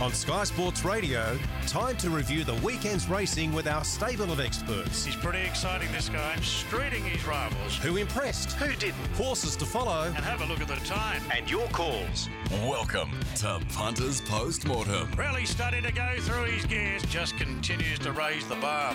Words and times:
On 0.00 0.12
Sky 0.12 0.44
Sports 0.44 0.84
Radio, 0.84 1.38
time 1.66 1.96
to 1.96 2.10
review 2.10 2.44
the 2.44 2.54
weekend's 2.56 3.08
racing 3.08 3.54
with 3.54 3.66
our 3.66 3.82
stable 3.84 4.30
of 4.30 4.38
experts. 4.38 5.04
He's 5.04 5.16
pretty 5.16 5.40
exciting, 5.40 5.90
this 5.92 6.10
guy. 6.10 6.34
Streeting 6.40 7.04
his 7.04 7.26
rivals. 7.26 7.76
Who 7.78 7.96
impressed? 7.96 8.52
Who 8.52 8.74
didn't? 8.76 9.06
Horses 9.14 9.56
to 9.56 9.64
follow. 9.64 10.04
And 10.08 10.16
have 10.16 10.42
a 10.42 10.46
look 10.46 10.60
at 10.60 10.68
the 10.68 10.76
time. 10.84 11.22
And 11.34 11.50
your 11.50 11.66
calls. 11.68 12.28
Welcome 12.50 13.12
to 13.36 13.60
Punters 13.72 14.20
Postmortem. 14.20 15.10
Really 15.16 15.46
starting 15.46 15.82
to 15.84 15.92
go 15.92 16.14
through 16.18 16.44
his 16.44 16.66
gears. 16.66 17.02
Just 17.06 17.38
continues 17.38 17.98
to 18.00 18.12
raise 18.12 18.46
the 18.46 18.56
bar. 18.56 18.94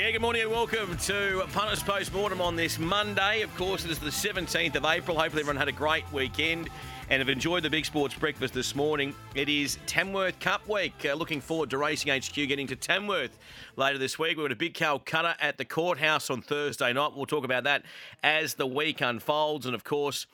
Yeah, 0.00 0.12
good 0.12 0.22
morning 0.22 0.40
and 0.40 0.50
welcome 0.50 0.96
to 0.96 1.44
Punters 1.52 1.82
Postmortem 1.82 2.40
on 2.40 2.56
this 2.56 2.78
Monday. 2.78 3.42
Of 3.42 3.54
course, 3.54 3.84
it 3.84 3.90
is 3.90 3.98
the 3.98 4.08
17th 4.08 4.74
of 4.74 4.86
April. 4.86 5.14
Hopefully, 5.14 5.42
everyone 5.42 5.58
had 5.58 5.68
a 5.68 5.72
great 5.72 6.10
weekend 6.10 6.70
and 7.10 7.20
have 7.20 7.28
enjoyed 7.28 7.64
the 7.64 7.68
Big 7.68 7.84
Sports 7.84 8.14
Breakfast 8.14 8.54
this 8.54 8.74
morning. 8.74 9.14
It 9.34 9.50
is 9.50 9.76
Tamworth 9.84 10.40
Cup 10.40 10.66
week. 10.66 10.94
Uh, 11.04 11.12
looking 11.12 11.42
forward 11.42 11.68
to 11.68 11.76
Racing 11.76 12.18
HQ 12.18 12.32
getting 12.32 12.66
to 12.68 12.76
Tamworth 12.76 13.38
later 13.76 13.98
this 13.98 14.18
week. 14.18 14.38
We've 14.38 14.46
got 14.46 14.52
a 14.52 14.56
big 14.56 14.72
Calcutta 14.72 15.36
at 15.38 15.58
the 15.58 15.66
courthouse 15.66 16.30
on 16.30 16.40
Thursday 16.40 16.94
night. 16.94 17.12
We'll 17.14 17.26
talk 17.26 17.44
about 17.44 17.64
that 17.64 17.82
as 18.22 18.54
the 18.54 18.66
week 18.66 19.02
unfolds. 19.02 19.66
And 19.66 19.74
of 19.74 19.84
course, 19.84 20.26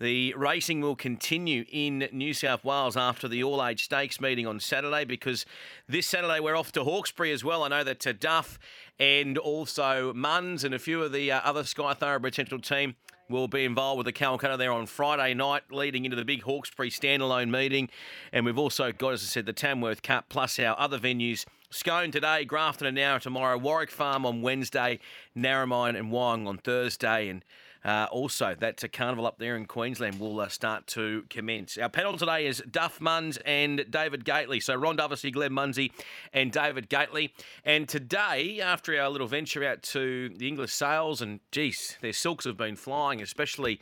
the 0.00 0.34
racing 0.34 0.80
will 0.80 0.96
continue 0.96 1.66
in 1.70 2.08
New 2.10 2.32
South 2.32 2.64
Wales 2.64 2.96
after 2.96 3.28
the 3.28 3.44
All 3.44 3.64
Age 3.64 3.84
Stakes 3.84 4.18
meeting 4.18 4.46
on 4.46 4.58
Saturday 4.58 5.04
because 5.04 5.44
this 5.86 6.06
Saturday 6.06 6.40
we're 6.40 6.56
off 6.56 6.72
to 6.72 6.84
Hawkesbury 6.84 7.32
as 7.32 7.44
well. 7.44 7.62
I 7.62 7.68
know 7.68 7.84
that 7.84 8.00
to 8.00 8.14
Duff 8.14 8.58
and 8.98 9.36
also 9.36 10.14
Munns 10.14 10.64
and 10.64 10.74
a 10.74 10.78
few 10.78 11.02
of 11.02 11.12
the 11.12 11.30
uh, 11.30 11.40
other 11.44 11.64
Sky 11.64 11.92
Thoroughbred 11.92 12.34
Central 12.34 12.62
team 12.62 12.96
will 13.28 13.46
be 13.46 13.64
involved 13.64 13.98
with 13.98 14.06
the 14.06 14.12
Calcutta 14.12 14.56
there 14.56 14.72
on 14.72 14.86
Friday 14.86 15.34
night, 15.34 15.64
leading 15.70 16.06
into 16.06 16.16
the 16.16 16.24
big 16.24 16.42
Hawkesbury 16.42 16.90
standalone 16.90 17.50
meeting. 17.50 17.90
And 18.32 18.46
we've 18.46 18.58
also 18.58 18.92
got, 18.92 19.12
as 19.12 19.22
I 19.22 19.26
said, 19.26 19.46
the 19.46 19.52
Tamworth 19.52 20.02
Cup 20.02 20.30
plus 20.30 20.58
our 20.58 20.78
other 20.80 20.98
venues. 20.98 21.44
Scone 21.68 22.10
today, 22.10 22.44
Grafton 22.44 22.88
and 22.88 22.98
Nowra 22.98 23.20
tomorrow, 23.20 23.56
Warwick 23.56 23.92
Farm 23.92 24.26
on 24.26 24.42
Wednesday, 24.42 24.98
Narromine 25.36 25.96
and 25.96 26.10
Wyong 26.10 26.48
on 26.48 26.58
Thursday. 26.58 27.28
And 27.28 27.44
uh, 27.84 28.06
also, 28.10 28.54
that 28.58 28.84
uh, 28.84 28.88
carnival 28.92 29.26
up 29.26 29.38
there 29.38 29.56
in 29.56 29.64
Queensland 29.64 30.20
will 30.20 30.38
uh, 30.40 30.48
start 30.48 30.86
to 30.88 31.24
commence. 31.30 31.78
Our 31.78 31.88
panel 31.88 32.16
today 32.16 32.46
is 32.46 32.62
Duff 32.70 32.98
Munns 32.98 33.38
and 33.46 33.86
David 33.90 34.24
Gately. 34.24 34.60
So, 34.60 34.74
Ron 34.74 34.96
Dufficy, 34.96 35.30
Glenn 35.30 35.52
Munsie, 35.52 35.92
and 36.32 36.52
David 36.52 36.90
Gately. 36.90 37.32
And 37.64 37.88
today, 37.88 38.60
after 38.60 39.00
our 39.00 39.08
little 39.08 39.26
venture 39.26 39.64
out 39.64 39.82
to 39.84 40.28
the 40.36 40.48
Inglis 40.48 40.74
sales, 40.74 41.22
and 41.22 41.40
geez, 41.52 41.96
their 42.02 42.12
silks 42.12 42.44
have 42.44 42.58
been 42.58 42.76
flying, 42.76 43.22
especially 43.22 43.80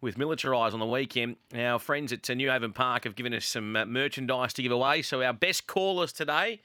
with 0.00 0.18
Militarize 0.18 0.74
on 0.74 0.80
the 0.80 0.86
weekend. 0.86 1.36
Our 1.56 1.78
friends 1.78 2.12
at 2.12 2.28
New 2.28 2.50
Haven 2.50 2.72
Park 2.72 3.04
have 3.04 3.16
given 3.16 3.32
us 3.32 3.46
some 3.46 3.74
uh, 3.74 3.86
merchandise 3.86 4.52
to 4.54 4.62
give 4.62 4.72
away. 4.72 5.00
So, 5.00 5.22
our 5.22 5.32
best 5.32 5.66
callers 5.66 6.12
today 6.12 6.60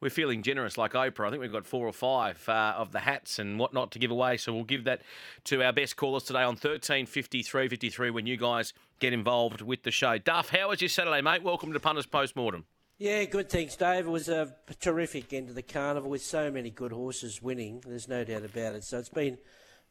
we're 0.00 0.10
feeling 0.10 0.42
generous 0.42 0.76
like 0.76 0.92
Oprah. 0.92 1.26
I 1.26 1.30
think 1.30 1.40
we've 1.40 1.52
got 1.52 1.66
four 1.66 1.86
or 1.86 1.92
five 1.92 2.46
uh, 2.48 2.74
of 2.76 2.92
the 2.92 3.00
hats 3.00 3.38
and 3.38 3.58
whatnot 3.58 3.90
to 3.92 3.98
give 3.98 4.10
away. 4.10 4.36
So 4.36 4.52
we'll 4.52 4.64
give 4.64 4.84
that 4.84 5.02
to 5.44 5.62
our 5.62 5.72
best 5.72 5.96
callers 5.96 6.24
today 6.24 6.42
on 6.42 6.56
13 6.56 7.06
53 7.06 7.68
53 7.68 8.10
when 8.10 8.26
you 8.26 8.36
guys 8.36 8.72
get 9.00 9.12
involved 9.12 9.62
with 9.62 9.82
the 9.82 9.90
show. 9.90 10.18
Duff, 10.18 10.50
how 10.50 10.68
was 10.68 10.80
your 10.80 10.88
Saturday, 10.88 11.22
mate? 11.22 11.42
Welcome 11.42 11.72
to 11.72 11.80
Punters 11.80 12.06
Postmortem. 12.06 12.64
Yeah, 12.98 13.24
good. 13.24 13.50
Thanks, 13.50 13.76
Dave. 13.76 14.06
It 14.06 14.10
was 14.10 14.28
a 14.28 14.54
terrific 14.80 15.32
end 15.32 15.50
of 15.50 15.54
the 15.54 15.62
carnival 15.62 16.08
with 16.08 16.22
so 16.22 16.50
many 16.50 16.70
good 16.70 16.92
horses 16.92 17.42
winning. 17.42 17.82
There's 17.86 18.08
no 18.08 18.24
doubt 18.24 18.44
about 18.44 18.74
it. 18.74 18.84
So 18.84 18.98
it's 18.98 19.10
been 19.10 19.36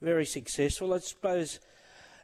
very 0.01 0.25
successful. 0.25 0.93
I 0.93 0.99
suppose 0.99 1.59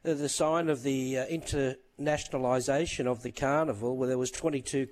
uh, 0.04 0.14
the 0.16 0.30
sign 0.30 0.70
of 0.70 0.82
the 0.82 1.20
uh, 1.20 1.26
internationalisation 1.28 3.06
of 3.06 3.22
the 3.22 3.32
carnival, 3.32 3.96
where 3.96 4.08
there 4.08 4.18
was 4.18 4.32
22 4.32 4.88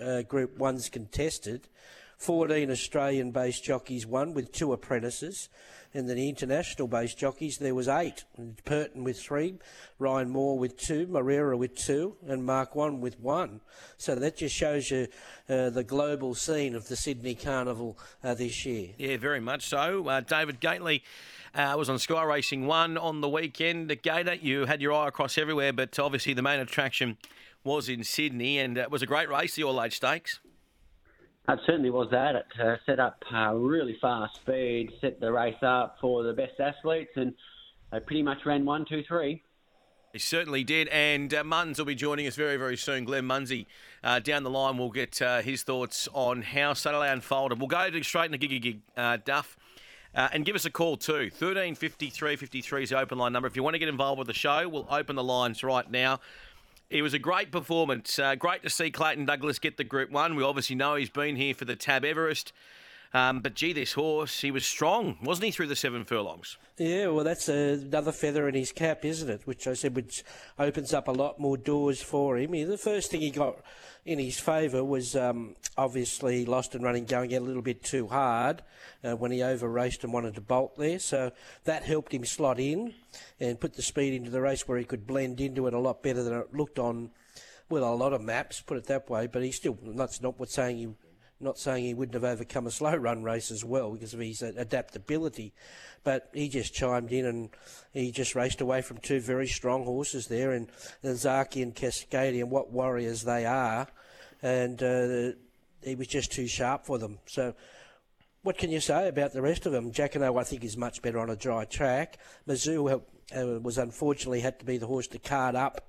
uh, 0.00 0.22
Group 0.22 0.58
Ones 0.58 0.88
contested, 0.88 1.68
14 2.24 2.70
Australian 2.70 3.32
based 3.32 3.62
jockeys 3.62 4.06
won 4.06 4.32
with 4.32 4.50
two 4.50 4.72
apprentices. 4.72 5.50
And 5.92 6.08
then 6.08 6.16
the 6.16 6.28
international 6.28 6.88
based 6.88 7.18
jockeys, 7.18 7.58
there 7.58 7.74
was 7.74 7.86
eight. 7.86 8.24
Purton 8.64 9.04
with 9.04 9.20
three, 9.20 9.58
Ryan 9.98 10.30
Moore 10.30 10.58
with 10.58 10.78
two, 10.78 11.06
Moreira 11.06 11.54
with 11.54 11.76
two, 11.76 12.16
and 12.26 12.44
Marquand 12.44 13.02
with 13.02 13.20
one. 13.20 13.60
So 13.98 14.14
that 14.14 14.38
just 14.38 14.56
shows 14.56 14.90
you 14.90 15.06
uh, 15.50 15.68
the 15.68 15.84
global 15.84 16.34
scene 16.34 16.74
of 16.74 16.88
the 16.88 16.96
Sydney 16.96 17.34
Carnival 17.34 17.98
uh, 18.24 18.32
this 18.32 18.64
year. 18.64 18.88
Yeah, 18.96 19.18
very 19.18 19.40
much 19.40 19.68
so. 19.68 20.08
Uh, 20.08 20.20
David 20.20 20.60
Gately. 20.60 21.02
Uh, 21.54 21.76
was 21.78 21.88
on 21.88 22.00
Sky 22.00 22.24
Racing 22.24 22.66
1 22.66 22.98
on 22.98 23.20
the 23.20 23.28
weekend. 23.28 24.02
Gator, 24.02 24.34
you 24.34 24.64
had 24.64 24.82
your 24.82 24.92
eye 24.92 25.06
across 25.06 25.38
everywhere, 25.38 25.72
but 25.72 25.96
obviously 26.00 26.32
the 26.32 26.42
main 26.42 26.58
attraction 26.58 27.16
was 27.62 27.88
in 27.88 28.02
Sydney, 28.02 28.58
and 28.58 28.76
it 28.76 28.90
was 28.90 29.02
a 29.02 29.06
great 29.06 29.28
race, 29.28 29.54
the 29.54 29.62
All 29.62 29.80
Age 29.80 29.94
Stakes. 29.94 30.40
It 31.48 31.58
certainly 31.66 31.90
was 31.90 32.08
that. 32.10 32.36
It 32.36 32.46
uh, 32.58 32.76
set 32.86 32.98
up 32.98 33.22
uh, 33.32 33.54
really 33.54 33.96
fast 34.00 34.36
speed, 34.36 34.90
set 35.00 35.20
the 35.20 35.30
race 35.30 35.62
up 35.62 35.96
for 36.00 36.22
the 36.22 36.32
best 36.32 36.58
athletes, 36.58 37.12
and 37.16 37.34
they 37.92 38.00
pretty 38.00 38.22
much 38.22 38.46
ran 38.46 38.64
one, 38.64 38.86
two, 38.88 39.02
three. 39.06 39.42
He 40.14 40.20
certainly 40.20 40.62
did. 40.62 40.88
And 40.88 41.34
uh, 41.34 41.42
Munns 41.42 41.76
will 41.76 41.84
be 41.84 41.96
joining 41.96 42.26
us 42.28 42.36
very, 42.36 42.56
very 42.56 42.76
soon. 42.76 43.04
Glenn 43.04 43.24
Munsie 43.24 43.66
uh, 44.04 44.20
down 44.20 44.44
the 44.44 44.50
line. 44.50 44.78
We'll 44.78 44.90
get 44.90 45.20
uh, 45.20 45.42
his 45.42 45.64
thoughts 45.64 46.08
on 46.14 46.42
how 46.42 46.72
Saturday 46.72 47.12
unfolded. 47.12 47.58
We'll 47.58 47.66
go 47.66 47.90
to 47.90 48.02
straight 48.04 48.32
into 48.32 48.38
Giga 48.38 48.62
Kick, 48.62 48.76
uh, 48.96 49.18
Duff. 49.24 49.56
Uh, 50.14 50.28
and 50.32 50.44
give 50.44 50.54
us 50.54 50.64
a 50.64 50.70
call 50.70 50.96
too. 50.96 51.28
13 51.28 51.74
53 51.74 52.36
53 52.36 52.82
is 52.84 52.90
the 52.90 52.98
open 52.98 53.18
line 53.18 53.32
number. 53.32 53.48
If 53.48 53.56
you 53.56 53.64
want 53.64 53.74
to 53.74 53.80
get 53.80 53.88
involved 53.88 54.20
with 54.20 54.28
the 54.28 54.34
show, 54.34 54.68
we'll 54.68 54.86
open 54.88 55.16
the 55.16 55.24
lines 55.24 55.64
right 55.64 55.90
now. 55.90 56.20
It 56.94 57.02
was 57.02 57.12
a 57.12 57.18
great 57.18 57.50
performance. 57.50 58.20
Uh, 58.20 58.36
great 58.36 58.62
to 58.62 58.70
see 58.70 58.88
Clayton 58.88 59.24
Douglas 59.24 59.58
get 59.58 59.78
the 59.78 59.82
Group 59.82 60.12
1. 60.12 60.36
We 60.36 60.44
obviously 60.44 60.76
know 60.76 60.94
he's 60.94 61.10
been 61.10 61.34
here 61.34 61.52
for 61.52 61.64
the 61.64 61.74
Tab 61.74 62.04
Everest. 62.04 62.52
Um, 63.14 63.38
but 63.38 63.54
gee, 63.54 63.72
this 63.72 63.92
horse, 63.92 64.40
he 64.40 64.50
was 64.50 64.66
strong, 64.66 65.16
wasn't 65.22 65.44
he, 65.44 65.50
through 65.52 65.68
the 65.68 65.76
seven 65.76 66.04
furlongs? 66.04 66.58
Yeah, 66.76 67.06
well, 67.06 67.22
that's 67.22 67.48
another 67.48 68.10
feather 68.10 68.48
in 68.48 68.56
his 68.56 68.72
cap, 68.72 69.04
isn't 69.04 69.30
it? 69.30 69.46
Which 69.46 69.68
I 69.68 69.74
said 69.74 69.94
which 69.94 70.24
opens 70.58 70.92
up 70.92 71.06
a 71.06 71.12
lot 71.12 71.38
more 71.38 71.56
doors 71.56 72.02
for 72.02 72.36
him. 72.36 72.50
the 72.50 72.76
first 72.76 73.12
thing 73.12 73.20
he 73.20 73.30
got 73.30 73.58
in 74.04 74.18
his 74.18 74.40
favour 74.40 74.82
was 74.82 75.14
um, 75.14 75.54
obviously 75.78 76.44
lost 76.44 76.74
and 76.74 76.82
running, 76.82 77.04
going 77.04 77.32
a 77.32 77.38
little 77.38 77.62
bit 77.62 77.84
too 77.84 78.08
hard 78.08 78.62
uh, 79.04 79.14
when 79.14 79.30
he 79.30 79.44
over 79.44 79.68
raced 79.68 80.02
and 80.02 80.12
wanted 80.12 80.34
to 80.34 80.40
bolt 80.40 80.76
there. 80.76 80.98
So 80.98 81.30
that 81.66 81.84
helped 81.84 82.12
him 82.12 82.24
slot 82.24 82.58
in 82.58 82.94
and 83.38 83.60
put 83.60 83.74
the 83.74 83.82
speed 83.82 84.12
into 84.12 84.30
the 84.30 84.40
race 84.40 84.66
where 84.66 84.76
he 84.76 84.84
could 84.84 85.06
blend 85.06 85.40
into 85.40 85.68
it 85.68 85.72
a 85.72 85.78
lot 85.78 86.02
better 86.02 86.24
than 86.24 86.34
it 86.34 86.52
looked 86.52 86.80
on. 86.80 87.10
Well, 87.68 87.84
a 87.84 87.94
lot 87.94 88.12
of 88.12 88.20
maps, 88.20 88.60
put 88.60 88.76
it 88.76 88.86
that 88.86 89.08
way, 89.08 89.28
but 89.28 89.42
he 89.42 89.52
still, 89.52 89.78
that's 89.80 90.20
not 90.20 90.38
what 90.38 90.50
saying 90.50 90.78
he 90.78 90.88
not 91.40 91.58
saying 91.58 91.84
he 91.84 91.94
wouldn't 91.94 92.14
have 92.14 92.24
overcome 92.24 92.66
a 92.66 92.70
slow 92.70 92.94
run 92.96 93.22
race 93.22 93.50
as 93.50 93.64
well 93.64 93.92
because 93.92 94.14
of 94.14 94.20
his 94.20 94.42
adaptability, 94.42 95.52
but 96.02 96.30
he 96.32 96.48
just 96.48 96.74
chimed 96.74 97.12
in 97.12 97.26
and 97.26 97.50
he 97.92 98.10
just 98.10 98.34
raced 98.34 98.60
away 98.60 98.82
from 98.82 98.98
two 98.98 99.20
very 99.20 99.46
strong 99.46 99.84
horses 99.84 100.26
there, 100.28 100.52
and, 100.52 100.68
Zaaki 101.04 101.62
and 101.62 101.74
Cascadian, 101.74 102.40
and 102.40 102.50
what 102.50 102.70
warriors 102.70 103.22
they 103.22 103.46
are, 103.46 103.86
and 104.42 104.82
uh, 104.82 105.36
he 105.82 105.94
was 105.94 106.06
just 106.06 106.32
too 106.32 106.46
sharp 106.46 106.86
for 106.86 106.98
them. 106.98 107.18
So. 107.26 107.54
What 108.42 108.58
can 108.58 108.70
you 108.70 108.80
say 108.80 109.08
about 109.08 109.32
the 109.32 109.40
rest 109.40 109.64
of 109.64 109.72
them? 109.72 109.90
Jacquinot, 109.90 110.38
I 110.38 110.44
think, 110.44 110.64
is 110.64 110.76
much 110.76 111.00
better 111.00 111.18
on 111.18 111.30
a 111.30 111.34
dry 111.34 111.64
track. 111.64 112.18
Marzu 112.46 113.00
uh, 113.34 113.60
was 113.60 113.78
unfortunately 113.78 114.40
had 114.40 114.58
to 114.58 114.66
be 114.66 114.76
the 114.76 114.86
horse 114.86 115.06
to 115.06 115.18
card 115.18 115.54
up 115.54 115.80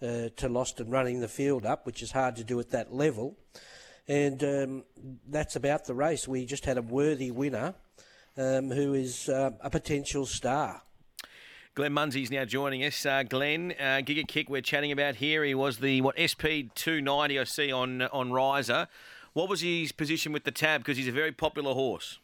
uh, 0.00 0.28
to 0.36 0.48
Lost 0.48 0.80
and 0.80 0.92
running 0.92 1.20
the 1.20 1.28
field 1.28 1.66
up, 1.66 1.86
which 1.86 2.02
is 2.02 2.12
hard 2.12 2.36
to 2.36 2.44
do 2.44 2.60
at 2.60 2.70
that 2.70 2.94
level. 2.94 3.36
And 4.08 4.42
um, 4.44 4.84
that's 5.28 5.56
about 5.56 5.84
the 5.84 5.94
race. 5.94 6.28
We 6.28 6.46
just 6.46 6.64
had 6.64 6.78
a 6.78 6.82
worthy 6.82 7.30
winner 7.30 7.74
um, 8.36 8.70
who 8.70 8.94
is 8.94 9.28
uh, 9.28 9.50
a 9.60 9.70
potential 9.70 10.26
star. 10.26 10.82
Glenn 11.74 11.92
Munsie's 11.92 12.30
now 12.30 12.44
joining 12.44 12.84
us. 12.84 13.04
Uh, 13.04 13.22
Glenn, 13.22 13.74
uh, 13.78 14.00
Giga 14.00 14.26
Kick, 14.26 14.48
we're 14.48 14.62
chatting 14.62 14.92
about 14.92 15.16
here. 15.16 15.44
He 15.44 15.54
was 15.54 15.78
the 15.78 16.00
what 16.00 16.16
SP 16.16 16.72
290 16.74 17.38
I 17.38 17.44
see 17.44 17.70
on 17.70 18.02
on 18.02 18.32
Riser. 18.32 18.88
What 19.34 19.50
was 19.50 19.60
his 19.60 19.92
position 19.92 20.32
with 20.32 20.44
the 20.44 20.50
tab? 20.50 20.80
Because 20.80 20.96
he's 20.96 21.08
a 21.08 21.12
very 21.12 21.32
popular 21.32 21.74
horse. 21.74 22.18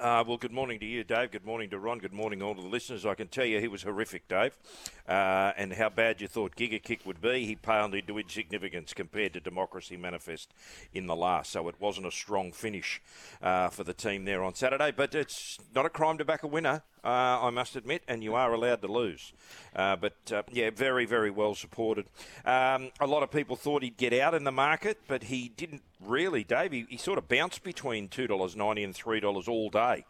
Uh, 0.00 0.22
well, 0.24 0.36
good 0.36 0.52
morning 0.52 0.78
to 0.78 0.86
you, 0.86 1.02
Dave. 1.02 1.32
Good 1.32 1.44
morning 1.44 1.70
to 1.70 1.78
Ron. 1.78 1.98
Good 1.98 2.12
morning, 2.12 2.40
all 2.40 2.52
of 2.52 2.62
the 2.62 2.68
listeners. 2.68 3.04
I 3.04 3.14
can 3.14 3.26
tell 3.26 3.44
you 3.44 3.58
he 3.58 3.66
was 3.66 3.82
horrific, 3.82 4.28
Dave, 4.28 4.56
uh, 5.08 5.50
and 5.56 5.72
how 5.72 5.88
bad 5.88 6.20
you 6.20 6.28
thought 6.28 6.54
Giga 6.54 6.80
Kick 6.80 7.04
would 7.04 7.20
be. 7.20 7.44
He 7.46 7.56
paled 7.56 7.96
into 7.96 8.16
insignificance 8.16 8.94
compared 8.94 9.32
to 9.32 9.40
Democracy 9.40 9.96
Manifest 9.96 10.54
in 10.94 11.08
the 11.08 11.16
last, 11.16 11.50
so 11.50 11.66
it 11.66 11.74
wasn't 11.80 12.06
a 12.06 12.12
strong 12.12 12.52
finish 12.52 13.02
uh, 13.42 13.70
for 13.70 13.82
the 13.82 13.92
team 13.92 14.24
there 14.24 14.44
on 14.44 14.54
Saturday. 14.54 14.92
But 14.92 15.16
it's 15.16 15.58
not 15.74 15.84
a 15.84 15.90
crime 15.90 16.16
to 16.18 16.24
back 16.24 16.44
a 16.44 16.46
winner 16.46 16.84
uh, 17.04 17.08
I 17.42 17.50
must 17.50 17.76
admit, 17.76 18.02
and 18.08 18.22
you 18.22 18.34
are 18.34 18.52
allowed 18.52 18.82
to 18.82 18.88
lose. 18.88 19.32
Uh, 19.74 19.96
but 19.96 20.16
uh, 20.32 20.42
yeah, 20.50 20.70
very, 20.70 21.04
very 21.06 21.30
well 21.30 21.54
supported. 21.54 22.06
Um, 22.44 22.90
a 23.00 23.06
lot 23.06 23.22
of 23.22 23.30
people 23.30 23.56
thought 23.56 23.82
he'd 23.82 23.96
get 23.96 24.12
out 24.12 24.34
in 24.34 24.44
the 24.44 24.52
market, 24.52 24.98
but 25.06 25.24
he 25.24 25.48
didn't 25.48 25.82
really, 26.00 26.44
Dave. 26.44 26.72
He, 26.72 26.86
he 26.88 26.96
sort 26.96 27.18
of 27.18 27.28
bounced 27.28 27.62
between 27.62 28.08
$2.90 28.08 28.84
and 28.84 28.94
$3 28.94 29.48
all 29.48 29.70
day. 29.70 30.04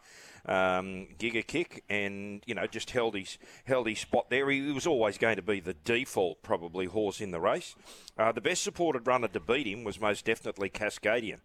um, 0.45 1.07
Giga 1.17 1.45
Kick, 1.45 1.83
and 1.89 2.41
you 2.45 2.55
know 2.55 2.65
just 2.65 2.91
held 2.91 3.15
his 3.15 3.37
held 3.65 3.87
his 3.87 3.99
spot 3.99 4.29
there. 4.29 4.49
He, 4.49 4.71
was 4.71 4.87
always 4.87 5.17
going 5.17 5.35
to 5.35 5.41
be 5.41 5.59
the 5.59 5.73
default 5.73 6.41
probably 6.41 6.85
horse 6.85 7.21
in 7.21 7.31
the 7.31 7.39
race. 7.39 7.75
Uh, 8.17 8.31
the 8.31 8.41
best 8.41 8.63
supported 8.63 9.05
runner 9.07 9.27
to 9.27 9.39
beat 9.39 9.67
him 9.67 9.83
was 9.83 9.99
most 9.99 10.25
definitely 10.25 10.69
Cascadian. 10.69 11.39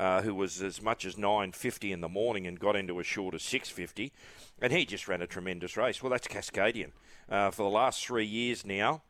Uh, 0.00 0.22
who 0.22 0.34
was 0.34 0.62
as 0.62 0.80
much 0.80 1.04
as 1.04 1.18
950 1.18 1.92
in 1.92 2.00
the 2.00 2.08
morning 2.08 2.46
and 2.46 2.58
got 2.58 2.74
into 2.74 2.98
as 2.98 3.04
short 3.04 3.34
as 3.34 3.42
650, 3.42 4.10
and 4.62 4.72
he 4.72 4.86
just 4.86 5.06
ran 5.06 5.20
a 5.20 5.26
tremendous 5.26 5.76
race. 5.76 6.02
Well, 6.02 6.08
that's 6.08 6.26
Cascadian. 6.26 6.92
Uh, 7.28 7.50
for 7.50 7.64
the 7.64 7.68
last 7.68 8.06
three 8.06 8.24
years 8.24 8.64
now, 8.64 9.02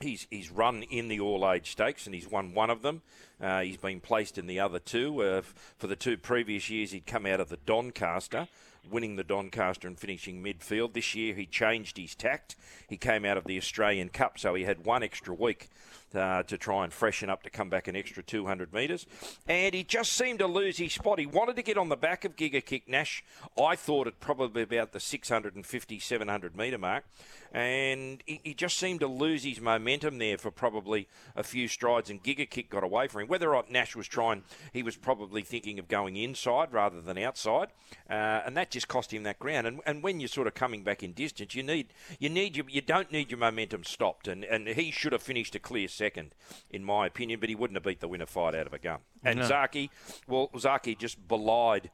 He's, 0.00 0.26
he's 0.30 0.50
run 0.50 0.82
in 0.84 1.08
the 1.08 1.20
all 1.20 1.50
age 1.50 1.72
stakes 1.72 2.06
and 2.06 2.14
he's 2.14 2.26
won 2.26 2.54
one 2.54 2.70
of 2.70 2.80
them. 2.80 3.02
Uh, 3.38 3.60
he's 3.60 3.76
been 3.76 4.00
placed 4.00 4.38
in 4.38 4.46
the 4.46 4.58
other 4.58 4.78
two. 4.78 5.22
Uh, 5.22 5.42
for 5.76 5.88
the 5.88 5.96
two 5.96 6.16
previous 6.16 6.70
years, 6.70 6.92
he'd 6.92 7.06
come 7.06 7.26
out 7.26 7.38
of 7.38 7.50
the 7.50 7.58
Doncaster, 7.58 8.48
winning 8.90 9.16
the 9.16 9.24
Doncaster 9.24 9.86
and 9.86 9.98
finishing 9.98 10.42
midfield. 10.42 10.94
This 10.94 11.14
year, 11.14 11.34
he 11.34 11.44
changed 11.44 11.98
his 11.98 12.14
tact. 12.14 12.56
He 12.88 12.96
came 12.96 13.26
out 13.26 13.36
of 13.36 13.44
the 13.44 13.58
Australian 13.58 14.08
Cup, 14.08 14.38
so 14.38 14.54
he 14.54 14.64
had 14.64 14.86
one 14.86 15.02
extra 15.02 15.34
week 15.34 15.68
uh, 16.14 16.42
to 16.44 16.58
try 16.58 16.84
and 16.84 16.92
freshen 16.92 17.30
up 17.30 17.42
to 17.42 17.50
come 17.50 17.70
back 17.70 17.88
an 17.88 17.96
extra 17.96 18.22
200 18.22 18.72
metres. 18.72 19.06
And 19.46 19.74
he 19.74 19.84
just 19.84 20.12
seemed 20.12 20.38
to 20.40 20.46
lose 20.46 20.78
his 20.78 20.92
spot. 20.92 21.18
He 21.18 21.26
wanted 21.26 21.56
to 21.56 21.62
get 21.62 21.78
on 21.78 21.88
the 21.88 21.96
back 21.96 22.24
of 22.24 22.36
Giga 22.36 22.64
Kick 22.64 22.88
Nash. 22.88 23.24
I 23.60 23.76
thought 23.76 24.06
it 24.06 24.20
probably 24.20 24.62
about 24.62 24.92
the 24.92 25.00
650, 25.00 25.98
700 25.98 26.56
metre 26.56 26.78
mark. 26.78 27.04
And 27.52 28.22
he, 28.26 28.40
he, 28.44 28.54
just 28.54 28.78
seemed 28.78 29.00
to 29.00 29.08
lose 29.08 29.42
his 29.42 29.60
momentum 29.60 30.18
there 30.18 30.38
for 30.38 30.52
probably 30.52 31.08
a 31.34 31.42
few 31.42 31.66
strides, 31.66 32.08
and 32.08 32.22
Giga 32.22 32.48
Kick 32.48 32.70
got 32.70 32.84
away 32.84 33.08
from 33.08 33.22
him. 33.22 33.28
Whether 33.28 33.50
or 33.50 33.56
not 33.56 33.72
Nash 33.72 33.96
was 33.96 34.06
trying, 34.06 34.44
he 34.72 34.84
was 34.84 34.96
probably 34.96 35.42
thinking 35.42 35.80
of 35.80 35.88
going 35.88 36.14
inside 36.16 36.72
rather 36.72 37.00
than 37.00 37.18
outside, 37.18 37.68
uh, 38.08 38.42
and 38.46 38.56
that 38.56 38.70
just 38.70 38.86
cost 38.86 39.12
him 39.12 39.24
that 39.24 39.40
ground. 39.40 39.66
And, 39.66 39.80
and 39.84 40.00
when 40.00 40.20
you're 40.20 40.28
sort 40.28 40.46
of 40.46 40.54
coming 40.54 40.84
back 40.84 41.02
in 41.02 41.12
distance, 41.12 41.56
you 41.56 41.64
need 41.64 41.92
you 42.20 42.28
need 42.28 42.56
your, 42.56 42.66
you 42.68 42.82
don't 42.82 43.10
need 43.10 43.32
your 43.32 43.40
momentum 43.40 43.82
stopped, 43.82 44.28
and, 44.28 44.44
and 44.44 44.68
he 44.68 44.92
should 44.92 45.12
have 45.12 45.22
finished 45.22 45.56
a 45.56 45.58
clear 45.58 45.88
second, 46.00 46.34
in 46.70 46.82
my 46.84 47.06
opinion, 47.06 47.40
but 47.40 47.48
he 47.48 47.54
wouldn't 47.54 47.76
have 47.76 47.84
beat 47.84 48.00
the 48.00 48.08
winner 48.08 48.26
fight 48.26 48.54
out 48.54 48.66
of 48.66 48.72
a 48.72 48.78
gun. 48.78 49.00
And 49.22 49.40
no. 49.40 49.48
Zaaki, 49.48 49.90
well, 50.26 50.48
Zaaki 50.54 50.96
just 50.96 51.16
belied 51.28 51.90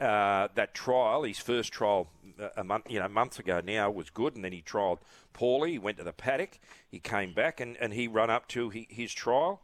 uh, 0.00 0.48
that 0.54 0.74
trial. 0.74 1.22
His 1.22 1.38
first 1.38 1.72
trial 1.72 2.08
uh, 2.38 2.48
a 2.56 2.64
month, 2.64 2.84
you 2.90 3.00
know, 3.00 3.08
months 3.08 3.38
ago 3.38 3.60
now 3.64 3.90
was 3.90 4.10
good, 4.10 4.34
and 4.36 4.44
then 4.44 4.52
he 4.52 4.62
trialled 4.62 4.98
poorly. 5.32 5.72
He 5.72 5.78
went 5.78 5.96
to 5.98 6.04
the 6.04 6.12
paddock. 6.12 6.58
He 6.90 7.00
came 7.00 7.32
back, 7.32 7.60
and, 7.60 7.76
and 7.78 7.92
he 7.94 8.06
run 8.08 8.30
up 8.30 8.46
to 8.48 8.70
his 8.70 9.12
trial. 9.12 9.60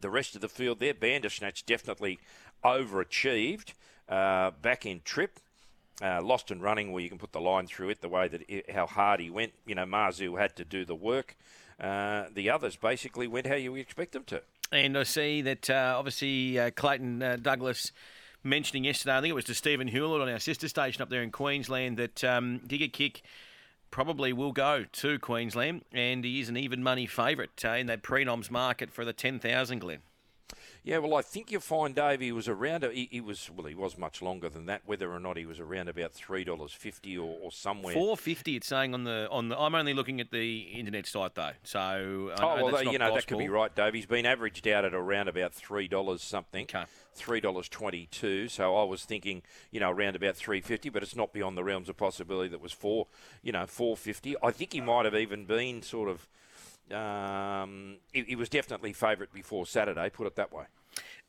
The 0.00 0.10
rest 0.10 0.34
of 0.34 0.40
the 0.40 0.48
field 0.48 0.78
there, 0.78 0.94
Bandersnatch 0.94 1.66
definitely 1.66 2.18
overachieved. 2.64 3.74
Uh, 4.08 4.50
back 4.62 4.86
in 4.86 5.02
trip, 5.04 5.38
uh, 6.02 6.20
lost 6.22 6.50
and 6.50 6.62
running 6.62 6.90
where 6.90 7.02
you 7.02 7.08
can 7.08 7.18
put 7.18 7.32
the 7.32 7.40
line 7.40 7.66
through 7.66 7.90
it 7.90 8.00
the 8.00 8.08
way 8.08 8.26
that 8.26 8.42
it, 8.48 8.70
how 8.70 8.86
hard 8.86 9.20
he 9.20 9.30
went. 9.30 9.52
You 9.66 9.74
know, 9.76 9.84
Marzu 9.84 10.38
had 10.38 10.56
to 10.56 10.64
do 10.64 10.84
the 10.84 10.96
work. 10.96 11.36
Uh, 11.80 12.24
the 12.34 12.50
others 12.50 12.76
basically 12.76 13.26
went 13.26 13.46
how 13.46 13.54
you 13.54 13.74
expect 13.76 14.12
them 14.12 14.24
to. 14.24 14.42
And 14.72 14.96
I 14.96 15.02
see 15.02 15.42
that 15.42 15.70
uh, 15.70 15.94
obviously 15.96 16.58
uh, 16.58 16.70
Clayton 16.70 17.22
uh, 17.22 17.36
Douglas 17.40 17.92
mentioning 18.44 18.84
yesterday, 18.84 19.16
I 19.16 19.20
think 19.20 19.30
it 19.30 19.34
was 19.34 19.44
to 19.46 19.54
Stephen 19.54 19.88
Hewlett 19.88 20.22
on 20.22 20.28
our 20.28 20.38
sister 20.38 20.68
station 20.68 21.02
up 21.02 21.10
there 21.10 21.22
in 21.22 21.30
Queensland, 21.30 21.96
that 21.96 22.22
um, 22.24 22.60
Giga 22.66 22.92
Kick 22.92 23.22
probably 23.90 24.32
will 24.32 24.52
go 24.52 24.84
to 24.90 25.18
Queensland, 25.18 25.84
and 25.92 26.24
he 26.24 26.40
is 26.40 26.48
an 26.48 26.56
even 26.56 26.82
money 26.82 27.06
favourite 27.06 27.64
uh, 27.64 27.70
in 27.70 27.86
that 27.86 28.02
pre-noms 28.02 28.50
market 28.50 28.90
for 28.92 29.04
the 29.04 29.12
10,000, 29.12 29.78
Glenn. 29.78 29.98
Yeah, 30.82 30.98
well, 30.98 31.14
I 31.14 31.22
think 31.22 31.50
you'll 31.50 31.60
find 31.60 31.94
Dave. 31.94 32.20
He 32.20 32.32
was 32.32 32.48
around. 32.48 32.84
He, 32.84 33.06
he, 33.10 33.20
was 33.20 33.50
well. 33.54 33.66
He 33.66 33.74
was 33.74 33.98
much 33.98 34.22
longer 34.22 34.48
than 34.48 34.64
that. 34.66 34.80
Whether 34.86 35.12
or 35.12 35.20
not 35.20 35.36
he 35.36 35.44
was 35.44 35.60
around 35.60 35.88
about 35.88 36.12
three 36.12 36.42
dollars 36.42 36.72
fifty 36.72 37.18
or, 37.18 37.36
or 37.42 37.52
somewhere 37.52 37.92
four 37.92 38.16
fifty. 38.16 38.56
It's 38.56 38.66
saying 38.66 38.94
on 38.94 39.04
the 39.04 39.28
on 39.30 39.50
the. 39.50 39.58
I'm 39.58 39.74
only 39.74 39.92
looking 39.92 40.20
at 40.20 40.30
the 40.30 40.60
internet 40.60 41.06
site 41.06 41.34
though. 41.34 41.52
So 41.64 42.32
oh 42.40 42.64
well, 42.64 42.82
you 42.82 42.98
know 42.98 43.14
that 43.14 43.26
could 43.26 43.38
be 43.38 43.50
right, 43.50 43.74
Dave. 43.74 43.92
He's 43.92 44.06
been 44.06 44.24
averaged 44.24 44.66
out 44.68 44.86
at 44.86 44.94
around 44.94 45.28
about 45.28 45.52
three 45.52 45.86
dollars 45.86 46.22
something. 46.22 46.64
Okay. 46.64 46.84
Three 47.12 47.40
dollars 47.40 47.68
twenty-two. 47.68 48.48
So 48.48 48.76
I 48.76 48.84
was 48.84 49.04
thinking, 49.04 49.42
you 49.70 49.80
know, 49.80 49.90
around 49.90 50.16
about 50.16 50.36
three 50.36 50.62
fifty, 50.62 50.88
but 50.88 51.02
it's 51.02 51.16
not 51.16 51.34
beyond 51.34 51.58
the 51.58 51.64
realms 51.64 51.90
of 51.90 51.98
possibility 51.98 52.48
that 52.48 52.60
was 52.60 52.72
four, 52.72 53.06
you 53.42 53.52
know, 53.52 53.66
four 53.66 53.98
fifty. 53.98 54.34
I 54.42 54.50
think 54.50 54.72
he 54.72 54.80
might 54.80 55.04
have 55.04 55.14
even 55.14 55.44
been 55.44 55.82
sort 55.82 56.08
of. 56.08 56.26
Um, 56.92 57.96
he, 58.12 58.22
he 58.22 58.36
was 58.36 58.48
definitely 58.48 58.92
favourite 58.92 59.32
before 59.32 59.66
Saturday. 59.66 60.10
Put 60.10 60.26
it 60.26 60.36
that 60.36 60.52
way. 60.52 60.64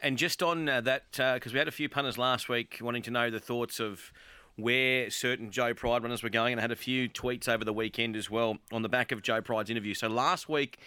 And 0.02 0.18
just 0.18 0.42
on 0.42 0.68
uh, 0.68 0.82
that, 0.82 1.12
because 1.12 1.48
uh, 1.48 1.54
we 1.54 1.60
had 1.60 1.68
a 1.68 1.72
few 1.72 1.88
punters 1.88 2.18
last 2.18 2.50
week 2.50 2.80
wanting 2.82 3.04
to 3.04 3.12
know 3.12 3.30
the 3.30 3.40
thoughts 3.40 3.80
of 3.80 4.12
where 4.56 5.10
certain 5.10 5.52
Joe 5.52 5.74
Pride 5.74 6.04
runners 6.04 6.24
were 6.24 6.30
going, 6.30 6.54
and 6.54 6.60
I 6.60 6.62
had 6.62 6.72
a 6.72 6.76
few 6.76 7.08
tweets 7.08 7.48
over 7.48 7.64
the 7.64 7.74
weekend 7.74 8.16
as 8.16 8.30
well 8.30 8.58
on 8.72 8.82
the 8.82 8.90
back 8.90 9.12
of 9.12 9.22
Joe 9.22 9.42
Pride's 9.42 9.70
interview. 9.70 9.94
So 9.94 10.08
last 10.08 10.50
week, 10.50 10.80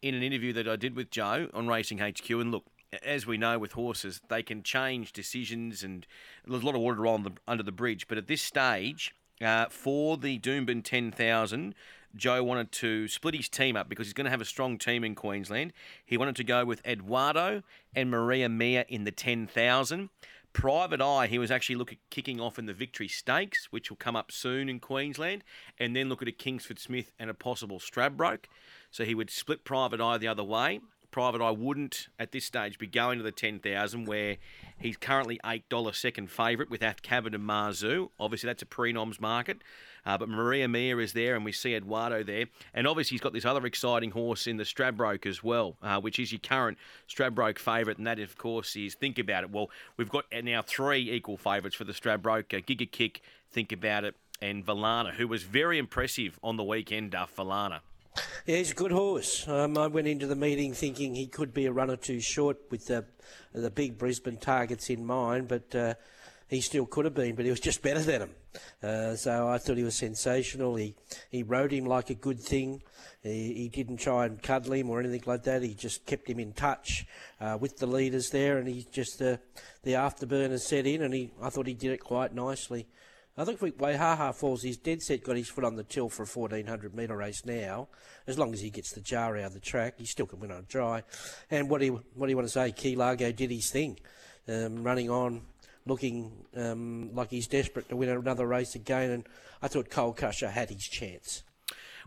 in 0.00 0.14
an 0.14 0.22
interview 0.22 0.52
that 0.54 0.68
I 0.68 0.76
did 0.76 0.96
with 0.96 1.10
Joe 1.10 1.48
on 1.54 1.68
Racing 1.68 1.98
HQ, 1.98 2.28
and 2.30 2.50
look, 2.50 2.64
as 3.04 3.26
we 3.26 3.38
know 3.38 3.58
with 3.58 3.72
horses, 3.72 4.20
they 4.28 4.42
can 4.42 4.62
change 4.62 5.12
decisions, 5.12 5.82
and 5.82 6.06
there's 6.46 6.62
a 6.62 6.66
lot 6.66 6.74
of 6.74 6.80
water 6.80 7.06
on 7.06 7.22
the, 7.22 7.32
under 7.46 7.62
the 7.62 7.72
bridge. 7.72 8.08
But 8.08 8.18
at 8.18 8.26
this 8.26 8.42
stage, 8.42 9.14
uh, 9.40 9.66
for 9.70 10.16
the 10.16 10.38
Doomben 10.38 10.82
10,000, 10.84 11.74
Joe 12.16 12.42
wanted 12.42 12.72
to 12.72 13.08
split 13.08 13.34
his 13.34 13.48
team 13.48 13.76
up 13.76 13.88
because 13.88 14.06
he's 14.06 14.14
going 14.14 14.24
to 14.24 14.30
have 14.30 14.40
a 14.40 14.46
strong 14.46 14.78
team 14.78 15.04
in 15.04 15.14
Queensland. 15.14 15.72
He 16.04 16.16
wanted 16.16 16.36
to 16.36 16.44
go 16.44 16.64
with 16.64 16.86
Eduardo 16.86 17.62
and 17.94 18.10
Maria 18.10 18.48
Mia 18.48 18.84
in 18.88 19.04
the 19.04 19.10
10,000. 19.10 20.10
Private 20.52 21.00
Eye, 21.00 21.28
he 21.28 21.38
was 21.38 21.50
actually 21.50 21.76
looking 21.76 21.98
kicking 22.10 22.38
off 22.38 22.58
in 22.58 22.66
the 22.66 22.74
Victory 22.74 23.08
Stakes, 23.08 23.68
which 23.70 23.88
will 23.88 23.96
come 23.96 24.14
up 24.14 24.30
soon 24.30 24.68
in 24.68 24.80
Queensland, 24.80 25.44
and 25.78 25.96
then 25.96 26.10
look 26.10 26.20
at 26.20 26.28
a 26.28 26.32
Kingsford 26.32 26.78
Smith 26.78 27.10
and 27.18 27.30
a 27.30 27.34
possible 27.34 27.78
Stradbroke. 27.78 28.44
So 28.90 29.04
he 29.04 29.14
would 29.14 29.30
split 29.30 29.64
Private 29.64 30.00
Eye 30.00 30.18
the 30.18 30.28
other 30.28 30.44
way. 30.44 30.80
Private 31.10 31.42
Eye 31.42 31.50
wouldn't 31.50 32.08
at 32.18 32.32
this 32.32 32.44
stage 32.46 32.78
be 32.78 32.86
going 32.86 33.18
to 33.18 33.24
the 33.24 33.32
10,000 33.32 34.06
where 34.06 34.38
he's 34.78 34.96
currently 34.96 35.38
$8 35.44 35.94
second 35.94 36.30
favourite 36.30 36.70
with 36.70 36.80
Athcabin 36.80 37.34
and 37.34 37.44
Marzu. 37.44 38.08
Obviously, 38.18 38.46
that's 38.46 38.62
a 38.62 38.66
pre-noms 38.66 39.20
market. 39.20 39.62
Uh, 40.04 40.18
but 40.18 40.28
Maria 40.28 40.68
Mia 40.68 40.96
is 40.98 41.12
there, 41.12 41.34
and 41.36 41.44
we 41.44 41.52
see 41.52 41.74
Eduardo 41.74 42.22
there. 42.22 42.46
And 42.74 42.86
obviously, 42.86 43.14
he's 43.14 43.20
got 43.20 43.32
this 43.32 43.44
other 43.44 43.64
exciting 43.66 44.10
horse 44.10 44.46
in 44.46 44.56
the 44.56 44.64
Stradbroke 44.64 45.26
as 45.26 45.42
well, 45.42 45.76
uh, 45.82 46.00
which 46.00 46.18
is 46.18 46.32
your 46.32 46.40
current 46.40 46.78
Stradbroke 47.08 47.58
favourite. 47.58 47.98
And 47.98 48.06
that, 48.06 48.18
of 48.18 48.36
course, 48.36 48.74
is 48.76 48.94
Think 48.94 49.18
About 49.18 49.44
It. 49.44 49.50
Well, 49.50 49.70
we've 49.96 50.10
got 50.10 50.24
now 50.42 50.62
three 50.62 51.10
equal 51.10 51.36
favourites 51.36 51.76
for 51.76 51.84
the 51.84 51.92
Stradbroke 51.92 52.52
uh, 52.52 52.60
Giga 52.60 52.90
Kick, 52.90 53.22
Think 53.50 53.72
About 53.72 54.04
It, 54.04 54.16
and 54.40 54.66
Valana, 54.66 55.12
who 55.12 55.28
was 55.28 55.44
very 55.44 55.78
impressive 55.78 56.38
on 56.42 56.56
the 56.56 56.64
weekend, 56.64 57.12
Duff 57.12 57.36
Valana. 57.36 57.80
Yeah, 58.44 58.56
he's 58.56 58.72
a 58.72 58.74
good 58.74 58.90
horse. 58.90 59.46
Um, 59.48 59.78
I 59.78 59.86
went 59.86 60.06
into 60.06 60.26
the 60.26 60.36
meeting 60.36 60.74
thinking 60.74 61.14
he 61.14 61.26
could 61.26 61.54
be 61.54 61.66
a 61.66 61.72
run 61.72 61.90
or 61.90 61.96
two 61.96 62.20
short 62.20 62.58
with 62.70 62.86
the 62.86 63.06
the 63.54 63.70
big 63.70 63.96
Brisbane 63.96 64.36
targets 64.36 64.90
in 64.90 65.04
mind, 65.04 65.48
but 65.48 65.74
uh, 65.74 65.94
he 66.52 66.60
still 66.60 66.86
could 66.86 67.04
have 67.04 67.14
been, 67.14 67.34
but 67.34 67.44
he 67.44 67.50
was 67.50 67.60
just 67.60 67.82
better 67.82 68.00
than 68.00 68.22
him. 68.22 68.30
Uh, 68.82 69.16
so 69.16 69.48
I 69.48 69.58
thought 69.58 69.76
he 69.78 69.84
was 69.84 69.96
sensational. 69.96 70.76
He 70.76 70.94
he 71.30 71.42
rode 71.42 71.72
him 71.72 71.86
like 71.86 72.10
a 72.10 72.14
good 72.14 72.38
thing. 72.38 72.82
He, 73.22 73.54
he 73.54 73.68
didn't 73.68 73.96
try 73.96 74.26
and 74.26 74.42
cuddle 74.42 74.74
him 74.74 74.90
or 74.90 75.00
anything 75.00 75.22
like 75.24 75.44
that. 75.44 75.62
He 75.62 75.74
just 75.74 76.04
kept 76.04 76.28
him 76.28 76.38
in 76.38 76.52
touch 76.52 77.06
uh, 77.40 77.56
with 77.58 77.78
the 77.78 77.86
leaders 77.86 78.30
there, 78.30 78.58
and 78.58 78.68
he 78.68 78.86
just 78.92 79.22
uh, 79.22 79.38
the 79.82 79.92
afterburners 79.92 80.60
set 80.60 80.86
in, 80.86 81.02
and 81.02 81.14
he 81.14 81.32
I 81.40 81.48
thought 81.48 81.66
he 81.66 81.74
did 81.74 81.92
it 81.92 82.00
quite 82.04 82.34
nicely. 82.34 82.86
I 83.34 83.46
think 83.46 83.62
if 83.62 83.78
Waihaha 83.78 84.34
falls, 84.34 84.62
he's 84.62 84.76
dead 84.76 85.00
set 85.00 85.24
got 85.24 85.36
his 85.36 85.48
foot 85.48 85.64
on 85.64 85.76
the 85.76 85.84
till 85.84 86.10
for 86.10 86.24
a 86.24 86.26
1400 86.26 86.94
metre 86.94 87.16
race 87.16 87.46
now. 87.46 87.88
As 88.26 88.38
long 88.38 88.52
as 88.52 88.60
he 88.60 88.68
gets 88.68 88.92
the 88.92 89.00
jar 89.00 89.38
out 89.38 89.46
of 89.46 89.54
the 89.54 89.60
track, 89.60 89.94
he 89.96 90.04
still 90.04 90.26
can 90.26 90.38
win 90.38 90.52
on 90.52 90.66
dry. 90.68 91.02
And 91.50 91.70
what 91.70 91.80
do 91.80 91.86
you, 91.86 92.02
what 92.14 92.26
do 92.26 92.30
you 92.30 92.36
want 92.36 92.46
to 92.46 92.52
say? 92.52 92.72
Key 92.72 92.94
Largo 92.94 93.32
did 93.32 93.50
his 93.50 93.70
thing, 93.70 93.98
um, 94.48 94.84
running 94.84 95.08
on, 95.08 95.40
looking 95.86 96.44
um, 96.56 97.10
like 97.14 97.30
he's 97.30 97.46
desperate 97.46 97.88
to 97.88 97.96
win 97.96 98.08
another 98.08 98.46
race 98.46 98.74
again. 98.74 99.10
And 99.10 99.28
I 99.60 99.68
thought 99.68 99.90
Cole 99.90 100.12
Crusher 100.12 100.50
had 100.50 100.70
his 100.70 100.82
chance. 100.82 101.42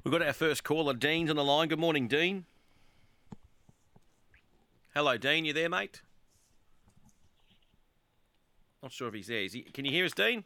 We've 0.03 0.11
got 0.11 0.21
our 0.21 0.33
first 0.33 0.63
caller, 0.63 0.93
Dean's 0.93 1.29
on 1.29 1.35
the 1.35 1.43
line. 1.43 1.67
Good 1.67 1.79
morning, 1.79 2.07
Dean. 2.07 2.45
Hello, 4.93 5.17
Dean. 5.17 5.45
You 5.45 5.53
there, 5.53 5.69
mate? 5.69 6.01
Not 8.83 8.91
sure 8.91 9.07
if 9.07 9.15
he's 9.15 9.27
there. 9.27 9.41
He, 9.41 9.63
can 9.73 9.83
you 9.83 9.91
hear 9.91 10.05
us, 10.05 10.13
Dean? 10.13 10.43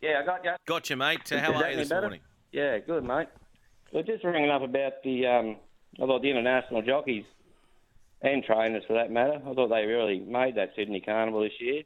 Yeah, 0.00 0.20
I 0.22 0.26
got 0.26 0.44
you. 0.44 0.52
Got 0.66 0.90
you, 0.90 0.96
mate. 0.96 1.28
how 1.28 1.52
are 1.52 1.70
you 1.70 1.76
this 1.76 1.88
better? 1.88 2.02
morning? 2.02 2.20
Yeah, 2.52 2.78
good, 2.78 3.04
mate. 3.04 3.28
We're 3.92 4.02
just 4.02 4.24
ringing 4.24 4.50
up 4.50 4.62
about 4.62 5.02
the 5.04 5.26
um, 5.26 5.56
about 6.00 6.22
the 6.22 6.30
international 6.30 6.82
jockeys 6.82 7.24
and 8.26 8.44
trainers, 8.44 8.84
for 8.86 8.94
that 8.94 9.10
matter. 9.10 9.40
I 9.44 9.54
thought 9.54 9.68
they 9.68 9.86
really 9.86 10.20
made 10.20 10.56
that 10.56 10.72
Sydney 10.76 11.00
Carnival 11.00 11.42
this 11.42 11.60
year. 11.60 11.82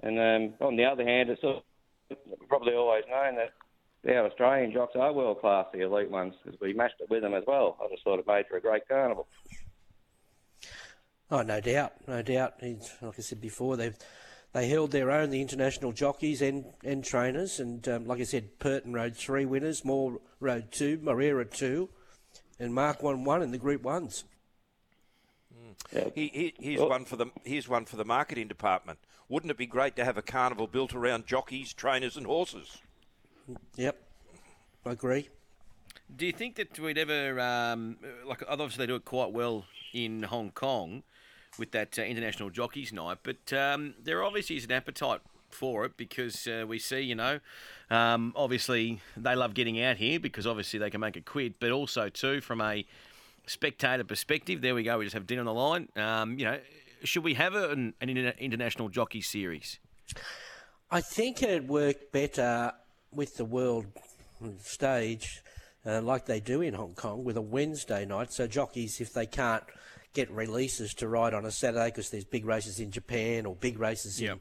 And 0.00 0.18
um, 0.18 0.54
on 0.66 0.76
the 0.76 0.84
other 0.84 1.04
hand, 1.04 1.30
it's 1.30 1.42
probably 2.48 2.74
always 2.74 3.04
known 3.10 3.36
that 3.36 3.52
our 4.14 4.26
Australian 4.26 4.72
jocks 4.72 4.94
are 4.94 5.12
world 5.12 5.40
class, 5.40 5.66
the 5.72 5.80
elite 5.80 6.10
ones, 6.10 6.34
because 6.44 6.60
we 6.60 6.72
matched 6.72 7.00
it 7.00 7.10
with 7.10 7.22
them 7.22 7.34
as 7.34 7.44
well. 7.46 7.76
I 7.82 7.88
just 7.90 8.04
thought 8.04 8.18
it 8.18 8.26
made 8.26 8.46
for 8.48 8.56
a 8.56 8.60
great 8.60 8.86
carnival. 8.86 9.26
Oh, 11.30 11.42
no 11.42 11.60
doubt, 11.60 11.94
no 12.06 12.22
doubt. 12.22 12.62
Like 12.62 13.18
I 13.18 13.22
said 13.22 13.40
before, 13.40 13.76
they've 13.76 13.96
they 14.52 14.68
held 14.68 14.90
their 14.90 15.10
own, 15.10 15.30
the 15.30 15.42
international 15.42 15.92
jockeys 15.92 16.40
and, 16.40 16.64
and 16.82 17.04
trainers. 17.04 17.58
And 17.58 17.86
um, 17.88 18.06
like 18.06 18.20
I 18.20 18.24
said, 18.24 18.58
Purton 18.58 18.94
rode 18.94 19.16
three 19.16 19.44
winners, 19.44 19.84
Moore 19.84 20.20
rode 20.40 20.70
two, 20.70 20.98
Moreira 21.02 21.44
two, 21.44 21.88
and 22.58 22.72
Marquand 22.72 23.26
one 23.26 23.42
in 23.42 23.50
the 23.50 23.58
Group 23.58 23.84
Ones. 25.92 26.12
He, 26.14 26.28
he, 26.28 26.54
here's 26.58 26.80
one 26.80 27.04
for 27.04 27.16
the 27.16 27.26
here's 27.44 27.68
one 27.68 27.84
for 27.84 27.96
the 27.96 28.04
marketing 28.04 28.48
department. 28.48 28.98
Wouldn't 29.28 29.50
it 29.50 29.56
be 29.56 29.66
great 29.66 29.96
to 29.96 30.04
have 30.04 30.16
a 30.16 30.22
carnival 30.22 30.66
built 30.66 30.94
around 30.94 31.26
jockeys, 31.26 31.72
trainers, 31.72 32.16
and 32.16 32.26
horses? 32.26 32.78
Yep, 33.76 34.00
I 34.84 34.92
agree. 34.92 35.28
Do 36.14 36.26
you 36.26 36.32
think 36.32 36.54
that 36.56 36.78
we'd 36.78 36.98
ever, 36.98 37.40
um, 37.40 37.96
like, 38.24 38.44
obviously 38.48 38.82
they 38.82 38.86
do 38.86 38.94
it 38.94 39.04
quite 39.04 39.32
well 39.32 39.64
in 39.92 40.22
Hong 40.22 40.52
Kong 40.52 41.02
with 41.58 41.72
that 41.72 41.98
uh, 41.98 42.02
international 42.02 42.50
jockeys 42.50 42.92
night, 42.92 43.18
but 43.24 43.52
um, 43.52 43.94
there 44.02 44.22
obviously 44.22 44.56
is 44.56 44.64
an 44.64 44.72
appetite 44.72 45.20
for 45.50 45.84
it 45.84 45.96
because 45.96 46.46
uh, 46.46 46.64
we 46.66 46.78
see, 46.78 47.00
you 47.00 47.14
know, 47.14 47.40
um, 47.90 48.32
obviously 48.36 49.00
they 49.16 49.34
love 49.34 49.54
getting 49.54 49.82
out 49.82 49.96
here 49.96 50.20
because 50.20 50.46
obviously 50.46 50.78
they 50.78 50.90
can 50.90 51.00
make 51.00 51.16
a 51.16 51.20
quid, 51.20 51.54
but 51.58 51.70
also 51.70 52.08
too 52.08 52.40
from 52.40 52.60
a 52.60 52.84
spectator 53.46 54.04
perspective. 54.04 54.60
There 54.60 54.74
we 54.74 54.82
go. 54.82 54.98
We 54.98 55.04
just 55.04 55.14
have 55.14 55.26
dinner 55.26 55.40
on 55.40 55.46
the 55.46 55.54
line. 55.54 55.88
Um, 55.96 56.38
you 56.38 56.44
know, 56.44 56.58
should 57.04 57.24
we 57.24 57.34
have 57.34 57.54
an, 57.54 57.94
an 58.00 58.08
international 58.08 58.88
jockey 58.88 59.20
series? 59.20 59.78
I 60.90 61.00
think 61.00 61.42
it'd 61.42 61.68
work 61.68 62.12
better 62.12 62.72
with 63.12 63.36
the 63.36 63.44
world 63.44 63.86
stage, 64.60 65.42
uh, 65.84 66.00
like 66.02 66.26
they 66.26 66.40
do 66.40 66.60
in 66.60 66.74
Hong 66.74 66.94
Kong, 66.94 67.24
with 67.24 67.36
a 67.36 67.42
Wednesday 67.42 68.04
night. 68.04 68.32
So 68.32 68.46
jockeys, 68.46 69.00
if 69.00 69.12
they 69.12 69.26
can't 69.26 69.64
get 70.12 70.30
releases 70.30 70.94
to 70.94 71.08
ride 71.08 71.34
on 71.34 71.44
a 71.44 71.50
Saturday 71.50 71.86
because 71.86 72.10
there's 72.10 72.24
big 72.24 72.46
races 72.46 72.80
in 72.80 72.90
Japan 72.90 73.46
or 73.46 73.54
big 73.54 73.78
races 73.78 74.20
yep. 74.20 74.38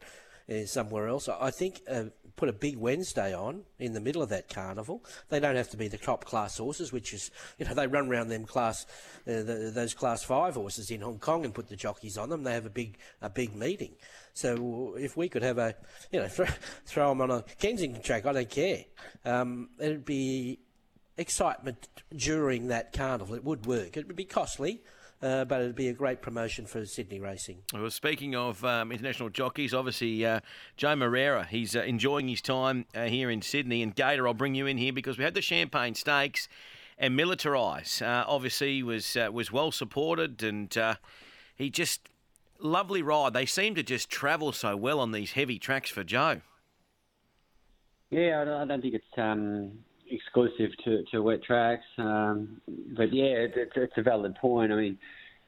in 0.48 0.64
uh, 0.64 0.66
somewhere 0.66 1.08
else, 1.08 1.28
I 1.28 1.52
think 1.52 1.82
uh, 1.90 2.06
put 2.36 2.50
a 2.50 2.54
big 2.54 2.78
Wednesday 2.78 3.34
on 3.34 3.64
in 3.80 3.94
the 3.94 4.02
middle 4.02 4.22
of 4.22 4.30
that 4.30 4.50
carnival. 4.50 5.04
They 5.30 5.40
don't 5.40 5.56
have 5.56 5.70
to 5.70 5.78
be 5.78 5.88
the 5.88 5.98
top 5.98 6.26
class 6.26 6.58
horses, 6.58 6.92
which 6.92 7.14
is, 7.14 7.32
you 7.58 7.66
know, 7.66 7.74
they 7.74 7.88
run 7.88 8.08
around 8.08 8.30
them 8.30 8.46
class, 8.46 8.86
uh, 9.28 9.44
the, 9.44 9.72
those 9.74 9.94
class 9.94 10.24
five 10.24 10.56
horses 10.56 10.92
in 10.92 11.02
Hong 11.02 11.20
Kong 11.20 11.46
and 11.46 11.54
put 11.54 11.70
the 11.70 11.76
jockeys 11.76 12.18
on 12.18 12.30
them. 12.30 12.44
They 12.44 12.54
have 12.54 12.66
a 12.66 12.70
big, 12.70 12.98
a 13.22 13.30
big 13.30 13.56
meeting. 13.56 13.94
So 14.34 14.96
if 15.00 15.16
we 15.16 15.30
could 15.30 15.44
have 15.44 15.58
a, 15.58 15.76
you 16.12 16.20
know, 16.20 16.28
throw, 16.30 16.48
throw 16.86 17.10
them 17.10 17.22
on 17.22 17.32
a 17.32 17.44
Kensington 17.60 18.02
track, 18.02 18.26
I 18.26 18.34
don't 18.34 18.50
care. 18.50 18.86
Um, 19.24 19.70
it'd 19.80 20.06
be 20.06 20.60
excitement 21.18 21.88
during 22.16 22.68
that 22.68 22.92
carnival. 22.92 23.36
It 23.36 23.44
would 23.44 23.66
work. 23.66 23.98
It 23.98 24.08
would 24.08 24.16
be 24.16 24.26
costly. 24.26 24.82
Uh, 25.22 25.46
but 25.46 25.62
it'd 25.62 25.76
be 25.76 25.88
a 25.88 25.94
great 25.94 26.22
promotion 26.22 26.66
for 26.66 26.86
Sydney 26.86 27.20
racing. 27.20 27.58
Well, 27.74 27.90
speaking 27.90 28.36
of 28.36 28.64
um, 28.66 28.92
international 28.92 29.30
jockeys, 29.30 29.74
obviously 29.74 30.26
uh, 30.26 30.42
Joe 30.78 30.96
Moreira, 30.96 31.46
he's 31.50 31.76
uh, 31.76 31.82
enjoying 31.82 32.28
his 32.28 32.42
time 32.42 32.86
uh, 32.94 33.06
here 33.06 33.32
in 33.32 33.42
Sydney. 33.42 33.82
And 33.82 33.96
Gator, 33.96 34.28
I'll 34.28 34.34
bring 34.34 34.56
you 34.56 34.68
in 34.68 34.78
here 34.78 34.94
because 34.94 35.18
we 35.18 35.24
had 35.24 35.34
the 35.34 35.42
Champagne 35.42 35.96
Stakes 35.96 36.48
and 36.98 37.18
Militarize. 37.18 38.02
Uh, 38.02 38.26
obviously, 38.28 38.84
was 38.84 39.16
uh, 39.16 39.30
was 39.32 39.52
well 39.52 39.72
supported, 39.72 40.44
and 40.44 40.78
he 41.56 41.70
just 41.70 42.10
lovely 42.60 43.02
ride. 43.02 43.34
They 43.34 43.46
seem 43.46 43.74
to 43.76 43.84
just 43.84 44.10
travel 44.10 44.52
so 44.52 44.76
well 44.76 45.00
on 45.00 45.12
these 45.12 45.32
heavy 45.32 45.60
tracks 45.60 45.90
for 45.90 46.04
Joe. 46.04 46.42
Yeah, 48.12 48.42
I 48.42 48.66
don't 48.66 48.82
think 48.82 48.94
it's 48.94 49.18
um, 49.18 49.80
exclusive 50.10 50.72
to, 50.84 51.04
to 51.12 51.22
wet 51.22 51.44
tracks. 51.44 51.86
Um, 51.98 52.62
but 52.96 53.14
yeah, 53.14 53.48
it's, 53.48 53.74
it's 53.76 53.94
a 53.98 54.02
valid 54.02 54.36
point. 54.36 54.72
I 54.72 54.76
mean, 54.76 54.98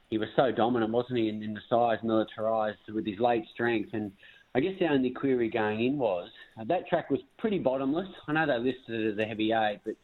he 0.09 0.17
was 0.17 0.29
so 0.35 0.51
dominant, 0.51 0.91
wasn't 0.91 1.19
he, 1.19 1.29
in, 1.29 1.43
in 1.43 1.53
the 1.53 1.61
size 1.69 1.97
militarised 2.03 2.93
with 2.93 3.05
his 3.05 3.19
late 3.19 3.43
strength. 3.53 3.89
And 3.93 4.11
I 4.55 4.59
guess 4.59 4.73
the 4.79 4.87
only 4.87 5.11
query 5.11 5.49
going 5.49 5.83
in 5.83 5.97
was 5.97 6.29
uh, 6.59 6.63
that 6.65 6.87
track 6.87 7.09
was 7.09 7.19
pretty 7.37 7.59
bottomless. 7.59 8.07
I 8.27 8.33
know 8.33 8.47
they 8.47 8.57
listed 8.57 9.01
it 9.01 9.13
as 9.13 9.19
a 9.19 9.25
heavy 9.25 9.51
eight, 9.51 9.79
but 9.85 9.95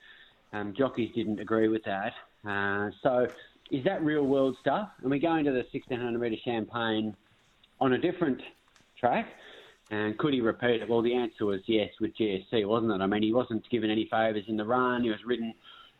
um, 0.58 0.74
jockeys 0.78 1.12
didn't 1.16 1.40
agree 1.40 1.68
with 1.68 1.84
that. 1.86 2.14
Uh, 2.48 2.92
so 3.02 3.28
is 3.72 3.84
that 3.86 4.04
real 4.04 4.24
world 4.24 4.56
stuff? 4.62 4.90
And 5.02 5.10
we 5.10 5.20
go 5.20 5.36
into 5.36 5.52
the 5.52 5.66
1600 5.72 6.20
metre 6.20 6.36
Champagne 6.44 7.16
on 7.80 7.94
a 7.94 7.98
different 7.98 8.42
track. 9.00 9.28
And 9.94 10.18
could 10.18 10.34
he 10.34 10.42
repeat 10.42 10.82
it? 10.82 10.90
Well, 10.90 11.04
the 11.04 11.14
answer 11.14 11.46
was 11.46 11.60
yes 11.68 11.90
with 12.02 12.16
GSC, 12.18 12.66
wasn't 12.68 12.94
it? 12.94 13.02
I 13.02 13.06
mean, 13.06 13.22
he 13.22 13.32
wasn't 13.32 13.70
given 13.70 13.92
any 13.92 14.08
favours 14.10 14.44
in 14.48 14.58
the 14.58 14.66
run. 14.66 15.04
He 15.04 15.12
was 15.12 15.20
ridden 15.24 15.54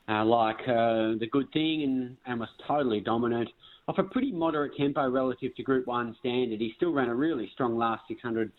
uh, 0.10 0.26
like 0.26 0.60
uh, 0.62 1.14
the 1.20 1.28
good 1.32 1.52
thing 1.54 1.84
and, 1.84 2.18
and 2.26 2.40
was 2.40 2.50
totally 2.68 3.02
dominant. 3.02 3.50
Off 3.88 4.00
a 4.00 4.04
pretty 4.04 4.32
moderate 4.32 4.76
tempo 4.76 5.08
relative 5.08 5.56
to 5.56 5.64
Group 5.64 5.86
1 5.86 6.16
standard, 6.20 6.60
he 6.60 6.74
still 6.76 6.92
ran 6.92 7.10
a 7.10 7.14
really 7.14 7.52
strong 7.54 7.78
last 7.78 8.02
600 8.08 8.52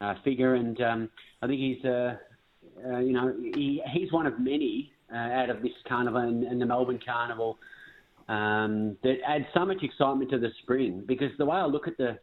uh, 0.00 0.14
figure. 0.24 0.56
And 0.56 0.80
um, 0.80 1.08
I 1.40 1.46
think 1.46 1.60
he's, 1.60 1.84
uh, 1.84 2.16
uh, 2.84 2.98
you 2.98 3.12
know, 3.12 3.32
he, 3.54 3.80
he's 3.92 4.10
one 4.10 4.26
of 4.26 4.40
many 4.40 4.92
uh, 5.12 5.16
out 5.16 5.50
of 5.50 5.62
this 5.62 5.70
carnival 5.86 6.22
and, 6.22 6.42
and 6.42 6.60
the 6.60 6.66
Melbourne 6.66 7.00
Carnival 7.04 7.58
um, 8.28 8.96
that 9.04 9.18
adds 9.24 9.44
so 9.54 9.64
much 9.64 9.84
excitement 9.84 10.30
to 10.30 10.38
the 10.40 10.50
spring. 10.64 11.04
Because 11.06 11.30
the 11.38 11.46
way 11.46 11.58
I 11.58 11.66
look 11.66 11.86
at 11.86 11.96
the 11.96 12.18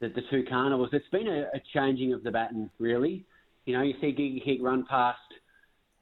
the, 0.00 0.08
the 0.08 0.22
two 0.30 0.44
carnivals. 0.48 0.90
It's 0.92 1.08
been 1.10 1.28
a, 1.28 1.42
a, 1.54 1.60
changing 1.72 2.12
of 2.12 2.22
the 2.22 2.30
baton, 2.30 2.70
really. 2.78 3.24
You 3.64 3.76
know, 3.76 3.82
you 3.82 3.94
see 4.00 4.12
Giga 4.12 4.44
Kick 4.44 4.58
run 4.62 4.86
past 4.88 5.18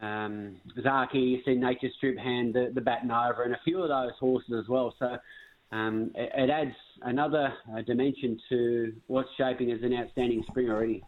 um, 0.01 0.57
Zaaki, 0.79 1.31
you 1.31 1.39
see 1.45 1.55
Nature 1.55 1.89
Strip 1.97 2.19
hand 2.19 2.55
the, 2.55 2.71
the 2.75 2.81
baton 2.81 3.11
over, 3.11 3.45
and 3.45 3.55
a 3.55 3.61
few 3.65 3.83
of 3.83 3.89
those 3.89 4.13
horses 4.21 4.55
as 4.63 4.69
well. 4.69 4.95
So 4.99 5.17
um, 5.73 6.11
it, 6.15 6.31
it, 6.37 6.51
adds 6.51 6.77
another 7.03 7.53
uh, 7.75 7.83
dimension 7.83 8.39
to 8.51 8.93
what's 9.07 9.31
shaping 9.37 9.73
as 9.73 9.83
an 9.83 9.95
outstanding 9.95 10.45
spring 10.49 10.71
already. 10.71 11.03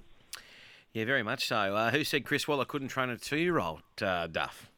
Yeah, 0.93 1.05
very 1.05 1.23
much 1.23 1.47
so. 1.47 1.77
Uh, 1.77 1.91
who 1.91 2.03
said 2.03 2.25
Chris 2.25 2.49
Waller 2.49 2.65
couldn't 2.65 2.89
train 2.89 3.11
a 3.11 3.19
two-year-old, 3.19 3.83
uh, 4.01 4.27
Duff? 4.27 4.71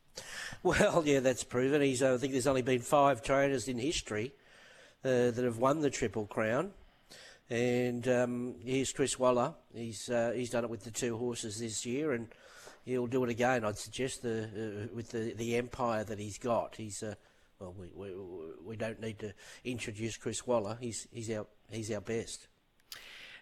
Well, 0.62 1.02
yeah, 1.06 1.20
that's 1.20 1.44
proven. 1.44 1.80
He's, 1.82 2.02
I 2.02 2.16
think 2.18 2.32
there's 2.32 2.48
only 2.48 2.62
been 2.62 2.80
five 2.80 3.22
trainers 3.22 3.68
in 3.68 3.78
history 3.78 4.32
uh, 5.04 5.30
that 5.30 5.44
have 5.44 5.58
won 5.58 5.80
the 5.80 5.90
Triple 5.90 6.26
Crown. 6.26 6.72
And 7.50 8.06
um, 8.06 8.54
here's 8.64 8.92
Chris 8.92 9.18
Waller. 9.18 9.54
He's 9.74 10.08
uh, 10.08 10.32
he's 10.34 10.50
done 10.50 10.62
it 10.62 10.70
with 10.70 10.84
the 10.84 10.92
two 10.92 11.16
horses 11.16 11.58
this 11.58 11.84
year, 11.84 12.12
and 12.12 12.28
he'll 12.84 13.08
do 13.08 13.24
it 13.24 13.30
again. 13.30 13.64
I'd 13.64 13.76
suggest 13.76 14.22
the 14.22 14.44
uh, 14.44 14.94
with 14.94 15.10
the, 15.10 15.34
the 15.36 15.56
empire 15.56 16.04
that 16.04 16.20
he's 16.20 16.38
got. 16.38 16.76
He's 16.76 17.02
uh, 17.02 17.14
well, 17.58 17.74
we, 17.76 17.90
we 17.92 18.14
we 18.64 18.76
don't 18.76 19.00
need 19.00 19.18
to 19.18 19.34
introduce 19.64 20.16
Chris 20.16 20.46
Waller. 20.46 20.78
He's 20.80 21.08
he's 21.12 21.28
our 21.30 21.46
he's 21.70 21.90
our 21.90 22.00
best. 22.00 22.46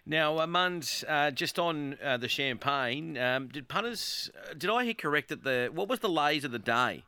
Now, 0.07 0.39
uh, 0.39 0.47
Munds, 0.47 1.03
uh, 1.07 1.29
just 1.29 1.59
on 1.59 1.95
uh, 2.03 2.17
the 2.17 2.27
champagne, 2.27 3.15
um, 3.15 3.47
did 3.47 3.67
punters? 3.67 4.31
Uh, 4.35 4.55
did 4.57 4.71
I 4.71 4.85
hear 4.85 4.95
correct 4.95 5.29
that 5.29 5.43
the 5.43 5.69
what 5.71 5.87
was 5.87 5.99
the 5.99 6.09
lays 6.09 6.43
of 6.43 6.51
the 6.51 6.57
day? 6.57 7.03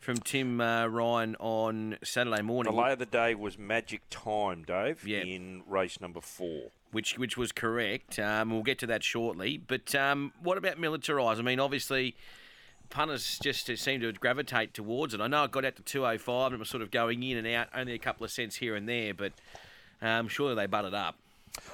From 0.00 0.16
Tim 0.16 0.60
uh, 0.62 0.86
Ryan 0.86 1.36
on 1.38 1.98
Saturday 2.02 2.40
morning. 2.40 2.74
The 2.74 2.80
lay 2.80 2.92
of 2.92 2.98
the 2.98 3.06
day 3.06 3.34
was 3.34 3.58
Magic 3.58 4.00
Time, 4.08 4.64
Dave, 4.66 5.06
yep. 5.06 5.26
in 5.26 5.62
race 5.68 6.00
number 6.00 6.22
four. 6.22 6.70
Which, 6.90 7.18
which 7.18 7.36
was 7.36 7.52
correct. 7.52 8.18
Um, 8.18 8.50
we'll 8.50 8.62
get 8.62 8.78
to 8.78 8.86
that 8.86 9.04
shortly. 9.04 9.58
But 9.58 9.94
um, 9.94 10.32
what 10.42 10.56
about 10.56 10.78
Militarize? 10.78 11.38
I 11.38 11.42
mean, 11.42 11.60
obviously, 11.60 12.16
punters 12.88 13.38
just 13.42 13.70
seem 13.78 14.00
to 14.00 14.12
gravitate 14.12 14.74
towards 14.74 15.14
it. 15.14 15.20
I 15.20 15.28
know 15.28 15.44
it 15.44 15.50
got 15.50 15.64
out 15.64 15.76
to 15.76 15.82
205 15.82 16.46
and 16.46 16.54
it 16.54 16.58
was 16.58 16.68
sort 16.68 16.82
of 16.82 16.90
going 16.90 17.22
in 17.22 17.36
and 17.36 17.46
out, 17.46 17.68
only 17.74 17.92
a 17.92 17.98
couple 17.98 18.24
of 18.24 18.30
cents 18.30 18.56
here 18.56 18.74
and 18.74 18.88
there, 18.88 19.14
but 19.14 19.32
um, 20.02 20.28
surely 20.28 20.54
they 20.54 20.66
butted 20.66 20.94
up. 20.94 21.16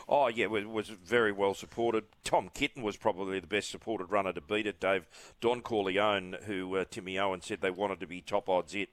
Oh, 0.09 0.29
yeah, 0.29 0.47
it 0.47 0.69
was 0.69 0.89
very 0.89 1.33
well 1.33 1.55
supported. 1.55 2.05
Tom 2.25 2.51
Kitten 2.55 2.83
was 2.83 2.97
probably 2.97 3.41
the 3.41 3.47
best 3.47 3.71
supported 3.71 4.07
runner 4.07 4.33
to 4.33 4.41
beat 4.41 4.67
it, 4.67 4.81
Dave. 4.81 5.07
Don 5.41 5.61
Corleone, 5.61 6.37
who 6.47 6.77
uh, 6.77 6.85
Timmy 6.91 7.19
Owen 7.19 7.41
said 7.41 7.61
they 7.61 7.71
wanted 7.71 8.01
to 8.01 8.07
be 8.07 8.21
top 8.21 8.49
odds 8.49 8.75
it 8.75 8.91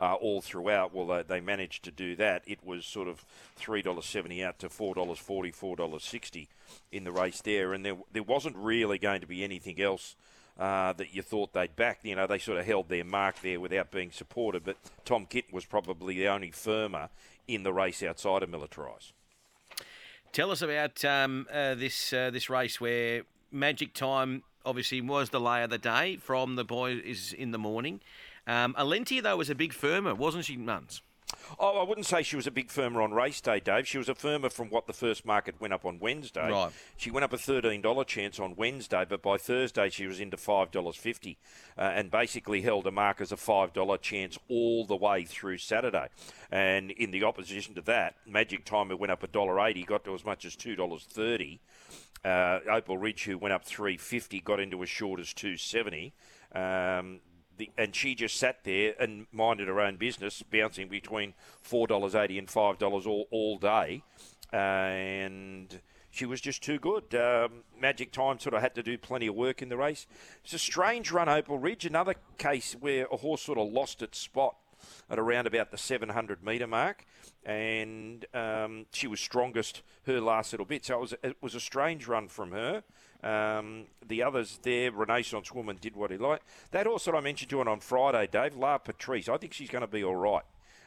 uh, 0.00 0.14
all 0.14 0.40
throughout. 0.40 0.94
Well, 0.94 1.06
they, 1.06 1.22
they, 1.22 1.40
managed 1.40 1.84
to 1.84 1.90
do 1.90 2.16
that. 2.16 2.42
It 2.46 2.64
was 2.64 2.84
sort 2.84 3.08
of 3.08 3.24
$3.70 3.60 4.44
out 4.44 4.58
to 4.60 4.68
$4.40, 4.68 5.16
$4.60 5.16 6.48
in 6.92 7.04
the 7.04 7.12
race 7.12 7.40
there. 7.40 7.72
And 7.72 7.84
there, 7.84 7.96
there 8.12 8.22
wasn't 8.22 8.56
really 8.56 8.98
going 8.98 9.20
to 9.20 9.26
be 9.26 9.44
anything 9.44 9.80
else 9.80 10.16
uh, 10.58 10.92
that 10.94 11.14
you 11.14 11.22
thought 11.22 11.52
they'd 11.52 11.76
back. 11.76 12.00
You 12.02 12.16
know, 12.16 12.26
they 12.26 12.38
sort 12.38 12.58
of 12.58 12.66
held 12.66 12.88
their 12.88 13.04
mark 13.04 13.40
there 13.42 13.60
without 13.60 13.90
being 13.90 14.10
supported. 14.10 14.64
But 14.64 14.76
Tom 15.04 15.26
Kitten 15.26 15.54
was 15.54 15.64
probably 15.64 16.18
the 16.18 16.28
only 16.28 16.50
firmer 16.50 17.08
in 17.46 17.62
the 17.62 17.72
race 17.72 18.02
outside 18.02 18.42
of 18.42 18.50
Militarize. 18.50 19.12
Tell 20.34 20.50
us 20.50 20.62
about 20.62 21.04
um, 21.04 21.46
uh, 21.48 21.76
this 21.76 22.12
uh, 22.12 22.28
this 22.28 22.50
race 22.50 22.80
where 22.80 23.22
Magic 23.52 23.94
Time 23.94 24.42
obviously 24.66 25.00
was 25.00 25.30
the 25.30 25.38
lay 25.38 25.62
of 25.62 25.70
the 25.70 25.78
day 25.78 26.16
from 26.16 26.56
the 26.56 26.64
boys 26.64 27.32
in 27.32 27.52
the 27.52 27.58
morning. 27.58 28.00
Um, 28.44 28.74
Alentia 28.74 29.22
though 29.22 29.36
was 29.36 29.48
a 29.48 29.54
big 29.54 29.72
firmer, 29.72 30.12
wasn't 30.12 30.46
she, 30.46 30.56
Muns? 30.56 31.02
Oh, 31.58 31.78
I 31.78 31.84
wouldn't 31.84 32.06
say 32.06 32.22
she 32.22 32.36
was 32.36 32.46
a 32.46 32.50
big 32.50 32.70
firmer 32.70 33.00
on 33.02 33.12
race 33.12 33.40
day, 33.40 33.60
Dave. 33.60 33.86
She 33.86 33.98
was 33.98 34.08
a 34.08 34.14
firmer 34.14 34.50
from 34.50 34.70
what 34.70 34.86
the 34.86 34.92
first 34.92 35.24
market 35.24 35.60
went 35.60 35.72
up 35.72 35.84
on 35.84 35.98
Wednesday. 35.98 36.50
Right. 36.50 36.72
She 36.96 37.10
went 37.10 37.24
up 37.24 37.32
a 37.32 37.36
$13 37.36 38.06
chance 38.06 38.38
on 38.38 38.56
Wednesday, 38.56 39.04
but 39.08 39.22
by 39.22 39.38
Thursday 39.38 39.90
she 39.90 40.06
was 40.06 40.20
into 40.20 40.36
$5.50 40.36 41.36
uh, 41.76 41.80
and 41.80 42.10
basically 42.10 42.62
held 42.62 42.86
a 42.86 42.90
mark 42.90 43.20
as 43.20 43.32
a 43.32 43.36
$5 43.36 44.00
chance 44.00 44.38
all 44.48 44.84
the 44.84 44.96
way 44.96 45.24
through 45.24 45.58
Saturday. 45.58 46.08
And 46.50 46.90
in 46.90 47.10
the 47.10 47.24
opposition 47.24 47.74
to 47.76 47.80
that, 47.82 48.14
Magic 48.26 48.64
Time 48.64 48.88
went 48.98 49.12
up 49.12 49.22
$1.80, 49.22 49.86
got 49.86 50.04
to 50.04 50.14
as 50.14 50.24
much 50.24 50.44
as 50.44 50.56
$2.30. 50.56 51.58
Uh, 52.24 52.60
Opal 52.70 52.96
Ridge, 52.96 53.24
who 53.24 53.36
went 53.36 53.52
up 53.52 53.64
350, 53.64 54.40
got 54.40 54.58
into 54.58 54.82
as 54.82 54.88
short 54.88 55.20
as 55.20 55.34
270. 55.34 56.14
Um, 56.54 57.20
the, 57.56 57.70
and 57.76 57.94
she 57.94 58.14
just 58.14 58.36
sat 58.36 58.64
there 58.64 58.94
and 58.98 59.26
minded 59.32 59.68
her 59.68 59.80
own 59.80 59.96
business, 59.96 60.42
bouncing 60.42 60.88
between 60.88 61.34
four 61.62 61.86
dollars 61.86 62.14
eighty 62.14 62.38
and 62.38 62.50
five 62.50 62.78
dollars 62.78 63.06
all 63.06 63.26
all 63.30 63.58
day, 63.58 64.02
uh, 64.52 64.56
and 64.56 65.80
she 66.10 66.26
was 66.26 66.40
just 66.40 66.62
too 66.62 66.78
good. 66.78 67.14
Um, 67.14 67.64
Magic 67.78 68.12
Time 68.12 68.38
sort 68.38 68.54
of 68.54 68.62
had 68.62 68.74
to 68.76 68.82
do 68.82 68.96
plenty 68.96 69.26
of 69.26 69.34
work 69.34 69.62
in 69.62 69.68
the 69.68 69.76
race. 69.76 70.06
It's 70.44 70.54
a 70.54 70.58
strange 70.58 71.10
run, 71.10 71.28
Opal 71.28 71.58
Ridge. 71.58 71.84
Another 71.84 72.14
case 72.38 72.76
where 72.78 73.06
a 73.10 73.16
horse 73.16 73.42
sort 73.42 73.58
of 73.58 73.72
lost 73.72 74.00
its 74.00 74.18
spot 74.18 74.56
at 75.10 75.18
around 75.18 75.46
about 75.46 75.70
the 75.70 75.78
700 75.78 76.42
metre 76.44 76.66
mark, 76.66 77.04
and 77.44 78.26
um, 78.34 78.86
she 78.92 79.06
was 79.06 79.20
strongest 79.20 79.82
her 80.06 80.20
last 80.20 80.52
little 80.52 80.66
bit. 80.66 80.84
So 80.84 80.94
it 80.94 81.00
was, 81.00 81.14
it 81.22 81.36
was 81.40 81.54
a 81.54 81.60
strange 81.60 82.06
run 82.06 82.28
from 82.28 82.52
her. 82.52 82.84
Um, 83.24 83.86
the 84.06 84.22
others 84.22 84.58
there, 84.62 84.92
Renaissance 84.92 85.50
Woman 85.52 85.78
did 85.80 85.96
what 85.96 86.10
he 86.10 86.18
liked. 86.18 86.44
That 86.72 86.86
horse 86.86 87.06
that 87.06 87.14
I 87.14 87.20
mentioned 87.20 87.50
to 87.50 87.56
you 87.56 87.62
on 87.62 87.80
Friday, 87.80 88.28
Dave, 88.30 88.54
La 88.54 88.76
Patrice, 88.76 89.30
I 89.30 89.38
think 89.38 89.54
she's 89.54 89.70
going 89.70 89.80
to 89.80 89.88
be 89.88 90.04
all 90.04 90.16
right. 90.16 90.44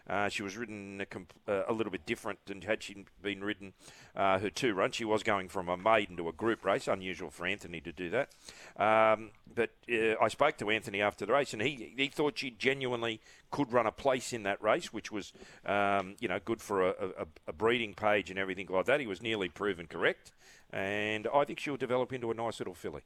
Uh, 0.08 0.30
she 0.30 0.42
was 0.42 0.56
ridden 0.56 1.02
a, 1.02 1.06
comp- 1.06 1.34
uh, 1.50 1.64
a, 1.68 1.74
little 1.74 1.92
bit 1.92 2.06
different 2.06 2.40
than 2.46 2.62
had 2.62 2.82
she 2.82 3.04
been 3.22 3.44
ridden 3.44 3.74
uh, 4.16 4.40
her 4.40 4.50
two 4.50 4.74
runs. 4.74 4.96
She 4.96 5.04
was 5.04 5.22
going 5.22 5.50
from 5.50 5.68
a 5.68 5.76
maiden 5.76 6.16
to 6.16 6.30
a 6.30 6.32
group 6.32 6.64
race, 6.64 6.88
unusual 6.88 7.30
for 7.30 7.46
Anthony 7.46 7.82
to 7.82 7.92
do 7.92 8.10
that. 8.12 8.30
Um, 8.78 9.32
but 9.54 9.72
uh, 9.92 10.14
I 10.22 10.30
spoke 10.30 10.58
to 10.60 10.70
Anthony 10.70 11.02
after 11.02 11.26
the 11.26 11.34
race, 11.34 11.52
and 11.52 11.62
he, 11.62 11.94
he 11.98 12.08
thought 12.08 12.38
she 12.38 12.52
genuinely 12.52 13.20
could 13.52 13.74
run 13.74 13.86
a 13.86 13.92
place 13.92 14.32
in 14.32 14.44
that 14.44 14.62
race, 14.64 14.94
which 14.94 15.12
was 15.12 15.34
um, 15.66 16.16
you 16.22 16.30
know 16.30 16.40
good 16.46 16.62
for 16.62 16.88
a, 16.88 16.94
a, 17.20 17.26
a 17.48 17.54
breeding 17.54 17.94
page 17.94 18.30
and 18.30 18.40
everything 18.40 18.68
like 18.70 18.86
that. 18.86 19.02
He 19.02 19.08
was 19.08 19.22
nearly 19.22 19.50
proven 19.50 19.88
correct 19.88 20.32
and 20.72 21.28
I 21.34 21.46
think 21.46 21.60
she'll 21.60 21.78
develop 21.78 22.14
into 22.14 22.32
a 22.32 22.34
nice 22.34 22.60
little 22.60 22.74
filly. 22.74 23.02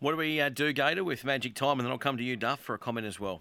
What 0.00 0.12
do 0.12 0.16
we 0.16 0.40
uh, 0.40 0.48
do, 0.48 0.72
Gator, 0.72 1.04
with 1.04 1.24
Magic 1.24 1.54
Time? 1.54 1.78
And 1.78 1.86
then 1.86 1.92
I'll 1.92 1.98
come 1.98 2.16
to 2.16 2.22
you, 2.22 2.36
Duff, 2.36 2.60
for 2.60 2.74
a 2.74 2.78
comment 2.78 3.06
as 3.06 3.20
well. 3.20 3.40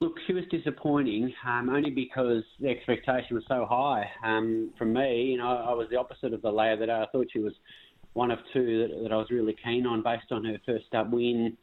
Look, 0.00 0.14
she 0.26 0.32
was 0.32 0.44
disappointing, 0.50 1.32
um, 1.46 1.68
only 1.68 1.90
because 1.90 2.42
the 2.58 2.68
expectation 2.68 3.36
was 3.36 3.44
so 3.48 3.66
high. 3.68 4.10
Um, 4.24 4.70
from 4.78 4.92
me, 4.92 5.24
you 5.24 5.38
know, 5.38 5.48
I 5.48 5.74
was 5.74 5.88
the 5.90 5.96
opposite 5.96 6.32
of 6.32 6.40
the 6.40 6.50
layer 6.50 6.76
that 6.76 6.88
I 6.88 7.06
thought 7.12 7.26
she 7.32 7.38
was 7.38 7.52
one 8.14 8.30
of 8.30 8.38
two 8.52 8.88
that, 8.88 9.02
that 9.02 9.12
I 9.12 9.16
was 9.16 9.30
really 9.30 9.54
keen 9.62 9.86
on 9.86 10.02
based 10.02 10.32
on 10.32 10.44
her 10.44 10.56
first 10.64 10.94
up 10.94 11.10
win 11.10 11.56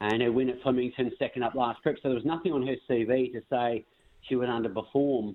and 0.00 0.22
her 0.22 0.32
win 0.32 0.48
at 0.48 0.62
Flemington, 0.62 1.10
second 1.18 1.42
up 1.42 1.54
last 1.54 1.82
prep. 1.82 1.96
So 1.96 2.08
there 2.08 2.14
was 2.14 2.24
nothing 2.24 2.52
on 2.52 2.66
her 2.66 2.76
CV 2.88 3.32
to 3.32 3.42
say 3.50 3.84
she 4.28 4.36
would 4.36 4.48
underperform. 4.48 5.34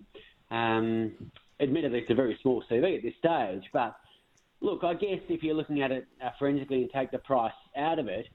Um, 0.49 1.11
admittedly, 1.59 1.99
it's 1.99 2.11
a 2.11 2.15
very 2.15 2.37
small 2.41 2.63
CV 2.69 2.97
at 2.97 3.03
this 3.03 3.13
stage, 3.19 3.63
but 3.73 3.95
look, 4.65 4.83
I 4.83 4.93
guess 4.93 5.19
if 5.29 5.43
you're 5.43 5.55
looking 5.55 5.81
at 5.81 5.91
it 5.91 6.07
uh, 6.23 6.29
forensically 6.39 6.81
and 6.81 6.89
take 6.91 7.11
the 7.11 7.19
price 7.19 7.53
out 7.77 7.99
of 7.99 8.07
it, 8.07 8.25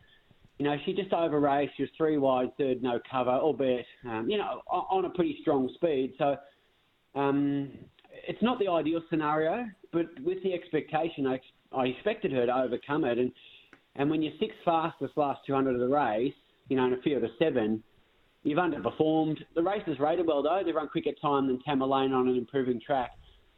you 0.58 0.64
know, 0.64 0.76
she 0.84 0.92
just 0.92 1.12
over 1.12 1.40
raced. 1.40 1.72
She 1.76 1.82
was 1.82 1.90
three 1.96 2.18
wide, 2.18 2.50
third, 2.56 2.82
no 2.82 3.00
cover, 3.10 3.30
albeit, 3.30 3.86
um, 4.06 4.28
you 4.28 4.38
know, 4.38 4.60
on 4.68 5.06
a 5.06 5.10
pretty 5.10 5.38
strong 5.40 5.70
speed. 5.74 6.12
So 6.18 6.36
um, 7.14 7.70
it's 8.28 8.42
not 8.42 8.58
the 8.58 8.68
ideal 8.68 9.00
scenario, 9.08 9.66
but 9.92 10.06
with 10.22 10.42
the 10.42 10.52
expectation, 10.52 11.26
I, 11.26 11.40
I 11.74 11.86
expected 11.86 12.30
her 12.32 12.46
to 12.46 12.54
overcome 12.54 13.04
it. 13.04 13.18
And, 13.18 13.32
and 13.96 14.10
when 14.10 14.22
you're 14.22 14.34
sixth 14.38 14.58
fastest 14.64 15.16
last 15.16 15.40
200 15.46 15.74
of 15.74 15.80
the 15.80 15.88
race, 15.88 16.34
you 16.68 16.76
know, 16.76 16.86
in 16.86 16.92
a 16.92 17.00
field 17.02 17.24
of 17.24 17.30
seven, 17.38 17.82
you've 18.42 18.58
underperformed. 18.58 19.38
The 19.54 19.62
race 19.62 19.82
is 19.86 19.98
rated 19.98 20.26
well, 20.26 20.42
though. 20.42 20.62
They 20.64 20.72
run 20.72 20.88
quicker 20.88 21.12
time 21.20 21.46
than 21.46 21.58
Tamerlane 21.66 22.14
on 22.14 22.28
an 22.28 22.36
improving 22.36 22.80
track, 22.84 23.12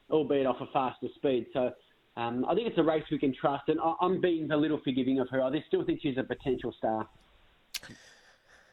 albeit 0.08 0.46
off 0.46 0.60
a 0.60 0.66
faster 0.72 1.08
speed. 1.16 1.46
So 1.52 1.72
um, 2.16 2.44
I 2.46 2.54
think 2.54 2.68
it's 2.68 2.78
a 2.78 2.82
race 2.82 3.04
we 3.10 3.18
can 3.18 3.34
trust, 3.34 3.68
and 3.68 3.80
I, 3.80 3.94
am 4.02 4.20
being 4.20 4.50
a 4.50 4.56
little 4.56 4.78
forgiving 4.84 5.18
of 5.18 5.28
her. 5.30 5.42
I 5.42 5.50
still 5.66 5.84
think 5.84 6.00
she's 6.02 6.18
a 6.18 6.22
potential 6.22 6.74
star. 6.76 7.08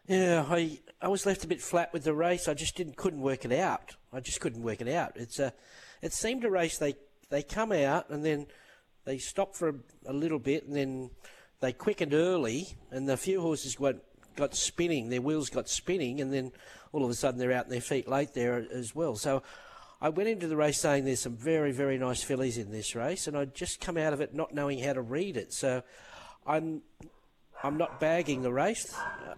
Yeah, 0.07 0.45
I 0.49 0.79
I 1.01 1.07
was 1.07 1.25
left 1.25 1.43
a 1.43 1.47
bit 1.47 1.61
flat 1.61 1.93
with 1.93 2.03
the 2.03 2.13
race. 2.13 2.47
I 2.47 2.53
just 2.53 2.75
didn't 2.75 2.97
couldn't 2.97 3.21
work 3.21 3.45
it 3.45 3.53
out. 3.53 3.95
I 4.11 4.19
just 4.19 4.41
couldn't 4.41 4.63
work 4.63 4.81
it 4.81 4.89
out. 4.89 5.13
It's 5.15 5.39
a, 5.39 5.53
it 6.01 6.13
seemed 6.13 6.43
a 6.43 6.49
race 6.49 6.77
they 6.77 6.95
they 7.29 7.43
come 7.43 7.71
out 7.71 8.09
and 8.09 8.25
then 8.25 8.47
they 9.05 9.19
stop 9.19 9.55
for 9.55 9.69
a, 9.69 9.75
a 10.07 10.13
little 10.13 10.39
bit 10.39 10.65
and 10.65 10.75
then 10.75 11.11
they 11.61 11.71
quickened 11.71 12.13
early 12.13 12.67
and 12.91 13.07
the 13.07 13.17
few 13.17 13.39
horses 13.39 13.75
got 13.75 13.95
got 14.35 14.55
spinning. 14.55 15.09
Their 15.09 15.21
wheels 15.21 15.49
got 15.49 15.69
spinning 15.69 16.19
and 16.19 16.33
then 16.33 16.51
all 16.91 17.05
of 17.05 17.09
a 17.09 17.13
sudden 17.13 17.39
they're 17.39 17.53
out 17.53 17.65
on 17.65 17.71
their 17.71 17.79
feet 17.79 18.07
late 18.07 18.33
there 18.33 18.65
as 18.71 18.95
well. 18.95 19.15
So 19.15 19.43
I 20.01 20.09
went 20.09 20.29
into 20.29 20.47
the 20.47 20.55
race 20.55 20.79
saying 20.79 21.03
there's 21.03 21.19
some 21.19 21.35
very, 21.35 21.71
very 21.71 21.97
nice 21.97 22.23
fillies 22.23 22.57
in 22.57 22.71
this 22.71 22.95
race, 22.95 23.27
and 23.27 23.37
I'd 23.37 23.53
just 23.53 23.81
come 23.81 23.97
out 23.97 24.13
of 24.13 24.21
it 24.21 24.33
not 24.33 24.53
knowing 24.53 24.79
how 24.79 24.93
to 24.93 25.01
read 25.01 25.35
it. 25.35 25.53
So 25.53 25.83
I'm 26.47 26.81
I'm 27.61 27.77
not 27.77 27.99
bagging 27.99 28.41
the 28.41 28.53
race. 28.53 28.95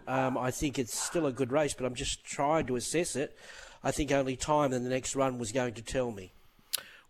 Um, 0.08 0.38
I 0.38 0.52
think 0.52 0.78
it's 0.78 0.98
still 0.98 1.26
a 1.26 1.32
good 1.32 1.52
race, 1.52 1.74
but 1.74 1.86
I'm 1.86 1.96
just 1.96 2.24
trying 2.24 2.68
to 2.68 2.76
assess 2.76 3.16
it. 3.16 3.36
I 3.84 3.90
think 3.92 4.12
only 4.12 4.36
time 4.36 4.74
in 4.74 4.84
the 4.84 4.92
next 4.92 5.16
run 5.16 5.40
was 5.40 5.52
going 5.52 5.74
to 5.74 5.82
tell 5.82 6.12
me. 6.12 6.32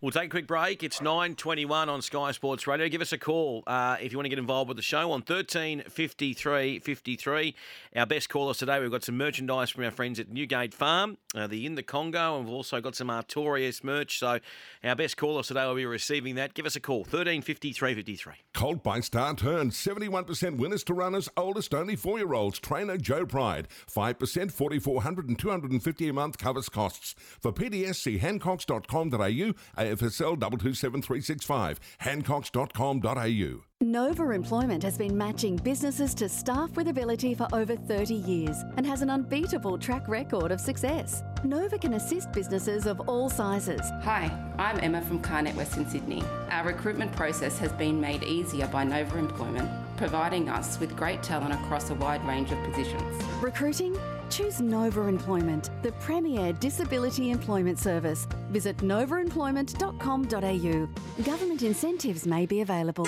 We'll 0.02 0.10
take 0.10 0.24
a 0.24 0.30
quick 0.30 0.48
break. 0.48 0.82
It's 0.82 0.98
9.21 0.98 1.86
on 1.86 2.02
Sky 2.02 2.32
Sports 2.32 2.66
Radio. 2.66 2.88
Give 2.88 3.00
us 3.00 3.12
a 3.12 3.18
call 3.18 3.62
uh, 3.68 3.98
if 4.00 4.10
you 4.10 4.18
want 4.18 4.24
to 4.24 4.30
get 4.30 4.40
involved 4.40 4.66
with 4.66 4.76
the 4.76 4.82
show 4.82 5.12
on 5.12 5.22
13 5.22 5.84
53 5.88 6.80
53. 6.80 7.54
Our 7.94 8.06
best 8.06 8.28
callers 8.28 8.58
today, 8.58 8.80
we've 8.80 8.90
got 8.90 9.04
some 9.04 9.16
merchandise 9.16 9.70
from 9.70 9.84
our 9.84 9.92
friends 9.92 10.18
at 10.18 10.28
Newgate 10.28 10.74
Farm, 10.74 11.18
uh, 11.36 11.46
the 11.46 11.64
In 11.66 11.76
the 11.76 11.84
Congo, 11.84 12.36
and 12.36 12.46
we've 12.46 12.54
also 12.54 12.80
got 12.80 12.96
some 12.96 13.10
Artorias 13.10 13.84
merch. 13.84 14.18
So 14.18 14.40
our 14.82 14.96
best 14.96 15.16
callers 15.16 15.46
today 15.46 15.64
will 15.66 15.76
be 15.76 15.86
receiving 15.86 16.34
that. 16.34 16.54
Give 16.54 16.66
us 16.66 16.74
a 16.74 16.80
call, 16.80 17.04
13 17.04 17.40
53 17.40 17.94
53. 17.94 18.32
Colt 18.54 18.82
by 18.82 18.98
Star 18.98 19.36
Turns, 19.36 19.76
71% 19.76 20.56
winners 20.56 20.82
to 20.82 20.94
runners, 20.94 21.28
oldest 21.36 21.72
only 21.74 21.94
four-year-olds. 21.94 22.58
Trainer 22.58 22.96
Joe 22.96 23.24
Pride, 23.24 23.68
5%, 23.88 24.50
4400 24.50 25.28
and 25.28 25.38
250 25.38 26.08
a 26.08 26.12
month 26.12 26.38
covers 26.38 26.68
costs. 26.68 27.14
For 27.38 27.52
PDS, 27.52 27.94
see 27.94 28.18
hancocks.com.au, 28.18 29.91
AFSL 29.92 30.40
227365, 30.40 31.80
hancocks.com.au. 32.00 33.64
Nova 33.80 34.30
Employment 34.30 34.82
has 34.84 34.96
been 34.96 35.18
matching 35.18 35.56
businesses 35.56 36.14
to 36.14 36.28
staff 36.28 36.70
with 36.76 36.86
ability 36.86 37.34
for 37.34 37.48
over 37.52 37.74
30 37.74 38.14
years 38.14 38.56
and 38.76 38.86
has 38.86 39.02
an 39.02 39.10
unbeatable 39.10 39.76
track 39.76 40.06
record 40.06 40.52
of 40.52 40.60
success. 40.60 41.24
Nova 41.42 41.76
can 41.78 41.94
assist 41.94 42.30
businesses 42.32 42.86
of 42.86 43.00
all 43.08 43.28
sizes. 43.28 43.80
Hi, 44.02 44.30
I'm 44.56 44.78
Emma 44.78 45.02
from 45.02 45.20
Carnet 45.20 45.56
Western 45.56 45.88
Sydney. 45.88 46.22
Our 46.50 46.64
recruitment 46.64 47.10
process 47.12 47.58
has 47.58 47.72
been 47.72 48.00
made 48.00 48.22
easier 48.22 48.68
by 48.68 48.84
Nova 48.84 49.18
Employment, 49.18 49.68
providing 49.96 50.48
us 50.48 50.78
with 50.78 50.96
great 50.96 51.22
talent 51.22 51.52
across 51.52 51.90
a 51.90 51.94
wide 51.94 52.24
range 52.24 52.52
of 52.52 52.62
positions. 52.62 53.24
Recruiting? 53.40 53.98
Choose 54.32 54.60
Nova 54.62 55.02
Employment, 55.02 55.68
the 55.82 55.92
premier 55.92 56.54
disability 56.54 57.30
employment 57.30 57.78
service. 57.78 58.26
Visit 58.50 58.78
novaemployment.com.au. 58.78 61.22
Government 61.22 61.62
incentives 61.62 62.26
may 62.26 62.46
be 62.46 62.62
available. 62.62 63.06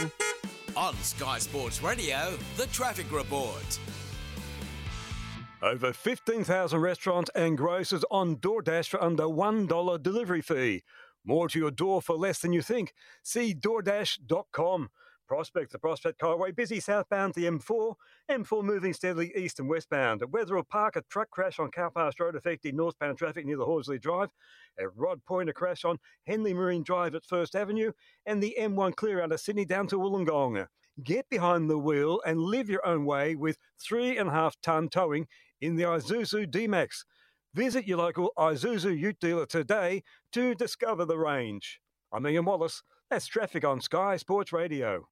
On 0.77 0.95
Sky 0.97 1.39
Sports 1.39 1.83
Radio, 1.83 2.37
the 2.59 2.67
traffic 2.67 3.11
report. 3.11 3.79
Over 5.63 5.95
15,000 5.95 6.79
restaurants 6.79 7.31
and 7.35 7.57
grocers 7.57 8.05
on 8.11 8.37
DoorDash 8.37 8.89
for 8.89 9.03
under 9.03 9.23
$1 9.23 10.03
delivery 10.03 10.43
fee. 10.43 10.83
More 11.25 11.49
to 11.49 11.59
your 11.59 11.71
door 11.71 12.03
for 12.03 12.17
less 12.17 12.41
than 12.41 12.53
you 12.53 12.61
think. 12.61 12.93
See 13.23 13.55
DoorDash.com. 13.55 14.91
Prospect 15.27 15.73
to 15.73 15.79
Prospect 15.79 16.21
Highway 16.21 16.53
busy 16.53 16.81
southbound 16.81 17.35
the 17.35 17.45
M4, 17.45 17.95
M4 18.31 18.63
moving 18.63 18.93
steadily 18.93 19.33
east 19.35 19.59
and 19.59 19.69
westbound. 19.69 20.23
At 20.23 20.31
Wetherill 20.31 20.69
Park, 20.69 20.97
a 20.97 21.03
truck 21.03 21.31
crash 21.31 21.59
on 21.59 21.71
Cowpasture 21.71 22.21
Road 22.21 22.37
affecting 22.37 22.77
northbound 22.77 23.17
traffic 23.17 23.47
near 23.47 23.57
the 23.57 23.65
Horsley 23.65 23.99
Drive. 23.99 24.31
At 24.79 24.95
Rodd 24.97 25.25
Point, 25.25 25.49
a 25.49 25.53
crash 25.53 25.85
on 25.85 25.99
Henley 26.27 26.53
Marine 26.53 26.83
Drive 26.83 27.15
at 27.15 27.25
First 27.25 27.57
Avenue, 27.57 27.93
and 28.27 28.43
the 28.43 28.57
M1 28.59 28.97
clear 28.97 29.23
out 29.23 29.33
of 29.33 29.41
Sydney 29.41 29.65
down 29.65 29.87
to 29.89 29.97
Wollongong. 29.97 30.67
Get 31.03 31.29
behind 31.31 31.69
the 31.69 31.79
wheel 31.79 32.21
and 32.27 32.39
live 32.39 32.69
your 32.69 32.87
own 32.87 33.05
way 33.05 33.35
with 33.35 33.59
three 33.81 34.17
and 34.19 34.29
a 34.29 34.33
half 34.33 34.61
ton 34.61 34.89
towing 34.89 35.27
in 35.61 35.77
the 35.77 35.85
Isuzu 35.85 36.51
D-Max. 36.51 37.05
Visit 37.55 37.87
your 37.87 37.99
local 37.99 38.33
Isuzu 38.37 38.99
Ute 38.99 39.21
dealer 39.21 39.47
today 39.47 40.03
to 40.33 40.55
discover 40.55 41.05
the 41.05 41.19
range. 41.19 41.81
I'm 42.13 42.27
Ian 42.27 42.45
Wallace. 42.45 42.83
That's 43.11 43.27
traffic 43.27 43.65
on 43.65 43.81
Sky 43.81 44.17
Sports 44.17 44.53
Radio. 44.53 45.07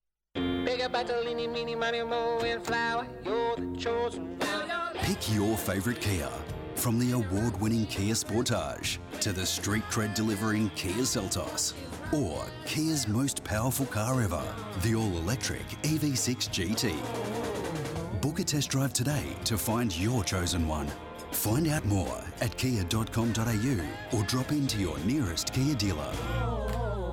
Pick 4.95 5.35
your 5.35 5.57
favourite 5.57 6.01
Kia. 6.01 6.29
From 6.75 6.99
the 6.99 7.13
award 7.13 7.61
winning 7.61 7.87
Kia 7.87 8.15
Sportage 8.15 8.99
to 9.21 9.33
the 9.33 9.47
street 9.47 9.85
cred 9.91 10.15
delivering 10.15 10.71
Kia 10.71 11.03
Seltos 11.03 11.75
or 12.13 12.45
Kia's 12.67 13.07
most 13.09 13.45
powerful 13.45 13.87
car 13.87 14.21
ever, 14.23 14.43
the 14.83 14.95
all 14.95 15.17
electric 15.19 15.67
EV6 15.83 16.49
GT. 16.51 18.21
Book 18.21 18.39
a 18.41 18.45
test 18.45 18.71
drive 18.71 18.93
today 18.93 19.25
to 19.45 19.57
find 19.57 19.97
your 19.97 20.25
chosen 20.25 20.67
one. 20.67 20.89
Find 21.31 21.69
out 21.69 21.85
more 21.87 22.23
at 22.41 22.57
kia.com.au 22.57 23.81
or 24.13 24.23
drop 24.25 24.53
into 24.53 24.79
your 24.79 24.99
nearest 25.01 25.53
Kia 25.53 25.75
dealer. 25.75 26.13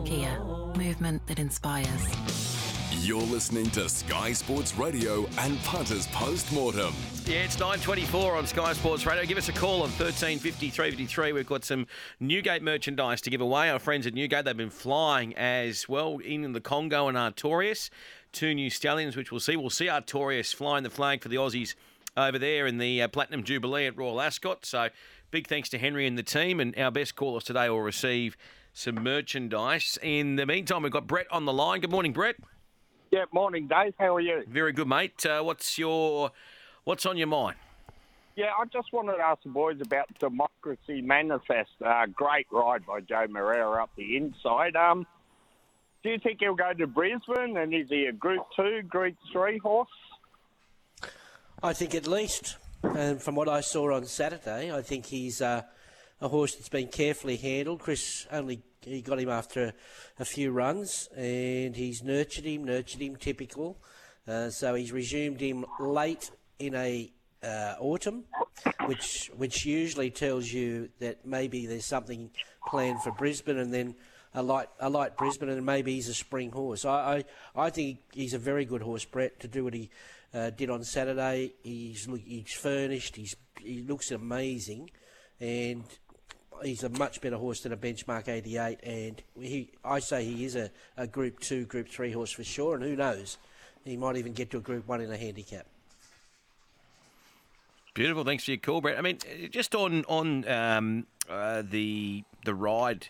Kia, 0.05 0.39
movement 0.75 1.25
that 1.27 1.39
inspires. 1.39 2.59
You're 3.01 3.21
listening 3.21 3.69
to 3.71 3.88
Sky 3.88 4.33
Sports 4.33 4.75
Radio 4.75 5.25
and 5.38 5.57
Punters 5.63 6.05
Post 6.07 6.51
Mortem. 6.51 6.93
Yeah, 7.25 7.43
it's 7.43 7.55
9.24 7.55 8.38
on 8.38 8.45
Sky 8.45 8.73
Sports 8.73 9.05
Radio. 9.05 9.23
Give 9.23 9.38
us 9.38 9.47
a 9.47 9.53
call 9.53 9.75
on 9.75 9.89
1350 9.91 10.69
353. 10.69 11.31
We've 11.31 11.47
got 11.47 11.63
some 11.63 11.88
Newgate 12.19 12.62
merchandise 12.62 13.21
to 13.21 13.29
give 13.29 13.39
away. 13.39 13.69
Our 13.69 13.79
friends 13.79 14.05
at 14.05 14.13
Newgate, 14.13 14.43
they've 14.43 14.57
been 14.57 14.69
flying 14.69 15.33
as 15.38 15.88
well 15.88 16.17
in 16.17 16.51
the 16.51 16.59
Congo 16.59 17.07
and 17.07 17.17
Artorias. 17.17 17.89
Two 18.33 18.53
new 18.53 18.69
stallions, 18.69 19.15
which 19.15 19.31
we'll 19.31 19.39
see. 19.39 19.55
We'll 19.55 19.69
see 19.69 19.85
Artorias 19.85 20.53
flying 20.53 20.83
the 20.83 20.89
flag 20.89 21.23
for 21.23 21.29
the 21.29 21.38
Aussies 21.38 21.75
over 22.17 22.38
there 22.38 22.67
in 22.67 22.79
the 22.79 23.01
uh, 23.01 23.07
Platinum 23.07 23.45
Jubilee 23.45 23.85
at 23.88 23.97
Royal 23.97 24.19
Ascot. 24.19 24.65
So 24.65 24.89
big 25.31 25.47
thanks 25.47 25.69
to 25.69 25.77
Henry 25.77 26.05
and 26.05 26.17
the 26.17 26.23
team. 26.23 26.59
And 26.59 26.77
our 26.77 26.91
best 26.91 27.15
callers 27.15 27.45
today 27.45 27.69
will 27.69 27.81
receive 27.81 28.35
some 28.73 28.95
merchandise. 28.95 29.97
In 30.03 30.35
the 30.35 30.45
meantime, 30.45 30.83
we've 30.83 30.91
got 30.91 31.07
Brett 31.07 31.27
on 31.31 31.45
the 31.45 31.53
line. 31.53 31.79
Good 31.79 31.91
morning, 31.91 32.12
Brett. 32.12 32.35
Yeah, 33.12 33.26
morning, 33.32 33.67
Dave. 33.67 33.93
How 33.98 34.15
are 34.15 34.19
you? 34.19 34.43
Very 34.48 34.72
good, 34.72 34.88
mate. 34.88 35.26
Uh, 35.26 35.41
what's 35.41 35.80
your 35.80 36.32
what's 36.84 37.06
on 37.06 37.17
your 37.17 37.28
mind? 37.28 37.58
Yeah, 38.36 38.52
I 38.58 38.65
just 38.65 38.93
wanted 38.93 39.17
to 39.17 39.24
ask 39.24 39.41
the 39.43 39.50
boys 39.50 39.82
about 39.82 40.08
Democracy 40.19 41.02
Manifest. 41.02 41.72
Uh, 41.84 42.06
great 42.06 42.45
ride 42.52 42.86
by 42.86 43.02
Joe 43.02 43.26
Moreira 43.28 43.84
up 43.84 43.89
the 43.98 44.15
inside. 44.15 44.76
Um, 44.76 45.08
do 46.04 46.12
you 46.12 46.19
think 46.19 46.38
he'll 46.39 46.56
go 46.56 46.72
to 46.72 46.88
Brisbane? 46.88 47.58
And 47.58 47.74
is 47.74 47.89
he 47.89 48.06
a 48.06 48.13
Group 48.13 48.45
Two, 48.56 48.84
Group 48.84 49.15
Three 49.34 49.58
horse? 49.58 49.89
I 51.63 51.74
think 51.74 51.95
at 51.95 52.08
least, 52.08 52.58
and 52.84 53.22
from 53.22 53.36
what 53.36 53.50
I 53.50 53.62
saw 53.62 53.93
on 53.93 54.06
Saturday, 54.06 54.72
I 54.72 54.84
think 54.84 55.08
he's 55.08 55.41
uh, 55.41 55.63
a 56.21 56.27
horse 56.27 56.55
that's 56.55 56.69
been 56.69 56.88
carefully 56.88 57.38
handled. 57.38 57.79
Chris 57.79 58.27
only 58.32 58.62
he 58.82 59.01
got 59.01 59.19
him 59.19 59.29
after 59.29 59.65
a, 59.65 59.73
a 60.19 60.25
few 60.25 60.51
runs, 60.51 61.10
and 61.15 61.75
he's 61.75 62.03
nurtured 62.03 62.45
him, 62.45 62.63
nurtured 62.63 63.01
him, 63.01 63.15
typical. 63.15 63.77
Uh, 64.27 64.49
so 64.49 64.75
he's 64.75 64.91
resumed 64.91 65.39
him 65.39 65.65
late 65.79 66.32
in 66.60 66.75
a 66.75 67.12
uh, 67.43 67.75
autumn, 67.79 68.25
which 68.86 69.32
which 69.36 69.65
usually 69.65 70.10
tells 70.10 70.51
you 70.51 70.89
that 70.99 71.25
maybe 71.25 71.65
there's 71.65 71.86
something 71.86 72.29
planned 72.67 73.01
for 73.01 73.12
Brisbane, 73.12 73.58
and 73.58 73.73
then 73.73 73.95
a 74.34 74.43
light 74.43 74.69
a 74.79 74.89
light 74.89 75.17
Brisbane, 75.17 75.49
and 75.49 75.65
maybe 75.65 75.93
he's 75.93 76.10
a 76.10 76.13
spring 76.13 76.51
horse. 76.51 76.86
I 76.86 77.25
I, 77.55 77.65
I 77.65 77.69
think 77.69 77.99
he's 78.13 78.34
a 78.34 78.39
very 78.39 78.65
good 78.65 78.82
horse, 78.82 79.05
Brett, 79.05 79.39
to 79.39 79.47
do 79.47 79.63
what 79.63 79.73
he 79.73 79.89
uh, 80.34 80.51
did 80.51 80.69
on 80.69 80.84
Saturday. 80.84 81.53
He's 81.63 82.08
he's 82.25 82.53
furnished. 82.53 83.15
He's 83.15 83.36
he 83.60 83.82
looks 83.82 84.12
amazing, 84.12 84.91
and 85.39 85.84
he's 86.63 86.84
a 86.84 86.89
much 86.89 87.22
better 87.22 87.38
horse 87.38 87.62
than 87.62 87.72
a 87.72 87.78
benchmark 87.78 88.28
88. 88.28 88.80
And 88.84 89.22
he 89.39 89.69
I 89.84 90.00
say 90.00 90.26
he 90.26 90.45
is 90.45 90.56
a, 90.56 90.72
a 90.98 91.08
Group 91.08 91.39
Two, 91.39 91.65
Group 91.65 91.89
Three 91.89 92.12
horse 92.12 92.32
for 92.32 92.43
sure. 92.43 92.76
And 92.76 92.84
who 92.84 92.95
knows, 92.95 93.38
he 93.86 93.98
might 93.98 94.17
even 94.17 94.34
get 94.34 94.52
to 94.52 94.58
a 94.58 94.62
Group 94.62 94.88
One 94.88 95.02
in 95.02 95.12
a 95.12 95.17
handicap. 95.17 95.65
Beautiful. 97.93 98.24
Thanks 98.24 98.45
for 98.45 98.52
your 98.52 98.60
call, 98.60 98.82
Brett. 98.82 98.98
I 98.98 99.02
mean, 99.02 99.17
just 99.50 99.76
on 99.76 100.06
on 100.06 100.48
um, 100.48 101.08
uh, 101.30 101.63
the 101.65 102.24
the 102.45 102.54
ride, 102.54 103.08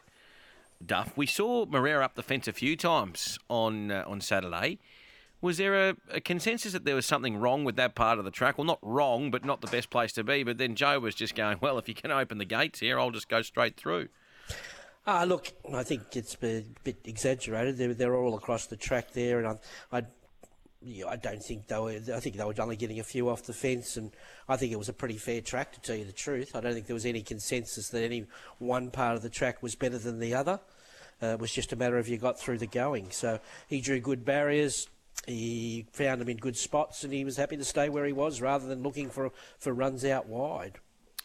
Duff. 0.86 1.16
We 1.16 1.26
saw 1.26 1.66
Moreira 1.66 2.06
up 2.06 2.16
the 2.16 2.24
fence 2.24 2.48
a 2.48 2.54
few 2.54 2.76
times 2.76 3.38
on 3.50 3.92
uh, 3.92 4.04
on 4.08 4.22
Saturday. 4.22 4.80
Was 5.42 5.58
there 5.58 5.90
a, 5.90 5.96
a, 6.12 6.20
consensus 6.20 6.74
that 6.74 6.84
there 6.84 6.96
was 6.96 7.06
something 7.06 7.38
wrong 7.38 7.64
with 7.64 7.78
that 7.78 7.96
part 7.96 8.20
of 8.20 8.26
the 8.26 8.32
track? 8.32 8.58
Well, 8.58 8.66
not 8.66 8.80
wrong, 8.82 9.32
but 9.32 9.46
not 9.46 9.62
the 9.62 9.68
best 9.68 9.90
place 9.90 10.12
to 10.14 10.24
be. 10.24 10.44
But 10.44 10.58
then 10.58 10.76
Joe 10.76 11.00
was 11.00 11.16
just 11.16 11.34
going, 11.34 11.60
well, 11.62 11.78
if 11.78 11.88
you 11.88 11.96
can 11.96 12.12
open 12.12 12.40
the 12.40 12.46
gates 12.46 12.80
here, 12.80 13.00
I'll 13.00 13.12
just 13.12 13.30
go 13.30 13.42
straight 13.42 13.78
through. 13.78 14.10
Ah, 15.08 15.24
look, 15.24 15.54
I 15.74 15.84
think 15.84 16.16
it's 16.16 16.36
a 16.36 16.64
bit 16.84 16.98
exaggerated. 17.06 17.78
They're, 17.78 17.94
they're 17.94 18.16
all 18.16 18.36
across 18.36 18.66
the 18.66 18.76
track 18.76 19.14
there, 19.14 19.40
and 19.40 19.48
I, 19.48 19.98
I, 19.98 20.04
yeah, 20.82 21.08
I 21.08 21.16
don't 21.16 21.42
think 21.42 21.68
they 21.68 21.80
were. 21.80 22.00
I 22.14 22.20
think 22.20 22.36
they 22.36 22.44
were 22.44 22.54
only 22.60 22.76
getting 22.76 23.00
a 23.00 23.04
few 23.04 23.30
off 23.30 23.44
the 23.44 23.54
fence, 23.54 23.96
and 23.96 24.12
I 24.48 24.58
think 24.58 24.74
it 24.74 24.78
was 24.78 24.90
a 24.90 24.94
pretty 24.94 25.18
fair 25.18 25.40
track 25.40 25.72
to 25.74 25.80
tell 25.80 25.96
you 25.96 26.06
the 26.06 26.12
truth. 26.12 26.56
I 26.56 26.60
don't 26.60 26.74
think 26.74 26.86
there 26.86 26.94
was 26.94 27.06
any 27.06 27.22
consensus 27.22 27.90
that 27.90 28.04
any 28.04 28.26
one 28.60 28.92
part 28.92 29.16
of 29.16 29.22
the 29.22 29.30
track 29.30 29.64
was 29.64 29.74
better 29.74 29.98
than 29.98 30.20
the 30.20 30.36
other. 30.36 30.60
Uh, 31.24 31.28
it 31.28 31.40
was 31.40 31.52
just 31.52 31.74
a 31.74 31.76
matter 31.76 31.98
of 31.98 32.08
you 32.08 32.18
got 32.18 32.40
through 32.40 32.58
the 32.60 32.68
going. 32.68 33.12
So 33.12 33.40
he 33.68 33.82
drew 33.82 34.00
good 34.00 34.24
barriers 34.24 34.88
he 35.28 35.86
found 35.92 36.22
him 36.22 36.30
in 36.30 36.38
good 36.38 36.58
spots 36.58 37.04
and 37.04 37.14
he 37.14 37.24
was 37.24 37.38
happy 37.38 37.58
to 37.58 37.66
stay 37.66 37.90
where 37.90 38.06
he 38.06 38.14
was 38.14 38.42
rather 38.42 38.68
than 38.68 38.84
looking 38.84 39.10
for 39.10 39.32
for 39.58 39.74
runs 39.74 40.06
out 40.06 40.28
wide. 40.28 40.80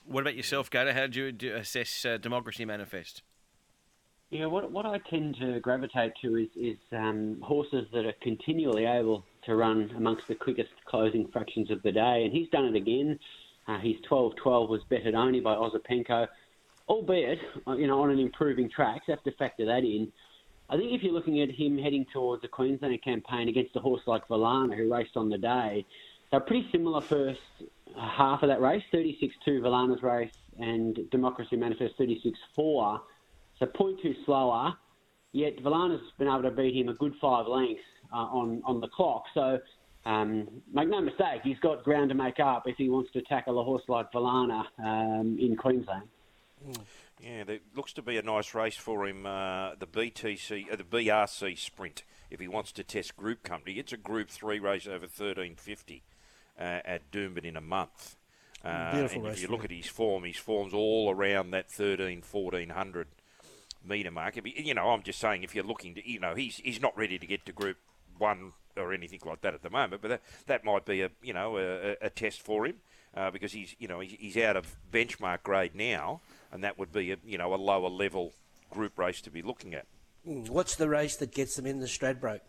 What 0.06 0.20
about 0.20 0.36
yourself, 0.36 0.68
Gator? 0.68 0.92
How 0.92 1.06
did 1.06 1.42
you 1.42 1.54
assess 1.54 2.04
uh, 2.04 2.18
Democracy 2.18 2.64
Manifest? 2.64 3.22
Yeah, 4.30 4.46
what 4.46 4.70
what 4.72 4.84
I 4.84 4.98
tend 4.98 5.36
to 5.40 5.60
gravitate 5.60 6.12
to 6.22 6.36
is 6.36 6.48
is 6.56 6.78
um, 6.92 7.38
horses 7.42 7.86
that 7.92 8.04
are 8.04 8.14
continually 8.20 8.84
able 8.84 9.24
to 9.44 9.54
run 9.54 9.92
amongst 9.96 10.26
the 10.26 10.34
quickest 10.34 10.70
closing 10.86 11.28
fractions 11.28 11.70
of 11.70 11.82
the 11.82 11.92
day, 11.92 12.24
and 12.24 12.32
he's 12.32 12.48
done 12.48 12.64
it 12.64 12.74
again. 12.74 13.18
Uh, 13.66 13.78
his 13.78 13.94
12-12 14.10 14.68
was 14.68 14.82
bettered 14.90 15.14
only 15.14 15.40
by 15.40 15.54
Ozapenko, 15.54 16.26
albeit 16.88 17.38
uh, 17.66 17.74
you 17.74 17.86
know 17.86 18.02
on 18.02 18.10
an 18.10 18.18
improving 18.18 18.68
track. 18.68 19.02
So 19.06 19.12
have 19.12 19.22
to 19.24 19.32
factor 19.32 19.64
that 19.66 19.84
in. 19.84 20.12
I 20.70 20.76
think 20.76 20.92
if 20.92 21.02
you're 21.02 21.12
looking 21.12 21.40
at 21.42 21.50
him 21.50 21.76
heading 21.76 22.06
towards 22.12 22.42
a 22.44 22.48
Queensland 22.48 23.02
campaign 23.02 23.48
against 23.48 23.76
a 23.76 23.80
horse 23.80 24.02
like 24.06 24.26
Valana, 24.28 24.76
who 24.76 24.92
raced 24.92 25.16
on 25.16 25.28
the 25.28 25.38
day, 25.38 25.84
they're 26.30 26.40
pretty 26.40 26.66
similar 26.72 27.00
first 27.00 27.40
half 27.96 28.42
of 28.42 28.48
that 28.48 28.60
race 28.60 28.82
36 28.90 29.34
2 29.44 29.60
Valana's 29.60 30.02
race 30.02 30.32
and 30.58 30.98
Democracy 31.10 31.56
Manifest 31.56 31.96
36 31.98 32.38
4. 32.54 33.00
So 33.58 33.66
0.2 33.66 34.24
slower, 34.24 34.74
yet 35.32 35.58
Valana's 35.58 36.00
been 36.18 36.28
able 36.28 36.42
to 36.42 36.50
beat 36.50 36.74
him 36.74 36.88
a 36.88 36.94
good 36.94 37.14
five 37.20 37.46
lengths 37.46 37.82
uh, 38.12 38.16
on, 38.16 38.62
on 38.64 38.80
the 38.80 38.88
clock. 38.88 39.24
So 39.34 39.58
um, 40.06 40.48
make 40.72 40.88
no 40.88 41.00
mistake, 41.00 41.42
he's 41.44 41.58
got 41.60 41.84
ground 41.84 42.08
to 42.08 42.14
make 42.14 42.40
up 42.40 42.64
if 42.66 42.76
he 42.76 42.88
wants 42.88 43.12
to 43.12 43.22
tackle 43.22 43.60
a 43.60 43.64
horse 43.64 43.82
like 43.88 44.10
Valana 44.12 44.64
um, 44.78 45.36
in 45.38 45.56
Queensland. 45.56 46.08
Mm. 46.66 46.80
Yeah, 47.22 47.44
there 47.44 47.58
looks 47.74 47.92
to 47.94 48.02
be 48.02 48.16
a 48.18 48.22
nice 48.22 48.54
race 48.54 48.76
for 48.76 49.06
him. 49.06 49.24
Uh, 49.24 49.74
the 49.78 49.86
BTC, 49.86 50.72
uh, 50.72 50.76
the 50.76 50.84
BRC 50.84 51.58
Sprint. 51.58 52.02
If 52.30 52.40
he 52.40 52.48
wants 52.48 52.72
to 52.72 52.82
test 52.82 53.16
Group 53.16 53.42
Company, 53.42 53.78
it's 53.78 53.92
a 53.92 53.96
Group 53.96 54.28
Three 54.28 54.58
race 54.58 54.86
over 54.86 55.06
thirteen 55.06 55.54
fifty 55.56 56.02
uh, 56.58 56.80
at 56.84 57.10
Doomben 57.10 57.44
in 57.44 57.56
a 57.56 57.60
month. 57.60 58.16
Uh, 58.64 58.92
Beautiful 58.92 59.18
and 59.18 59.28
race. 59.28 59.36
if 59.36 59.42
you 59.42 59.48
look 59.48 59.64
at 59.64 59.70
his 59.70 59.86
form, 59.86 60.24
his 60.24 60.36
form's 60.38 60.72
all 60.72 61.10
around 61.10 61.50
that 61.50 61.70
13, 61.70 62.22
1400 62.28 63.06
metre 63.86 64.10
mark. 64.10 64.34
He, 64.42 64.62
you 64.62 64.72
know, 64.74 64.88
I'm 64.88 65.02
just 65.02 65.18
saying, 65.18 65.42
if 65.42 65.54
you're 65.54 65.64
looking 65.64 65.94
to, 65.96 66.10
you 66.10 66.18
know, 66.18 66.34
he's 66.34 66.56
he's 66.56 66.80
not 66.80 66.96
ready 66.96 67.18
to 67.18 67.26
get 67.26 67.44
to 67.46 67.52
Group 67.52 67.76
One 68.18 68.52
or 68.76 68.92
anything 68.92 69.20
like 69.24 69.42
that 69.42 69.54
at 69.54 69.62
the 69.62 69.70
moment, 69.70 70.02
but 70.02 70.08
that 70.08 70.22
that 70.46 70.64
might 70.64 70.84
be 70.84 71.02
a 71.02 71.10
you 71.22 71.32
know 71.32 71.58
a, 71.58 71.96
a 72.00 72.10
test 72.10 72.40
for 72.42 72.66
him 72.66 72.76
uh, 73.14 73.30
because 73.30 73.52
he's 73.52 73.76
you 73.78 73.86
know 73.86 74.00
he's, 74.00 74.16
he's 74.18 74.36
out 74.38 74.56
of 74.56 74.76
benchmark 74.92 75.42
grade 75.42 75.74
now 75.74 76.20
and 76.54 76.62
that 76.64 76.78
would 76.78 76.92
be 76.92 77.10
a 77.12 77.16
you 77.26 77.36
know 77.36 77.52
a 77.52 77.56
lower 77.56 77.90
level 77.90 78.32
group 78.70 78.98
race 78.98 79.20
to 79.22 79.30
be 79.30 79.42
looking 79.42 79.74
at. 79.74 79.84
Mm, 80.26 80.48
What's 80.48 80.76
the 80.76 80.88
race 80.88 81.16
that 81.16 81.32
gets 81.32 81.56
them 81.56 81.66
in 81.66 81.80
the 81.80 81.86
Stradbroke? 81.86 82.40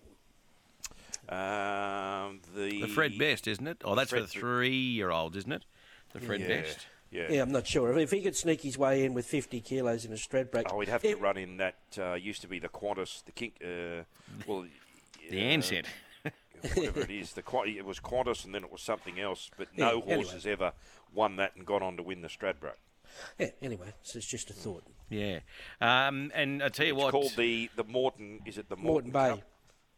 Um, 1.27 2.39
the 2.55 2.81
The 2.81 2.87
Fred 2.87 3.17
Best, 3.17 3.47
isn't 3.47 3.67
it? 3.67 3.81
Oh, 3.83 3.95
that's 3.95 4.11
for 4.11 4.21
the 4.21 4.27
three-year-old, 4.27 5.35
isn't 5.35 5.51
it? 5.51 5.65
The 6.13 6.19
Fred 6.21 6.39
Yeah, 6.39 6.47
Best. 6.47 6.85
Yeah. 7.11 7.27
Yeah, 7.29 7.41
I'm 7.41 7.51
not 7.51 7.65
sure. 7.65 7.97
If 7.97 8.11
he 8.11 8.21
could 8.21 8.35
sneak 8.35 8.61
his 8.61 8.77
way 8.77 9.03
in 9.03 9.13
with 9.13 9.25
50 9.25 9.59
kilos 9.61 10.05
in 10.05 10.11
a 10.11 10.15
Stradbroke, 10.15 10.67
Oh, 10.71 10.77
we'd 10.77 10.89
have 10.89 11.01
to 11.01 11.15
run 11.15 11.37
in 11.37 11.57
that. 11.57 11.75
Uh, 11.97 12.13
used 12.13 12.41
to 12.41 12.47
be 12.47 12.59
the 12.59 12.69
Qantas, 12.69 13.23
the 13.25 13.31
King. 13.31 13.51
Uh, 13.63 14.03
well, 14.47 14.65
The 15.29 15.39
uh, 15.39 15.57
Ansett. 15.57 15.85
whatever 16.75 17.01
it 17.01 17.09
is, 17.09 17.33
the 17.33 17.43
it 17.65 17.85
was 17.85 17.99
Qantas, 17.99 18.45
and 18.45 18.53
then 18.53 18.63
it 18.63 18.71
was 18.71 18.81
something 18.81 19.19
else. 19.19 19.49
But 19.57 19.69
Yeah, 19.75 19.85
no 19.85 19.91
anyway. 20.01 20.15
horse 20.15 20.31
has 20.33 20.45
ever 20.45 20.73
won 21.13 21.37
that 21.37 21.55
and 21.55 21.65
gone 21.65 21.81
on 21.81 21.97
to 21.97 22.03
win 22.03 22.21
the 22.21 22.27
Stradbroke. 22.27 22.77
Yeah, 23.39 23.49
anyway, 23.61 23.93
so 24.01 24.17
it's 24.17 24.27
just 24.27 24.49
a 24.49 24.53
thought. 24.53 24.83
Yeah. 25.09 25.39
Um, 25.81 26.31
and 26.33 26.63
I 26.63 26.69
tell 26.69 26.85
you 26.85 26.93
It's 26.95 27.03
what. 27.03 27.11
called 27.11 27.33
the 27.37 27.69
the 27.75 27.83
Moreton. 27.83 28.41
Is 28.45 28.57
it 28.57 28.69
the 28.69 28.75
Moreton 28.75 29.11
Moreton, 29.11 29.11
Bay. 29.11 29.29
Cup? 29.29 29.41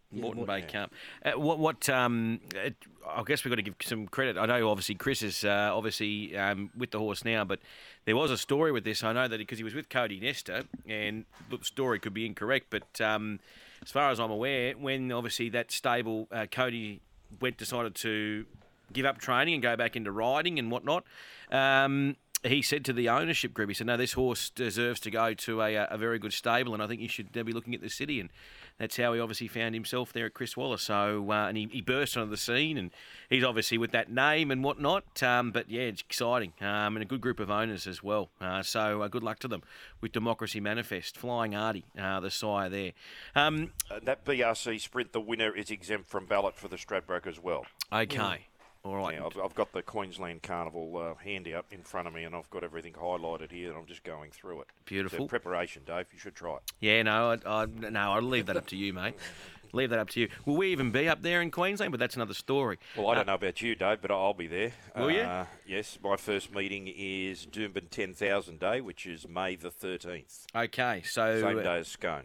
Moreton 0.09 0.45
Bay 0.45 0.61
Camp. 0.61 0.93
Uh, 1.25 1.31
what? 1.33 1.59
What? 1.59 1.89
Um, 1.89 2.39
it, 2.55 2.75
I 3.05 3.23
guess 3.25 3.43
we've 3.43 3.51
got 3.51 3.55
to 3.57 3.61
give 3.61 3.75
some 3.81 4.07
credit. 4.07 4.37
I 4.37 4.45
know, 4.45 4.69
obviously, 4.69 4.95
Chris 4.95 5.21
is 5.21 5.43
uh, 5.43 5.71
obviously 5.73 6.37
um, 6.37 6.69
with 6.77 6.91
the 6.91 6.99
horse 6.99 7.25
now, 7.25 7.43
but 7.43 7.59
there 8.05 8.15
was 8.15 8.31
a 8.31 8.37
story 8.37 8.71
with 8.71 8.83
this. 8.85 9.03
I 9.03 9.11
know 9.13 9.27
that 9.27 9.37
because 9.37 9.57
he 9.57 9.63
was 9.65 9.73
with 9.73 9.89
Cody 9.89 10.19
Nestor, 10.19 10.63
and 10.87 11.25
the 11.49 11.57
story 11.61 11.99
could 11.99 12.13
be 12.13 12.25
incorrect, 12.25 12.67
but 12.69 13.01
um, 13.01 13.39
as 13.81 13.91
far 13.91 14.09
as 14.09 14.19
I'm 14.19 14.31
aware, 14.31 14.73
when 14.73 15.11
obviously 15.11 15.49
that 15.49 15.71
stable, 15.71 16.27
uh, 16.31 16.45
Cody 16.49 17.01
went 17.41 17.57
decided 17.57 17.93
to 17.95 18.45
give 18.93 19.05
up 19.05 19.17
training 19.17 19.55
and 19.55 19.61
go 19.63 19.75
back 19.75 19.97
into 19.97 20.11
riding 20.13 20.57
and 20.57 20.71
whatnot. 20.71 21.03
Um, 21.51 22.15
he 22.43 22.61
said 22.61 22.85
to 22.85 22.93
the 22.93 23.09
ownership 23.09 23.53
group, 23.53 23.69
he 23.69 23.73
said, 23.73 23.87
"No, 23.87 23.97
this 23.97 24.13
horse 24.13 24.49
deserves 24.49 24.99
to 25.01 25.11
go 25.11 25.33
to 25.33 25.61
a, 25.61 25.75
a 25.75 25.97
very 25.97 26.19
good 26.19 26.33
stable, 26.33 26.73
and 26.73 26.83
I 26.83 26.87
think 26.87 27.01
you 27.01 27.07
should 27.07 27.31
be 27.31 27.53
looking 27.53 27.73
at 27.73 27.81
the 27.81 27.89
city." 27.89 28.19
And 28.19 28.29
that's 28.77 28.95
how 28.97 29.13
he 29.13 29.19
obviously 29.19 29.47
found 29.47 29.73
himself 29.73 30.13
there 30.13 30.27
at 30.27 30.33
Chris 30.33 30.55
Waller. 30.55 30.77
So, 30.77 31.31
uh, 31.31 31.47
and 31.47 31.57
he, 31.57 31.67
he 31.71 31.81
burst 31.81 32.15
onto 32.15 32.29
the 32.29 32.37
scene, 32.37 32.77
and 32.77 32.91
he's 33.29 33.43
obviously 33.43 33.77
with 33.77 33.91
that 33.91 34.11
name 34.11 34.51
and 34.51 34.63
whatnot. 34.63 35.23
Um, 35.23 35.51
but 35.51 35.69
yeah, 35.69 35.81
it's 35.83 36.01
exciting, 36.01 36.53
um, 36.61 36.95
and 36.95 37.01
a 37.01 37.05
good 37.05 37.21
group 37.21 37.39
of 37.39 37.49
owners 37.49 37.87
as 37.87 38.03
well. 38.03 38.29
Uh, 38.39 38.61
so, 38.61 39.01
uh, 39.01 39.07
good 39.07 39.23
luck 39.23 39.39
to 39.39 39.47
them 39.47 39.63
with 39.99 40.11
Democracy 40.11 40.59
Manifest, 40.59 41.17
Flying 41.17 41.55
Artie, 41.55 41.85
uh, 41.99 42.19
the 42.19 42.29
sire 42.29 42.69
there. 42.69 42.91
Um, 43.35 43.71
Uh, 43.89 43.99
that 44.03 44.23
BRC 44.25 44.79
Sprint, 44.79 45.11
the 45.11 45.21
winner 45.21 45.55
is 45.55 45.71
exempt 45.71 46.09
from 46.09 46.25
ballot 46.25 46.55
for 46.55 46.67
the 46.67 46.77
Stradbroke 46.77 47.25
as 47.25 47.39
well. 47.39 47.65
Okay. 47.91 48.45
All 48.87 48.95
right. 48.95 49.15
Yeah, 49.15 49.25
I've, 49.25 49.37
I've 49.37 49.53
got 49.55 49.73
the 49.73 49.81
Queensland 49.81 50.43
Carnival 50.43 50.97
uh, 50.97 51.21
handout 51.21 51.65
in 51.71 51.81
front 51.81 52.07
of 52.07 52.13
me, 52.13 52.23
and 52.23 52.33
I've 52.33 52.49
got 52.49 52.63
everything 52.63 52.93
highlighted 52.93 53.51
here, 53.51 53.69
and 53.69 53.77
I'm 53.77 53.85
just 53.85 54.03
going 54.03 54.31
through 54.31 54.61
it. 54.61 54.67
Beautiful. 54.85 55.19
So 55.19 55.27
preparation, 55.27 55.83
Dave. 55.85 56.05
You 56.13 56.19
should 56.19 56.35
try 56.35 56.55
it. 56.55 56.61
Yeah, 56.79 57.03
no, 57.03 57.31
I, 57.45 57.63
I, 57.63 57.65
no, 57.65 57.99
I'll 58.13 58.21
leave 58.21 58.45
that 58.45 58.55
up 58.55 58.67
to 58.67 58.77
you, 58.77 58.93
mate. 58.93 59.15
Leave 59.73 59.89
that 59.89 59.99
up 59.99 60.09
to 60.11 60.21
you. 60.21 60.29
Will 60.45 60.55
we 60.55 60.71
even 60.71 60.91
be 60.91 61.09
up 61.09 61.21
there 61.21 61.41
in 61.41 61.51
Queensland? 61.51 61.91
But 61.91 61.99
that's 61.99 62.15
another 62.15 62.33
story. 62.33 62.79
Well, 62.95 63.09
I 63.09 63.15
don't 63.15 63.23
Uh, 63.27 63.31
know 63.31 63.35
about 63.35 63.61
you, 63.61 63.75
Dave, 63.75 64.01
but 64.01 64.09
I'll 64.09 64.33
be 64.33 64.47
there. 64.47 64.71
Will 64.95 65.11
you? 65.11 65.19
Uh, 65.19 65.45
yes, 65.65 65.99
my 66.01 66.15
first 66.15 66.53
meeting 66.55 66.87
is 66.87 67.45
Doomben 67.45 67.89
10,000 67.89 68.59
Day, 68.61 68.79
which 68.79 69.05
is 69.05 69.27
May 69.27 69.57
the 69.57 69.69
13th. 69.69 70.45
Okay, 70.55 71.01
so 71.03 71.41
Same 71.41 71.61
day 71.61 71.79
as 71.79 71.89
Scone. 71.89 72.23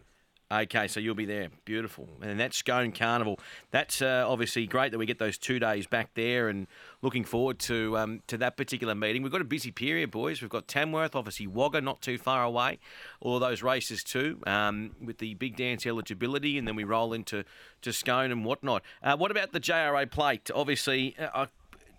Okay, 0.53 0.87
so 0.87 0.99
you'll 0.99 1.15
be 1.15 1.25
there. 1.25 1.49
Beautiful. 1.65 2.07
And 2.21 2.39
that 2.39 2.53
Scone 2.53 2.91
Carnival, 2.91 3.39
that's 3.71 4.03
uh, 4.03 4.23
obviously 4.27 4.67
great 4.67 4.91
that 4.91 4.99
we 4.99 5.07
get 5.07 5.17
those 5.17 5.35
two 5.35 5.57
days 5.57 5.87
back 5.87 6.11
there 6.13 6.47
and 6.47 6.67
looking 7.01 7.23
forward 7.23 7.57
to 7.59 7.97
um, 7.97 8.21
to 8.27 8.37
that 8.37 8.55
particular 8.55 8.93
meeting. 8.93 9.23
We've 9.23 9.31
got 9.31 9.41
a 9.41 9.45
busy 9.45 9.71
period, 9.71 10.11
boys. 10.11 10.41
We've 10.41 10.51
got 10.51 10.67
Tamworth, 10.67 11.15
obviously 11.15 11.47
Wagga, 11.47 11.81
not 11.81 12.01
too 12.03 12.19
far 12.19 12.43
away. 12.43 12.77
All 13.19 13.39
those 13.39 13.63
races 13.63 14.03
too, 14.03 14.41
um, 14.45 14.91
with 15.03 15.17
the 15.17 15.33
big 15.33 15.57
dance 15.57 15.87
eligibility, 15.87 16.59
and 16.59 16.67
then 16.67 16.75
we 16.75 16.83
roll 16.83 17.13
into 17.13 17.43
to 17.81 17.91
Scone 17.91 18.31
and 18.31 18.45
whatnot. 18.45 18.83
Uh, 19.01 19.17
what 19.17 19.31
about 19.31 19.53
the 19.53 19.59
JRA 19.59 20.09
plate? 20.09 20.51
Obviously, 20.53 21.15
uh, 21.17 21.29
uh, 21.33 21.45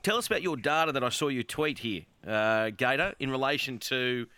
tell 0.05 0.17
us 0.17 0.29
about 0.29 0.43
your 0.43 0.57
data 0.57 0.93
that 0.93 1.03
I 1.03 1.09
saw 1.09 1.27
you 1.27 1.43
tweet 1.43 1.81
here, 1.81 2.03
uh, 2.25 2.71
Gator, 2.71 3.15
in 3.19 3.33
relation 3.33 3.81
to 3.81 4.29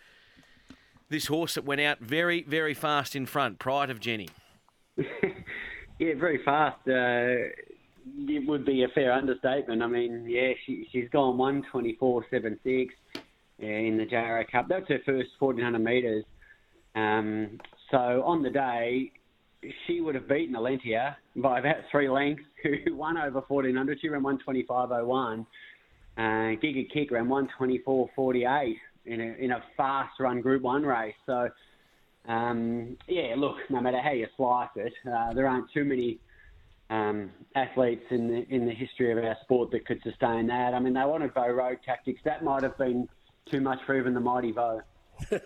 this 1.09 1.27
horse 1.27 1.55
that 1.55 1.65
went 1.65 1.81
out 1.81 1.99
very, 1.99 2.43
very 2.43 2.73
fast 2.73 3.15
in 3.15 3.25
front, 3.25 3.59
Pride 3.59 3.89
of 3.89 3.99
Jenny. 3.99 4.29
yeah, 4.97 6.13
very 6.17 6.43
fast. 6.43 6.79
Uh, 6.87 7.51
it 8.27 8.47
would 8.47 8.65
be 8.65 8.83
a 8.83 8.87
fair 8.89 9.13
understatement. 9.13 9.81
I 9.81 9.87
mean, 9.87 10.25
yeah, 10.27 10.53
she, 10.65 10.87
she's 10.91 11.09
gone 11.09 11.37
124.76 11.37 12.89
in 13.59 13.97
the 13.97 14.05
JRA 14.05 14.49
Cup. 14.49 14.67
That's 14.69 14.87
her 14.89 14.99
first 15.05 15.29
1400 15.39 15.79
metres. 15.79 16.25
Um, 16.95 17.59
so 17.91 18.23
on 18.25 18.43
the 18.43 18.49
day, 18.49 19.11
she 19.85 20.01
would 20.01 20.15
have 20.15 20.27
beaten 20.27 20.55
Alentia 20.55 21.15
by 21.35 21.59
about 21.59 21.77
three 21.91 22.09
lengths, 22.09 22.43
who 22.63 22.95
won 22.95 23.17
over 23.17 23.41
1400. 23.47 23.99
She 24.01 24.09
ran 24.09 24.23
125.01. 24.23 25.45
Uh, 26.17 26.21
Giga 26.21 26.89
Kick 26.91 27.11
ran 27.11 27.27
124.48 27.27 28.75
in 29.07 29.21
a 29.21 29.35
in 29.43 29.51
a 29.51 29.63
fast 29.75 30.19
run 30.19 30.41
Group 30.41 30.63
One 30.63 30.83
race. 30.83 31.15
So. 31.25 31.49
Um, 32.29 32.97
yeah, 33.07 33.35
look, 33.37 33.55
no 33.69 33.79
matter 33.79 34.01
how 34.01 34.11
you 34.11 34.27
slice 34.35 34.67
it, 34.75 34.91
uh, 35.09 35.33
there 35.33 35.47
aren't 35.47 35.71
too 35.71 35.85
many 35.85 36.19
um, 36.89 37.31
athletes 37.55 38.03
in 38.09 38.27
the 38.27 38.45
in 38.53 38.65
the 38.65 38.73
history 38.73 39.13
of 39.13 39.17
our 39.17 39.37
sport 39.43 39.71
that 39.71 39.85
could 39.85 40.01
sustain 40.03 40.47
that. 40.47 40.73
I 40.73 40.79
mean, 40.79 40.93
they 40.93 41.05
wanted 41.05 41.33
Vo 41.33 41.47
Rogue 41.47 41.77
tactics. 41.85 42.19
That 42.25 42.43
might 42.43 42.63
have 42.63 42.77
been 42.77 43.07
too 43.49 43.61
much 43.61 43.79
for 43.85 43.97
even 43.97 44.13
the 44.13 44.19
mighty 44.19 44.51
Bo. 44.51 44.81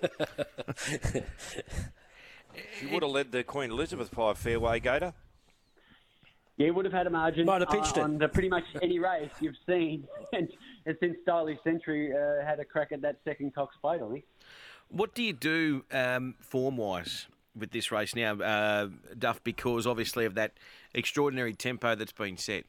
She 2.80 2.86
would 2.88 3.04
have 3.04 3.12
led 3.12 3.32
the 3.32 3.44
Queen 3.44 3.72
Elizabeth 3.72 4.14
by 4.14 4.34
fairway, 4.34 4.80
Gator. 4.80 5.14
Yeah, 6.62 6.70
would 6.70 6.86
have 6.86 6.94
had 6.94 7.08
a 7.08 7.10
margin 7.10 7.46
Might 7.46 7.62
have 7.62 7.70
pitched 7.70 7.98
uh, 7.98 8.02
it. 8.02 8.04
on 8.04 8.30
pretty 8.30 8.50
much 8.50 8.66
any 8.82 9.00
race 9.00 9.32
you've 9.40 9.58
seen, 9.68 10.08
and, 10.34 10.48
and 10.86 10.98
since 11.00 11.18
Stylish 11.24 11.58
Century 11.64 12.12
uh, 12.14 12.46
had 12.46 12.60
a 12.60 12.66
crack 12.66 12.92
at 12.92 13.02
that 13.02 13.18
second 13.26 13.56
Cox 13.56 13.76
Plate, 13.82 14.02
I 14.02 14.12
think. 14.12 14.26
What 14.90 15.16
do 15.16 15.24
you 15.24 15.34
do 15.34 15.86
um, 15.92 16.36
form 16.40 16.78
wise 16.78 17.28
with 17.56 17.72
this 17.72 17.92
race 17.92 18.16
now, 18.16 18.36
uh, 18.36 18.90
Duff? 19.18 19.44
Because 19.44 19.88
obviously 19.88 20.26
of 20.26 20.36
that 20.36 20.54
extraordinary 20.94 21.54
tempo 21.54 21.96
that's 21.96 22.12
been 22.12 22.38
set. 22.38 22.66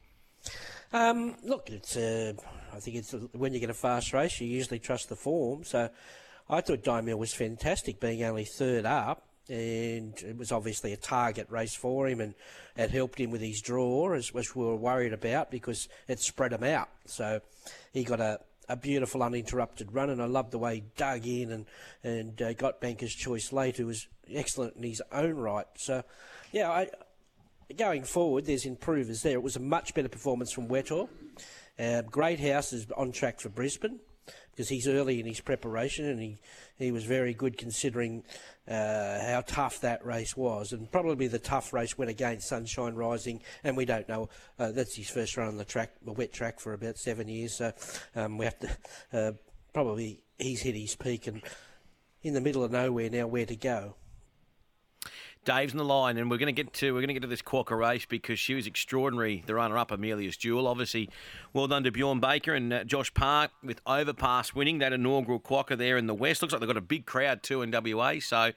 Um, 0.91 1.35
look, 1.43 1.69
it's. 1.69 1.95
Uh, 1.95 2.33
I 2.73 2.79
think 2.79 2.97
it's 2.97 3.13
when 3.33 3.53
you 3.53 3.59
get 3.59 3.69
a 3.69 3.75
fast 3.75 4.13
race, 4.13 4.39
you 4.41 4.47
usually 4.47 4.79
trust 4.79 5.09
the 5.09 5.15
form. 5.15 5.63
So, 5.63 5.89
I 6.49 6.61
thought 6.61 6.83
Diamond 6.83 7.19
was 7.19 7.33
fantastic, 7.33 7.99
being 7.99 8.23
only 8.23 8.45
third 8.45 8.85
up, 8.85 9.27
and 9.49 10.13
it 10.21 10.37
was 10.37 10.51
obviously 10.51 10.93
a 10.93 10.97
target 10.97 11.47
race 11.49 11.75
for 11.75 12.07
him, 12.07 12.21
and 12.21 12.33
it 12.75 12.91
helped 12.91 13.19
him 13.19 13.31
with 13.31 13.41
his 13.41 13.61
draw, 13.61 14.13
as 14.13 14.33
which 14.33 14.55
we 14.55 14.65
were 14.65 14.75
worried 14.75 15.13
about 15.13 15.51
because 15.51 15.89
it 16.07 16.19
spread 16.19 16.53
him 16.53 16.63
out. 16.63 16.89
So, 17.05 17.41
he 17.91 18.03
got 18.03 18.19
a. 18.19 18.39
A 18.69 18.77
beautiful 18.77 19.21
uninterrupted 19.21 19.93
run, 19.93 20.09
and 20.09 20.21
I 20.21 20.25
loved 20.25 20.51
the 20.51 20.57
way 20.57 20.75
he 20.75 20.83
dug 20.95 21.27
in 21.27 21.51
and 21.51 21.65
and 22.01 22.41
uh, 22.41 22.53
got 22.53 22.79
Banker's 22.79 23.13
Choice 23.13 23.51
late, 23.51 23.75
who 23.75 23.87
was 23.87 24.07
excellent 24.33 24.77
in 24.77 24.83
his 24.83 25.01
own 25.11 25.35
right. 25.35 25.65
So, 25.75 26.03
yeah, 26.53 26.71
I, 26.71 26.89
going 27.77 28.03
forward, 28.03 28.45
there's 28.45 28.65
improvers 28.65 29.21
there. 29.21 29.33
It 29.33 29.43
was 29.43 29.57
a 29.57 29.59
much 29.59 29.93
better 29.93 30.07
performance 30.07 30.53
from 30.53 30.69
Wetor. 30.69 31.09
Uh, 31.77 32.03
Great 32.03 32.39
House 32.39 32.71
is 32.71 32.87
on 32.95 33.11
track 33.11 33.41
for 33.41 33.49
Brisbane 33.49 33.99
because 34.53 34.69
he's 34.69 34.87
early 34.87 35.19
in 35.19 35.25
his 35.25 35.41
preparation 35.41 36.05
and 36.05 36.19
he, 36.19 36.37
he 36.77 36.91
was 36.91 37.03
very 37.03 37.33
good 37.33 37.57
considering 37.57 38.23
uh, 38.67 39.19
how 39.19 39.43
tough 39.45 39.81
that 39.81 40.05
race 40.05 40.37
was. 40.37 40.71
And 40.71 40.91
probably 40.91 41.27
the 41.27 41.39
tough 41.39 41.73
race 41.73 41.97
went 41.97 42.11
against 42.11 42.47
Sunshine 42.47 42.95
Rising, 42.95 43.41
and 43.63 43.75
we 43.75 43.85
don't 43.85 44.07
know. 44.07 44.29
Uh, 44.59 44.71
that's 44.71 44.95
his 44.95 45.09
first 45.09 45.35
run 45.37 45.47
on 45.47 45.57
the 45.57 45.65
track, 45.65 45.91
the 46.05 46.13
wet 46.13 46.31
track, 46.31 46.59
for 46.59 46.73
about 46.73 46.97
seven 46.97 47.27
years. 47.27 47.57
So 47.57 47.73
um, 48.15 48.37
we 48.37 48.45
have 48.45 48.59
to 48.59 48.77
uh, 49.13 49.31
probably 49.73 50.21
he's 50.37 50.61
hit 50.61 50.75
his 50.75 50.95
peak 50.95 51.27
and 51.27 51.41
in 52.21 52.33
the 52.33 52.41
middle 52.41 52.63
of 52.63 52.71
nowhere 52.71 53.09
now. 53.09 53.27
Where 53.27 53.45
to 53.45 53.55
go? 53.55 53.95
Dave's 55.45 55.73
in 55.73 55.77
the 55.77 55.85
line, 55.85 56.17
and 56.17 56.29
we're 56.29 56.37
going 56.37 56.53
to 56.53 56.63
get 56.63 56.73
to 56.73 56.93
we're 56.93 57.01
going 57.01 57.09
to 57.09 57.13
get 57.13 57.21
to 57.21 57.27
this 57.27 57.41
Quokka 57.41 57.77
race 57.77 58.05
because 58.05 58.39
she 58.39 58.53
was 58.53 58.65
extraordinary. 58.65 59.43
The 59.45 59.55
runner-up, 59.55 59.91
Amelia's 59.91 60.37
Jewel, 60.37 60.67
obviously, 60.67 61.09
well 61.51 61.67
done 61.67 61.83
to 61.83 61.91
Bjorn 61.91 62.19
Baker 62.19 62.53
and 62.53 62.71
uh, 62.71 62.83
Josh 62.83 63.13
Parr 63.13 63.49
with 63.63 63.81
Overpass 63.85 64.55
winning 64.55 64.79
that 64.79 64.93
inaugural 64.93 65.39
Quokka 65.39 65.77
there 65.77 65.97
in 65.97 66.07
the 66.07 66.13
West. 66.13 66.41
Looks 66.41 66.53
like 66.53 66.61
they've 66.61 66.67
got 66.67 66.77
a 66.77 66.81
big 66.81 67.05
crowd 67.05 67.43
too 67.43 67.61
in 67.61 67.71
WA, 67.71 68.15
so 68.19 68.51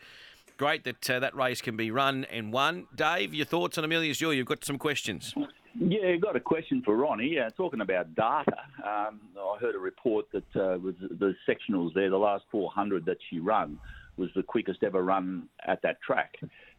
great 0.56 0.84
that 0.84 1.10
uh, 1.10 1.18
that 1.18 1.34
race 1.34 1.60
can 1.60 1.76
be 1.76 1.90
run 1.90 2.24
and 2.26 2.52
won. 2.52 2.86
Dave, 2.94 3.34
your 3.34 3.46
thoughts 3.46 3.78
on 3.78 3.84
Amelia's 3.84 4.18
Jewel? 4.18 4.32
You've 4.32 4.46
got 4.46 4.64
some 4.64 4.78
questions. 4.78 5.34
Yeah, 5.78 6.08
I've 6.14 6.22
got 6.22 6.36
a 6.36 6.40
question 6.40 6.82
for 6.82 6.96
Ronnie. 6.96 7.38
Uh, 7.38 7.50
talking 7.50 7.82
about 7.82 8.14
data, 8.14 8.56
um, 8.78 9.20
I 9.38 9.58
heard 9.60 9.74
a 9.74 9.78
report 9.78 10.26
that 10.32 10.56
uh, 10.56 10.78
was 10.78 10.94
the 11.00 11.34
sectionals 11.46 11.92
there, 11.94 12.08
the 12.08 12.16
last 12.16 12.44
400 12.50 13.04
that 13.04 13.18
she 13.28 13.40
run, 13.40 13.78
was 14.16 14.30
the 14.34 14.42
quickest 14.42 14.82
ever 14.82 15.02
run 15.02 15.48
at 15.66 15.82
that 15.82 16.00
track. 16.00 16.36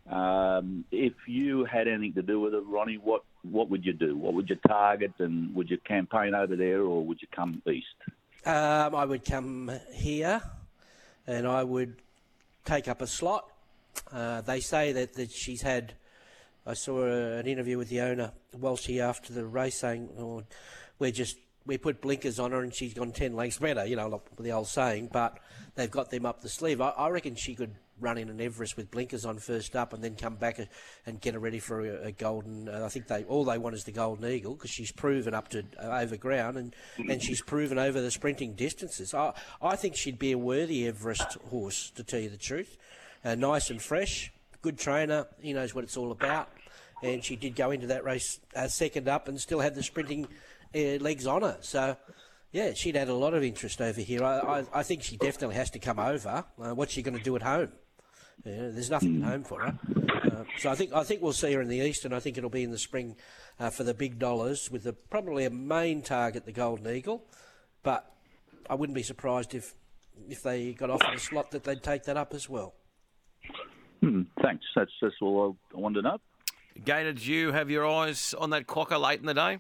Um, 0.10 0.86
if 0.92 1.14
you 1.28 1.66
had 1.66 1.88
anything 1.88 2.14
to 2.14 2.22
do 2.22 2.40
with 2.40 2.54
it, 2.54 2.64
Ronnie, 2.66 2.98
what 2.98 3.24
what 3.44 3.70
would 3.70 3.86
you 3.86 3.94
do? 3.94 4.18
What 4.18 4.34
would 4.34 4.50
you 4.50 4.58
target, 4.68 5.14
and 5.20 5.54
would 5.56 5.70
you 5.70 5.78
campaign 5.78 6.34
over 6.34 6.56
there, 6.56 6.82
or 6.82 7.06
would 7.06 7.22
you 7.22 7.28
come 7.36 7.62
east? 7.68 7.86
Um, 8.46 8.96
I 8.96 9.04
would 9.04 9.26
come 9.26 9.72
here, 9.94 10.42
and 11.26 11.46
I 11.46 11.64
would 11.64 11.98
take 12.64 12.88
up 12.88 13.02
a 13.02 13.08
slot. 13.08 13.50
Uh, 14.12 14.42
they 14.42 14.62
say 14.62 14.94
that, 14.94 15.14
that 15.14 15.32
she's 15.32 15.62
had. 15.62 15.94
I 16.66 16.74
saw 16.74 17.04
a, 17.04 17.38
an 17.40 17.48
interview 17.48 17.78
with 17.78 17.90
the 17.90 18.02
owner 18.02 18.32
Walshy 18.56 19.00
after 19.02 19.34
the 19.34 19.46
race 19.46 19.80
saying, 19.80 20.10
oh, 20.18 20.44
"We're 21.00 21.12
just 21.12 21.38
we 21.66 21.78
put 21.78 22.00
blinkers 22.00 22.40
on 22.40 22.52
her 22.52 22.62
and 22.62 22.74
she's 22.74 22.94
gone 22.94 23.12
ten 23.12 23.36
lengths 23.36 23.58
better." 23.58 23.86
You 23.86 23.98
know, 23.98 24.22
the 24.40 24.52
old 24.52 24.68
saying. 24.68 25.10
But 25.12 25.38
they've 25.76 25.92
got 25.92 26.12
them 26.12 26.26
up 26.26 26.42
the 26.42 26.50
sleeve. 26.50 26.80
I, 26.80 26.90
I 26.90 27.10
reckon 27.10 27.36
she 27.36 27.56
could 27.56 27.76
run 28.00 28.18
in 28.18 28.30
an 28.30 28.40
Everest 28.40 28.78
with 28.78 28.92
blinkers 28.92 29.26
on 29.26 29.38
first 29.40 29.76
up, 29.76 29.94
and 29.94 30.04
then 30.04 30.16
come 30.16 30.36
back 30.36 30.60
and 31.06 31.20
get 31.22 31.34
her 31.34 31.40
ready 31.40 31.60
for 31.60 31.86
a, 31.86 32.08
a 32.08 32.12
golden. 32.12 32.70
Uh, 32.70 32.84
I 32.86 32.90
think 32.90 33.08
they 33.08 33.24
all 33.24 33.44
they 33.44 33.58
want 33.58 33.76
is 33.76 33.84
the 33.84 33.92
golden 33.92 34.30
eagle 34.30 34.56
because 34.56 34.70
she's 34.70 34.92
proven 34.92 35.34
up 35.34 35.50
to 35.50 35.64
uh, 35.82 36.00
over 36.02 36.18
ground 36.18 36.58
and 36.58 36.76
and 36.98 37.22
she's 37.22 37.42
proven 37.42 37.78
over 37.78 38.02
the 38.02 38.12
sprinting 38.12 38.54
distances. 38.54 39.14
I 39.14 39.34
I 39.62 39.76
think 39.76 39.96
she'd 39.96 40.20
be 40.20 40.32
a 40.32 40.38
worthy 40.38 40.88
Everest 40.88 41.34
horse 41.50 41.92
to 41.92 42.04
tell 42.04 42.20
you 42.20 42.30
the 42.30 42.38
truth. 42.38 42.78
Uh, 43.26 43.36
nice 43.36 43.70
and 43.70 43.82
fresh, 43.82 44.32
good 44.62 44.78
trainer. 44.78 45.28
He 45.40 45.54
knows 45.54 45.74
what 45.74 45.84
it's 45.84 45.98
all 45.98 46.12
about, 46.12 46.50
and 47.02 47.24
she 47.24 47.36
did 47.36 47.56
go 47.56 47.72
into 47.72 47.88
that 47.88 48.04
race 48.04 48.40
uh, 48.56 48.68
second 48.68 49.08
up 49.08 49.28
and 49.28 49.40
still 49.40 49.60
had 49.60 49.76
the 49.76 49.84
sprinting 49.84 50.28
uh, 50.76 50.80
legs 51.00 51.28
on 51.28 51.42
her. 51.42 51.58
So. 51.62 51.98
Yeah, 52.54 52.74
she'd 52.74 52.96
had 52.96 53.10
a 53.10 53.14
lot 53.14 53.34
of 53.34 53.44
interest 53.44 53.82
over 53.82 54.00
here. 54.00 54.24
I, 54.24 54.40
I, 54.40 54.66
I 54.76 54.84
think 54.84 55.04
she 55.04 55.18
definitely 55.18 55.58
has 55.58 55.70
to 55.72 55.80
come 55.80 56.00
over. 56.00 56.46
Uh, 56.58 56.74
what's 56.74 56.94
she 56.94 57.02
going 57.04 57.18
to 57.18 57.24
do 57.24 57.36
at 57.36 57.42
home? 57.42 57.74
Yeah, 58.46 58.70
there's 58.70 58.90
nothing 58.90 59.22
at 59.24 59.30
home 59.30 59.44
for 59.44 59.62
her. 59.62 59.78
Uh, 60.24 60.44
so 60.58 60.70
I 60.70 60.76
think 60.76 60.94
I 60.94 61.04
think 61.04 61.22
we'll 61.22 61.34
see 61.34 61.54
her 61.54 61.62
in 61.62 61.68
the 61.68 61.78
east, 61.78 62.06
and 62.06 62.14
I 62.14 62.20
think 62.20 62.38
it'll 62.38 62.50
be 62.50 62.64
in 62.64 62.72
the 62.72 62.78
spring 62.78 63.16
uh, 63.60 63.70
for 63.70 63.84
the 63.84 63.94
big 63.94 64.20
dollars, 64.20 64.70
with 64.72 64.84
the, 64.84 64.94
probably 64.94 65.46
a 65.46 65.50
main 65.50 66.02
target, 66.02 66.46
the 66.46 66.52
Golden 66.52 66.88
Eagle. 66.88 67.24
But 67.84 68.10
I 68.70 68.76
wouldn't 68.76 68.96
be 68.96 69.04
surprised 69.04 69.54
if 69.54 69.74
if 70.30 70.44
they 70.44 70.74
got 70.74 70.90
offered 70.90 71.16
a 71.16 71.20
slot, 71.20 71.52
that 71.52 71.64
they'd 71.64 71.84
take 71.84 72.04
that 72.04 72.18
up 72.18 72.34
as 72.34 72.50
well. 72.50 72.74
Hmm, 74.02 74.24
thanks. 74.42 74.66
That's 74.76 74.92
that's 75.02 75.16
all 75.22 75.58
I 75.74 75.80
wanted 75.80 76.02
to 76.04 76.10
know. 76.10 76.18
Gator, 76.86 77.14
did 77.14 77.26
you 77.26 77.52
have 77.52 77.70
your 77.70 77.88
eyes 77.88 78.36
on 78.38 78.52
that 78.52 78.68
quokka 78.68 79.00
late 79.02 79.20
in 79.20 79.26
the 79.26 79.34
day? 79.34 79.60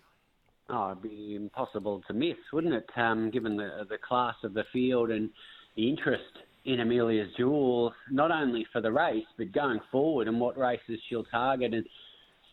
Oh, 0.70 0.92
it'd 0.92 1.02
be 1.02 1.36
impossible 1.36 2.04
to 2.08 2.13
miss, 2.13 2.36
wouldn't 2.52 2.74
it? 2.74 2.90
Um, 2.96 3.32
given 3.32 3.58
the 3.58 3.86
the 3.90 3.98
class 3.98 4.36
of 4.44 4.54
the 4.54 4.66
field 4.72 5.10
and 5.10 5.30
the 5.76 5.90
interest 5.90 6.24
in 6.67 6.82
Amelia's 6.82 7.30
Jewel, 7.38 7.93
not 8.12 8.30
only 8.30 8.67
for 8.73 8.82
the 8.82 8.91
race 8.91 9.25
but 9.38 9.51
going 9.53 9.80
forward 9.89 10.27
and 10.27 10.39
what 10.39 10.58
races 10.58 10.99
she'll 11.08 11.23
target. 11.23 11.73
And 11.73 11.86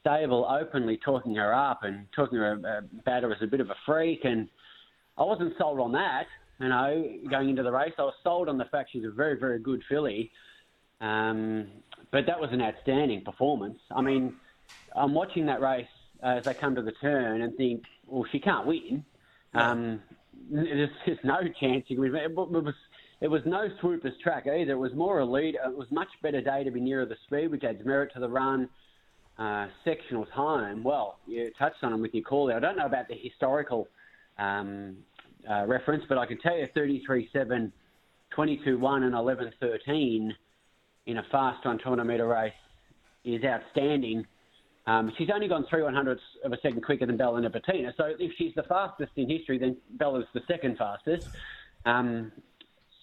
Stable 0.01 0.47
openly 0.49 0.99
talking 1.05 1.35
her 1.35 1.53
up 1.53 1.83
and 1.83 2.07
talking 2.15 2.39
her 2.39 2.53
about 2.53 3.23
her 3.25 3.33
as 3.33 3.43
a 3.43 3.47
bit 3.47 3.61
of 3.61 3.71
a 3.71 3.75
freak. 3.85 4.25
And 4.25 4.49
I 5.19 5.25
wasn't 5.25 5.55
sold 5.59 5.81
on 5.81 5.93
that. 5.93 6.27
You 6.61 6.69
know, 6.69 7.13
going 7.29 7.49
into 7.49 7.65
the 7.65 7.73
race, 7.73 7.95
I 7.99 8.03
was 8.03 8.15
sold 8.23 8.49
on 8.49 8.57
the 8.57 8.67
fact 8.67 8.91
she's 8.93 9.05
a 9.05 9.11
very, 9.11 9.37
very 9.39 9.59
good 9.59 9.83
filly. 9.89 10.31
Um, 11.01 11.67
but 12.13 12.27
that 12.27 12.39
was 12.39 12.51
an 12.53 12.63
outstanding 12.63 13.25
performance. 13.25 13.81
I 13.91 14.01
mean, 14.01 14.37
I'm 14.95 15.13
watching 15.13 15.47
that 15.47 15.61
race 15.61 15.89
as 16.23 16.45
they 16.45 16.55
come 16.55 16.77
to 16.77 16.83
the 16.83 16.93
turn 16.93 17.43
and 17.43 17.57
think, 17.57 17.83
well, 18.07 18.25
she 18.31 18.39
can't 18.39 18.67
win. 18.67 19.05
Um, 19.55 20.03
there's 20.51 20.91
just 21.05 21.25
no 21.25 21.41
chance 21.61 21.85
she 21.89 21.95
can 21.95 22.03
win. 22.03 22.15
It 22.15 22.35
was, 22.35 22.75
it 23.25 23.31
was 23.31 23.41
no 23.47 23.71
swoopers 23.81 24.13
track 24.23 24.47
either. 24.47 24.73
It 24.73 24.79
was 24.79 24.93
more 24.93 25.21
a 25.21 25.25
lead. 25.25 25.55
It 25.55 25.75
was 25.75 25.91
much 25.91 26.09
better 26.23 26.43
day 26.43 26.63
to 26.63 26.71
be 26.71 26.79
nearer 26.79 27.07
the 27.07 27.17
speed, 27.27 27.51
which 27.51 27.65
adds 27.65 27.83
merit 27.83 28.13
to 28.13 28.21
the 28.21 28.29
run. 28.29 28.69
Uh, 29.39 29.69
sectional 29.83 30.27
time, 30.27 30.85
well, 30.85 31.19
you 31.27 31.51
touched 31.59 31.83
on 31.83 31.93
them 31.93 32.03
with 32.03 32.13
your 32.13 32.23
call 32.23 32.45
there. 32.47 32.59
I 32.59 32.61
don't 32.61 32.77
know 32.77 32.85
about 32.85 33.09
the 33.09 33.15
historical 33.15 33.89
um, 34.39 34.99
uh, 35.51 35.65
reference, 35.67 36.05
but 36.07 36.19
I 36.19 36.27
can 36.27 36.37
tell 36.37 36.55
you 36.55 36.69
33 36.75 37.31
7, 37.33 37.73
22 38.31 38.79
1, 38.79 39.03
and 39.05 39.15
11 39.15 39.53
13 39.59 40.35
in 41.07 41.17
a 41.17 41.23
fast 41.23 41.65
120 41.65 42.05
metre 42.05 42.29
race 42.29 42.53
is 43.25 43.43
outstanding. 43.43 44.27
Um, 44.87 45.11
she's 45.17 45.31
only 45.35 45.49
gone 45.49 45.65
three 45.71 45.83
one 45.83 45.95
hundredths 45.95 46.23
of 46.45 46.53
a 46.53 46.61
second 46.61 46.83
quicker 46.83 47.07
than 47.07 47.17
Bella 47.17 47.41
Nipotina. 47.41 47.97
So 47.97 48.13
if 48.19 48.33
she's 48.37 48.55
the 48.55 48.65
fastest 48.65 49.13
in 49.17 49.31
history, 49.31 49.57
then 49.57 49.79
Bella's 49.93 50.27
the 50.35 50.43
second 50.47 50.77
fastest. 50.77 51.29
Um, 51.87 52.31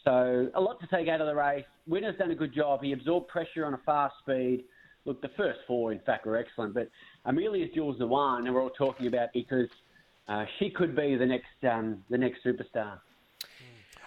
so 0.03 0.49
a 0.53 0.61
lot 0.61 0.79
to 0.79 0.87
take 0.87 1.07
out 1.07 1.21
of 1.21 1.27
the 1.27 1.35
race. 1.35 1.65
Winner's 1.87 2.17
done 2.17 2.31
a 2.31 2.35
good 2.35 2.53
job. 2.53 2.81
He 2.83 2.91
absorbed 2.91 3.27
pressure 3.27 3.65
on 3.65 3.73
a 3.73 3.79
fast 3.85 4.15
speed. 4.19 4.63
Look, 5.05 5.21
the 5.21 5.31
first 5.35 5.59
four, 5.67 5.91
in 5.91 5.99
fact, 5.99 6.25
were 6.25 6.37
excellent. 6.37 6.73
But 6.73 6.89
Amelia's 7.25 7.69
Jewel's 7.73 7.97
the 7.97 8.07
one, 8.07 8.45
and 8.45 8.53
we're 8.53 8.61
all 8.61 8.69
talking 8.69 9.07
about 9.07 9.29
because 9.33 9.69
uh, 10.27 10.45
she 10.59 10.69
could 10.69 10.95
be 10.95 11.15
the 11.15 11.25
next 11.25 11.47
um, 11.69 12.03
the 12.09 12.17
next 12.17 12.43
superstar. 12.43 12.99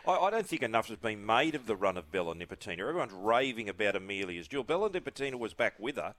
I, 0.06 0.28
don't 0.30 0.46
think 0.46 0.62
enough 0.62 0.88
has 0.88 0.98
been 0.98 1.24
made 1.24 1.54
of 1.54 1.66
the 1.66 1.76
run 1.76 1.96
of 1.96 2.10
Bella 2.10 2.34
Nipotina. 2.34 2.80
Everyone's 2.80 3.14
raving 3.14 3.70
about 3.70 3.96
Amelia's 3.96 4.46
Jewel. 4.46 4.62
Bella 4.62 4.90
Nipotina 4.90 5.38
was 5.38 5.54
back 5.54 5.74
with 5.78 5.96
her, 5.96 6.14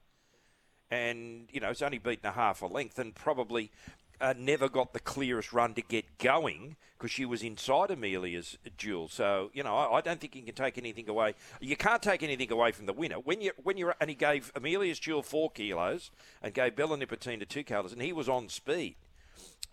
and 0.90 1.48
you 1.52 1.60
know 1.60 1.70
it's 1.70 1.84
only 1.84 2.00
beaten 2.00 2.26
a 2.26 2.32
half 2.32 2.62
a 2.62 2.66
length, 2.66 2.98
and 2.98 3.14
probably 3.14 3.72
uh, 4.22 4.34
never 4.38 4.70
got 4.70 4.94
the 4.94 5.00
clearest 5.00 5.54
run 5.54 5.74
to 5.76 5.82
get 5.82 6.18
going 6.18 6.76
because 6.98 7.12
she 7.12 7.26
was 7.26 7.44
inside 7.44 7.92
Amelia's 7.92 8.58
Jewel. 8.78 9.08
So 9.08 9.52
you 9.54 9.64
know, 9.64 9.76
I, 9.76 9.98
I, 9.98 10.02
don't 10.02 10.20
think 10.20 10.36
you 10.36 10.44
can 10.44 10.56
take 10.56 10.78
anything 10.78 11.10
away. 11.10 11.36
You 11.60 11.76
can't 11.76 12.02
take 12.02 12.24
anything 12.24 12.52
away 12.52 12.72
from 12.72 12.86
the 12.86 12.94
winner 12.94 13.16
when 13.16 13.42
you 13.42 13.52
when 13.64 13.78
you're 13.78 13.96
and 14.00 14.10
he 14.10 14.16
gave 14.16 14.52
Amelia's 14.56 15.00
Jewel 15.00 15.24
four 15.24 15.52
kilos 15.52 16.12
and 16.42 16.54
gave 16.54 16.76
Bella 16.76 16.98
Nipotina 16.98 17.48
two 17.48 17.64
kilos, 17.64 17.94
and 17.94 18.02
he 18.02 18.14
was 18.14 18.30
on 18.30 18.50
speed. 18.50 18.96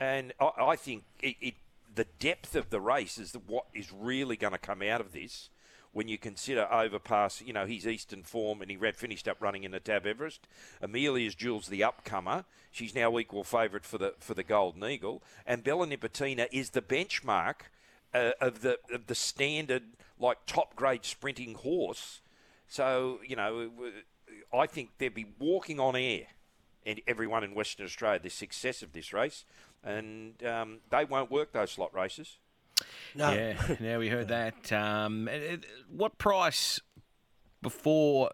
And 0.01 0.33
I, 0.41 0.51
I 0.61 0.77
think 0.77 1.05
it, 1.21 1.37
it, 1.41 1.55
the 1.95 2.07
depth 2.19 2.57
of 2.57 2.71
the 2.71 2.81
race 2.81 3.19
is 3.19 3.33
the, 3.33 3.39
what 3.39 3.67
is 3.75 3.93
really 3.93 4.37
going 4.37 4.53
to 4.53 4.59
come 4.59 4.83
out 4.83 5.01
of 5.01 5.13
this 5.13 5.51
when 5.93 6.09
you 6.09 6.19
consider 6.19 6.67
overpass, 6.73 7.43
you 7.43 7.53
know, 7.53 7.67
his 7.67 7.87
Eastern 7.87 8.23
form 8.23 8.63
and 8.63 8.71
he 8.71 8.77
red 8.77 8.97
finished 8.97 9.29
up 9.29 9.37
running 9.41 9.65
in 9.65 9.71
the 9.71 9.81
Tab 9.81 10.07
Everest. 10.07 10.47
Amelia's 10.81 11.35
Jewel's 11.35 11.69
the 11.69 11.81
upcomer. 11.81 12.45
She's 12.71 12.95
now 12.95 13.19
equal 13.19 13.45
favourite 13.45 13.85
for 13.85 13.99
the 13.99 14.15
for 14.19 14.35
the 14.35 14.43
Golden 14.43 14.85
Eagle. 14.85 15.23
And 15.47 15.63
Bella 15.63 15.87
Nipotina 15.87 16.49
is 16.51 16.71
the 16.71 16.83
benchmark 16.83 17.69
uh, 18.15 18.33
of 18.41 18.63
the 18.63 18.79
of 18.93 19.07
the 19.07 19.15
standard 19.15 19.83
like 20.19 20.39
top 20.47 20.75
grade 20.77 21.05
sprinting 21.05 21.55
horse. 21.55 22.21
So, 22.69 23.21
you 23.27 23.37
know, 23.37 23.71
I 24.53 24.67
think 24.67 24.91
they'd 24.97 25.15
be 25.15 25.27
walking 25.39 25.79
on 25.79 25.95
air 25.95 26.27
and 26.87 27.01
everyone 27.07 27.45
in 27.45 27.55
Western 27.55 27.85
Australia 27.85 28.21
the 28.23 28.31
success 28.31 28.83
of 28.83 28.93
this 28.93 29.13
race. 29.13 29.45
And 29.85 30.43
um, 30.45 30.79
they 30.91 31.05
won't 31.05 31.31
work 31.31 31.53
those 31.53 31.73
slot 31.73 31.93
races. 31.95 32.39
No. 33.15 33.31
Yeah, 33.31 33.77
now 33.81 33.99
we 33.99 34.09
heard 34.09 34.29
that. 34.29 34.73
Um, 34.73 35.29
what 35.89 36.19
price 36.19 36.81
before 37.61 38.31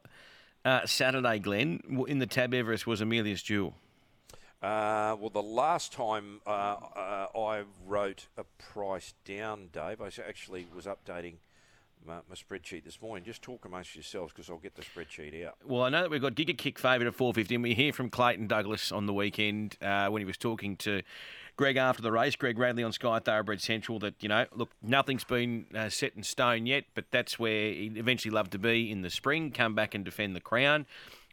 uh, 0.64 0.86
Saturday, 0.86 1.38
Glenn, 1.38 2.04
in 2.08 2.18
the 2.18 2.26
Tab 2.26 2.54
Everest 2.54 2.86
was 2.86 3.00
Amelia's 3.00 3.42
Jewel? 3.42 3.74
Uh, 4.60 5.14
well, 5.20 5.30
the 5.30 5.42
last 5.42 5.92
time 5.92 6.40
uh, 6.46 6.50
uh, 6.50 7.26
I 7.38 7.62
wrote 7.86 8.26
a 8.36 8.44
price 8.72 9.14
down, 9.24 9.68
Dave, 9.72 10.00
I 10.00 10.10
actually 10.26 10.66
was 10.74 10.86
updating 10.86 11.34
my, 12.04 12.16
my 12.28 12.34
spreadsheet 12.34 12.82
this 12.84 13.00
morning. 13.00 13.24
Just 13.24 13.40
talk 13.40 13.64
amongst 13.64 13.94
yourselves 13.94 14.32
because 14.32 14.50
I'll 14.50 14.58
get 14.58 14.74
the 14.74 14.82
spreadsheet 14.82 15.46
out. 15.46 15.56
Well, 15.64 15.82
I 15.82 15.90
know 15.90 16.02
that 16.02 16.10
we've 16.10 16.20
got 16.20 16.34
Giga 16.34 16.58
Kick 16.58 16.78
favourite 16.78 17.06
at 17.06 17.14
450, 17.14 17.54
and 17.54 17.62
we 17.62 17.74
hear 17.74 17.92
from 17.92 18.10
Clayton 18.10 18.48
Douglas 18.48 18.90
on 18.90 19.06
the 19.06 19.12
weekend 19.12 19.76
uh, 19.80 20.08
when 20.08 20.20
he 20.20 20.26
was 20.26 20.36
talking 20.36 20.76
to 20.78 21.02
Greg 21.58 21.76
after 21.76 22.00
the 22.00 22.12
race, 22.12 22.36
Greg 22.36 22.56
Radley 22.56 22.84
on 22.84 22.92
Sky 22.92 23.18
Thoroughbred 23.18 23.60
Central, 23.60 23.98
that, 23.98 24.14
you 24.20 24.28
know, 24.28 24.46
look, 24.54 24.70
nothing's 24.80 25.24
been 25.24 25.66
uh, 25.74 25.88
set 25.88 26.12
in 26.16 26.22
stone 26.22 26.66
yet, 26.66 26.84
but 26.94 27.06
that's 27.10 27.36
where 27.36 27.72
he'd 27.72 27.98
eventually 27.98 28.30
love 28.30 28.48
to 28.50 28.58
be 28.58 28.90
in 28.92 29.02
the 29.02 29.10
spring, 29.10 29.50
come 29.50 29.74
back 29.74 29.92
and 29.92 30.04
defend 30.04 30.36
the 30.36 30.40
crown. 30.40 30.86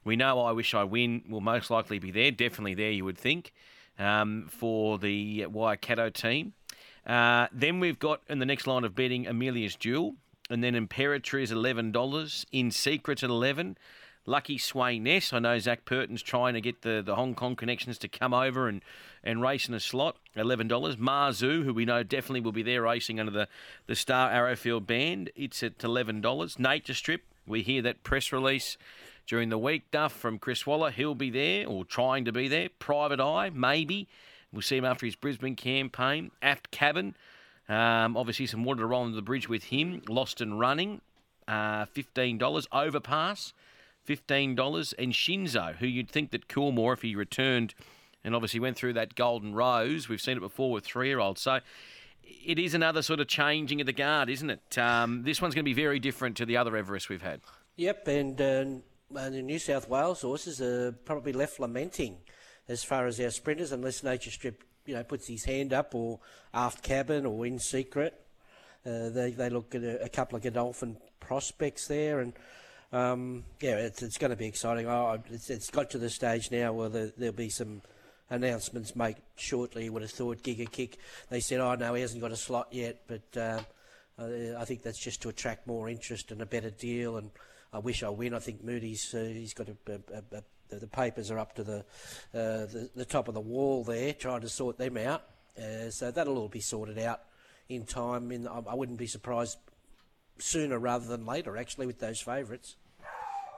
We 0.03 0.15
know 0.15 0.41
I 0.41 0.51
Wish 0.51 0.73
I 0.73 0.83
Win 0.83 1.23
will 1.29 1.41
most 1.41 1.69
likely 1.69 1.99
be 1.99 2.09
there, 2.09 2.31
definitely 2.31 2.73
there, 2.73 2.89
you 2.89 3.05
would 3.05 3.19
think, 3.19 3.53
um, 3.99 4.47
for 4.49 4.97
the 4.97 5.45
Waikato 5.45 6.09
team. 6.09 6.53
Uh, 7.05 7.45
then 7.51 7.79
we've 7.79 7.99
got 7.99 8.21
in 8.27 8.39
the 8.39 8.47
next 8.47 8.65
line 8.65 8.83
of 8.83 8.95
betting 8.95 9.27
Amelia's 9.27 9.75
Jewel, 9.75 10.15
and 10.49 10.63
then 10.63 10.73
Imperatriz 10.73 11.51
$11, 11.51 12.45
In 12.51 12.71
Secret 12.71 13.21
at 13.21 13.29
11 13.29 13.77
Lucky 14.25 14.57
Sweynesse. 14.57 15.33
I 15.33 15.39
know 15.39 15.59
Zac 15.59 15.85
Purton's 15.85 16.23
trying 16.23 16.55
to 16.55 16.61
get 16.61 16.81
the, 16.81 17.03
the 17.05 17.15
Hong 17.15 17.35
Kong 17.35 17.55
connections 17.55 17.97
to 17.99 18.07
come 18.07 18.33
over 18.33 18.67
and, 18.67 18.81
and 19.25 19.41
race 19.41 19.67
in 19.67 19.73
a 19.73 19.79
slot. 19.79 20.17
$11. 20.37 20.69
Marzu, 20.97 21.63
who 21.63 21.73
we 21.73 21.83
know 21.83 22.03
definitely 22.03 22.41
will 22.41 22.51
be 22.51 22.63
there 22.63 22.83
racing 22.83 23.19
under 23.19 23.31
the, 23.31 23.47
the 23.87 23.95
Star 23.95 24.29
Arrowfield 24.29 24.85
band. 24.85 25.31
It's 25.35 25.63
at 25.63 25.79
$11. 25.79 26.59
Nature 26.59 26.93
Strip. 26.93 27.23
We 27.47 27.63
hear 27.63 27.81
that 27.81 28.03
press 28.03 28.31
release 28.31 28.77
during 29.27 29.49
the 29.49 29.57
week. 29.57 29.89
Duff 29.91 30.13
from 30.13 30.37
Chris 30.37 30.65
Waller. 30.67 30.91
He'll 30.91 31.15
be 31.15 31.31
there 31.31 31.67
or 31.67 31.83
trying 31.83 32.25
to 32.25 32.31
be 32.31 32.47
there. 32.47 32.69
Private 32.79 33.19
Eye, 33.19 33.49
maybe. 33.53 34.07
We'll 34.53 34.61
see 34.61 34.77
him 34.77 34.85
after 34.85 35.05
his 35.05 35.15
Brisbane 35.15 35.55
campaign. 35.55 36.31
Aft 36.41 36.71
Cabin. 36.71 37.15
Um, 37.67 38.15
obviously, 38.15 38.45
some 38.45 38.63
water 38.63 38.81
to 38.81 38.85
roll 38.85 39.03
under 39.03 39.15
the 39.15 39.21
bridge 39.21 39.49
with 39.49 39.65
him. 39.65 40.01
Lost 40.07 40.39
and 40.39 40.59
Running. 40.59 41.01
Uh, 41.47 41.85
$15. 41.85 42.67
Overpass. 42.71 43.53
$15. 44.07 44.93
And 44.99 45.13
Shinzo, 45.13 45.75
who 45.77 45.87
you'd 45.87 46.09
think 46.09 46.31
that 46.31 46.47
Coolmore, 46.47 46.93
if 46.93 47.01
he 47.01 47.15
returned 47.15 47.73
and 48.25 48.35
obviously 48.35 48.59
went 48.59 48.75
through 48.75 48.93
that 48.93 49.15
golden 49.15 49.53
rose, 49.53 50.09
we've 50.09 50.19
seen 50.19 50.35
it 50.35 50.41
before 50.41 50.71
with 50.71 50.83
three 50.83 51.07
year 51.07 51.19
olds. 51.19 51.39
So 51.41 51.59
it 52.23 52.57
is 52.57 52.73
another 52.73 53.03
sort 53.03 53.19
of 53.19 53.27
changing 53.27 53.79
of 53.79 53.85
the 53.85 53.93
guard, 53.93 54.29
isn't 54.29 54.49
it? 54.49 54.77
Um, 54.77 55.23
this 55.23 55.41
one's 55.41 55.53
going 55.53 55.63
to 55.63 55.69
be 55.69 55.73
very 55.73 55.99
different 55.99 56.35
to 56.37 56.45
the 56.45 56.57
other 56.57 56.75
Everest 56.75 57.07
we've 57.07 57.21
had. 57.21 57.39
Yep, 57.77 58.07
and, 58.07 58.41
uh, 58.41 58.65
and 59.15 59.35
the 59.35 59.41
New 59.43 59.59
South 59.59 59.87
Wales 59.87 60.21
horses 60.21 60.59
are 60.59 60.91
probably 60.91 61.33
left 61.33 61.59
lamenting 61.59 62.17
as 62.67 62.83
far 62.83 63.05
as 63.05 63.19
our 63.19 63.29
sprinters, 63.29 63.71
unless 63.71 64.03
Nature 64.03 64.31
Strip, 64.31 64.63
you 64.87 64.95
know, 64.95 65.03
puts 65.03 65.27
his 65.27 65.43
hand 65.45 65.71
up 65.71 65.93
or 65.93 66.19
aft 66.51 66.81
cabin 66.81 67.27
or 67.27 67.45
in 67.45 67.59
secret. 67.59 68.19
Uh, 68.83 69.09
they, 69.09 69.31
they 69.31 69.49
look 69.49 69.75
at 69.75 69.83
a, 69.83 70.05
a 70.05 70.09
couple 70.09 70.35
of 70.35 70.43
Godolphin 70.43 70.97
prospects 71.19 71.87
there, 71.87 72.21
and 72.21 72.33
um, 72.91 73.43
yeah, 73.61 73.77
it's, 73.77 74.01
it's 74.01 74.17
going 74.17 74.31
to 74.31 74.37
be 74.37 74.47
exciting. 74.47 74.87
Oh, 74.87 75.19
it's, 75.29 75.51
it's 75.51 75.69
got 75.69 75.91
to 75.91 75.99
the 75.99 76.09
stage 76.09 76.49
now 76.49 76.73
where 76.73 76.89
there, 76.89 77.11
will 77.17 77.31
be 77.31 77.49
some 77.49 77.81
announcements 78.29 78.95
made 78.95 79.17
shortly. 79.35 79.89
Would 79.89 80.01
have 80.01 80.11
thought 80.11 80.43
Giga 80.43 80.69
Kick. 80.69 80.97
They 81.29 81.39
said, 81.39 81.59
oh 81.59 81.75
no, 81.75 81.93
he 81.93 82.01
hasn't 82.01 82.21
got 82.21 82.31
a 82.31 82.35
slot 82.35 82.69
yet, 82.71 83.01
but 83.07 83.37
uh, 83.39 83.59
I 84.19 84.65
think 84.65 84.83
that's 84.83 84.99
just 84.99 85.21
to 85.23 85.29
attract 85.29 85.67
more 85.67 85.89
interest 85.89 86.31
and 86.31 86.41
a 86.41 86.45
better 86.45 86.69
deal. 86.69 87.17
And 87.17 87.31
I 87.73 87.79
wish 87.79 88.03
I 88.03 88.09
win. 88.09 88.33
I 88.33 88.39
think 88.39 88.63
Moody's 88.63 89.13
uh, 89.13 89.29
he's 89.31 89.53
got 89.53 89.69
a, 89.69 89.75
a, 89.91 90.37
a, 90.37 90.43
the, 90.69 90.79
the 90.79 90.87
papers 90.87 91.29
are 91.31 91.39
up 91.39 91.55
to 91.55 91.63
the, 91.63 91.79
uh, 92.33 92.65
the, 92.65 92.89
the 92.95 93.05
top 93.05 93.27
of 93.27 93.33
the 93.33 93.41
wall 93.41 93.83
there, 93.83 94.13
trying 94.13 94.41
to 94.41 94.49
sort 94.49 94.77
them 94.77 94.97
out. 94.97 95.23
Uh, 95.57 95.89
so 95.89 96.11
that'll 96.11 96.37
all 96.37 96.49
be 96.49 96.59
sorted 96.59 96.99
out 96.99 97.21
in 97.69 97.85
time. 97.85 98.31
In 98.31 98.47
I, 98.47 98.61
I 98.69 98.75
wouldn't 98.75 98.97
be 98.97 99.07
surprised 99.07 99.57
sooner 100.37 100.77
rather 100.79 101.05
than 101.05 101.25
later, 101.25 101.57
actually, 101.57 101.85
with 101.85 101.99
those 101.99 102.19
favourites. 102.19 102.75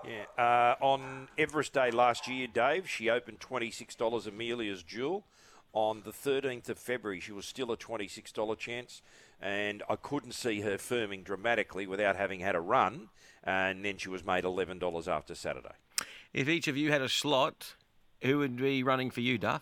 Yeah. 0.06 0.26
Uh, 0.38 0.76
on 0.84 1.28
Everest 1.38 1.74
Day 1.74 1.92
last 1.92 2.28
year, 2.28 2.48
Dave, 2.48 2.90
she 2.90 3.10
opened 3.10 3.40
$26 3.40 4.28
Amelia's 4.28 4.84
Jewel. 4.84 5.26
on 5.74 6.02
the 6.04 6.12
13th 6.12 6.70
of 6.70 6.80
February, 6.80 7.20
she 7.20 7.32
was 7.32 7.46
still 7.46 7.72
a 7.72 7.78
$26 7.78 8.58
chance, 8.58 9.02
and 9.42 9.84
I 9.90 9.96
couldn't 9.96 10.32
see 10.32 10.62
her 10.62 10.78
firming 10.78 11.24
dramatically 11.24 11.86
without 11.86 12.16
having 12.16 12.40
had 12.40 12.56
a 12.56 12.60
run, 12.62 13.10
and 13.44 13.84
then 13.86 13.98
she 13.98 14.10
was 14.10 14.24
made 14.26 14.44
$11 14.44 15.08
after 15.08 15.36
Saturday. 15.36 15.76
If 16.34 16.48
each 16.50 16.68
of 16.68 16.78
you 16.78 16.92
had 16.92 17.02
a 17.02 17.10
slot, 17.10 17.76
who 18.24 18.40
would 18.40 18.56
be 18.58 18.82
running 18.82 19.12
for 19.12 19.22
you, 19.22 19.38
Duff, 19.38 19.62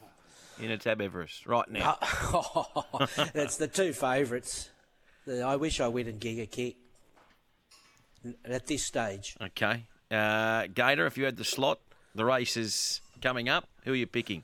in 0.60 0.72
a 0.72 0.78
Tab 0.78 1.02
Everest 1.02 1.46
right 1.48 1.70
now? 1.70 1.98
That's 3.34 3.58
the 3.58 3.68
two 3.68 3.92
favourites. 3.92 4.70
I 5.28 5.56
wish 5.56 5.82
I 5.82 5.88
win 5.88 6.08
and 6.08 6.22
Giga 6.22 6.50
Kick 6.50 6.76
at 8.46 8.68
this 8.68 8.86
stage. 8.86 9.36
Okay. 9.42 9.86
Uh, 10.12 10.68
Gator, 10.74 11.06
if 11.06 11.18
you 11.18 11.26
had 11.26 11.38
the 11.38 11.44
slot, 11.44 11.80
the 12.14 12.26
race 12.26 12.58
is 12.58 13.02
coming 13.22 13.50
up. 13.50 13.68
Who 13.84 13.94
are 13.94 13.96
you 13.96 14.08
picking? 14.08 14.44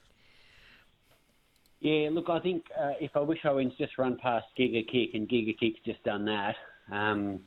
Yeah, 1.79 2.09
look, 2.11 2.29
I 2.29 2.39
think 2.39 2.65
uh, 2.79 2.93
if 2.99 3.15
I 3.15 3.19
wish 3.19 3.39
I 3.43 3.51
wins 3.51 3.73
just 3.77 3.97
run 3.97 4.17
past 4.17 4.45
Giga 4.57 4.87
Kick 4.87 5.15
and 5.15 5.27
Giga 5.27 5.57
Kick's 5.57 5.79
just 5.83 6.03
done 6.03 6.25
that, 6.25 6.55
um, 6.91 7.39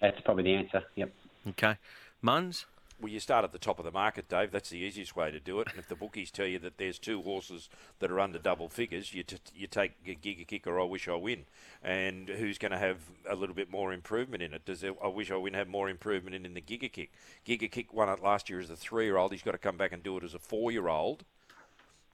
that's 0.00 0.20
probably 0.24 0.44
the 0.44 0.54
answer. 0.54 0.82
Yep. 0.96 1.12
Okay. 1.50 1.76
Muns? 2.22 2.64
Well, 3.00 3.10
you 3.10 3.18
start 3.20 3.44
at 3.44 3.52
the 3.52 3.58
top 3.58 3.78
of 3.78 3.86
the 3.86 3.90
market, 3.90 4.28
Dave. 4.28 4.50
That's 4.50 4.68
the 4.68 4.78
easiest 4.78 5.16
way 5.16 5.30
to 5.30 5.40
do 5.40 5.60
it. 5.60 5.68
And 5.70 5.78
if 5.78 5.88
the 5.88 5.94
bookies 5.94 6.30
tell 6.30 6.46
you 6.46 6.58
that 6.58 6.76
there's 6.76 6.98
two 6.98 7.22
horses 7.22 7.70
that 7.98 8.10
are 8.10 8.20
under 8.20 8.38
double 8.38 8.68
figures, 8.68 9.14
you 9.14 9.22
t- 9.22 9.38
you 9.54 9.66
take 9.66 9.92
a 10.06 10.14
Giga 10.14 10.46
Kick 10.46 10.66
or 10.66 10.78
I 10.78 10.84
Wish 10.84 11.08
I 11.08 11.14
Win. 11.14 11.46
And 11.82 12.28
who's 12.28 12.58
going 12.58 12.72
to 12.72 12.78
have 12.78 12.98
a 13.26 13.34
little 13.34 13.54
bit 13.54 13.70
more 13.70 13.94
improvement 13.94 14.42
in 14.42 14.52
it? 14.52 14.66
Does 14.66 14.84
I 14.84 15.08
Wish 15.08 15.30
I 15.30 15.36
Win 15.36 15.54
have 15.54 15.66
more 15.66 15.88
improvement 15.88 16.36
in, 16.36 16.44
in 16.44 16.52
the 16.52 16.60
Giga 16.60 16.92
Kick? 16.92 17.10
Giga 17.46 17.70
Kick 17.70 17.94
won 17.94 18.10
it 18.10 18.22
last 18.22 18.50
year 18.50 18.60
as 18.60 18.68
a 18.68 18.76
three-year-old. 18.76 19.32
He's 19.32 19.42
got 19.42 19.52
to 19.52 19.58
come 19.58 19.78
back 19.78 19.92
and 19.92 20.02
do 20.02 20.18
it 20.18 20.24
as 20.24 20.34
a 20.34 20.38
four-year-old, 20.38 21.24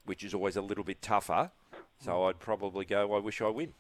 which 0.05 0.23
is 0.23 0.35
always 0.35 0.55
a 0.55 0.63
little 0.63 0.85
bit 0.85 1.03
tougher. 1.03 1.51
So 2.01 2.13
mm. 2.13 2.29
I'd 2.29 2.39
probably 2.39 2.85
go 2.85 3.13
I 3.17 3.19
Wish 3.19 3.43
I 3.43 3.49
Win. 3.49 3.73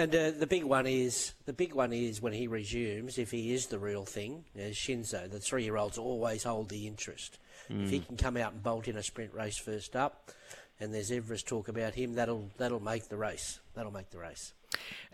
And 0.00 0.14
uh, 0.14 0.30
the 0.30 0.46
big 0.46 0.64
one 0.64 0.86
is 0.86 1.34
the 1.44 1.52
big 1.52 1.74
one 1.74 1.92
is 1.92 2.22
when 2.22 2.32
he 2.32 2.46
resumes, 2.46 3.18
if 3.18 3.30
he 3.30 3.52
is 3.52 3.66
the 3.66 3.78
real 3.78 4.06
thing, 4.06 4.44
as 4.56 4.74
Shinzo, 4.74 5.30
the 5.30 5.38
three-year-olds 5.38 5.98
always 5.98 6.44
hold 6.44 6.70
the 6.70 6.86
interest. 6.86 7.38
If 7.68 7.90
he 7.90 8.00
Mm. 8.00 8.06
can 8.06 8.16
come 8.16 8.36
out 8.38 8.52
and 8.54 8.62
bolt 8.62 8.88
in 8.88 8.96
a 8.96 9.02
sprint 9.02 9.34
race 9.34 9.58
first 9.58 9.94
up, 9.94 10.30
and 10.80 10.94
there's 10.94 11.10
Everest 11.12 11.46
talk 11.46 11.68
about 11.68 11.94
him, 11.94 12.14
that'll 12.14 12.50
that'll 12.56 12.80
make 12.80 13.08
the 13.10 13.16
race. 13.18 13.60
That'll 13.74 13.92
make 13.92 14.08
the 14.10 14.18
race. 14.18 14.54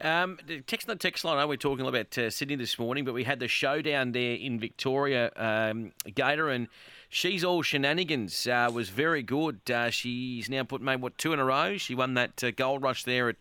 Um, 0.00 0.38
the 0.46 0.60
text 0.60 0.88
on 0.88 0.94
the 0.94 0.98
text 1.00 1.24
line, 1.24 1.36
I 1.36 1.40
know 1.42 1.48
we're 1.48 1.56
talking 1.56 1.86
about 1.86 2.16
uh, 2.16 2.30
Sydney 2.30 2.54
this 2.54 2.78
morning, 2.78 3.04
but 3.04 3.12
we 3.14 3.24
had 3.24 3.40
the 3.40 3.48
showdown 3.48 4.12
there 4.12 4.34
in 4.34 4.60
Victoria, 4.60 5.32
um, 5.36 5.92
Gator, 6.14 6.48
and 6.50 6.68
she's 7.08 7.42
all 7.42 7.62
shenanigans. 7.62 8.46
Uh, 8.46 8.70
was 8.72 8.88
very 8.90 9.22
good. 9.22 9.60
Uh, 9.68 9.90
she's 9.90 10.48
now 10.48 10.62
put 10.62 10.80
made 10.80 11.00
what 11.02 11.18
two 11.18 11.32
in 11.32 11.40
a 11.40 11.44
row. 11.44 11.76
She 11.76 11.94
won 11.94 12.14
that 12.14 12.44
uh, 12.44 12.52
gold 12.52 12.82
rush 12.82 13.04
there 13.04 13.28
at 13.30 13.36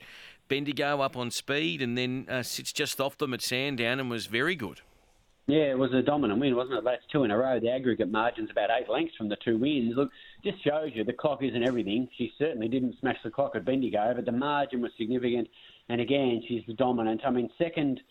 Bendigo 0.48 1.02
up 1.02 1.18
on 1.18 1.32
speed, 1.32 1.82
and 1.82 1.98
then 1.98 2.28
uh, 2.30 2.44
sits 2.44 2.72
just 2.72 3.02
off 3.02 3.18
them 3.18 3.34
at 3.34 3.42
Sandown 3.42 4.00
and 4.00 4.10
was 4.10 4.28
very 4.28 4.56
good. 4.56 4.82
Yeah, 5.48 5.70
it 5.72 5.78
was 5.78 5.94
a 5.94 6.02
dominant 6.02 6.40
win, 6.40 6.56
wasn't 6.56 6.80
it? 6.80 6.84
That's 6.84 7.04
two 7.12 7.24
in 7.24 7.30
a 7.30 7.38
row. 7.38 7.60
The 7.60 7.70
aggregate 7.70 8.12
margin's 8.12 8.50
about 8.50 8.72
eight 8.72 8.90
lengths 8.90 9.16
from 9.16 9.30
the 9.30 9.38
two 9.46 9.60
wins. 9.60 9.94
Look, 9.96 10.10
just 10.44 10.64
shows 10.64 10.90
you 10.96 11.04
the 11.04 11.14
clock 11.14 11.44
isn't 11.44 11.64
everything. 11.68 12.10
She 12.18 12.34
certainly 12.40 12.68
didn't 12.68 12.96
smash 13.00 13.18
the 13.24 13.30
clock 13.30 13.56
at 13.56 13.64
Bendigo, 13.64 14.14
but 14.16 14.26
the 14.26 14.32
margin 14.32 14.82
was 14.82 14.92
significant. 14.98 15.48
And 15.90 16.02
again, 16.02 16.42
she's 16.48 16.64
the 16.66 16.74
dominant. 16.74 17.22
I 17.24 17.30
mean, 17.30 17.50
second 17.60 18.02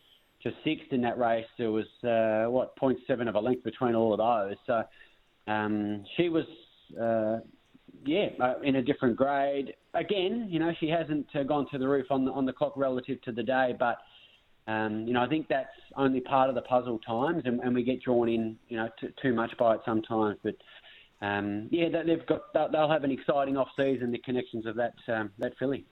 to 0.44 0.52
sixth 0.62 0.92
in 0.92 1.00
that 1.02 1.18
race, 1.18 1.46
there 1.58 1.72
was, 1.72 1.86
uh, 2.04 2.48
what, 2.50 2.76
0.7 2.76 3.28
of 3.28 3.34
a 3.34 3.40
length 3.40 3.64
between 3.64 3.96
all 3.96 4.12
of 4.12 4.18
those. 4.18 4.56
So 4.64 4.84
um, 5.52 6.04
she 6.16 6.28
was, 6.28 6.44
uh, 7.00 7.40
yeah, 8.04 8.28
uh, 8.40 8.60
in 8.62 8.76
a 8.76 8.82
different 8.82 9.16
grade. 9.16 9.74
Again, 9.94 10.46
you 10.50 10.58
know, 10.58 10.72
she 10.80 10.88
hasn't 10.88 11.26
uh, 11.34 11.42
gone 11.44 11.66
to 11.70 11.78
the 11.78 11.86
roof 11.88 12.06
on 12.10 12.24
the, 12.24 12.32
on 12.32 12.44
the 12.46 12.52
clock 12.52 12.72
relative 12.76 13.20
to 13.22 13.32
the 13.32 13.42
day, 13.42 13.74
but 13.78 13.98
um, 14.66 15.06
you 15.06 15.12
know, 15.12 15.22
I 15.22 15.28
think 15.28 15.46
that's 15.48 15.68
only 15.96 16.20
part 16.20 16.48
of 16.48 16.54
the 16.54 16.62
puzzle 16.62 16.98
times, 17.00 17.42
and, 17.44 17.60
and 17.60 17.74
we 17.74 17.82
get 17.82 18.02
drawn 18.02 18.28
in, 18.28 18.56
you 18.68 18.78
know, 18.78 18.88
t- 18.98 19.08
too 19.20 19.34
much 19.34 19.56
by 19.58 19.74
it 19.74 19.80
sometimes. 19.84 20.38
But 20.42 20.56
um, 21.20 21.68
yeah, 21.70 21.88
they- 21.90 22.02
they've 22.02 22.26
got 22.26 22.52
they'll 22.72 22.88
have 22.90 23.04
an 23.04 23.10
exciting 23.10 23.56
off 23.56 23.68
season. 23.76 24.10
The 24.10 24.18
connections 24.18 24.64
of 24.66 24.76
that 24.76 24.94
um, 25.08 25.30
that 25.38 25.52
filly. 25.58 25.84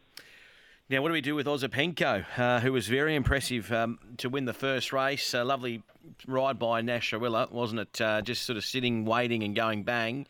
Now, 0.89 1.01
what 1.01 1.09
do 1.09 1.13
we 1.15 1.21
do 1.21 1.35
with 1.35 1.47
Ozapenko, 1.47 2.25
uh, 2.37 2.61
who 2.61 2.73
was 2.73 2.87
very 2.89 3.15
impressive 3.15 3.73
um, 3.73 3.99
to 4.19 4.29
win 4.29 4.45
the 4.47 4.53
first 4.53 4.93
race? 4.93 5.33
A 5.33 5.45
lovely 5.45 5.83
ride 6.27 6.59
by 6.59 6.83
Nash 6.83 7.13
Rawiller, 7.13 7.51
wasn't 7.51 7.81
it? 7.81 8.01
Uh, 8.01 8.21
just 8.21 8.43
sort 8.43 8.57
of 8.59 8.65
sitting, 8.65 9.05
waiting, 9.05 9.43
and 9.43 9.55
going 9.55 9.85
bang. 9.85 10.27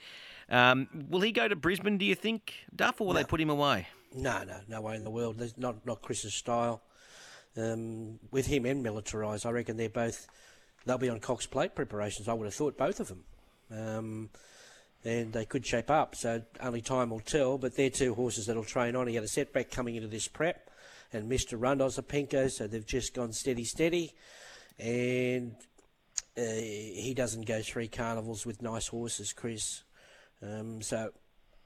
Um, 0.48 0.88
will 1.08 1.20
he 1.20 1.32
go 1.32 1.48
to 1.48 1.56
Brisbane, 1.56 1.98
do 1.98 2.04
you 2.04 2.14
think, 2.14 2.54
Duff, 2.74 3.00
or 3.00 3.06
will 3.06 3.14
they 3.14 3.24
put 3.24 3.40
him 3.40 3.50
away? 3.50 3.88
No, 4.14 4.44
no, 4.44 4.56
no 4.68 4.80
way 4.80 4.96
in 4.96 5.04
the 5.04 5.10
world. 5.10 5.38
There's 5.38 5.56
not 5.56 5.86
not 5.86 6.02
Chris's 6.02 6.34
style. 6.34 6.82
Um, 7.56 8.18
with 8.30 8.46
him 8.46 8.66
and 8.66 8.84
militarised, 8.84 9.46
I 9.46 9.50
reckon 9.50 9.76
they're 9.76 9.88
both. 9.88 10.26
They'll 10.84 10.98
be 10.98 11.08
on 11.08 11.20
Cox 11.20 11.46
Plate 11.46 11.74
preparations. 11.74 12.28
I 12.28 12.32
would 12.32 12.44
have 12.44 12.54
thought 12.54 12.76
both 12.76 12.98
of 13.00 13.08
them, 13.08 13.24
um, 13.70 14.30
and 15.04 15.32
they 15.32 15.44
could 15.44 15.64
shape 15.64 15.90
up. 15.90 16.14
So 16.14 16.42
only 16.60 16.80
time 16.80 17.10
will 17.10 17.20
tell. 17.20 17.56
But 17.56 17.76
they're 17.76 17.88
two 17.90 18.14
horses 18.14 18.46
that'll 18.46 18.64
train 18.64 18.96
on. 18.96 19.06
He 19.06 19.14
had 19.14 19.24
a 19.24 19.28
setback 19.28 19.70
coming 19.70 19.96
into 19.96 20.08
this 20.08 20.28
prep, 20.28 20.70
and 21.12 21.28
Mister 21.28 21.56
Run 21.56 21.78
Ozapenko, 21.78 22.50
so 22.50 22.66
they've 22.66 22.86
just 22.86 23.14
gone 23.14 23.32
steady, 23.32 23.64
steady, 23.64 24.12
and 24.78 25.54
uh, 26.36 26.42
he 26.42 27.14
doesn't 27.16 27.46
go 27.46 27.62
three 27.62 27.88
carnivals 27.88 28.44
with 28.44 28.60
nice 28.60 28.88
horses, 28.88 29.32
Chris. 29.32 29.84
Um, 30.42 30.82
so 30.82 31.12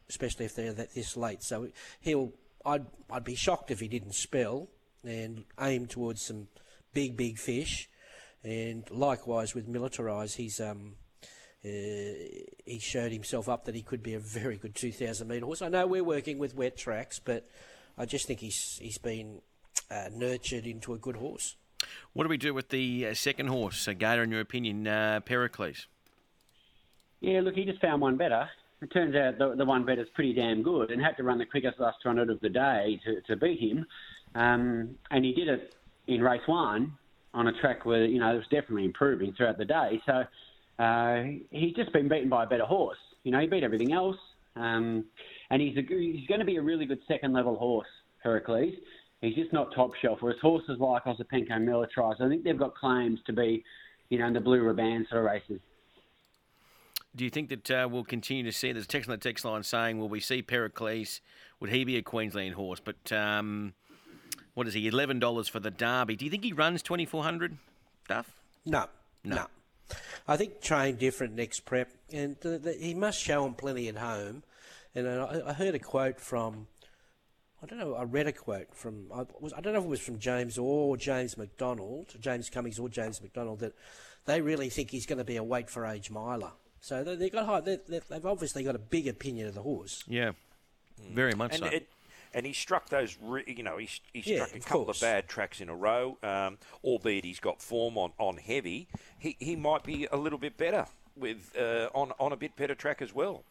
especially 0.08 0.44
if 0.44 0.54
they're 0.54 0.72
that 0.72 0.94
this 0.94 1.16
late. 1.16 1.42
So 1.42 1.68
he'll. 2.00 2.32
I'd 2.64 2.86
I'd 3.10 3.24
be 3.24 3.36
shocked 3.36 3.70
if 3.70 3.78
he 3.80 3.86
didn't 3.86 4.14
spell 4.14 4.68
and 5.04 5.44
aim 5.60 5.86
towards 5.86 6.22
some 6.22 6.48
big 6.92 7.16
big 7.16 7.38
fish. 7.38 7.88
And 8.42 8.88
likewise 8.90 9.54
with 9.54 9.68
Militarize, 9.68 10.36
he's 10.36 10.60
um. 10.60 10.96
Uh, 11.64 12.14
he 12.64 12.78
showed 12.80 13.10
himself 13.10 13.48
up 13.48 13.64
that 13.64 13.74
he 13.74 13.82
could 13.82 14.00
be 14.00 14.14
a 14.14 14.20
very 14.20 14.56
good 14.56 14.76
2,000 14.76 15.26
metre 15.26 15.44
horse. 15.44 15.62
I 15.62 15.68
know 15.68 15.84
we're 15.84 16.04
working 16.04 16.38
with 16.38 16.54
wet 16.54 16.76
tracks, 16.76 17.18
but 17.18 17.48
I 17.98 18.04
just 18.04 18.26
think 18.26 18.38
he's 18.38 18.78
he's 18.80 18.98
been 18.98 19.40
uh, 19.90 20.08
nurtured 20.12 20.66
into 20.66 20.94
a 20.94 20.98
good 20.98 21.16
horse. 21.16 21.56
What 22.12 22.24
do 22.24 22.28
we 22.28 22.36
do 22.36 22.54
with 22.54 22.68
the 22.68 23.08
uh, 23.08 23.14
second 23.14 23.48
horse, 23.48 23.88
uh, 23.88 23.94
Gator, 23.94 24.22
in 24.22 24.30
your 24.30 24.40
opinion, 24.40 24.86
uh, 24.86 25.20
Pericles? 25.20 25.86
Yeah, 27.20 27.40
look, 27.40 27.54
he 27.54 27.64
just 27.64 27.80
found 27.80 28.00
one 28.00 28.16
better. 28.16 28.48
It 28.82 28.92
turns 28.92 29.14
out 29.16 29.38
the, 29.38 29.54
the 29.56 29.64
one 29.64 29.86
better's 29.86 30.08
pretty 30.14 30.34
damn 30.34 30.62
good, 30.62 30.90
and 30.90 31.00
had 31.00 31.16
to 31.16 31.22
run 31.22 31.38
the 31.38 31.46
quickest 31.46 31.80
last 31.80 31.96
200 32.02 32.28
of 32.28 32.40
the 32.40 32.48
day 32.48 33.00
to, 33.04 33.20
to 33.22 33.36
beat 33.36 33.58
him. 33.58 33.86
Um, 34.34 34.96
and 35.10 35.24
he 35.24 35.32
did 35.32 35.48
it 35.48 35.74
in 36.06 36.20
race 36.20 36.42
one 36.46 36.92
on 37.32 37.48
a 37.48 37.52
track 37.60 37.84
where 37.84 38.04
you 38.04 38.18
know 38.18 38.32
it 38.32 38.36
was 38.36 38.44
definitely 38.50 38.84
improving 38.84 39.32
throughout 39.34 39.58
the 39.58 39.64
day. 39.64 40.00
So 40.04 40.24
uh, 40.82 41.22
he's 41.50 41.74
just 41.74 41.92
been 41.92 42.08
beaten 42.08 42.28
by 42.28 42.44
a 42.44 42.46
better 42.46 42.64
horse. 42.64 42.98
You 43.24 43.32
know, 43.32 43.40
he 43.40 43.46
beat 43.46 43.64
everything 43.64 43.92
else, 43.92 44.16
um, 44.56 45.04
and 45.50 45.62
he's 45.62 45.76
a, 45.76 45.82
he's 45.88 46.26
going 46.26 46.40
to 46.40 46.46
be 46.46 46.56
a 46.56 46.62
really 46.62 46.86
good 46.86 47.00
second 47.08 47.32
level 47.32 47.56
horse, 47.56 47.88
Heracles. 48.22 48.74
He's 49.22 49.34
just 49.34 49.52
not 49.52 49.74
top 49.74 49.92
shelf. 50.02 50.18
Whereas 50.20 50.38
horses 50.42 50.78
like 50.78 51.04
Ozapenko 51.04 51.60
Militarized, 51.62 52.20
I 52.20 52.28
think 52.28 52.44
they've 52.44 52.58
got 52.58 52.74
claims 52.74 53.18
to 53.26 53.32
be, 53.32 53.64
you 54.10 54.18
know, 54.18 54.26
in 54.26 54.34
the 54.34 54.40
blue 54.40 54.62
ribbon 54.62 55.06
sort 55.08 55.24
of 55.24 55.30
races. 55.30 55.60
Do 57.16 57.24
you 57.24 57.30
think 57.30 57.48
that 57.48 57.70
uh, 57.70 57.88
we'll 57.90 58.04
continue 58.04 58.44
to 58.44 58.52
see? 58.52 58.72
There's 58.72 58.84
a 58.84 58.88
text 58.88 59.08
on 59.08 59.14
the 59.14 59.18
text 59.18 59.44
line 59.44 59.62
saying, 59.62 59.98
"Will 59.98 60.08
we 60.08 60.20
see 60.20 60.42
Pericles? 60.42 61.22
Would 61.60 61.70
he 61.70 61.84
be 61.84 61.96
a 61.96 62.02
Queensland 62.02 62.54
horse?" 62.54 62.80
But 62.80 63.10
um, 63.10 63.72
what 64.54 64.68
is 64.68 64.74
he? 64.74 64.86
Eleven 64.86 65.18
dollars 65.18 65.48
for 65.48 65.58
the 65.58 65.70
Derby. 65.70 66.16
Do 66.16 66.26
you 66.26 66.30
think 66.30 66.44
he 66.44 66.52
runs 66.52 66.82
twenty 66.82 67.06
four 67.06 67.22
hundred? 67.22 67.56
Duff? 68.06 68.30
No, 68.66 68.86
no. 69.24 69.46
I 70.28 70.36
think 70.36 70.60
train 70.60 70.96
different 70.96 71.34
next 71.34 71.60
prep, 71.60 71.88
and 72.12 72.36
the, 72.40 72.58
the, 72.58 72.72
he 72.72 72.92
must 72.92 73.18
show 73.20 73.46
him 73.46 73.54
plenty 73.54 73.88
at 73.88 73.96
home. 73.96 74.42
And 74.94 75.08
I, 75.08 75.42
I 75.46 75.52
heard 75.52 75.74
a 75.74 75.78
quote 75.78 76.18
from, 76.18 76.66
I 77.62 77.66
don't 77.66 77.78
know, 77.78 77.94
I 77.94 78.04
read 78.04 78.26
a 78.26 78.32
quote 78.32 78.74
from, 78.74 79.06
I, 79.14 79.24
was, 79.38 79.52
I 79.52 79.60
don't 79.60 79.74
know 79.74 79.78
if 79.78 79.84
it 79.84 79.88
was 79.88 80.00
from 80.00 80.18
James 80.18 80.56
or 80.58 80.96
James 80.96 81.36
McDonald, 81.36 82.14
James 82.18 82.48
Cummings 82.50 82.78
or 82.78 82.88
James 82.88 83.20
McDonald, 83.20 83.60
that 83.60 83.74
they 84.24 84.40
really 84.40 84.70
think 84.70 84.90
he's 84.90 85.06
going 85.06 85.18
to 85.18 85.24
be 85.24 85.36
a 85.36 85.44
weight 85.44 85.68
for 85.68 85.86
age 85.86 86.10
miler. 86.10 86.52
So 86.86 87.02
they, 87.02 87.16
they 87.16 87.30
got 87.30 87.46
high, 87.46 87.60
they, 87.62 87.78
they, 87.88 88.00
they've 88.08 88.24
obviously 88.24 88.62
got 88.62 88.76
a 88.76 88.78
big 88.78 89.08
opinion 89.08 89.48
of 89.48 89.54
the 89.56 89.62
horse. 89.62 90.04
Yeah, 90.06 90.30
very 91.12 91.32
much 91.34 91.54
and 91.56 91.64
so. 91.64 91.66
It, 91.66 91.88
and 92.32 92.46
he 92.46 92.52
struck 92.52 92.90
those, 92.90 93.16
re- 93.20 93.42
you 93.44 93.64
know, 93.64 93.76
he, 93.76 93.88
he 94.12 94.20
Yeah, 94.24 94.44
struck 94.44 94.52
a 94.54 94.58
of 94.58 94.64
couple 94.66 94.84
course. 94.84 94.98
of 94.98 95.00
bad 95.00 95.26
tracks 95.26 95.60
in 95.60 95.68
a 95.68 95.74
row, 95.74 96.16
um, 96.22 96.58
albeit 96.84 97.24
he's 97.24 97.40
got 97.40 97.60
form 97.60 97.98
on, 97.98 98.12
on 98.18 98.36
heavy. 98.36 98.86
He, 99.18 99.34
he 99.40 99.56
might 99.56 99.82
be 99.82 100.06
a 100.12 100.16
little 100.16 100.38
bit 100.38 100.56
better 100.56 100.86
with 101.16 101.50
uh, 101.58 101.88
on, 101.92 102.12
on 102.20 102.30
a 102.30 102.36
bit 102.36 102.54
better 102.54 102.76
track 102.76 103.02
as 103.02 103.12
well. 103.12 103.42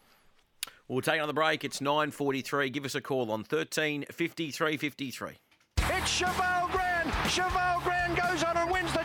We'll 0.88 1.02
take 1.02 1.16
another 1.16 1.34
break. 1.34 1.66
It's 1.66 1.82
nine 1.82 2.12
forty 2.12 2.42
three. 2.42 2.70
Give 2.70 2.86
us 2.86 2.96
a 2.96 3.02
call 3.02 3.32
on 3.32 3.44
thirteen 3.44 4.06
fifty 4.14 4.50
three 4.50 4.78
fifty 4.78 5.12
three. 5.12 5.34
It's 5.78 6.10
Cheval 6.10 6.70
Grand, 6.72 7.12
Cheval 7.30 7.82
Grand 7.84 8.16
goes 8.16 8.44
on 8.44 8.56
and 8.56 8.72
wins 8.72 8.94
the 8.94 9.00
Japan 9.00 9.05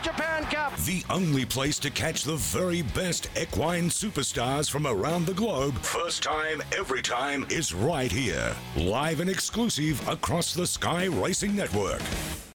The 0.91 1.03
only 1.09 1.45
place 1.45 1.79
to 1.79 1.89
catch 1.89 2.25
the 2.25 2.35
very 2.35 2.81
best 2.81 3.29
equine 3.41 3.85
superstars 3.85 4.69
from 4.69 4.85
around 4.85 5.25
the 5.25 5.33
globe, 5.33 5.77
first 5.77 6.21
time, 6.21 6.61
every 6.77 7.01
time, 7.01 7.47
is 7.49 7.73
right 7.73 8.11
here. 8.11 8.53
Live 8.75 9.21
and 9.21 9.29
exclusive 9.29 10.05
across 10.05 10.53
the 10.53 10.67
Sky 10.67 11.05
Racing 11.05 11.55
Network. 11.55 12.01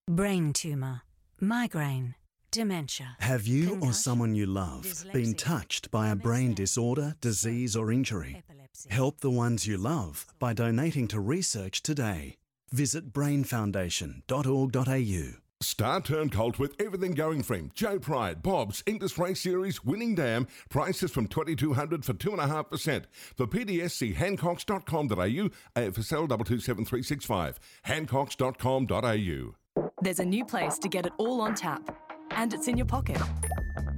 Brain 0.06 0.52
tumour, 0.52 1.00
migraine, 1.40 2.14
dementia. 2.50 3.16
Have 3.20 3.46
you 3.46 3.78
or 3.80 3.94
someone 3.94 4.34
you 4.34 4.44
love 4.44 5.06
been 5.14 5.32
touched 5.32 5.90
by 5.90 6.10
a 6.10 6.14
brain 6.14 6.52
disorder, 6.52 7.14
disease, 7.22 7.74
or 7.74 7.90
injury? 7.90 8.42
Help 8.90 9.20
the 9.20 9.30
ones 9.30 9.66
you 9.66 9.78
love 9.78 10.26
by 10.38 10.52
donating 10.52 11.08
to 11.08 11.20
research 11.20 11.82
today. 11.82 12.36
Visit 12.70 13.14
brainfoundation.org.au. 13.14 15.45
Star 15.62 16.02
Turn 16.02 16.28
Colt 16.28 16.58
with 16.58 16.74
everything 16.78 17.12
going 17.12 17.42
for 17.42 17.54
him. 17.54 17.70
Joe 17.74 17.98
Pride, 17.98 18.42
Bob's, 18.42 18.82
English 18.86 19.16
Race 19.16 19.40
Series, 19.40 19.82
Winning 19.84 20.14
Dam, 20.14 20.46
prices 20.68 21.10
from 21.10 21.26
2200 21.26 22.04
for 22.04 22.12
2.5%. 22.12 23.04
For 23.34 23.46
PDS, 23.46 23.90
see 23.92 24.12
hancocks.com.au, 24.12 25.16
uh, 25.16 25.80
AFSL 25.80 26.28
227365, 26.28 27.60
hancocks.com.au. 27.86 29.54
There's 30.02 30.20
a 30.20 30.24
new 30.24 30.44
place 30.44 30.78
to 30.78 30.88
get 30.88 31.06
it 31.06 31.12
all 31.16 31.40
on 31.40 31.54
tap, 31.54 31.96
and 32.32 32.52
it's 32.52 32.68
in 32.68 32.76
your 32.76 32.86
pocket. 32.86 33.18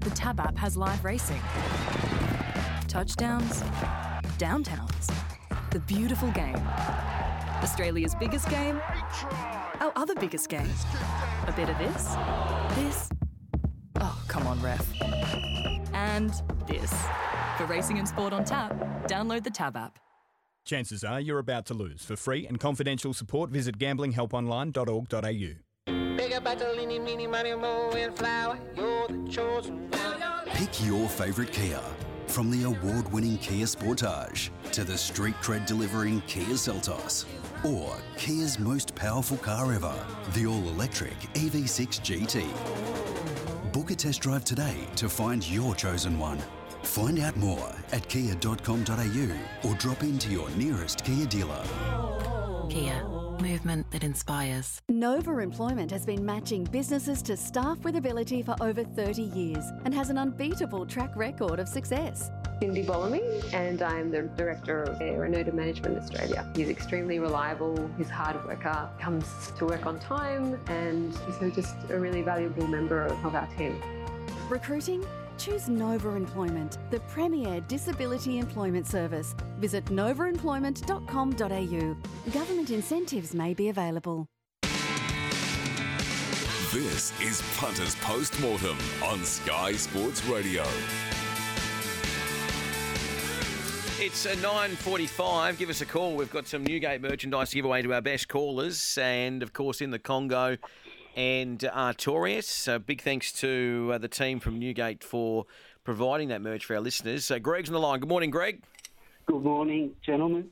The 0.01 0.11
Tab 0.11 0.39
app 0.39 0.57
has 0.57 0.77
live 0.77 1.05
racing, 1.05 1.41
touchdowns, 2.87 3.63
downtowns, 4.39 5.13
the 5.73 5.81
beautiful 5.81 6.31
game, 6.31 6.57
Australia's 7.63 8.15
biggest 8.15 8.49
game, 8.49 8.81
our 9.81 9.93
other 9.97 10.15
biggest 10.15 10.49
game. 10.49 10.71
A 11.47 11.53
bit 11.53 11.69
of 11.69 11.79
this, 11.79 12.15
this, 12.75 13.11
oh, 14.01 14.25
come 14.29 14.47
on, 14.47 14.61
ref. 14.61 14.87
And 15.93 16.31
this. 16.67 16.93
For 17.57 17.65
racing 17.65 17.99
and 17.99 18.07
sport 18.07 18.33
on 18.33 18.45
tap, 18.45 18.75
download 19.09 19.45
the 19.45 19.51
Tab 19.51 19.77
app. 19.77 19.99
Chances 20.65 21.03
are 21.03 21.21
you're 21.21 21.39
about 21.39 21.65
to 21.67 21.75
lose. 21.75 22.05
For 22.05 22.17
free 22.17 22.47
and 22.47 22.61
confidential 22.61 23.15
support, 23.15 23.51
visit 23.51 23.79
gamblinghelponline.org.au. 23.79 26.17
Bigger 26.17 26.41
battle, 26.41 26.79
eeny, 26.79 26.99
meeny, 26.99 27.27
money, 27.27 27.55
mo, 27.55 27.91
and 27.93 28.17
flower. 28.17 28.59
You're 28.77 29.09
the 29.09 29.29
chosen 29.31 29.91
one. 29.91 30.47
Pick 30.49 30.85
your 30.85 31.09
favourite 31.09 31.53
Kia. 31.53 31.81
From 32.29 32.51
the 32.51 32.65
award 32.65 33.11
winning 33.13 33.39
Kia 33.39 33.65
Sportage 33.65 34.51
to 34.73 34.85
the 34.85 34.97
street 34.97 35.35
cred 35.43 35.67
delivering 35.67 36.21
Kia 36.27 36.55
Seltos. 36.55 37.25
Or 37.65 37.97
Kia's 38.17 38.59
most 38.59 38.95
powerful 38.95 39.39
car 39.39 39.73
ever, 39.73 39.95
the 40.35 40.47
all 40.47 40.69
electric 40.69 41.19
EV6 41.35 42.01
GT. 42.01 43.73
Book 43.73 43.91
a 43.91 43.95
test 43.95 44.21
drive 44.21 44.45
today 44.45 44.77
to 44.97 45.09
find 45.09 45.49
your 45.49 45.75
chosen 45.75 46.19
one. 46.19 46.39
Find 46.83 47.19
out 47.19 47.37
more 47.37 47.75
at 47.93 48.09
kia.com.au 48.09 49.69
or 49.69 49.75
drop 49.75 50.03
into 50.03 50.31
your 50.31 50.49
nearest 50.51 51.05
Kia 51.05 51.27
dealer. 51.27 51.65
Kia, 52.71 53.03
movement 53.41 53.91
that 53.91 54.05
inspires. 54.05 54.81
Nova 54.89 55.39
Employment 55.39 55.91
has 55.91 56.05
been 56.05 56.25
matching 56.25 56.65
businesses 56.65 57.23
to 57.23 57.37
staff 57.37 57.79
with 57.85 57.97
ability 57.97 58.43
for 58.43 58.57
over 58.61 58.85
30 58.85 59.23
years 59.23 59.65
and 59.85 59.95
has 59.95 60.11
an 60.11 60.19
unbeatable 60.19 60.87
track 60.87 61.15
record 61.17 61.59
of 61.59 61.69
success. 61.69 62.31
Cindy 62.61 62.83
Bolamy, 62.85 63.23
and 63.55 63.83
I'm 63.83 64.11
the 64.11 64.23
Director 64.23 64.83
of 64.83 65.01
Renato 65.01 65.53
Management 65.53 65.97
Australia. 65.99 66.51
He's 66.57 66.69
extremely 66.69 67.21
reliable, 67.21 67.89
he's 67.97 68.11
a 68.11 68.15
hard 68.15 68.45
worker, 68.45 68.91
comes 69.01 69.53
to 69.59 69.67
work 69.67 69.87
on 69.87 70.01
time, 70.01 70.59
and 70.67 71.15
he's 71.41 71.55
just 71.55 71.77
a 71.91 71.99
really 71.99 72.23
valuable 72.23 72.67
member 72.67 73.05
of 73.05 73.35
our 73.35 73.47
team. 73.57 73.81
Recruiting? 74.49 75.05
Choose 75.39 75.69
Nova 75.69 76.17
Employment, 76.17 76.79
the 76.91 77.01
premier 77.01 77.61
disability 77.63 78.39
employment 78.39 78.87
service. 78.87 79.35
Visit 79.59 79.85
novaemployment.com.au. 79.87 82.31
Government 82.33 82.71
incentives 82.71 83.35
may 83.35 83.55
be 83.55 83.69
available. 83.69 84.27
This 86.73 87.19
is 87.23 87.43
Punters 87.57 87.95
Postmortem 88.03 88.77
on 89.03 89.25
Sky 89.25 89.73
Sports 89.73 90.25
Radio. 90.27 90.65
It's 94.01 94.27
uh, 94.27 94.35
9.45. 94.35 95.59
Give 95.59 95.71
us 95.71 95.81
a 95.81 95.87
call. 95.87 96.15
We've 96.15 96.31
got 96.31 96.47
some 96.47 96.65
Newgate 96.65 97.01
merchandise 97.01 97.51
to 97.51 97.57
give 97.57 97.65
away 97.65 97.83
to 97.83 97.93
our 97.95 98.01
best 98.01 98.29
callers. 98.29 98.97
And, 99.01 99.43
of 99.43 99.53
course, 99.53 99.81
in 99.81 99.91
the 99.91 99.99
Congo 99.99 100.57
and 101.19 101.59
Artorias. 101.59 102.73
Uh, 102.73 102.79
big 102.79 103.03
thanks 103.03 103.33
to 103.33 103.91
uh, 103.93 103.99
the 103.99 104.07
team 104.07 104.39
from 104.39 104.57
Newgate 104.61 105.03
for 105.03 105.47
providing 105.83 106.29
that 106.29 106.41
merch 106.41 106.65
for 106.65 106.77
our 106.77 106.81
listeners. 106.81 107.25
So 107.25 107.41
Greg's 107.41 107.69
on 107.69 107.73
the 107.73 107.81
line. 107.81 107.99
Good 107.99 108.09
morning, 108.09 108.31
Greg. 108.31 108.63
Good 109.27 109.43
morning, 109.43 109.97
gentlemen. 110.07 110.51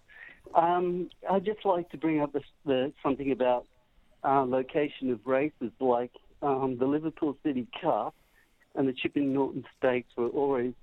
Um, 0.57 1.09
I'd 1.31 1.45
just 1.45 1.65
like 1.65 1.89
to 1.91 1.97
bring 1.97 2.21
up 2.21 2.33
the, 2.33 2.41
the, 2.65 2.93
something 3.01 3.31
about 3.31 3.67
uh, 4.25 4.43
location 4.43 5.11
of 5.11 5.21
races, 5.25 5.71
like 5.79 6.11
um, 6.43 6.77
the 6.79 6.87
Liverpool 6.87 7.37
City 7.45 7.69
Cup 7.81 8.15
and 8.75 8.89
the 8.89 8.93
Chipping 8.93 9.33
Norton 9.33 9.65
Stakes 9.79 10.09
were 10.17 10.29
always 10.29 10.75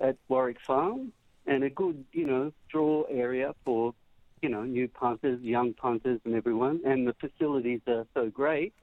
at 0.00 0.16
Warwick 0.26 0.58
Farm, 0.66 1.12
and 1.46 1.62
a 1.62 1.70
good, 1.70 2.04
you 2.12 2.26
know, 2.26 2.52
draw 2.68 3.04
area 3.04 3.54
for, 3.64 3.94
you 4.42 4.48
know, 4.48 4.64
new 4.64 4.88
punters, 4.88 5.40
young 5.42 5.74
punters, 5.74 6.20
and 6.24 6.34
everyone. 6.34 6.80
And 6.84 7.06
the 7.06 7.14
facilities 7.14 7.80
are 7.86 8.04
so 8.14 8.28
great, 8.28 8.74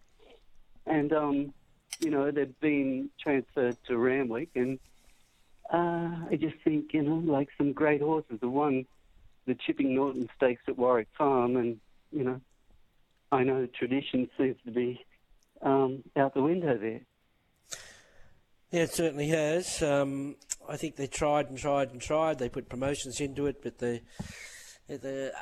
and 0.90 1.14
um, 1.14 1.54
you 2.00 2.10
know, 2.10 2.32
they've 2.32 2.60
been 2.60 3.10
transferred 3.22 3.78
to 3.88 3.98
Randwick, 3.98 4.50
and 4.56 4.80
uh, 5.72 6.28
I 6.32 6.38
just 6.40 6.56
think, 6.64 6.94
you 6.94 7.02
know, 7.02 7.16
like 7.16 7.50
some 7.58 7.74
great 7.74 8.02
horses. 8.02 8.40
The 8.40 8.50
one, 8.50 8.86
the 9.46 9.56
Chipping 9.56 9.96
Norton 9.96 10.30
Stakes 10.36 10.64
at 10.68 10.78
Warwick 10.78 11.08
Farm, 11.18 11.56
and 11.58 11.80
you 12.12 12.24
know, 12.24 12.42
I 13.32 13.44
know 13.44 13.68
tradition 13.68 14.30
seems 14.38 14.58
to 14.66 14.72
be 14.72 15.06
um, 15.62 16.04
out 16.16 16.34
the 16.34 16.42
window 16.42 16.78
there. 16.78 17.02
Yeah, 18.72 18.84
it 18.84 18.94
certainly 18.94 19.30
has. 19.30 19.82
Um, 19.82 20.36
I 20.68 20.78
think 20.78 20.96
they 20.96 21.08
tried 21.08 21.50
and 21.50 21.58
tried 21.58 21.90
and 21.90 22.00
tried. 22.00 22.38
They 22.38 22.50
put 22.50 22.70
promotions 22.70 23.20
into 23.20 23.48
it, 23.48 23.64
but 23.64 23.80
the, 23.80 24.02
the 24.98 25.34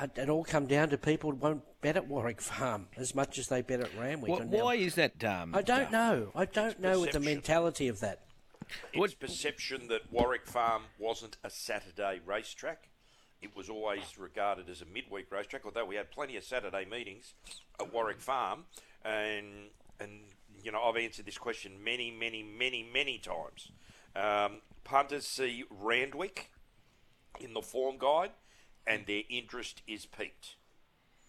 uh, 0.00 0.06
it 0.16 0.28
all 0.28 0.44
come 0.44 0.66
down 0.66 0.90
to 0.90 0.98
people 0.98 1.32
won't 1.32 1.62
bet 1.80 1.96
at 1.96 2.06
Warwick 2.06 2.40
Farm 2.40 2.88
as 2.96 3.14
much 3.14 3.38
as 3.38 3.48
they 3.48 3.62
bet 3.62 3.80
at 3.80 3.90
Randwick. 3.98 4.42
Wh- 4.42 4.50
why 4.50 4.74
is 4.76 4.94
that? 4.94 5.22
Um, 5.24 5.54
I 5.54 5.62
don't 5.62 5.90
know. 5.90 6.30
I 6.34 6.44
don't 6.44 6.80
know 6.80 7.00
what 7.00 7.12
the 7.12 7.20
mentality 7.20 7.88
of 7.88 8.00
that. 8.00 8.20
It's 8.92 9.14
perception 9.14 9.88
that 9.88 10.10
Warwick 10.10 10.46
Farm 10.46 10.82
wasn't 10.98 11.36
a 11.44 11.50
Saturday 11.50 12.20
racetrack. 12.24 12.88
It 13.42 13.56
was 13.56 13.68
always 13.68 14.18
regarded 14.18 14.68
as 14.70 14.82
a 14.82 14.86
midweek 14.86 15.30
racetrack, 15.32 15.62
although 15.64 15.84
we 15.84 15.96
had 15.96 16.10
plenty 16.10 16.36
of 16.36 16.44
Saturday 16.44 16.84
meetings 16.84 17.34
at 17.80 17.92
Warwick 17.92 18.20
Farm. 18.20 18.64
And, 19.04 19.70
and 19.98 20.20
you 20.62 20.70
know, 20.70 20.80
I've 20.82 20.96
answered 20.96 21.26
this 21.26 21.38
question 21.38 21.82
many, 21.82 22.10
many, 22.10 22.42
many, 22.42 22.86
many 22.90 23.18
times. 23.18 23.72
Um, 24.14 24.60
punters 24.84 25.26
see 25.26 25.64
Randwick 25.70 26.50
in 27.40 27.52
the 27.54 27.62
form 27.62 27.96
guide, 27.98 28.30
and 28.86 29.06
their 29.06 29.22
interest 29.28 29.82
is 29.86 30.06
peaked. 30.06 30.56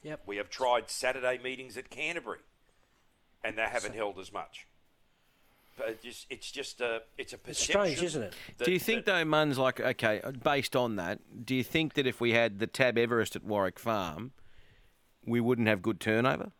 Yep. 0.03 0.21
We 0.25 0.37
have 0.37 0.49
tried 0.49 0.89
Saturday 0.89 1.39
meetings 1.41 1.77
at 1.77 1.89
Canterbury, 1.89 2.39
and 3.43 3.57
they 3.57 3.63
haven't 3.63 3.95
held 3.95 4.19
as 4.19 4.33
much. 4.33 4.67
But 5.77 5.89
it 5.89 6.03
just, 6.03 6.27
it's 6.29 6.51
just 6.51 6.81
a, 6.81 7.01
it's 7.17 7.33
a 7.33 7.37
perception. 7.37 7.73
strange, 7.73 8.03
isn't 8.03 8.21
it? 8.23 8.33
that- 8.57 8.65
do 8.65 8.71
you 8.71 8.79
think, 8.79 9.05
though, 9.05 9.25
Mun's 9.25 9.57
like, 9.57 9.79
okay, 9.79 10.21
based 10.43 10.75
on 10.75 10.97
that, 10.97 11.19
do 11.45 11.55
you 11.55 11.63
think 11.63 11.93
that 11.95 12.05
if 12.05 12.21
we 12.21 12.31
had 12.33 12.59
the 12.59 12.67
Tab 12.67 12.97
Everest 12.97 13.35
at 13.35 13.43
Warwick 13.43 13.79
Farm, 13.79 14.33
we 15.25 15.39
wouldn't 15.39 15.67
have 15.67 15.81
good 15.81 15.99
turnover? 15.99 16.51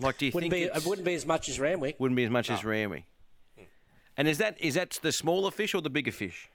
Like, 0.00 0.18
do 0.18 0.26
you 0.26 0.32
Wouldn't 0.32 0.52
think 0.52 0.72
be, 0.72 0.78
it 0.78 0.86
wouldn't 0.86 1.04
be 1.06 1.14
as 1.14 1.26
much 1.26 1.48
as 1.48 1.58
Randwick. 1.58 1.96
Wouldn't 1.98 2.16
be 2.16 2.24
as 2.24 2.30
much 2.30 2.50
as 2.50 2.64
Randwick. 2.64 3.04
Hmm. 3.56 3.64
And 4.16 4.28
is 4.28 4.38
that 4.38 4.56
is 4.60 4.74
that 4.74 4.90
the 5.02 5.10
smaller 5.10 5.50
fish 5.50 5.74
or 5.74 5.82
the 5.82 5.90
bigger 5.90 6.12
fish? 6.12 6.50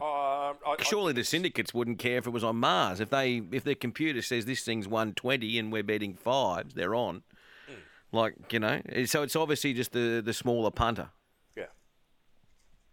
Uh, 0.00 0.04
Um, 0.50 0.56
I, 0.66 0.82
Surely 0.82 1.12
the 1.12 1.24
syndicates 1.24 1.72
wouldn't 1.74 1.98
care 1.98 2.18
if 2.18 2.26
it 2.26 2.30
was 2.30 2.44
on 2.44 2.56
Mars. 2.56 3.00
If 3.00 3.10
they 3.10 3.42
if 3.52 3.64
their 3.64 3.74
computer 3.74 4.22
says 4.22 4.44
this 4.44 4.62
thing's 4.62 4.88
one 4.88 5.14
twenty 5.14 5.58
and 5.58 5.72
we're 5.72 5.82
betting 5.82 6.14
fives, 6.14 6.74
they're 6.74 6.94
on. 6.94 7.22
Like 8.12 8.52
you 8.52 8.60
know, 8.60 8.80
so 9.06 9.22
it's 9.22 9.36
obviously 9.36 9.74
just 9.74 9.92
the 9.92 10.22
the 10.24 10.32
smaller 10.32 10.70
punter. 10.70 11.10
Yeah. 11.56 11.66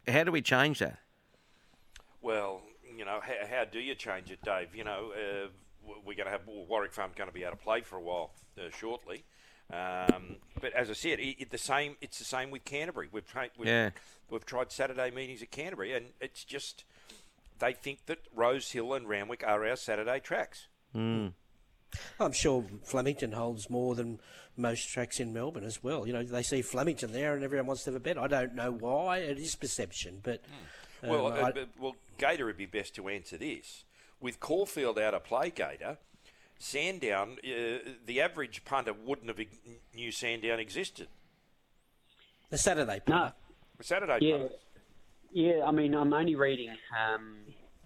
How 0.08 0.24
do 0.24 0.32
we 0.32 0.42
change 0.42 0.80
that? 0.80 1.00
Well, 2.22 2.62
you 2.98 3.06
know, 3.06 3.20
how, 3.22 3.58
how 3.58 3.66
do 3.66 3.80
you 3.80 3.96
change 3.96 4.32
it, 4.32 4.42
Dave? 4.44 4.76
You 4.76 4.84
know, 4.84 5.12
uh, 5.14 5.48
we're 6.06 6.16
going 6.16 6.26
to 6.26 6.32
have 6.32 6.42
well, 6.48 6.66
Warwick 6.66 6.94
Farm 6.94 7.12
going 7.16 7.30
to 7.30 7.34
be 7.34 7.46
out 7.46 7.54
of 7.54 7.62
play 7.62 7.82
for 7.82 7.98
a 7.98 8.02
while 8.02 8.32
uh, 8.58 8.70
shortly. 8.78 9.24
Um, 9.72 10.38
but 10.60 10.74
as 10.74 10.90
I 10.90 10.94
said, 10.94 11.20
it, 11.20 11.42
it, 11.42 11.50
the 11.52 11.58
same. 11.58 11.96
It's 12.02 12.20
the 12.20 12.26
same 12.26 12.52
with 12.52 12.66
Canterbury. 12.66 13.10
We've 13.12 13.28
tried. 13.28 13.52
We've, 13.58 13.68
Yeah. 13.68 13.90
We've 14.30 14.46
tried 14.46 14.72
Saturday 14.72 15.12
meetings 15.12 15.42
at 15.42 15.52
Canterbury, 15.52 15.94
and 15.94 16.08
it's 16.20 16.44
just 16.44 16.86
they 17.60 17.74
think 17.74 18.06
that 18.08 18.20
Rose 18.36 18.72
Hill 18.72 18.94
and 18.94 19.08
Randwick 19.08 19.44
are 19.46 19.66
our 19.68 19.76
Saturday 19.76 20.20
tracks. 20.20 20.68
Mm. 20.96 21.34
I'm 22.20 22.32
sure 22.32 22.66
Flemington 22.84 23.34
holds 23.34 23.70
more 23.70 23.94
than 23.96 24.20
most 24.58 24.90
tracks 24.90 25.20
in 25.20 25.32
Melbourne 25.34 25.64
as 25.64 25.84
well. 25.84 26.08
You 26.08 26.14
know, 26.14 26.24
they 26.24 26.42
see 26.44 26.62
Flemington 26.62 27.12
there 27.12 27.36
and 27.36 27.44
everyone 27.44 27.68
wants 27.68 27.84
to 27.84 27.92
have 27.92 27.96
a 27.96 28.00
bet. 28.00 28.18
I 28.18 28.28
don't 28.28 28.56
know 28.56 28.72
why. 28.72 29.18
It 29.20 29.38
is 29.38 29.56
perception, 29.56 30.20
but. 30.24 30.42
um, 31.04 31.10
Well, 31.10 31.28
uh, 31.28 31.52
I- 31.56 31.66
well, 31.80 31.96
Gator 32.18 32.46
would 32.46 32.58
be 32.58 32.66
best 32.66 32.96
to 32.96 33.08
answer 33.10 33.38
this. 33.38 33.84
With 34.20 34.40
Caulfield 34.40 34.98
out 34.98 35.14
of 35.14 35.24
play, 35.24 35.50
Gator, 35.52 35.98
Sandown, 36.58 37.38
uh, 37.44 37.92
the 38.06 38.22
average 38.22 38.64
punter 38.66 38.94
wouldn't 38.94 39.28
have 39.28 39.46
knew 39.94 40.12
Sandown 40.12 40.60
existed. 40.60 41.08
the 42.50 42.58
Saturday. 42.58 43.02
No. 43.08 43.32
The 43.78 43.84
Saturday 43.84 44.18
Yeah. 44.22 44.38
punters. 44.38 44.60
Yeah, 45.34 45.64
I 45.66 45.72
mean, 45.72 45.96
I'm 45.96 46.14
only 46.14 46.36
reading 46.36 46.70
um, 46.70 47.38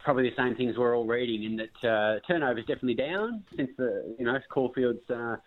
probably 0.04 0.30
the 0.30 0.36
same 0.36 0.56
things 0.56 0.78
we're 0.78 0.96
all 0.96 1.06
reading, 1.06 1.44
in 1.44 1.56
that 1.56 2.20
uh, 2.30 2.52
is 2.52 2.66
definitely 2.66 2.96
down 2.96 3.44
since 3.56 3.70
the 3.78 4.16
you 4.20 4.26
know 4.26 4.38
Caulfield's 4.50 5.10
uh, 5.10 5.38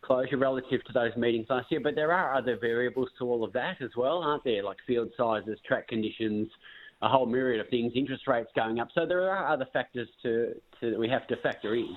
closure 0.00 0.38
relative 0.38 0.82
to 0.84 0.92
those 0.92 1.14
meetings 1.16 1.46
last 1.50 1.70
year. 1.70 1.80
But 1.80 1.94
there 1.94 2.10
are 2.12 2.34
other 2.34 2.56
variables 2.56 3.10
to 3.18 3.26
all 3.26 3.44
of 3.44 3.52
that 3.52 3.82
as 3.82 3.90
well, 3.96 4.22
aren't 4.22 4.44
there? 4.44 4.62
Like 4.62 4.78
field 4.86 5.10
sizes, 5.16 5.58
track 5.66 5.88
conditions, 5.88 6.48
a 7.02 7.08
whole 7.08 7.26
myriad 7.26 7.60
of 7.60 7.68
things, 7.68 7.92
interest 7.94 8.26
rates 8.26 8.50
going 8.56 8.80
up. 8.80 8.88
So 8.94 9.04
there 9.04 9.30
are 9.30 9.48
other 9.52 9.66
factors 9.74 10.08
to, 10.22 10.54
to 10.80 10.90
that 10.90 10.98
we 10.98 11.08
have 11.08 11.26
to 11.28 11.36
factor 11.36 11.74
in. 11.74 11.94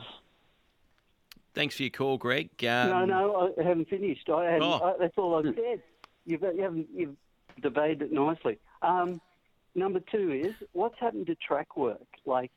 Thanks 1.53 1.77
for 1.77 1.83
your 1.83 1.91
call, 1.91 2.17
Greg. 2.17 2.49
Um, 2.65 2.89
no, 2.89 3.05
no, 3.05 3.53
I 3.57 3.63
haven't 3.63 3.87
finished. 3.87 4.29
I 4.29 4.43
hadn't, 4.45 4.63
Oh. 4.63 4.81
I, 4.83 4.93
that's 4.99 5.17
all 5.17 5.35
I've 5.35 5.55
said. 5.55 5.81
You've, 6.25 6.41
you 6.41 6.61
haven't 6.61 6.87
you've 6.93 7.15
debated 7.61 8.01
it 8.01 8.11
nicely. 8.11 8.57
Um, 8.81 9.21
number 9.75 9.99
two 9.99 10.31
is 10.31 10.53
what's 10.71 10.99
happened 10.99 11.27
to 11.27 11.35
track 11.35 11.77
work? 11.77 12.07
Like, 12.25 12.51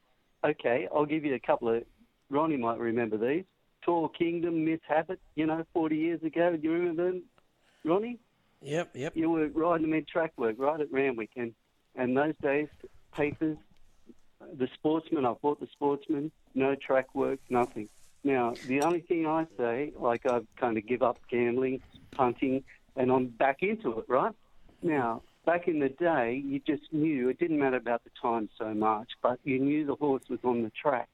okay, 0.45 0.89
I'll 0.95 1.07
give 1.07 1.25
you 1.25 1.35
a 1.35 1.41
couple 1.41 1.69
of. 1.69 1.83
Ronnie 2.31 2.57
might 2.57 2.79
remember 2.79 3.16
these. 3.16 3.45
Tall 3.83 4.09
Kingdom, 4.09 4.64
Miss 4.64 4.81
Habit. 4.87 5.21
You 5.35 5.47
know, 5.47 5.64
forty 5.73 5.97
years 5.97 6.23
ago. 6.23 6.57
Do 6.57 6.62
you 6.62 6.73
remember 6.73 7.11
them, 7.11 7.23
Ronnie? 7.85 8.19
Yep, 8.62 8.91
yep. 8.95 9.16
You 9.16 9.31
were 9.31 9.49
riding 9.49 9.83
them 9.83 9.95
in 9.95 10.05
track 10.05 10.33
work 10.37 10.57
right 10.59 10.81
at 10.81 10.93
Randwick, 10.93 11.31
and 11.37 11.55
and 11.95 12.16
those 12.16 12.35
days 12.43 12.69
papers, 13.12 13.57
the 14.57 14.69
Sportsman. 14.75 15.25
I 15.25 15.35
bought 15.35 15.61
the 15.61 15.69
Sportsman. 15.73 16.31
No 16.55 16.75
track 16.75 17.14
work, 17.14 17.41
nothing. 17.49 17.89
Now 18.25 18.55
the 18.66 18.83
only 18.83 19.01
thing 19.01 19.27
I 19.27 19.47
say, 19.57 19.93
like 19.97 20.27
I've 20.27 20.47
kind 20.57 20.77
of 20.77 20.87
give 20.87 21.03
up 21.03 21.19
gambling, 21.31 21.81
punting, 22.11 22.64
and 22.97 23.11
I'm 23.11 23.27
back 23.27 23.62
into 23.62 23.99
it. 23.99 24.05
Right 24.09 24.35
now, 24.83 25.23
back 25.49 25.67
in 25.67 25.79
the 25.79 25.89
day, 25.89 26.43
you 26.45 26.61
just 26.67 26.93
knew 26.93 27.31
it 27.31 27.39
didn't 27.39 27.59
matter 27.59 27.79
about 27.79 28.05
the 28.05 28.11
time 28.21 28.51
so 28.59 28.75
much, 28.75 29.09
but 29.23 29.39
you 29.45 29.59
knew 29.59 29.87
the 29.87 29.95
horse 29.95 30.23
was 30.29 30.41
on 30.45 30.63
the 30.63 30.71
track. 30.71 31.09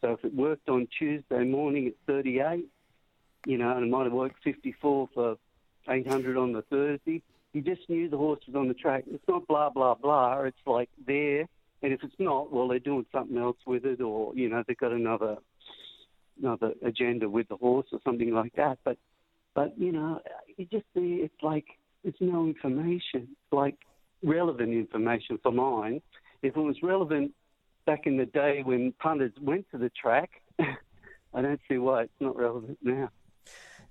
So 0.00 0.12
if 0.12 0.24
it 0.24 0.32
worked 0.32 0.68
on 0.68 0.86
Tuesday 0.96 1.42
morning 1.42 1.88
at 1.88 1.94
38, 2.06 2.68
you 3.46 3.58
know, 3.58 3.76
and 3.76 3.84
it 3.84 3.90
might 3.90 4.04
have 4.04 4.12
worked 4.12 4.44
54 4.44 5.08
for 5.12 5.36
800 5.88 6.36
on 6.36 6.52
the 6.52 6.62
Thursday. 6.62 7.20
You 7.52 7.62
just 7.62 7.80
knew 7.90 8.08
the 8.08 8.16
horse 8.16 8.38
was 8.46 8.54
on 8.54 8.68
the 8.68 8.74
track. 8.74 9.02
It's 9.10 9.26
not 9.26 9.48
blah, 9.48 9.70
blah, 9.70 9.94
blah. 9.96 10.42
It's 10.42 10.56
like 10.66 10.88
there. 11.04 11.48
And 11.82 11.92
if 11.92 12.04
it's 12.04 12.14
not, 12.20 12.52
well, 12.52 12.68
they're 12.68 12.78
doing 12.78 13.06
something 13.10 13.36
else 13.38 13.56
with 13.66 13.84
it 13.84 14.00
or, 14.00 14.32
you 14.36 14.48
know, 14.48 14.62
they've 14.68 14.78
got 14.78 14.92
another 14.92 15.38
another 16.40 16.74
agenda 16.84 17.28
with 17.28 17.48
the 17.48 17.56
horse 17.56 17.88
or 17.90 17.98
something 18.04 18.32
like 18.32 18.54
that. 18.54 18.78
But, 18.84 18.98
but 19.52 19.76
you 19.76 19.90
know, 19.90 20.20
you 20.56 20.66
just 20.66 20.86
see 20.94 21.22
it's 21.24 21.42
like 21.42 21.66
it's 22.04 22.20
no 22.20 22.46
information, 22.46 23.28
like 23.52 23.76
relevant 24.22 24.72
information 24.72 25.38
for 25.42 25.52
mine. 25.52 26.02
If 26.42 26.56
it 26.56 26.60
was 26.60 26.76
relevant 26.82 27.32
back 27.86 28.06
in 28.06 28.16
the 28.16 28.26
day 28.26 28.62
when 28.64 28.92
punters 28.92 29.32
went 29.40 29.66
to 29.72 29.78
the 29.78 29.90
track, 29.90 30.30
I 30.58 31.42
don't 31.42 31.60
see 31.68 31.78
why 31.78 32.02
it's 32.02 32.20
not 32.20 32.36
relevant 32.36 32.78
now. 32.82 33.10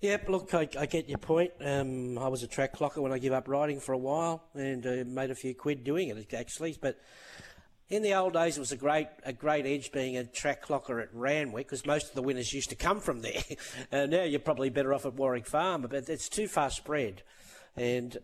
Yep, 0.01 0.29
look, 0.29 0.53
I, 0.53 0.67
I 0.79 0.85
get 0.85 1.09
your 1.09 1.17
point. 1.17 1.51
Um, 1.59 2.17
I 2.17 2.29
was 2.29 2.41
a 2.41 2.47
track 2.47 2.73
clocker 2.73 3.01
when 3.01 3.11
I 3.11 3.17
gave 3.17 3.33
up 3.33 3.49
riding 3.49 3.81
for 3.81 3.91
a 3.91 3.97
while 3.97 4.43
and 4.53 4.85
uh, 4.85 5.03
made 5.05 5.29
a 5.29 5.35
few 5.35 5.53
quid 5.53 5.83
doing 5.83 6.07
it, 6.07 6.33
actually. 6.33 6.77
But 6.79 7.01
in 7.89 8.01
the 8.01 8.13
old 8.13 8.33
days, 8.33 8.55
it 8.55 8.61
was 8.61 8.71
a 8.71 8.77
great 8.77 9.07
a 9.25 9.33
great 9.33 9.65
edge 9.65 9.91
being 9.91 10.15
a 10.15 10.23
track 10.23 10.65
clocker 10.65 11.01
at 11.01 11.09
Randwick 11.13 11.67
because 11.67 11.85
most 11.85 12.09
of 12.09 12.15
the 12.15 12.21
winners 12.21 12.53
used 12.53 12.69
to 12.69 12.75
come 12.75 13.01
from 13.01 13.21
there. 13.21 13.41
uh, 13.91 14.05
now 14.05 14.23
you're 14.23 14.39
probably 14.39 14.69
better 14.69 14.93
off 14.93 15.05
at 15.05 15.15
Warwick 15.15 15.47
Farm, 15.47 15.81
but 15.81 16.07
it's 16.07 16.29
too 16.29 16.47
far 16.47 16.69
spread, 16.69 17.23
and 17.75 18.17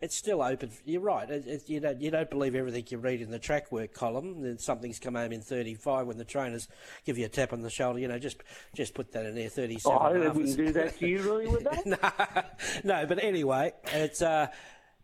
it's 0.00 0.14
still 0.14 0.42
open. 0.42 0.70
You're 0.84 1.00
right. 1.00 1.28
It, 1.28 1.46
it, 1.46 1.68
you 1.68 1.80
don't 1.80 2.00
you 2.00 2.10
don't 2.10 2.28
believe 2.28 2.54
everything 2.54 2.84
you 2.88 2.98
read 2.98 3.22
in 3.22 3.30
the 3.30 3.38
track 3.38 3.72
work 3.72 3.94
column. 3.94 4.42
That 4.42 4.60
something's 4.60 4.98
come 4.98 5.14
home 5.14 5.32
in 5.32 5.40
35 5.40 6.06
when 6.06 6.18
the 6.18 6.24
trainers 6.24 6.68
give 7.04 7.16
you 7.16 7.24
a 7.24 7.28
tap 7.28 7.52
on 7.52 7.62
the 7.62 7.70
shoulder. 7.70 7.98
You 7.98 8.08
know, 8.08 8.18
just 8.18 8.42
just 8.74 8.94
put 8.94 9.12
that 9.12 9.24
in 9.26 9.34
there. 9.34 9.48
37. 9.48 9.96
Oh, 9.96 10.04
I 10.04 10.10
and 10.10 10.22
a 10.22 10.26
half 10.26 10.36
wouldn't 10.36 10.56
do 10.56 10.72
that 10.72 10.98
to 10.98 11.08
you, 11.08 11.22
really, 11.22 11.46
would 11.46 11.64
they? 11.64 11.90
no, 12.84 13.06
but 13.06 13.22
anyway, 13.22 13.72
it's 13.86 14.20
uh, 14.20 14.48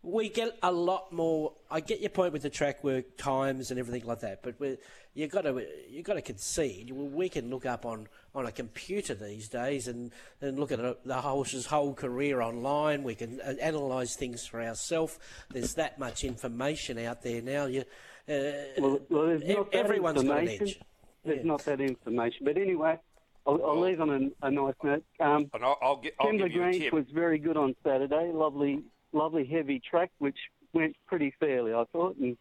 we 0.02 0.28
get 0.28 0.58
a 0.62 0.72
lot 0.72 1.12
more. 1.12 1.52
I 1.70 1.80
get 1.80 2.00
your 2.00 2.10
point 2.10 2.32
with 2.32 2.42
the 2.42 2.50
track 2.50 2.82
work 2.82 3.16
times 3.16 3.70
and 3.70 3.78
everything 3.78 4.06
like 4.06 4.20
that, 4.20 4.42
but 4.42 4.58
we 4.58 4.76
you 5.14 5.28
got 5.28 5.42
to 5.42 5.64
you 5.90 6.02
got 6.02 6.14
to 6.14 6.22
concede. 6.22 6.90
We 6.90 7.28
can 7.28 7.50
look 7.50 7.66
up 7.66 7.84
on, 7.86 8.08
on 8.34 8.46
a 8.46 8.52
computer 8.52 9.14
these 9.14 9.48
days 9.48 9.86
and, 9.88 10.10
and 10.40 10.58
look 10.58 10.72
at 10.72 10.80
a, 10.80 10.96
the 11.04 11.20
horse's 11.20 11.66
whole 11.66 11.94
career 11.94 12.40
online. 12.40 13.02
We 13.02 13.14
can 13.14 13.40
uh, 13.40 13.54
analyse 13.62 14.16
things 14.16 14.46
for 14.46 14.60
ourselves. 14.62 15.18
There's 15.50 15.74
that 15.74 15.98
much 15.98 16.24
information 16.24 16.98
out 16.98 17.22
there 17.22 17.42
now. 17.42 17.66
You, 17.66 17.80
uh, 18.28 18.32
Well, 18.78 19.00
well 19.10 19.26
there's 19.26 19.42
e- 19.42 19.54
not 19.54 19.70
that 19.72 19.78
everyone's 19.78 20.22
got 20.24 20.38
an 20.38 20.48
information. 20.48 20.66
edge. 20.68 20.80
There's 21.24 21.44
not 21.44 21.64
that 21.66 21.80
information. 21.80 22.38
But 22.44 22.56
anyway, 22.56 22.98
I'll, 23.46 23.64
I'll 23.64 23.80
leave 23.80 24.00
on 24.00 24.32
a, 24.42 24.46
a 24.46 24.50
nice 24.50 24.74
note. 24.82 25.04
Um, 25.20 25.48
And 25.54 25.62
I'll, 25.64 25.78
I'll, 25.82 26.00
gi- 26.00 26.10
I'll 26.18 26.26
Timber 26.26 26.48
give 26.48 26.56
you 26.56 26.64
a 26.64 26.72
tip. 26.72 26.92
was 26.92 27.04
very 27.12 27.38
good 27.38 27.56
on 27.56 27.76
Saturday. 27.84 28.30
Lovely, 28.32 28.82
lovely 29.12 29.44
heavy 29.46 29.80
track, 29.80 30.10
which 30.18 30.38
went 30.72 30.96
pretty 31.06 31.34
fairly, 31.40 31.72
I 31.74 31.84
thought, 31.92 32.16
and 32.16 32.36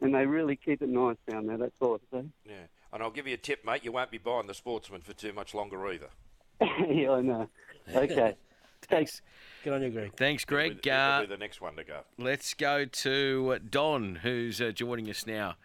and 0.00 0.14
they 0.14 0.26
really 0.26 0.56
keep 0.56 0.80
it 0.82 0.88
nice 0.88 1.16
down 1.28 1.46
there. 1.46 1.56
That's 1.58 1.74
all 1.80 1.94
I 2.12 2.18
say. 2.20 2.24
Yeah. 2.44 2.54
And 2.92 3.02
I'll 3.02 3.10
give 3.10 3.26
you 3.26 3.34
a 3.34 3.38
tip, 3.38 3.64
mate. 3.64 3.84
You 3.84 3.92
won't 3.92 4.10
be 4.10 4.18
buying 4.18 4.46
the 4.46 4.54
Sportsman 4.54 5.00
for 5.02 5.12
too 5.12 5.32
much 5.32 5.54
longer 5.54 5.86
either. 5.88 6.08
yeah, 6.60 7.10
I 7.12 7.20
know. 7.20 7.48
Okay. 7.94 8.36
Thanks. 8.82 9.20
Good 9.64 9.72
on 9.72 9.82
you, 9.82 9.90
Greg. 9.90 10.12
Thanks, 10.16 10.44
Greg. 10.44 10.78
It'll 10.86 10.92
Uh, 10.98 11.20
be 11.22 11.26
the 11.26 11.36
next 11.36 11.60
one 11.60 11.74
to 11.76 11.84
go. 11.84 12.00
let's 12.16 12.54
go 12.54 12.84
to 12.84 13.52
uh, 13.54 13.58
Don, 13.68 14.14
who's 14.22 14.60
uh, 14.60 14.70
joining 14.70 15.10
us 15.10 15.26
now. 15.26 15.56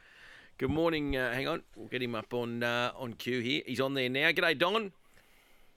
Good 0.57 0.71
morning. 0.71 1.15
Uh, 1.15 1.31
hang 1.33 1.47
on, 1.47 1.61
we'll 1.75 1.87
get 1.87 2.01
him 2.01 2.15
up 2.15 2.33
on 2.33 2.63
uh, 2.63 2.91
on 2.97 3.13
cue 3.13 3.39
here. 3.39 3.61
He's 3.65 3.79
on 3.79 3.93
there 3.93 4.09
now. 4.09 4.31
G'day, 4.31 4.57
Don. 4.57 4.91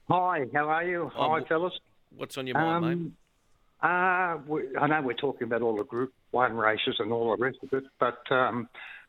Hi, 0.08 0.46
how 0.54 0.68
are 0.68 0.84
you? 0.84 1.10
Oh, 1.16 1.30
Hi, 1.34 1.40
wh- 1.40 1.46
fellas. 1.48 1.78
What's 2.16 2.38
on 2.38 2.46
your 2.46 2.56
mind, 2.58 3.02
mate? 3.04 3.12
Uh, 3.82 4.38
we, 4.46 4.62
I 4.80 4.86
know 4.86 5.02
we're 5.02 5.14
talking 5.14 5.44
about 5.44 5.62
all 5.62 5.76
the 5.76 5.84
Group 5.84 6.12
One 6.30 6.56
races 6.56 6.96
and 6.98 7.12
all 7.12 7.36
the 7.36 7.42
rest 7.42 7.58
of 7.62 7.72
it, 7.72 7.84
but 8.00 8.20
um, 8.30 8.68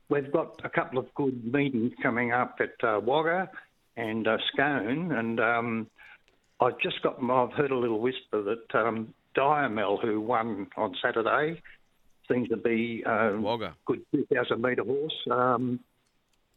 we've 0.10 0.32
got 0.32 0.60
a 0.64 0.70
couple 0.70 1.00
of 1.00 1.14
good 1.16 1.52
meetings 1.52 1.94
coming 2.02 2.32
up 2.34 2.60
at 2.60 2.88
uh, 2.88 3.00
Wagga 3.00 3.50
and 3.96 4.28
uh, 4.28 4.38
Scone, 4.52 5.12
and 5.12 5.40
um, 5.40 5.88
I've 6.60 6.80
just 6.80 7.02
got. 7.02 7.18
I've 7.24 7.54
heard 7.54 7.72
a 7.72 7.78
little 7.78 8.00
whisper 8.00 8.44
that 8.44 8.80
um, 8.80 9.14
Diamel, 9.36 10.02
who 10.02 10.20
won 10.20 10.68
on 10.76 10.96
Saturday, 11.02 11.62
seems 12.30 12.50
to 12.50 12.58
be 12.58 13.04
um, 13.06 13.44
Wagga. 13.44 13.74
good 13.86 14.02
2,000 14.14 14.62
metre 14.62 14.84
horse. 14.84 15.14
Um, 15.32 15.80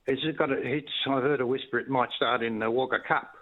has 0.09 0.19
it 0.25 0.37
got 0.37 0.51
a? 0.51 0.57
It's, 0.57 0.89
I've 1.07 1.23
heard 1.23 1.41
a 1.41 1.47
whisper 1.47 1.79
it 1.79 1.89
might 1.89 2.11
start 2.17 2.43
in 2.43 2.59
the 2.59 2.71
Wagga 2.71 2.99
Cup. 3.07 3.33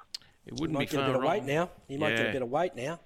It 0.46 0.54
wouldn't 0.54 0.72
might 0.72 0.90
be 0.90 0.96
get 0.96 1.00
a 1.00 1.04
far 1.04 1.12
bit 1.12 1.16
of 1.16 1.28
weight 1.28 1.44
now. 1.44 1.70
You 1.88 1.98
might 1.98 2.16
get 2.16 2.28
a 2.28 2.32
bit 2.32 2.42
of 2.42 2.50
weight 2.50 2.76
now. 2.76 3.00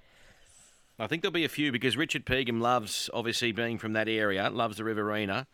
I 1.02 1.08
think 1.08 1.22
there'll 1.22 1.32
be 1.32 1.44
a 1.44 1.48
few 1.48 1.72
because 1.72 1.96
Richard 1.96 2.24
Pegum 2.24 2.60
loves, 2.60 3.10
obviously 3.12 3.50
being 3.50 3.76
from 3.76 3.92
that 3.94 4.08
area, 4.08 4.48
loves 4.50 4.76
the 4.76 4.84
Riverina, 4.84 5.46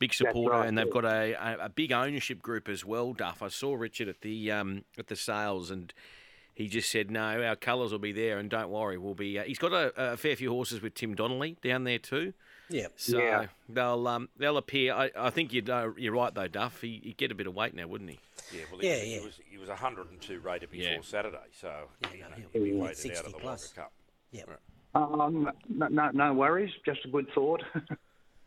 big 0.00 0.12
supporter, 0.12 0.56
right, 0.56 0.68
and 0.68 0.76
they've 0.76 0.86
yeah. 0.86 0.92
got 0.92 1.04
a, 1.04 1.32
a, 1.34 1.64
a 1.66 1.68
big 1.68 1.92
ownership 1.92 2.42
group 2.42 2.68
as 2.68 2.84
well. 2.84 3.12
Duff, 3.12 3.40
I 3.42 3.48
saw 3.48 3.74
Richard 3.74 4.08
at 4.08 4.22
the 4.22 4.50
um, 4.50 4.84
at 4.98 5.06
the 5.06 5.14
sales, 5.14 5.70
and 5.70 5.92
he 6.54 6.66
just 6.66 6.90
said, 6.90 7.10
"No, 7.10 7.42
our 7.42 7.54
colours 7.54 7.92
will 7.92 8.00
be 8.00 8.10
there, 8.12 8.38
and 8.38 8.50
don't 8.50 8.68
worry, 8.68 8.98
we'll 8.98 9.14
be." 9.14 9.38
Uh, 9.38 9.44
he's 9.44 9.58
got 9.58 9.72
a, 9.72 9.92
a 10.12 10.16
fair 10.16 10.34
few 10.34 10.50
horses 10.50 10.82
with 10.82 10.94
Tim 10.94 11.14
Donnelly 11.14 11.56
down 11.62 11.84
there 11.84 11.98
too. 11.98 12.32
Yeah. 12.68 12.88
So 12.96 13.18
Yeah. 13.18 13.46
they'll 13.68 14.08
um, 14.08 14.28
they'll 14.36 14.56
appear. 14.56 14.92
I, 14.92 15.10
I 15.16 15.30
think 15.30 15.52
you'd, 15.52 15.70
uh, 15.70 15.90
you're 15.96 16.14
right 16.14 16.34
though, 16.34 16.48
Duff. 16.48 16.80
He, 16.80 17.00
he'd 17.04 17.16
get 17.16 17.30
a 17.30 17.34
bit 17.36 17.46
of 17.46 17.54
weight 17.54 17.74
now, 17.74 17.86
wouldn't 17.86 18.10
he? 18.10 18.18
Yeah, 18.52 18.64
well, 18.72 18.80
he, 18.80 18.88
Yeah, 18.88 18.94
was, 18.94 19.06
yeah. 19.06 19.18
he 19.20 19.24
was 19.24 19.40
he 19.52 19.58
was 19.58 19.68
102 19.68 20.40
rated 20.40 20.70
before 20.70 20.92
Yeah. 20.92 20.98
Saturday, 21.02 21.36
so 21.52 21.72
you 22.12 22.20
know, 22.20 22.26
he'll 22.34 22.48
he'll 22.52 22.64
be 22.64 22.72
be 22.72 22.76
weighted 22.76 23.12
out 23.16 23.26
of 23.26 23.32
the 23.32 23.38
plus. 23.38 23.68
Wagga 23.68 23.82
Cup. 23.82 23.92
Yeah. 24.32 24.42
Um, 24.96 25.50
no, 25.68 25.88
no, 25.88 26.10
no 26.12 26.32
worries. 26.34 26.70
Just 26.84 27.04
a 27.04 27.08
good 27.08 27.28
thought. 27.34 27.62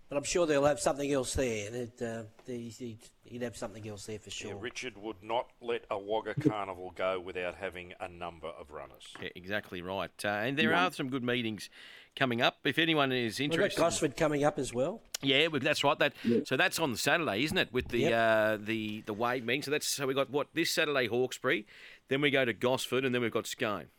But 0.09 0.17
I'm 0.17 0.23
sure 0.23 0.47
they'll 0.47 0.65
have 0.65 0.79
something 0.79 1.13
else 1.13 1.35
there. 1.35 1.69
That, 1.69 2.01
uh, 2.01 2.23
he'd, 2.47 2.71
he'd- 2.79 2.97
he'd 3.25 3.43
have 3.43 3.55
something 3.55 3.87
else 3.87 4.07
there 4.07 4.17
for 4.17 4.31
sure. 4.31 4.53
Yeah. 4.53 4.57
Richard 4.59 4.97
would 4.97 5.21
not 5.21 5.45
let 5.61 5.83
a 5.91 5.99
Wagga 5.99 6.33
Carnival 6.49 6.91
go 6.95 7.19
without 7.19 7.53
having 7.53 7.93
a 7.99 8.07
number 8.07 8.47
of 8.47 8.71
runners. 8.71 9.03
Yeah, 9.21 9.29
exactly 9.35 9.83
right. 9.83 10.09
Uh, 10.25 10.29
and 10.29 10.57
there 10.57 10.73
are 10.73 10.91
some 10.91 11.09
good 11.09 11.23
meetings 11.23 11.69
coming 12.15 12.41
up. 12.41 12.57
If 12.63 12.79
anyone 12.79 13.11
is 13.11 13.39
interested, 13.39 13.41
We've 13.41 13.59
got 13.59 13.61
interested, 13.61 13.81
Gosford 13.83 14.17
coming 14.17 14.43
up 14.43 14.57
as 14.57 14.73
well. 14.73 15.03
Yeah, 15.21 15.45
well, 15.45 15.61
that's 15.61 15.83
right. 15.83 15.99
That 15.99 16.13
so 16.43 16.57
that's 16.57 16.79
on 16.79 16.95
Saturday, 16.95 17.43
isn't 17.43 17.59
it? 17.59 17.71
With 17.71 17.89
the 17.89 17.99
Yep. 17.99 18.13
uh, 18.13 18.57
the 18.65 19.01
the 19.05 19.13
Wade 19.13 19.45
meeting. 19.45 19.61
So 19.61 19.69
that's 19.69 19.85
so 19.85 20.07
we 20.07 20.15
got 20.15 20.31
what 20.31 20.47
this 20.55 20.71
Saturday 20.71 21.05
Hawkesbury, 21.05 21.67
Then 22.07 22.21
we 22.21 22.31
go 22.31 22.45
to 22.45 22.53
Gosford, 22.53 23.05
and 23.05 23.13
then 23.13 23.21
we've 23.21 23.31
got 23.31 23.45
Scone. 23.45 23.89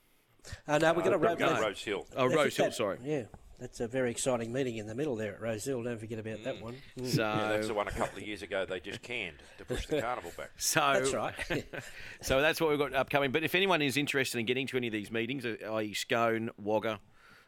Uh, 0.66 0.78
no, 0.78 0.92
we're 0.92 1.02
going 1.02 1.12
to 1.12 1.18
Ro- 1.18 1.36
Ro- 1.36 1.60
Rose 1.60 1.82
Hill. 1.82 2.06
Oh, 2.16 2.28
That's 2.28 2.36
Rose 2.36 2.56
Hill, 2.56 2.66
that- 2.66 2.74
sorry. 2.74 2.98
Yeah, 3.04 3.22
that's 3.58 3.80
a 3.80 3.88
very 3.88 4.10
exciting 4.10 4.52
meeting 4.52 4.78
in 4.78 4.86
the 4.86 4.94
middle 4.94 5.16
there 5.16 5.34
at 5.34 5.40
Rose 5.40 5.64
Hill. 5.64 5.82
Don't 5.82 5.98
forget 6.00 6.18
about 6.18 6.42
that 6.44 6.62
one. 6.62 6.76
Mm. 6.98 7.06
So 7.06 7.22
Yeah, 7.22 7.48
that's 7.48 7.66
the 7.68 7.74
one 7.74 7.88
a 7.88 7.92
couple 7.92 8.18
of 8.18 8.26
years 8.26 8.42
ago 8.42 8.64
they 8.64 8.80
just 8.80 9.02
canned 9.02 9.36
to 9.58 9.64
push 9.64 9.86
the 9.86 10.00
carnival 10.00 10.32
back. 10.36 10.50
So 10.56 10.80
That's 10.80 11.12
right. 11.14 11.34
so 12.22 12.40
that's 12.40 12.60
what 12.60 12.70
we've 12.70 12.78
got 12.78 12.94
upcoming. 12.94 13.32
But 13.32 13.42
if 13.44 13.54
anyone 13.54 13.82
is 13.82 13.96
interested 13.96 14.38
in 14.38 14.46
getting 14.46 14.66
to 14.68 14.76
any 14.76 14.86
of 14.86 14.92
these 14.92 15.10
meetings, 15.10 15.44
uh, 15.44 15.56
i.e. 15.74 15.92
Scone, 15.94 16.50
Wagga, 16.58 17.00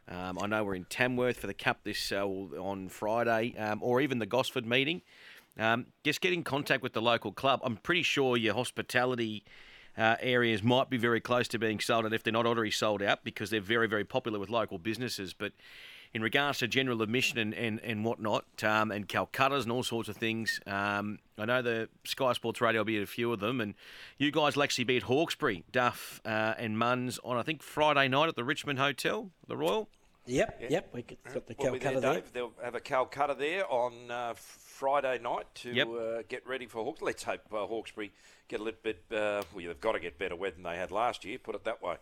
um, 0.09 0.39
I 0.41 0.47
know 0.47 0.65
we're 0.65 0.75
in 0.75 0.85
Tamworth 0.87 1.39
for 1.39 1.47
the 1.47 1.55
Cup 1.55 1.81
this 1.85 2.11
uh, 2.13 2.27
on 2.27 2.89
Friday, 2.89 3.55
um, 3.57 3.79
or 3.83 4.01
even 4.01 4.19
the 4.19 4.27
Gosford 4.27 4.67
meeting. 4.67 5.03
Um, 5.59 5.87
just 6.03 6.21
get 6.21 6.33
in 6.33 6.43
contact 6.45 6.83
with 6.83 6.93
the 6.93 7.03
local 7.03 7.31
club. 7.33 7.61
I'm 7.63 7.77
pretty 7.77 8.03
sure 8.03 8.37
your 8.37 8.55
hospitality 8.55 9.45
uh, 9.97 10.17
areas 10.21 10.63
might 10.63 10.89
be 10.91 10.97
very 10.97 11.21
close 11.21 11.49
to 11.49 11.59
being 11.59 11.81
sold 11.81 12.07
out 12.07 12.13
if 12.13 12.23
they're 12.23 12.33
not 12.33 12.47
already 12.47 12.71
sold 12.71 13.03
out 13.03 13.25
because 13.25 13.51
they're 13.51 13.61
very, 13.61 13.89
very 13.89 14.05
popular 14.05 14.39
with 14.39 14.49
local 14.51 14.79
businesses. 14.79 15.35
But 15.35 15.53
in 16.15 16.23
regards 16.23 16.59
to 16.59 16.69
general 16.69 17.01
admission 17.03 17.39
and, 17.39 17.55
and, 17.55 17.81
and 17.81 18.05
whatnot, 18.05 18.45
um, 18.63 18.91
and 18.91 19.09
Calcuttas 19.09 19.63
and 19.63 19.73
all 19.73 19.83
sorts 19.83 20.09
of 20.09 20.17
things, 20.17 20.61
um, 20.67 21.19
I 21.39 21.47
know 21.47 21.63
the 21.63 21.89
Sky 22.05 22.33
Sports 22.33 22.61
Radio 22.61 22.81
will 22.81 22.87
be 22.87 22.97
at 22.99 23.03
a 23.03 23.07
few 23.07 23.33
of 23.33 23.41
them, 23.41 23.61
and 23.61 23.75
you 24.19 24.31
guys 24.31 24.57
will 24.57 24.63
actually 24.63 24.85
be 24.85 24.99
at 24.99 25.05
Hawkesbury, 25.05 25.65
Duff 25.73 26.21
uh, 26.25 26.55
and 26.59 26.77
Munns 26.77 27.19
on, 27.25 27.37
I 27.37 27.43
think, 27.43 27.63
Friday 27.63 28.09
night 28.09 28.29
at 28.29 28.37
the 28.37 28.45
Richmond 28.45 28.79
Hotel, 28.79 29.31
the 29.47 29.57
Royal. 29.57 29.89
Yep, 30.27 30.63
yep. 30.69 30.89
We 30.93 31.03
got 31.03 31.47
the 31.47 31.55
We'll 31.59 31.73
be 31.73 31.79
there, 31.79 31.93
Calcutta 31.93 32.01
there. 32.01 32.23
They'll 32.33 32.53
have 32.63 32.75
a 32.75 32.81
Calcutta 32.81 33.35
there 33.37 33.71
on 33.71 34.11
uh, 34.11 34.35
Friday 34.37 35.19
night 35.19 35.47
to 35.57 35.73
Yep. 35.73 35.89
uh, 35.89 36.23
get 36.29 36.47
ready 36.47 36.67
for 36.67 36.85
Hawks. 36.85 37.03
Let's 37.03 37.25
hope 37.25 37.41
uh, 37.53 37.67
Hawkesbury 37.67 38.13
get 38.49 38.61
a 38.61 38.63
little 38.63 38.81
bit. 38.83 39.03
Uh, 39.11 39.43
well, 39.55 39.67
they've 39.67 39.81
got 39.81 39.93
to 39.93 40.01
get 40.01 40.19
better 40.19 40.37
weather 40.37 40.55
than 40.55 40.65
they 40.65 40.77
had 40.77 40.91
last 40.91 41.25
year. 41.25 41.39
Put 41.39 41.55
it 41.55 41.65
that 41.65 41.83
way. 41.83 41.97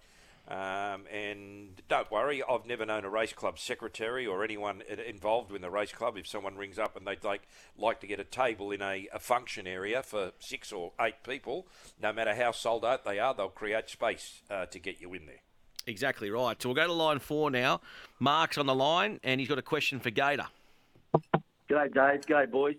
Um, 0.48 1.06
and 1.12 1.80
don't 1.88 2.10
worry, 2.10 2.42
I've 2.42 2.66
never 2.66 2.84
known 2.84 3.04
a 3.04 3.10
race 3.10 3.32
club 3.32 3.58
secretary 3.58 4.26
or 4.26 4.42
anyone 4.42 4.82
involved 5.06 5.54
in 5.54 5.62
the 5.62 5.70
race 5.70 5.92
club. 5.92 6.16
If 6.16 6.26
someone 6.26 6.56
rings 6.56 6.78
up 6.78 6.96
and 6.96 7.06
they'd 7.06 7.22
like 7.22 7.42
like 7.78 8.00
to 8.00 8.06
get 8.08 8.18
a 8.18 8.24
table 8.24 8.72
in 8.72 8.82
a, 8.82 9.06
a 9.12 9.20
function 9.20 9.66
area 9.68 10.02
for 10.02 10.32
six 10.40 10.72
or 10.72 10.92
eight 11.00 11.22
people, 11.22 11.68
no 12.02 12.12
matter 12.12 12.34
how 12.34 12.50
sold 12.50 12.84
out 12.84 13.04
they 13.04 13.18
are, 13.20 13.32
they'll 13.32 13.48
create 13.48 13.88
space 13.90 14.40
uh, 14.50 14.66
to 14.66 14.78
get 14.80 15.00
you 15.00 15.14
in 15.14 15.26
there. 15.26 15.42
Exactly 15.86 16.30
right. 16.30 16.60
So 16.60 16.68
we'll 16.68 16.76
go 16.76 16.86
to 16.86 16.92
line 16.92 17.18
four 17.18 17.50
now. 17.50 17.80
Mark's 18.18 18.58
on 18.58 18.66
the 18.66 18.74
line, 18.74 19.20
and 19.22 19.40
he's 19.40 19.48
got 19.48 19.58
a 19.58 19.62
question 19.62 20.00
for 20.00 20.10
Gator. 20.10 20.46
G'day, 21.68 21.94
Dave. 21.94 22.20
G'day, 22.26 22.50
boys. 22.50 22.76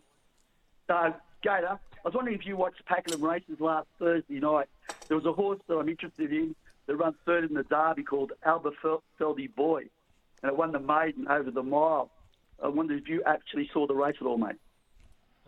So, 0.87 1.13
Gator, 1.41 1.79
I 2.03 2.07
was 2.07 2.13
wondering 2.13 2.37
if 2.37 2.45
you 2.45 2.57
watched 2.57 2.85
Pakenham 2.85 3.23
races 3.23 3.59
last 3.59 3.87
Thursday 3.99 4.39
night. 4.39 4.67
There 5.07 5.17
was 5.17 5.25
a 5.25 5.33
horse 5.33 5.59
that 5.67 5.75
I'm 5.75 5.89
interested 5.89 6.31
in 6.31 6.55
that 6.87 6.95
runs 6.95 7.15
third 7.25 7.43
in 7.43 7.53
the 7.53 7.63
Derby 7.63 8.03
called 8.03 8.33
Aberfeldy 8.45 9.53
Boy, 9.55 9.83
and 10.41 10.51
it 10.51 10.57
won 10.57 10.71
the 10.71 10.79
maiden 10.79 11.27
over 11.27 11.51
the 11.51 11.63
mile. 11.63 12.09
I 12.63 12.67
wonder 12.67 12.95
if 12.95 13.07
you 13.07 13.23
actually 13.25 13.69
saw 13.73 13.87
the 13.87 13.95
race 13.95 14.15
at 14.19 14.27
all, 14.27 14.37
mate. 14.37 14.55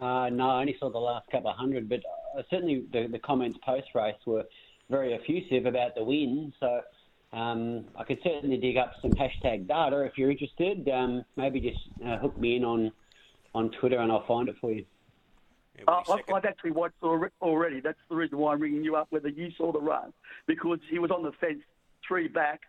Uh, 0.01 0.29
no, 0.29 0.49
I 0.49 0.61
only 0.61 0.75
saw 0.79 0.89
the 0.89 0.97
last 0.97 1.29
couple 1.31 1.49
of 1.49 1.57
hundred, 1.57 1.87
but 1.87 2.01
uh, 2.37 2.41
certainly 2.49 2.85
the, 2.91 3.07
the 3.07 3.19
comments 3.19 3.57
post 3.63 3.87
race 3.93 4.15
were 4.25 4.43
very 4.89 5.13
effusive 5.13 5.65
about 5.65 5.95
the 5.95 6.03
win. 6.03 6.53
So 6.59 6.81
um, 7.33 7.85
I 7.95 8.03
could 8.03 8.19
certainly 8.23 8.57
dig 8.57 8.77
up 8.77 8.93
some 9.01 9.11
hashtag 9.11 9.67
data 9.67 10.01
if 10.01 10.17
you're 10.17 10.31
interested. 10.31 10.87
Um, 10.87 11.25
maybe 11.35 11.59
just 11.59 11.79
uh, 12.05 12.17
hook 12.17 12.37
me 12.37 12.55
in 12.55 12.63
on 12.63 12.91
on 13.55 13.71
Twitter 13.71 13.99
and 13.99 14.11
I'll 14.11 14.25
find 14.25 14.49
it 14.49 14.55
for 14.61 14.71
you. 14.71 14.85
Uh, 15.87 16.01
I've, 16.09 16.23
I've 16.33 16.45
actually 16.45 16.71
watched 16.71 16.95
already. 17.41 17.79
That's 17.79 17.97
the 18.09 18.15
reason 18.15 18.37
why 18.37 18.53
I'm 18.53 18.59
ringing 18.59 18.83
you 18.83 18.95
up, 18.95 19.07
whether 19.09 19.29
you 19.29 19.51
saw 19.57 19.71
the 19.71 19.81
run, 19.81 20.13
because 20.45 20.79
he 20.89 20.99
was 20.99 21.11
on 21.11 21.23
the 21.23 21.31
fence 21.33 21.61
three 22.07 22.27
back, 22.27 22.61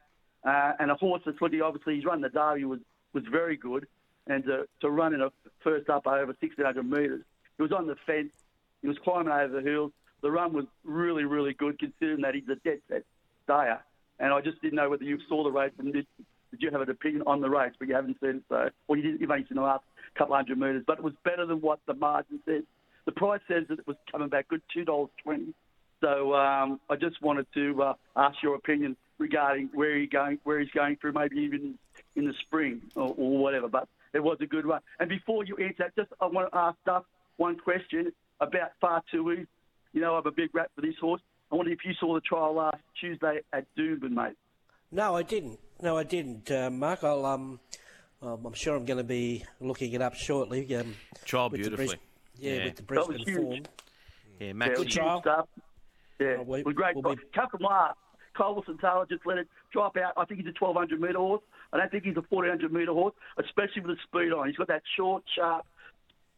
uh, 0.44 0.72
and 0.78 0.90
a 0.90 0.94
horse 0.94 1.22
that's 1.24 1.40
looking, 1.40 1.62
obviously, 1.62 1.96
he's 1.96 2.04
run 2.04 2.20
the 2.20 2.28
Derby 2.28 2.64
was, 2.64 2.80
was 3.12 3.24
very 3.30 3.56
good, 3.56 3.86
and 4.26 4.44
to, 4.44 4.66
to 4.80 4.90
run 4.90 5.14
in 5.14 5.20
a 5.20 5.30
first 5.62 5.88
up 5.90 6.06
over 6.06 6.26
1,600 6.26 6.82
metres, 6.82 7.22
he 7.56 7.62
was 7.62 7.72
on 7.72 7.86
the 7.86 7.96
fence, 8.06 8.32
he 8.80 8.88
was 8.88 8.96
climbing 9.04 9.32
over 9.32 9.60
the 9.60 9.68
hills. 9.68 9.92
The 10.22 10.30
run 10.30 10.54
was 10.54 10.64
really, 10.84 11.24
really 11.24 11.52
good, 11.52 11.78
considering 11.78 12.22
that 12.22 12.34
he's 12.34 12.48
a 12.48 12.56
dead 12.56 12.80
set 12.88 13.04
stayer. 13.44 13.80
And 14.18 14.32
I 14.32 14.40
just 14.40 14.60
didn't 14.62 14.76
know 14.76 14.88
whether 14.90 15.04
you 15.04 15.18
saw 15.28 15.42
the 15.42 15.50
race 15.50 15.72
and 15.78 15.92
did, 15.92 16.06
did 16.50 16.62
you 16.62 16.70
have 16.70 16.80
an 16.80 16.90
opinion 16.90 17.24
on 17.26 17.40
the 17.40 17.50
race, 17.50 17.72
but 17.78 17.88
you 17.88 17.94
haven't 17.94 18.18
seen 18.20 18.36
it, 18.36 18.42
so, 18.48 18.70
or 18.88 18.96
you 18.96 19.02
didn't, 19.02 19.20
you've 19.20 19.30
only 19.30 19.44
seen 19.48 19.56
the 19.56 19.62
last 19.62 19.84
couple 20.14 20.36
hundred 20.36 20.58
metres, 20.58 20.84
but 20.86 20.98
it 20.98 21.04
was 21.04 21.14
better 21.24 21.46
than 21.46 21.60
what 21.60 21.80
the 21.86 21.94
margin 21.94 22.40
says. 22.44 22.62
The 23.06 23.12
price 23.12 23.40
says 23.48 23.64
that 23.68 23.80
it 23.80 23.86
was 23.86 23.96
coming 24.10 24.28
back 24.28 24.48
good, 24.48 24.62
two 24.72 24.84
dollars 24.84 25.10
twenty. 25.22 25.52
So 26.00 26.34
um, 26.34 26.80
I 26.88 26.96
just 26.96 27.20
wanted 27.22 27.46
to 27.54 27.82
uh, 27.82 27.94
ask 28.14 28.42
your 28.42 28.54
opinion 28.54 28.96
regarding 29.18 29.70
where 29.74 29.96
he 29.98 30.06
going, 30.06 30.38
where 30.44 30.60
he's 30.60 30.70
going 30.70 30.96
through, 30.96 31.12
maybe 31.12 31.38
even 31.38 31.78
in 32.14 32.24
the 32.26 32.34
spring 32.40 32.82
or, 32.94 33.14
or 33.16 33.38
whatever. 33.38 33.68
But 33.68 33.88
it 34.12 34.22
was 34.22 34.38
a 34.40 34.46
good 34.46 34.66
run. 34.66 34.80
And 35.00 35.08
before 35.08 35.44
you 35.44 35.56
answer, 35.56 35.84
that, 35.84 35.96
just 35.96 36.12
I 36.20 36.26
want 36.26 36.52
to 36.52 36.56
ask 36.56 36.76
Duff 36.86 37.04
one 37.36 37.58
question 37.58 38.12
about 38.40 38.72
Far 38.80 39.02
Too 39.10 39.32
Easy. 39.32 39.46
You 39.92 40.00
know, 40.00 40.16
I'm 40.16 40.26
a 40.26 40.30
big 40.30 40.54
rat 40.54 40.70
for 40.74 40.80
this 40.80 40.96
horse. 41.00 41.22
I 41.54 41.56
wonder 41.56 41.70
if 41.70 41.84
you 41.84 41.92
saw 42.00 42.12
the 42.14 42.20
trial 42.20 42.52
last 42.56 42.78
Tuesday 43.00 43.38
at 43.52 43.64
Doomben, 43.78 44.10
mate. 44.10 44.32
No, 44.90 45.14
I 45.14 45.22
didn't. 45.22 45.60
No, 45.80 45.96
I 45.96 46.02
didn't, 46.02 46.50
uh, 46.50 46.68
Mark. 46.68 47.04
I'll 47.04 47.24
um, 47.24 47.60
um, 48.20 48.44
I'm 48.44 48.54
sure 48.54 48.74
I'm 48.74 48.84
going 48.84 48.96
to 48.98 49.04
be 49.04 49.44
looking 49.60 49.92
it 49.92 50.02
up 50.02 50.14
shortly. 50.14 50.74
Um, 50.74 50.96
Trial 51.24 51.50
with 51.50 51.62
the 51.62 51.68
beautifully. 51.70 52.00
yeah, 52.40 52.52
Yeah. 52.54 52.64
with 52.64 52.76
the 52.76 52.82
That 52.82 52.96
was 52.96 53.06
Brisbane 53.06 53.34
huge. 53.34 53.36
form. 53.44 53.62
Yeah, 54.40 54.46
Yeah, 54.48 54.52
Max. 54.54 54.70
it 54.72 54.78
was 54.84 54.94
huge 54.96 55.20
stuff. 55.20 55.48
Yeah, 56.18 56.40
we- 56.42 56.58
it 56.60 56.66
was 56.66 56.74
great. 56.74 56.96
we'll 56.96 57.14
be- 57.14 57.22
Come 57.32 57.48
from 57.50 57.60
last. 57.60 57.98
Colson 58.36 58.76
Taylor 58.78 59.06
just 59.08 59.24
let 59.24 59.38
it 59.38 59.46
drop 59.72 59.96
out. 59.96 60.12
I 60.16 60.24
think 60.24 60.40
he's 60.40 60.48
a 60.48 60.52
1200 60.58 61.00
metre 61.00 61.18
horse. 61.18 61.42
I 61.72 61.76
don't 61.78 61.88
think 61.92 62.02
he's 62.02 62.16
a 62.16 62.22
1400 62.22 62.72
metre 62.72 62.92
horse, 62.92 63.14
especially 63.38 63.82
with 63.82 63.96
the 63.96 64.02
speed 64.02 64.32
on. 64.32 64.48
He's 64.48 64.56
got 64.56 64.66
that 64.66 64.82
short, 64.96 65.22
sharp, 65.36 65.64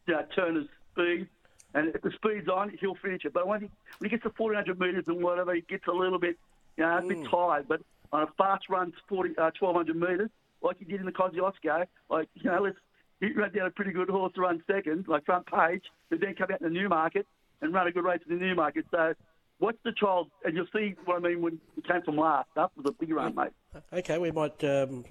you 0.05 0.13
know, 0.13 0.23
turn 0.35 0.57
of 0.57 0.67
speed. 0.91 1.27
And 1.73 1.93
if 1.93 2.01
the 2.01 2.11
speed's 2.11 2.47
on, 2.47 2.75
he'll 2.79 2.95
finish 2.95 3.25
it. 3.25 3.33
But 3.33 3.47
when 3.47 3.61
he, 3.61 3.69
when 3.99 4.09
he 4.09 4.15
gets 4.15 4.23
to 4.23 4.31
1400 4.35 4.79
metres 4.79 5.05
and 5.07 5.21
whatever, 5.21 5.53
he 5.53 5.61
gets 5.61 5.87
a 5.87 5.91
little 5.91 6.19
bit, 6.19 6.37
you 6.77 6.83
know, 6.83 6.97
a 6.97 7.01
bit 7.01 7.29
tired. 7.29 7.67
But 7.67 7.81
on 8.11 8.23
a 8.23 8.27
fast 8.37 8.69
run, 8.69 8.93
40, 9.07 9.37
uh, 9.37 9.51
1200 9.59 9.95
metres, 9.95 10.29
like 10.61 10.77
he 10.79 10.85
did 10.85 10.99
in 10.99 11.05
the 11.05 11.11
Kosciuszko, 11.11 11.85
like, 12.09 12.29
you 12.35 12.49
know, 12.49 12.61
let's, 12.61 12.77
he 13.19 13.31
ran 13.33 13.53
down 13.53 13.67
a 13.67 13.71
pretty 13.71 13.91
good 13.91 14.09
horse 14.09 14.33
to 14.35 14.41
run 14.41 14.63
second, 14.67 15.07
like 15.07 15.25
front 15.25 15.45
page, 15.47 15.83
but 16.09 16.19
then 16.19 16.35
come 16.35 16.51
out 16.51 16.61
in 16.61 16.73
the 16.73 16.79
Newmarket 16.79 17.25
and 17.61 17.73
run 17.73 17.87
a 17.87 17.91
good 17.91 18.03
race 18.03 18.21
in 18.27 18.37
the 18.37 18.43
Newmarket. 18.43 18.85
So 18.91 19.13
watch 19.59 19.75
the 19.83 19.91
trial, 19.91 20.29
and 20.45 20.55
you'll 20.55 20.67
see 20.73 20.95
what 21.05 21.17
I 21.17 21.19
mean 21.19 21.41
when 21.41 21.59
he 21.75 21.81
came 21.81 22.01
from 22.03 22.17
last. 22.17 22.49
That 22.55 22.71
was 22.75 22.85
a 22.85 22.91
big 22.91 23.11
run, 23.11 23.35
mate. 23.35 23.51
Okay, 23.91 24.17
we 24.17 24.31
might. 24.31 24.63
Um, 24.63 25.05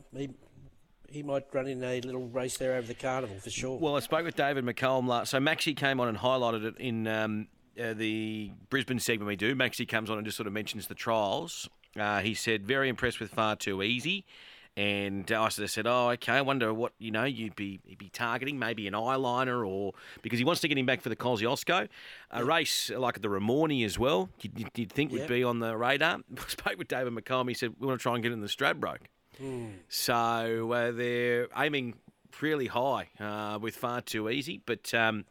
he, 1.11 1.22
might 1.22 1.46
run 1.52 1.66
in 1.66 1.82
a 1.82 2.00
little 2.00 2.26
race 2.28 2.57
there 2.57 2.74
over 2.74 2.86
the 2.86 2.94
carnival 2.94 3.36
for 3.38 3.50
sure. 3.50 3.78
Well, 3.78 3.96
I 3.96 4.00
spoke 4.00 4.24
with 4.24 4.36
David 4.36 4.64
McCollum 4.64 5.07
last. 5.07 5.30
So 5.30 5.38
Maxi 5.38 5.76
came 5.76 6.00
on 6.00 6.09
and 6.09 6.18
highlighted 6.18 6.64
it 6.64 6.76
in 6.78 7.07
um, 7.07 7.48
uh, 7.80 7.94
the 7.94 8.52
Brisbane 8.70 8.98
segment 8.98 9.28
we 9.28 9.36
do. 9.36 9.54
Maxi 9.54 9.86
comes 9.86 10.11
on 10.11 10.18
and 10.18 10.24
just 10.24 10.36
sort 10.36 10.46
of 10.46 10.52
mentions 10.52 10.86
the 10.86 10.94
trials. 10.94 11.68
Uh, 11.98 12.20
he 12.20 12.34
said 12.34 12.66
very 12.66 12.88
impressed 12.88 13.20
with 13.20 13.30
Far 13.30 13.57
Too 13.57 13.82
Easy. 13.82 14.24
And 14.78 15.32
I 15.32 15.48
sort 15.48 15.64
of 15.64 15.70
said, 15.70 15.86
"Oh, 15.86 16.11
okay. 16.11 16.34
I 16.34 16.42
wonder 16.42 16.74
what 16.74 16.92
you 16.98 17.11
know 17.11 17.24
you'd 17.24 17.57
be 17.57 17.80
you'd 17.86 17.96
be 17.96 18.11
targeting, 18.11 18.59
maybe 18.59 18.86
an 18.86 18.92
eyeliner, 18.92 19.66
or 19.66 19.94
because 20.20 20.38
he 20.38 20.44
wants 20.44 20.61
to 20.61 20.68
get 20.68 20.76
him 20.76 20.84
back 20.84 21.00
for 21.00 21.09
the 21.09 21.16
Kosciuszko, 21.16 21.88
a 22.30 22.44
race 22.44 22.90
like 22.90 23.22
the 23.22 23.28
Ramornie 23.28 23.86
as 23.86 23.98
well. 23.98 24.28
You'd, 24.42 24.70
you'd 24.76 24.92
think 24.92 25.12
would 25.12 25.28
be 25.28 25.42
on 25.42 25.61
the 25.61 25.74
radar." 25.78 26.18
I 26.36 26.48
spoke 26.48 26.76
with 26.76 26.88
David 26.88 27.14
McCollum. 27.14 27.48
He 27.48 27.54
said, 27.54 27.72
"We 27.78 27.86
want 27.86 27.98
to 27.98 28.02
try 28.02 28.12
and 28.12 28.22
get 28.22 28.32
in 28.32 28.42
the 28.42 28.48
Stradbroke." 28.48 29.07
Hmm. 29.39 29.66
So 29.89 30.72
uh, 30.72 30.93
they're 30.93 31.49
aiming 31.57 31.95
really 32.41 32.66
high 32.66 33.09
uh, 33.18 33.59
with 33.61 33.76
far 33.76 34.01
too 34.01 34.28
easy. 34.28 34.61
But 34.64 34.93
um, 34.95 35.24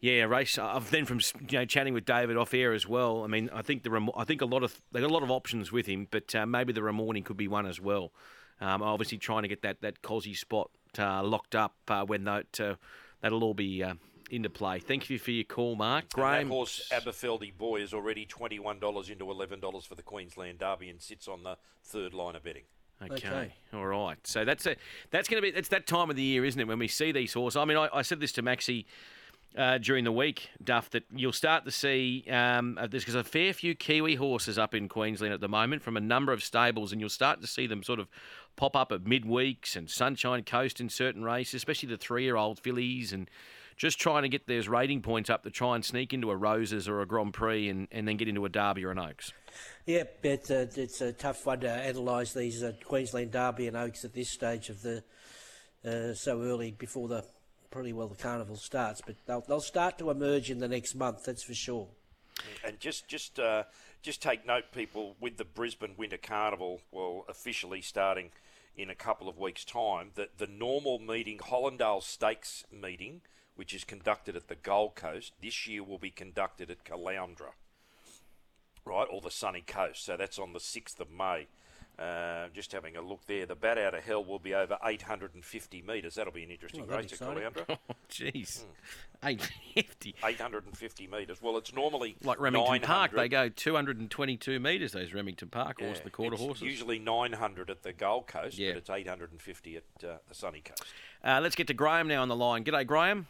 yeah, 0.00 0.24
race. 0.24 0.58
I've 0.58 0.90
then 0.90 1.04
from 1.04 1.20
you 1.48 1.58
know 1.58 1.64
chatting 1.64 1.94
with 1.94 2.04
David 2.04 2.36
off 2.36 2.54
air 2.54 2.72
as 2.72 2.86
well. 2.86 3.24
I 3.24 3.26
mean, 3.26 3.50
I 3.52 3.62
think 3.62 3.82
the 3.82 3.90
Ram- 3.90 4.10
I 4.16 4.24
think 4.24 4.42
a 4.42 4.46
lot 4.46 4.62
of 4.62 4.80
they 4.90 5.00
got 5.00 5.10
a 5.10 5.14
lot 5.14 5.22
of 5.22 5.30
options 5.30 5.72
with 5.72 5.86
him, 5.86 6.08
but 6.10 6.34
uh, 6.34 6.46
maybe 6.46 6.72
the 6.72 6.80
Ramornie 6.80 7.24
could 7.24 7.36
be 7.36 7.48
one 7.48 7.66
as 7.66 7.80
well. 7.80 8.12
Um, 8.60 8.82
obviously, 8.82 9.18
trying 9.18 9.42
to 9.42 9.48
get 9.48 9.62
that 9.62 9.80
that 9.80 10.02
Cosy 10.02 10.34
spot 10.34 10.70
uh, 10.98 11.22
locked 11.22 11.54
up 11.54 11.74
uh, 11.88 12.04
when 12.04 12.24
that 12.24 12.60
uh, 12.60 12.74
that'll 13.20 13.44
all 13.44 13.54
be. 13.54 13.82
Uh, 13.82 13.94
into 14.30 14.48
play. 14.48 14.78
Thank 14.78 15.10
you 15.10 15.18
for 15.18 15.30
your 15.30 15.44
call, 15.44 15.76
Mark. 15.76 16.04
And 16.04 16.12
Graham, 16.14 16.48
that 16.48 16.54
horse 16.54 16.88
Aberfeldy 16.90 17.54
Boy 17.54 17.82
is 17.82 17.92
already 17.92 18.24
twenty-one 18.24 18.78
dollars 18.78 19.10
into 19.10 19.30
eleven 19.30 19.60
dollars 19.60 19.84
for 19.84 19.94
the 19.94 20.02
Queensland 20.02 20.58
Derby 20.58 20.88
and 20.88 21.02
sits 21.02 21.28
on 21.28 21.42
the 21.42 21.58
third 21.84 22.14
line 22.14 22.34
of 22.34 22.42
betting. 22.42 22.62
Okay. 23.10 23.28
Okay. 23.28 23.54
All 23.74 23.86
right. 23.86 24.18
So 24.26 24.44
that's 24.44 24.66
a, 24.66 24.76
that's 25.10 25.28
going 25.28 25.42
to 25.42 25.46
be 25.46 25.50
that's 25.50 25.68
that 25.68 25.86
time 25.86 26.10
of 26.10 26.16
the 26.16 26.22
year, 26.22 26.44
isn't 26.44 26.60
it? 26.60 26.68
When 26.68 26.78
we 26.78 26.88
see 26.88 27.12
these 27.12 27.32
horses. 27.32 27.56
I 27.56 27.64
mean, 27.64 27.76
I, 27.76 27.88
I 27.92 28.02
said 28.02 28.20
this 28.20 28.32
to 28.32 28.42
Maxi 28.42 28.84
uh, 29.56 29.78
during 29.78 30.04
the 30.04 30.12
week, 30.12 30.48
Duff, 30.62 30.88
that 30.90 31.04
you'll 31.14 31.32
start 31.32 31.64
to 31.64 31.70
see 31.70 32.24
um, 32.30 32.78
uh, 32.80 32.86
there's 32.86 33.04
'cause 33.04 33.14
a 33.14 33.24
fair 33.24 33.52
few 33.52 33.74
Kiwi 33.74 34.14
horses 34.14 34.58
up 34.58 34.74
in 34.74 34.88
Queensland 34.88 35.34
at 35.34 35.40
the 35.40 35.48
moment 35.48 35.82
from 35.82 35.96
a 35.96 36.00
number 36.00 36.32
of 36.32 36.42
stables, 36.42 36.92
and 36.92 37.00
you'll 37.00 37.10
start 37.10 37.40
to 37.42 37.46
see 37.46 37.66
them 37.66 37.82
sort 37.82 37.98
of 38.00 38.08
pop 38.56 38.76
up 38.76 38.92
at 38.92 39.04
midweeks 39.04 39.76
and 39.76 39.90
Sunshine 39.90 40.42
Coast 40.44 40.80
in 40.80 40.88
certain 40.88 41.22
races, 41.24 41.54
especially 41.54 41.88
the 41.88 41.96
three-year-old 41.98 42.60
fillies, 42.60 43.12
and 43.12 43.28
just 43.76 44.00
trying 44.00 44.22
to 44.22 44.28
get 44.28 44.46
those 44.46 44.68
rating 44.68 45.02
points 45.02 45.30
up 45.30 45.42
to 45.44 45.50
try 45.50 45.74
and 45.74 45.84
sneak 45.84 46.12
into 46.12 46.30
a 46.30 46.36
Roses 46.36 46.88
or 46.88 47.00
a 47.00 47.06
Grand 47.06 47.34
Prix 47.34 47.68
and, 47.68 47.88
and 47.90 48.06
then 48.06 48.16
get 48.16 48.28
into 48.28 48.44
a 48.44 48.48
Derby 48.48 48.84
or 48.84 48.90
an 48.90 48.98
Oaks. 48.98 49.32
Yeah, 49.86 50.04
it's 50.22 50.50
a, 50.50 50.68
it's 50.74 51.00
a 51.00 51.12
tough 51.12 51.44
one 51.44 51.60
to 51.60 51.68
analyse 51.68 52.32
these 52.32 52.62
uh, 52.62 52.72
Queensland 52.84 53.32
Derby 53.32 53.68
and 53.68 53.76
Oaks 53.76 54.04
at 54.04 54.14
this 54.14 54.30
stage 54.30 54.68
of 54.68 54.82
the 54.82 55.02
uh, 55.84 56.14
so 56.14 56.40
early 56.42 56.70
before 56.70 57.08
the 57.08 57.24
pretty 57.70 57.92
well 57.92 58.06
the 58.06 58.14
carnival 58.14 58.56
starts, 58.56 59.00
but 59.04 59.16
they'll 59.26 59.44
they'll 59.48 59.60
start 59.60 59.98
to 59.98 60.10
emerge 60.10 60.50
in 60.50 60.58
the 60.58 60.68
next 60.68 60.94
month. 60.94 61.24
That's 61.24 61.42
for 61.42 61.54
sure. 61.54 61.88
And 62.64 62.78
just 62.78 63.08
just 63.08 63.40
uh, 63.40 63.64
just 64.02 64.22
take 64.22 64.46
note, 64.46 64.64
people, 64.72 65.16
with 65.20 65.36
the 65.36 65.44
Brisbane 65.44 65.94
Winter 65.96 66.16
Carnival, 66.16 66.80
well, 66.90 67.24
officially 67.28 67.80
starting 67.80 68.30
in 68.76 68.90
a 68.90 68.94
couple 68.94 69.28
of 69.28 69.38
weeks' 69.38 69.64
time, 69.64 70.10
that 70.14 70.38
the 70.38 70.46
normal 70.46 70.98
meeting, 70.98 71.38
Hollindale 71.38 72.02
Stakes 72.02 72.64
meeting, 72.72 73.20
which 73.56 73.74
is 73.74 73.84
conducted 73.84 74.36
at 74.36 74.48
the 74.48 74.54
Gold 74.56 74.94
Coast, 74.94 75.32
this 75.42 75.66
year 75.66 75.82
will 75.84 75.98
be 75.98 76.10
conducted 76.10 76.70
at 76.70 76.84
Caloundra, 76.84 77.52
right, 78.84 79.06
or 79.10 79.20
the 79.20 79.30
Sunny 79.30 79.62
Coast. 79.66 80.04
So 80.04 80.16
that's 80.16 80.38
on 80.38 80.52
the 80.52 80.58
6th 80.58 81.00
of 81.00 81.10
May. 81.10 81.46
Uh, 81.98 82.48
just 82.54 82.72
having 82.72 82.96
a 82.96 83.02
look 83.02 83.20
there, 83.26 83.44
the 83.44 83.54
Bat 83.54 83.76
Out 83.78 83.94
of 83.94 84.02
Hell 84.02 84.24
will 84.24 84.38
be 84.38 84.54
over 84.54 84.78
850 84.82 85.82
metres. 85.82 86.14
That'll 86.14 86.32
be 86.32 86.42
an 86.42 86.50
interesting 86.50 86.86
Oh, 86.90 86.96
race 86.96 87.12
at 87.12 87.18
Caloundra. 87.18 87.66
Oh, 87.90 87.94
jeez. 88.10 88.62
850. 89.22 90.14
850 90.24 91.06
metres. 91.06 91.40
Well, 91.42 91.58
it's 91.58 91.72
normally 91.74 92.16
Like 92.24 92.40
Remington 92.40 92.80
Park, 92.80 93.12
they 93.12 93.28
go 93.28 93.50
222 93.50 94.58
metres, 94.58 94.92
those 94.92 95.12
Remington 95.12 95.48
Park 95.48 95.80
horse, 95.80 96.00
the 96.00 96.10
quarter 96.10 96.34
it's 96.34 96.42
horses. 96.42 96.62
Usually 96.62 96.98
900 96.98 97.68
at 97.70 97.82
the 97.82 97.92
Gold 97.92 98.26
Coast, 98.26 98.56
Yeah. 98.58 98.70
but 98.70 98.78
it's 98.78 98.90
850 98.90 99.76
at 99.76 99.82
uh, 100.02 100.14
the 100.28 100.34
Sunny 100.34 100.60
Coast. 100.60 100.82
Uh, 101.22 101.40
let's 101.42 101.54
get 101.54 101.66
to 101.68 101.74
Graham 101.74 102.08
now 102.08 102.22
on 102.22 102.28
the 102.28 102.34
line. 102.36 102.64
G'day, 102.64 102.86
Graham. 102.86 103.26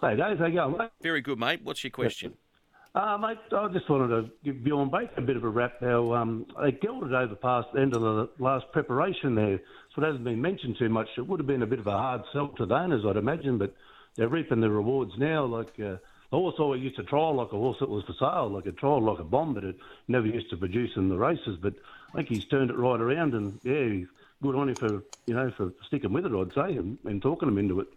Hey, 0.00 0.16
Dave, 0.16 0.38
how 0.38 0.46
you 0.46 0.54
going, 0.54 0.78
mate? 0.78 0.90
Very 1.02 1.20
good, 1.20 1.38
mate. 1.38 1.60
What's 1.62 1.84
your 1.84 1.90
question? 1.90 2.32
Uh, 2.94 3.18
mate, 3.18 3.36
I 3.54 3.68
just 3.68 3.88
wanted 3.90 4.08
to 4.08 4.30
give 4.42 4.64
Bjorn 4.64 4.90
Baker 4.90 5.12
a 5.18 5.20
bit 5.20 5.36
of 5.36 5.44
a 5.44 5.48
rap. 5.48 5.74
How 5.80 6.14
um, 6.14 6.46
they 6.62 6.72
gelded 6.72 7.12
over 7.12 7.34
past 7.34 7.68
the 7.74 7.82
end 7.82 7.94
of 7.94 8.00
the 8.00 8.30
last 8.38 8.64
preparation 8.72 9.34
there, 9.34 9.60
so 9.94 10.02
it 10.02 10.06
hasn't 10.06 10.24
been 10.24 10.40
mentioned 10.40 10.76
too 10.78 10.88
much. 10.88 11.06
It 11.18 11.26
would 11.28 11.38
have 11.38 11.46
been 11.46 11.62
a 11.62 11.66
bit 11.66 11.80
of 11.80 11.86
a 11.86 11.92
hard 11.92 12.22
sell 12.32 12.48
to 12.48 12.64
the 12.64 12.74
owners, 12.74 13.04
I'd 13.06 13.18
imagine, 13.18 13.58
but 13.58 13.74
they're 14.16 14.28
reaping 14.28 14.62
the 14.62 14.70
rewards 14.70 15.12
now. 15.18 15.44
Like 15.44 15.74
uh, 15.78 16.00
the 16.30 16.36
horse 16.36 16.54
always 16.58 16.82
used 16.82 16.96
to 16.96 17.02
trial 17.04 17.34
like 17.34 17.48
a 17.48 17.58
horse 17.58 17.76
that 17.80 17.90
was 17.90 18.02
for 18.04 18.14
sale, 18.18 18.50
like 18.50 18.64
a 18.64 18.72
trial 18.72 19.02
like 19.02 19.18
a 19.18 19.24
bomb, 19.24 19.52
but 19.52 19.64
it 19.64 19.76
never 20.08 20.26
used 20.26 20.48
to 20.48 20.56
produce 20.56 20.92
in 20.96 21.10
the 21.10 21.18
races. 21.18 21.58
But 21.60 21.74
I 22.14 22.16
think 22.16 22.28
he's 22.28 22.46
turned 22.46 22.70
it 22.70 22.78
right 22.78 23.00
around, 23.00 23.34
and 23.34 23.60
yeah, 23.64 23.84
he's 23.84 24.06
good 24.42 24.54
on 24.54 24.70
him 24.70 24.76
for 24.76 25.02
you 25.26 25.34
know 25.34 25.52
for 25.58 25.74
sticking 25.88 26.14
with 26.14 26.24
it, 26.24 26.32
I'd 26.32 26.54
say, 26.54 26.76
and, 26.78 26.96
and 27.04 27.20
talking 27.20 27.48
them 27.48 27.58
into 27.58 27.80
it. 27.80 27.88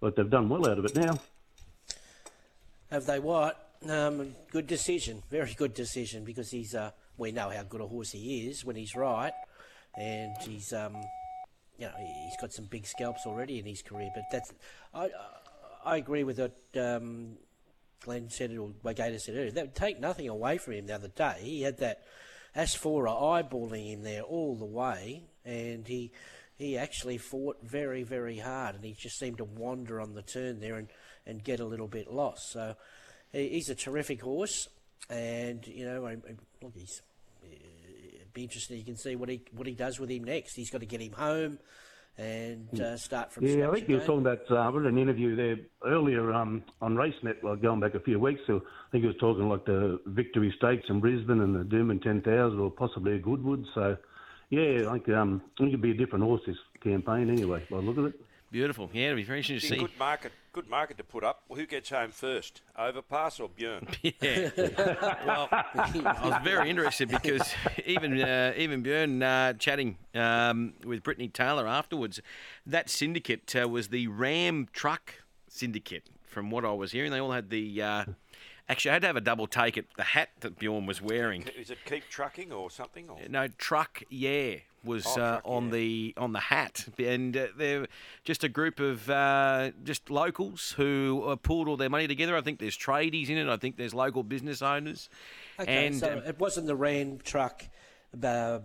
But 0.00 0.14
they've 0.14 0.30
done 0.30 0.48
well 0.48 0.66
out 0.66 0.78
of 0.78 0.84
it 0.84 0.94
now. 0.94 1.18
Have 2.90 3.06
they 3.06 3.20
what? 3.20 3.68
Um, 3.88 4.34
good 4.50 4.66
decision, 4.66 5.22
very 5.30 5.54
good 5.54 5.74
decision 5.74 6.24
because 6.24 6.50
he's. 6.50 6.74
Uh, 6.74 6.90
we 7.16 7.32
know 7.32 7.50
how 7.50 7.62
good 7.62 7.80
a 7.80 7.86
horse 7.86 8.12
he 8.12 8.48
is 8.48 8.64
when 8.64 8.76
he's 8.76 8.94
right, 8.96 9.32
and 9.96 10.34
he's. 10.42 10.72
Um, 10.72 10.96
you 11.78 11.86
know, 11.86 11.92
he's 11.98 12.36
got 12.40 12.52
some 12.52 12.66
big 12.66 12.86
scalps 12.86 13.26
already 13.26 13.58
in 13.58 13.64
his 13.64 13.80
career. 13.80 14.10
But 14.14 14.24
that's. 14.32 14.52
I 14.92 15.08
I 15.84 15.96
agree 15.96 16.24
with 16.24 16.40
what 16.40 16.56
um, 16.76 17.36
Glenn 18.00 18.28
said 18.28 18.50
it 18.50 18.58
or 18.58 18.72
Gator 18.92 19.18
said 19.18 19.36
earlier. 19.36 19.50
That 19.52 19.66
would 19.66 19.74
take 19.74 20.00
nothing 20.00 20.28
away 20.28 20.58
from 20.58 20.74
him 20.74 20.86
the 20.86 20.94
other 20.94 21.08
day. 21.08 21.36
He 21.40 21.62
had 21.62 21.78
that 21.78 22.02
Asfoora 22.56 23.12
eyeballing 23.12 23.92
him 23.92 24.02
there 24.02 24.22
all 24.22 24.56
the 24.56 24.66
way, 24.66 25.22
and 25.44 25.86
he 25.86 26.10
he 26.56 26.76
actually 26.76 27.18
fought 27.18 27.58
very 27.62 28.02
very 28.02 28.38
hard, 28.38 28.74
and 28.74 28.84
he 28.84 28.92
just 28.92 29.18
seemed 29.18 29.38
to 29.38 29.44
wander 29.44 30.00
on 30.00 30.14
the 30.14 30.22
turn 30.22 30.58
there 30.60 30.74
and, 30.74 30.88
and 31.30 31.42
get 31.42 31.60
a 31.60 31.64
little 31.64 31.88
bit 31.88 32.12
lost. 32.12 32.52
So 32.52 32.74
he, 33.32 33.48
he's 33.48 33.70
a 33.70 33.74
terrific 33.74 34.20
horse, 34.20 34.68
and 35.08 35.66
you 35.66 35.86
know, 35.86 36.04
I, 36.04 36.12
I, 36.12 36.36
look, 36.62 36.74
he's 36.74 37.00
it'd 37.42 38.34
be 38.34 38.42
interesting. 38.42 38.76
You 38.76 38.84
can 38.84 38.96
see 38.96 39.16
what 39.16 39.28
he 39.28 39.42
what 39.52 39.66
he 39.66 39.74
does 39.74 39.98
with 39.98 40.10
him 40.10 40.24
next. 40.24 40.54
He's 40.54 40.70
got 40.70 40.80
to 40.80 40.86
get 40.86 41.00
him 41.00 41.12
home 41.12 41.58
and 42.18 42.80
uh, 42.80 42.96
start 42.96 43.32
from 43.32 43.46
Yeah, 43.46 43.68
I 43.68 43.72
think 43.72 43.88
you 43.88 43.96
were 43.96 44.04
talking 44.04 44.26
about 44.26 44.40
uh, 44.50 44.78
an 44.78 44.98
interview 44.98 45.36
there 45.36 45.56
earlier 45.86 46.32
um, 46.32 46.62
on 46.82 46.94
RaceNet, 46.94 47.42
like 47.42 47.62
going 47.62 47.80
back 47.80 47.94
a 47.94 48.00
few 48.00 48.18
weeks. 48.18 48.40
So 48.46 48.56
I 48.56 48.90
think 48.92 49.04
he 49.04 49.08
was 49.08 49.16
talking 49.16 49.48
like 49.48 49.64
the 49.64 50.00
Victory 50.06 50.52
Stakes 50.58 50.84
in 50.90 51.00
Brisbane 51.00 51.40
and 51.40 51.54
the 51.54 51.64
Doomben 51.64 52.02
10,000 52.02 52.58
or 52.58 52.70
possibly 52.70 53.14
a 53.14 53.18
Goodwood. 53.18 53.64
So, 53.74 53.96
yeah, 54.50 54.88
I 54.88 54.92
think, 54.92 55.08
um, 55.10 55.42
I 55.44 55.62
think 55.62 55.68
it'd 55.68 55.80
be 55.80 55.92
a 55.92 55.94
different 55.94 56.24
horse 56.24 56.42
this 56.46 56.56
campaign 56.82 57.30
anyway, 57.30 57.66
by 57.70 57.78
the 57.78 57.82
look 57.82 57.96
of 57.96 58.06
it. 58.06 58.20
Beautiful. 58.50 58.90
Yeah, 58.92 59.06
it'll 59.06 59.16
be 59.16 59.22
very 59.22 59.38
interesting 59.38 59.60
to 59.60 59.66
see. 59.66 59.76
good 59.76 59.98
market, 59.98 60.32
good 60.52 60.68
market 60.68 60.98
to 60.98 61.04
put 61.04 61.22
up. 61.22 61.44
Well, 61.48 61.58
who 61.58 61.66
gets 61.66 61.90
home 61.90 62.10
first, 62.10 62.62
Overpass 62.76 63.38
or 63.38 63.48
Björn? 63.48 63.86
Yeah. 64.20 64.50
well, 65.24 65.48
I 65.50 66.28
was 66.28 66.40
very 66.42 66.68
interested 66.68 67.08
because 67.08 67.54
even 67.86 68.20
uh, 68.20 68.52
even 68.56 68.82
Björn 68.82 69.22
uh, 69.22 69.52
chatting 69.54 69.98
um, 70.16 70.74
with 70.84 71.04
Brittany 71.04 71.28
Taylor 71.28 71.68
afterwards, 71.68 72.20
that 72.66 72.90
syndicate 72.90 73.54
uh, 73.54 73.68
was 73.68 73.88
the 73.88 74.08
Ram 74.08 74.68
Truck 74.72 75.14
Syndicate. 75.48 76.08
From 76.26 76.50
what 76.50 76.64
I 76.64 76.72
was 76.72 76.92
hearing, 76.92 77.10
they 77.12 77.20
all 77.20 77.32
had 77.32 77.50
the. 77.50 77.82
Uh, 77.82 78.04
actually, 78.68 78.90
I 78.90 78.94
had 78.94 79.02
to 79.02 79.08
have 79.08 79.16
a 79.16 79.20
double 79.20 79.46
take 79.46 79.76
at 79.78 79.84
the 79.96 80.04
hat 80.04 80.30
that 80.40 80.58
Bjorn 80.58 80.86
was 80.86 81.00
wearing. 81.00 81.44
Is 81.56 81.70
it 81.70 81.78
keep 81.84 82.08
trucking 82.08 82.52
or 82.52 82.70
something? 82.70 83.08
Or? 83.08 83.18
No, 83.28 83.48
truck, 83.48 84.02
yeah, 84.10 84.56
was 84.84 85.06
Oh, 85.06 85.10
uh, 85.12 85.14
Truck, 85.14 85.42
on 85.44 85.70
the 85.70 86.14
on 86.16 86.32
the 86.32 86.40
hat, 86.40 86.86
and 86.98 87.36
uh, 87.36 87.46
they're 87.56 87.86
just 88.24 88.44
a 88.44 88.48
group 88.48 88.80
of 88.80 89.08
uh, 89.10 89.70
just 89.84 90.10
locals 90.10 90.72
who 90.76 91.24
uh, 91.26 91.36
pulled 91.36 91.68
all 91.68 91.76
their 91.76 91.90
money 91.90 92.06
together. 92.06 92.36
I 92.36 92.40
think 92.40 92.58
there's 92.58 92.76
tradies 92.78 93.28
in 93.28 93.36
it. 93.36 93.48
I 93.48 93.56
think 93.56 93.76
there's 93.76 93.94
local 93.94 94.22
business 94.22 94.62
owners, 94.62 95.08
Okay, 95.58 95.86
and 95.86 95.96
so 95.96 96.12
um, 96.14 96.22
it 96.26 96.38
wasn't 96.38 96.66
the 96.66 96.76
Ram 96.76 97.18
truck 97.22 97.64
uh, 98.22 98.60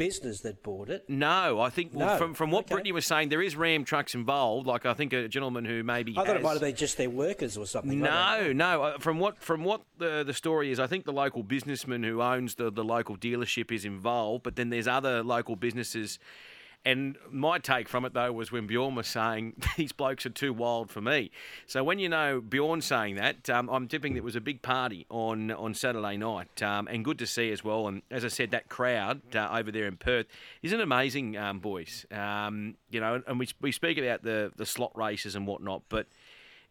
business 0.00 0.40
that 0.40 0.62
bought 0.62 0.88
it. 0.90 1.04
no, 1.08 1.60
I 1.60 1.70
think 1.70 1.92
well, 1.94 2.08
No, 2.08 2.16
from 2.18 2.34
from 2.34 2.50
what 2.50 2.64
okay. 2.64 2.74
Brittany 2.74 2.92
was 2.92 3.06
saying, 3.06 3.28
there 3.28 3.42
is 3.42 3.54
Ram 3.54 3.84
trucks 3.84 4.14
involved. 4.14 4.66
Like 4.66 4.86
I 4.86 4.94
think 4.94 5.12
a 5.12 5.28
gentleman 5.28 5.64
who 5.64 5.82
maybe 5.84 6.12
I 6.16 6.24
thought 6.24 6.36
it 6.36 6.42
might 6.42 6.52
have 6.52 6.60
been 6.60 6.74
just 6.74 6.96
their 6.96 7.10
workers 7.10 7.56
or 7.56 7.66
something. 7.66 8.00
No, 8.00 8.52
no. 8.52 8.82
uh, 8.82 8.98
From 8.98 9.18
what 9.18 9.42
from 9.42 9.62
what 9.64 9.82
the 9.98 10.24
the 10.24 10.34
story 10.34 10.72
is, 10.72 10.80
I 10.80 10.86
think 10.86 11.04
the 11.04 11.12
local 11.12 11.42
businessman 11.42 12.02
who 12.02 12.22
owns 12.22 12.54
the 12.56 12.70
the 12.72 12.84
local 12.84 13.16
dealership 13.16 13.70
is 13.70 13.84
involved, 13.84 14.42
but 14.42 14.56
then 14.56 14.70
there's 14.70 14.88
other 14.88 15.22
local 15.22 15.56
businesses. 15.56 16.18
And 16.84 17.18
my 17.30 17.58
take 17.58 17.88
from 17.88 18.06
it 18.06 18.14
though 18.14 18.32
was 18.32 18.50
when 18.50 18.66
Bjorn 18.66 18.94
was 18.94 19.06
saying 19.06 19.54
these 19.76 19.92
blokes 19.92 20.24
are 20.24 20.30
too 20.30 20.52
wild 20.52 20.90
for 20.90 21.00
me. 21.00 21.30
So 21.66 21.84
when 21.84 21.98
you 21.98 22.08
know 22.08 22.40
Bjorn 22.40 22.80
saying 22.80 23.16
that, 23.16 23.50
um, 23.50 23.68
I'm 23.68 23.86
tipping 23.86 24.16
it 24.16 24.24
was 24.24 24.36
a 24.36 24.40
big 24.40 24.62
party 24.62 25.06
on 25.10 25.50
on 25.50 25.74
Saturday 25.74 26.16
night, 26.16 26.62
um, 26.62 26.88
and 26.88 27.04
good 27.04 27.18
to 27.18 27.26
see 27.26 27.52
as 27.52 27.62
well. 27.62 27.86
And 27.86 28.02
as 28.10 28.24
I 28.24 28.28
said, 28.28 28.50
that 28.52 28.68
crowd 28.68 29.20
uh, 29.36 29.48
over 29.52 29.70
there 29.70 29.86
in 29.86 29.96
Perth 29.96 30.26
isn't 30.62 30.80
amazing, 30.80 31.36
um, 31.36 31.58
boys. 31.58 32.06
Um, 32.10 32.76
you 32.90 33.00
know, 33.00 33.22
and 33.26 33.38
we 33.38 33.48
we 33.60 33.72
speak 33.72 33.98
about 33.98 34.22
the 34.22 34.50
the 34.56 34.66
slot 34.66 34.96
races 34.96 35.34
and 35.34 35.46
whatnot, 35.46 35.82
but 35.90 36.06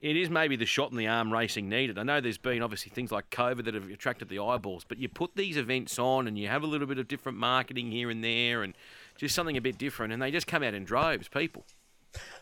it 0.01 0.15
is 0.15 0.29
maybe 0.29 0.55
the 0.55 0.65
shot 0.65 0.91
in 0.91 0.97
the 0.97 1.07
arm 1.07 1.31
racing 1.31 1.67
needed. 1.67 1.99
I 1.99 2.03
know 2.03 2.21
there's 2.21 2.37
been 2.37 2.61
obviously 2.61 2.89
things 2.89 3.11
like 3.11 3.29
COVID 3.31 3.65
that 3.65 3.73
have 3.73 3.89
attracted 3.89 4.29
the 4.29 4.39
eyeballs, 4.39 4.85
but 4.87 4.97
you 4.97 5.09
put 5.09 5.35
these 5.35 5.57
events 5.57 5.99
on 5.99 6.25
and 6.25 6.39
you 6.39 6.47
have 6.47 6.63
a 6.63 6.67
little 6.67 6.87
bit 6.87 6.99
of 6.99 7.07
different 7.09 7.37
marketing 7.37 7.91
here 7.91 8.09
and 8.09 8.23
there 8.23 8.63
and 8.63 8.75
just 9.19 9.35
something 9.35 9.57
a 9.57 9.61
bit 9.61 9.77
different, 9.77 10.13
and 10.13 10.21
they 10.21 10.31
just 10.31 10.47
come 10.47 10.63
out 10.63 10.73
in 10.73 10.85
droves, 10.85 11.27
people. 11.27 11.63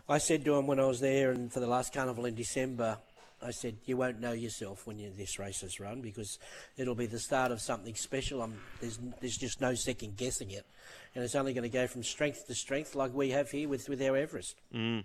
I 0.07 0.19
said 0.19 0.45
to 0.45 0.55
him 0.55 0.67
when 0.67 0.79
I 0.79 0.85
was 0.85 1.01
there 1.01 1.31
and 1.31 1.51
for 1.51 1.59
the 1.59 1.67
last 1.67 1.91
carnival 1.93 2.25
in 2.25 2.35
December, 2.35 2.97
I 3.41 3.51
said, 3.51 3.75
you 3.85 3.97
won't 3.97 4.19
know 4.21 4.31
yourself 4.31 4.87
when 4.87 4.97
you, 4.97 5.11
this 5.15 5.37
race 5.37 5.61
is 5.61 5.79
run 5.79 6.01
because 6.01 6.39
it'll 6.77 6.95
be 6.95 7.05
the 7.05 7.19
start 7.19 7.51
of 7.51 7.59
something 7.61 7.93
special. 7.93 8.41
Um 8.41 8.55
there's, 8.79 8.97
there's 9.19 9.35
just 9.37 9.59
no 9.59 9.75
second 9.75 10.15
guessing 10.15 10.51
it. 10.51 10.65
And 11.13 11.23
it's 11.23 11.35
only 11.35 11.53
going 11.53 11.63
to 11.63 11.69
go 11.69 11.85
from 11.87 12.03
strength 12.03 12.47
to 12.47 12.55
strength 12.55 12.95
like 12.95 13.13
we 13.13 13.31
have 13.31 13.51
here 13.51 13.67
with, 13.67 13.89
with 13.89 14.01
our 14.01 14.15
Everest. 14.15 14.55
Mm. 14.73 15.03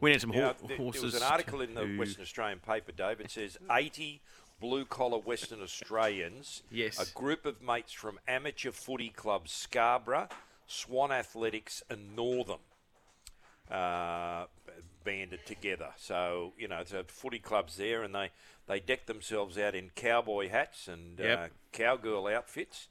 We 0.00 0.10
need 0.10 0.20
some 0.20 0.30
Now, 0.30 0.36
hor- 0.46 0.54
there, 0.60 0.68
there 0.68 0.76
horses. 0.78 1.02
was 1.02 1.14
an 1.16 1.22
article 1.22 1.60
in 1.60 1.74
the 1.74 1.82
who- 1.86 1.98
Western 1.98 2.22
Australian 2.22 2.60
paper, 2.60 2.92
David, 2.92 3.30
says 3.30 3.58
80 3.70 4.20
blue 4.60 4.84
collar 4.84 5.18
Western 5.18 5.60
Australians, 5.60 6.62
Yes. 6.70 6.98
a 6.98 7.12
group 7.14 7.44
of 7.46 7.60
mates 7.62 7.92
from 7.92 8.18
amateur 8.26 8.70
footy 8.72 9.10
club 9.10 9.48
Scarborough, 9.48 10.28
Swan 10.70 11.10
Athletics, 11.12 11.82
and 11.90 12.14
Northern. 12.14 12.58
Uh, 13.70 14.46
banded 15.04 15.46
together. 15.46 15.90
So 15.96 16.52
you 16.58 16.66
know, 16.68 16.82
the 16.82 17.04
footy 17.06 17.38
clubs 17.38 17.76
there, 17.76 18.02
and 18.02 18.14
they 18.14 18.30
they 18.66 18.80
deck 18.80 19.06
themselves 19.06 19.56
out 19.58 19.74
in 19.74 19.90
cowboy 19.94 20.48
hats 20.48 20.88
and 20.88 21.18
Yep. 21.18 21.38
uh, 21.38 21.48
cowgirl 21.72 22.26
outfits, 22.26 22.88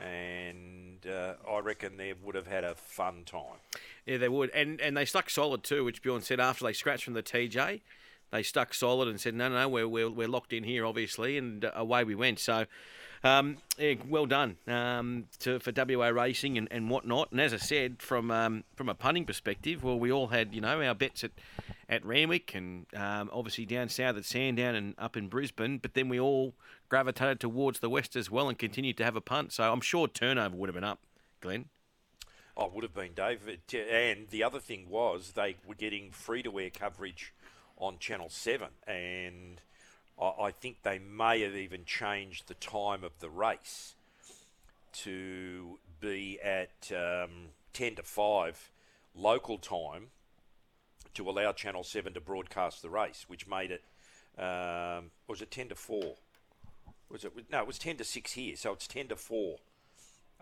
and 0.00 1.06
uh, 1.06 1.34
I 1.50 1.58
reckon 1.58 1.96
they 1.98 2.12
would 2.14 2.34
have 2.34 2.46
had 2.46 2.64
a 2.64 2.74
fun 2.74 3.24
time. 3.26 3.60
Yeah, 4.06 4.16
they 4.18 4.28
would, 4.28 4.50
and 4.50 4.80
and 4.80 4.96
they 4.96 5.04
stuck 5.04 5.28
solid 5.28 5.62
too, 5.62 5.84
which 5.84 6.02
Bjorn 6.02 6.22
said 6.22 6.40
after 6.40 6.64
they 6.64 6.72
scratched 6.72 7.04
from 7.04 7.14
the 7.14 7.22
TJ. 7.22 7.80
they 8.30 8.42
stuck 8.42 8.72
solid 8.72 9.08
and 9.08 9.20
said, 9.20 9.34
no, 9.34 9.50
no, 9.50 9.60
no, 9.60 9.68
we're, 9.68 9.86
we're, 9.86 10.10
we're 10.10 10.28
locked 10.28 10.54
in 10.54 10.64
here, 10.64 10.86
obviously, 10.86 11.36
and 11.36 11.66
uh, 11.66 11.72
away 11.74 12.02
we 12.04 12.14
went. 12.14 12.38
So, 12.38 12.64
um, 13.24 13.58
yeah, 13.78 13.94
well 14.08 14.26
done 14.26 14.56
um, 14.66 15.24
to, 15.40 15.60
for 15.60 15.72
WA 15.74 16.08
Racing 16.08 16.58
and, 16.58 16.68
and 16.70 16.90
whatnot. 16.90 17.30
And 17.30 17.40
as 17.40 17.54
I 17.54 17.58
said, 17.58 18.02
from 18.02 18.30
um, 18.30 18.64
from 18.74 18.88
a 18.88 18.94
punting 18.94 19.24
perspective, 19.24 19.84
well, 19.84 19.98
we 19.98 20.10
all 20.10 20.28
had 20.28 20.54
you 20.54 20.60
know 20.60 20.82
our 20.82 20.94
bets 20.94 21.24
at 21.24 21.30
at 21.88 22.04
Randwick 22.04 22.54
and 22.54 22.86
um, 22.94 23.30
obviously 23.32 23.66
down 23.66 23.88
south 23.88 24.16
at 24.16 24.24
Sandown 24.24 24.74
and 24.74 24.94
up 24.98 25.16
in 25.16 25.28
Brisbane. 25.28 25.78
But 25.78 25.94
then 25.94 26.08
we 26.08 26.18
all 26.18 26.54
gravitated 26.88 27.40
towards 27.40 27.80
the 27.80 27.90
west 27.90 28.16
as 28.16 28.30
well 28.30 28.48
and 28.48 28.58
continued 28.58 28.96
to 28.98 29.04
have 29.04 29.16
a 29.16 29.20
punt. 29.20 29.52
So 29.52 29.70
I'm 29.70 29.80
sure 29.80 30.08
turnover 30.08 30.56
would 30.56 30.68
have 30.68 30.74
been 30.74 30.84
up, 30.84 31.00
Glenn. 31.40 31.66
Oh, 32.56 32.68
would 32.74 32.82
have 32.82 32.94
been, 32.94 33.14
Dave. 33.14 33.48
It- 33.48 33.74
And 33.74 34.28
the 34.28 34.42
other 34.44 34.60
thing 34.60 34.88
was 34.88 35.32
they 35.32 35.56
were 35.66 35.74
getting 35.74 36.10
free 36.10 36.42
to 36.42 36.58
air 36.60 36.70
coverage 36.70 37.32
on 37.78 37.98
Channel 37.98 38.28
7. 38.28 38.68
And 38.86 39.60
I, 40.22 40.46
I 40.46 40.50
think 40.50 40.82
they 40.82 40.98
may 40.98 41.40
have 41.42 41.56
even 41.56 41.84
changed 41.84 42.48
the 42.48 42.54
time 42.54 43.04
of 43.04 43.12
the 43.20 43.30
race 43.30 43.94
to 44.92 45.78
be 46.00 46.38
at 46.42 46.90
um, 46.92 47.48
10 47.72 47.96
to 47.96 48.02
5 48.02 48.70
local 49.14 49.58
time 49.58 50.08
to 51.14 51.28
allow 51.28 51.52
Channel 51.52 51.84
7 51.84 52.14
to 52.14 52.20
broadcast 52.20 52.82
the 52.82 52.90
race, 52.90 53.24
which 53.28 53.46
made 53.46 53.70
it, 53.70 53.82
um, 54.38 55.10
was 55.28 55.42
it 55.42 55.50
10 55.50 55.68
to 55.68 55.74
4? 55.74 56.14
Was 57.10 57.24
it? 57.24 57.32
No, 57.50 57.60
it 57.60 57.66
was 57.66 57.78
10 57.78 57.98
to 57.98 58.04
6 58.04 58.32
here, 58.32 58.56
so 58.56 58.72
it's 58.72 58.86
10 58.86 59.08
to 59.08 59.16
4 59.16 59.56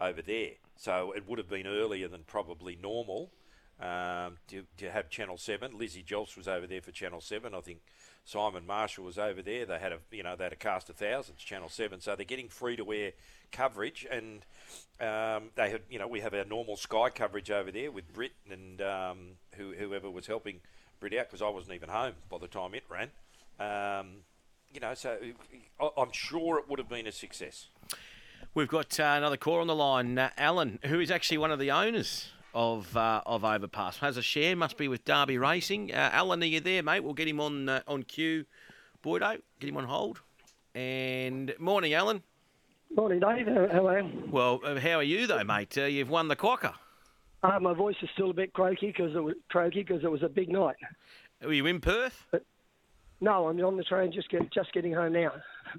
over 0.01 0.23
there. 0.23 0.53
So 0.77 1.13
it 1.17 1.29
would 1.29 1.39
have 1.39 1.49
been 1.49 1.67
earlier 1.67 2.09
than 2.09 2.23
probably 2.27 2.79
normal 2.81 3.31
um, 3.81 4.39
to, 4.49 4.65
to 4.79 4.91
have 4.91 5.11
Channel 5.11 5.37
7. 5.37 5.77
Lizzie 5.77 6.05
Jelfs 6.05 6.37
was 6.37 6.47
over 6.47 6.67
there 6.67 6.81
for 6.81 6.93
Channel 6.93 7.21
7. 7.21 7.55
I 7.55 7.61
think 7.61 7.81
Simon 8.25 8.67
Marshall 8.67 9.05
was 9.05 9.19
over 9.19 9.43
there. 9.43 9.67
They 9.67 9.79
had 9.79 9.93
a, 9.93 9.99
you 10.11 10.23
know, 10.23 10.37
they 10.37 10.45
had 10.45 10.53
a 10.53 10.57
cast 10.57 10.91
of 10.91 10.97
thousands, 10.97 11.41
Channel 11.41 11.69
7. 11.69 12.01
So 12.01 12.15
they're 12.15 12.25
getting 12.25 12.49
free 12.49 12.77
to 12.77 12.93
air 12.93 13.13
coverage 13.51 14.07
and 14.11 14.45
um, 15.01 15.51
they 15.57 15.71
had, 15.71 15.83
you 15.91 15.99
know, 15.99 16.07
we 16.07 16.21
have 16.21 16.35
our 16.35 16.45
normal 16.45 16.77
Sky 16.77 17.11
coverage 17.11 17.51
over 17.51 17.71
there 17.71 17.91
with 17.91 18.13
Brit 18.13 18.33
and 18.51 18.81
um, 18.83 19.19
who, 19.57 19.73
whoever 19.73 20.11
was 20.11 20.27
helping 20.27 20.61
Brit 21.01 21.15
out 21.15 21.27
because 21.27 21.43
I 21.43 21.49
wasn't 21.49 21.75
even 21.75 21.89
home 21.89 22.15
by 22.29 22.39
the 22.39 22.49
time 22.49 22.75
it 22.75 22.85
ran. 22.89 23.11
Um, 23.59 24.19
you 24.73 24.81
know, 24.81 24.95
so 24.95 25.19
I'm 25.97 26.13
sure 26.13 26.59
it 26.59 26.69
would 26.69 26.79
have 26.79 26.89
been 26.89 27.07
a 27.07 27.13
success. 27.13 27.67
We've 28.55 28.69
got 28.69 28.99
uh, 28.99 29.15
another 29.17 29.37
caller 29.37 29.61
on 29.61 29.67
the 29.67 29.75
line, 29.75 30.19
uh, 30.19 30.31
Alan, 30.37 30.79
who 30.85 31.01
is 31.01 31.11
actually 31.11 31.39
one 31.39 31.51
of 31.51 31.59
the 31.59 31.71
owners 31.71 32.31
of 32.55 32.97
uh, 32.97 33.23
of 33.27 33.45
Overpass. 33.45 33.99
Has 33.99 34.17
a 34.17 34.23
share, 34.23 34.57
must 34.57 34.77
be 34.77 34.89
with 34.89 35.05
Derby 35.05 35.39
Racing. 35.39 35.93
Uh, 35.93 36.11
Alan, 36.13 36.43
are 36.43 36.47
you 36.47 36.61
there, 36.61 36.83
mate? 36.83 37.01
We'll 37.01 37.15
get 37.15 37.29
him 37.29 37.41
on 37.41 37.69
uh, 37.69 37.83
on 37.87 38.03
cue. 38.03 38.45
Boydo, 39.05 39.41
get 39.59 39.69
him 39.69 39.77
on 39.77 39.85
hold. 39.85 40.21
And 40.75 41.55
morning, 41.59 41.95
Alan. 41.95 42.23
Morning, 42.95 43.21
Dave. 43.21 43.47
How, 43.47 43.87
are 43.87 44.01
you? 44.01 44.29
Well, 44.31 44.61
uh, 44.65 44.79
how 44.81 44.97
are 44.97 45.03
you 45.03 45.27
though, 45.27 45.45
mate? 45.45 45.77
Uh, 45.79 45.83
you've 45.83 46.11
won 46.11 46.29
the 46.29 46.37
quokka. 46.37 46.75
Uh, 47.43 47.59
my 47.61 47.73
voice 47.73 47.97
is 48.03 48.09
still 48.13 48.31
a 48.31 48.35
bit 48.35 48.53
croaky 48.53 48.89
because 48.89 49.15
it 49.15 49.21
was 49.21 49.35
croaky 49.49 49.83
because 49.83 50.05
it 50.05 50.11
was 50.11 50.23
a 50.23 50.29
big 50.29 50.51
night. 50.51 50.77
Were 51.43 51.53
you 51.53 51.67
in 51.67 51.81
Perth? 51.81 52.27
No, 53.23 53.49
I'm 53.49 53.61
on 53.61 53.77
the 53.77 53.85
train, 53.85 54.11
just 54.13 54.31
get, 54.31 54.51
just 54.51 54.73
getting 54.73 54.95
home 54.95 55.13
now. 55.13 55.33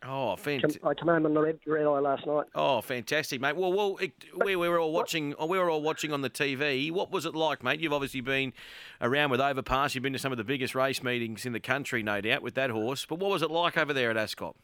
Oh, 0.07 0.35
fantastic. 0.35 0.85
I 0.85 0.93
came 0.93 1.07
home 1.07 1.25
on 1.25 1.33
the 1.33 1.41
red, 1.41 1.59
red 1.65 1.85
eye 1.85 1.99
last 1.99 2.25
night. 2.27 2.45
Oh, 2.53 2.81
fantastic, 2.81 3.41
mate. 3.41 3.55
Well, 3.55 3.73
well, 3.73 3.97
it, 3.99 4.11
we, 4.45 4.55
we 4.55 4.69
were 4.69 4.79
all 4.79 4.93
watching. 4.93 5.33
We 5.39 5.57
were 5.57 5.69
all 5.69 5.81
watching 5.81 6.13
on 6.13 6.21
the 6.21 6.29
TV. 6.29 6.91
What 6.91 7.11
was 7.11 7.25
it 7.25 7.33
like, 7.33 7.63
mate? 7.63 7.79
You've 7.79 7.93
obviously 7.93 8.21
been 8.21 8.53
around 9.01 9.31
with 9.31 9.41
Overpass. 9.41 9.95
You've 9.95 10.03
been 10.03 10.13
to 10.13 10.19
some 10.19 10.31
of 10.31 10.37
the 10.37 10.43
biggest 10.43 10.75
race 10.75 11.01
meetings 11.01 11.45
in 11.45 11.53
the 11.53 11.59
country, 11.59 12.03
no 12.03 12.21
doubt, 12.21 12.43
with 12.43 12.53
that 12.55 12.69
horse. 12.69 13.05
But 13.05 13.19
what 13.19 13.31
was 13.31 13.41
it 13.41 13.49
like 13.49 13.75
over 13.75 13.91
there 13.91 14.11
at 14.11 14.17
Ascot? 14.17 14.55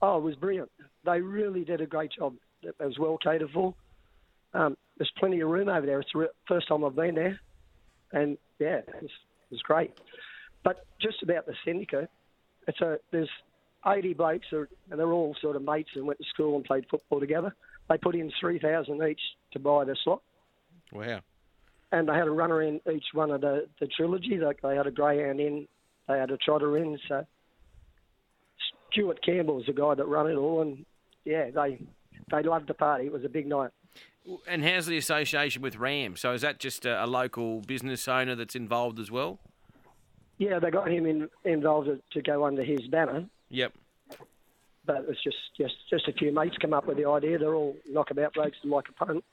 Oh, 0.00 0.18
it 0.18 0.22
was 0.22 0.36
brilliant. 0.36 0.70
They 1.04 1.20
really 1.20 1.64
did 1.64 1.80
a 1.80 1.86
great 1.86 2.12
job. 2.12 2.34
It 2.62 2.76
was 2.78 2.98
well 2.98 3.18
catered 3.18 3.50
for. 3.50 3.74
Um, 4.54 4.76
there's 4.96 5.12
plenty 5.18 5.40
of 5.40 5.48
room 5.48 5.68
over 5.68 5.84
there. 5.84 6.00
It's 6.00 6.10
the 6.14 6.30
first 6.46 6.68
time 6.68 6.84
I've 6.84 6.96
been 6.96 7.16
there, 7.16 7.40
and 8.12 8.38
yeah, 8.58 8.78
it 8.78 9.02
was, 9.02 9.10
it 9.10 9.50
was 9.50 9.62
great. 9.62 9.92
But 10.64 10.84
just 11.00 11.22
about 11.22 11.46
the 11.46 11.54
syndicate, 11.64 12.10
it's 12.66 12.80
a 12.80 12.98
there's 13.10 13.30
80 13.86 14.14
blokes, 14.14 14.46
are, 14.52 14.68
and 14.90 14.98
they're 14.98 15.12
all 15.12 15.34
sort 15.40 15.56
of 15.56 15.62
mates 15.62 15.90
and 15.94 16.06
went 16.06 16.18
to 16.18 16.24
school 16.28 16.56
and 16.56 16.64
played 16.64 16.84
football 16.90 17.20
together. 17.20 17.54
They 17.88 17.96
put 17.96 18.14
in 18.16 18.30
3,000 18.40 19.02
each 19.08 19.20
to 19.52 19.58
buy 19.58 19.84
the 19.84 19.96
slot, 20.04 20.20
Wow. 20.92 21.20
and 21.92 22.08
they 22.08 22.12
had 22.14 22.26
a 22.26 22.30
runner 22.30 22.60
in 22.60 22.80
each 22.92 23.06
one 23.14 23.30
of 23.30 23.40
the, 23.40 23.66
the 23.80 23.86
trilogy. 23.86 24.36
Like 24.38 24.60
they 24.60 24.76
had 24.76 24.86
a 24.86 24.90
greyhound 24.90 25.40
in, 25.40 25.66
they 26.06 26.18
had 26.18 26.30
a 26.30 26.36
trotter 26.36 26.76
in. 26.76 26.98
So 27.08 27.24
Stuart 28.90 29.22
Campbell 29.24 29.56
was 29.56 29.66
the 29.66 29.72
guy 29.72 29.94
that 29.94 30.06
run 30.06 30.26
it 30.30 30.34
all, 30.34 30.60
and 30.62 30.84
yeah, 31.24 31.50
they 31.50 31.80
they 32.30 32.42
loved 32.42 32.68
the 32.68 32.74
party. 32.74 33.06
It 33.06 33.12
was 33.12 33.24
a 33.24 33.28
big 33.28 33.46
night. 33.46 33.70
And 34.46 34.62
how's 34.62 34.84
the 34.86 34.98
association 34.98 35.62
with 35.62 35.76
Ram? 35.76 36.16
So 36.16 36.32
is 36.34 36.42
that 36.42 36.58
just 36.58 36.84
a, 36.84 37.02
a 37.02 37.06
local 37.06 37.60
business 37.62 38.06
owner 38.06 38.34
that's 38.34 38.54
involved 38.54 38.98
as 38.98 39.10
well? 39.10 39.38
Yeah, 40.38 40.58
they 40.60 40.70
got 40.70 40.90
him 40.90 41.04
in, 41.06 41.28
involved 41.44 41.88
to 42.12 42.22
go 42.22 42.44
under 42.44 42.62
his 42.62 42.80
banner, 42.88 43.26
Yep. 43.50 43.72
but 44.86 44.96
it 44.98 45.08
was 45.08 45.18
just 45.22 45.36
just 45.56 45.74
just 45.90 46.06
a 46.08 46.12
few 46.12 46.32
mates 46.32 46.56
come 46.58 46.72
up 46.72 46.86
with 46.86 46.96
the 46.96 47.08
idea. 47.08 47.38
They're 47.38 47.54
all 47.54 47.76
knockabout 47.90 48.34
blokes 48.34 48.56
and 48.62 48.70
like 48.70 48.88
a 48.88 48.92
punt. 49.04 49.24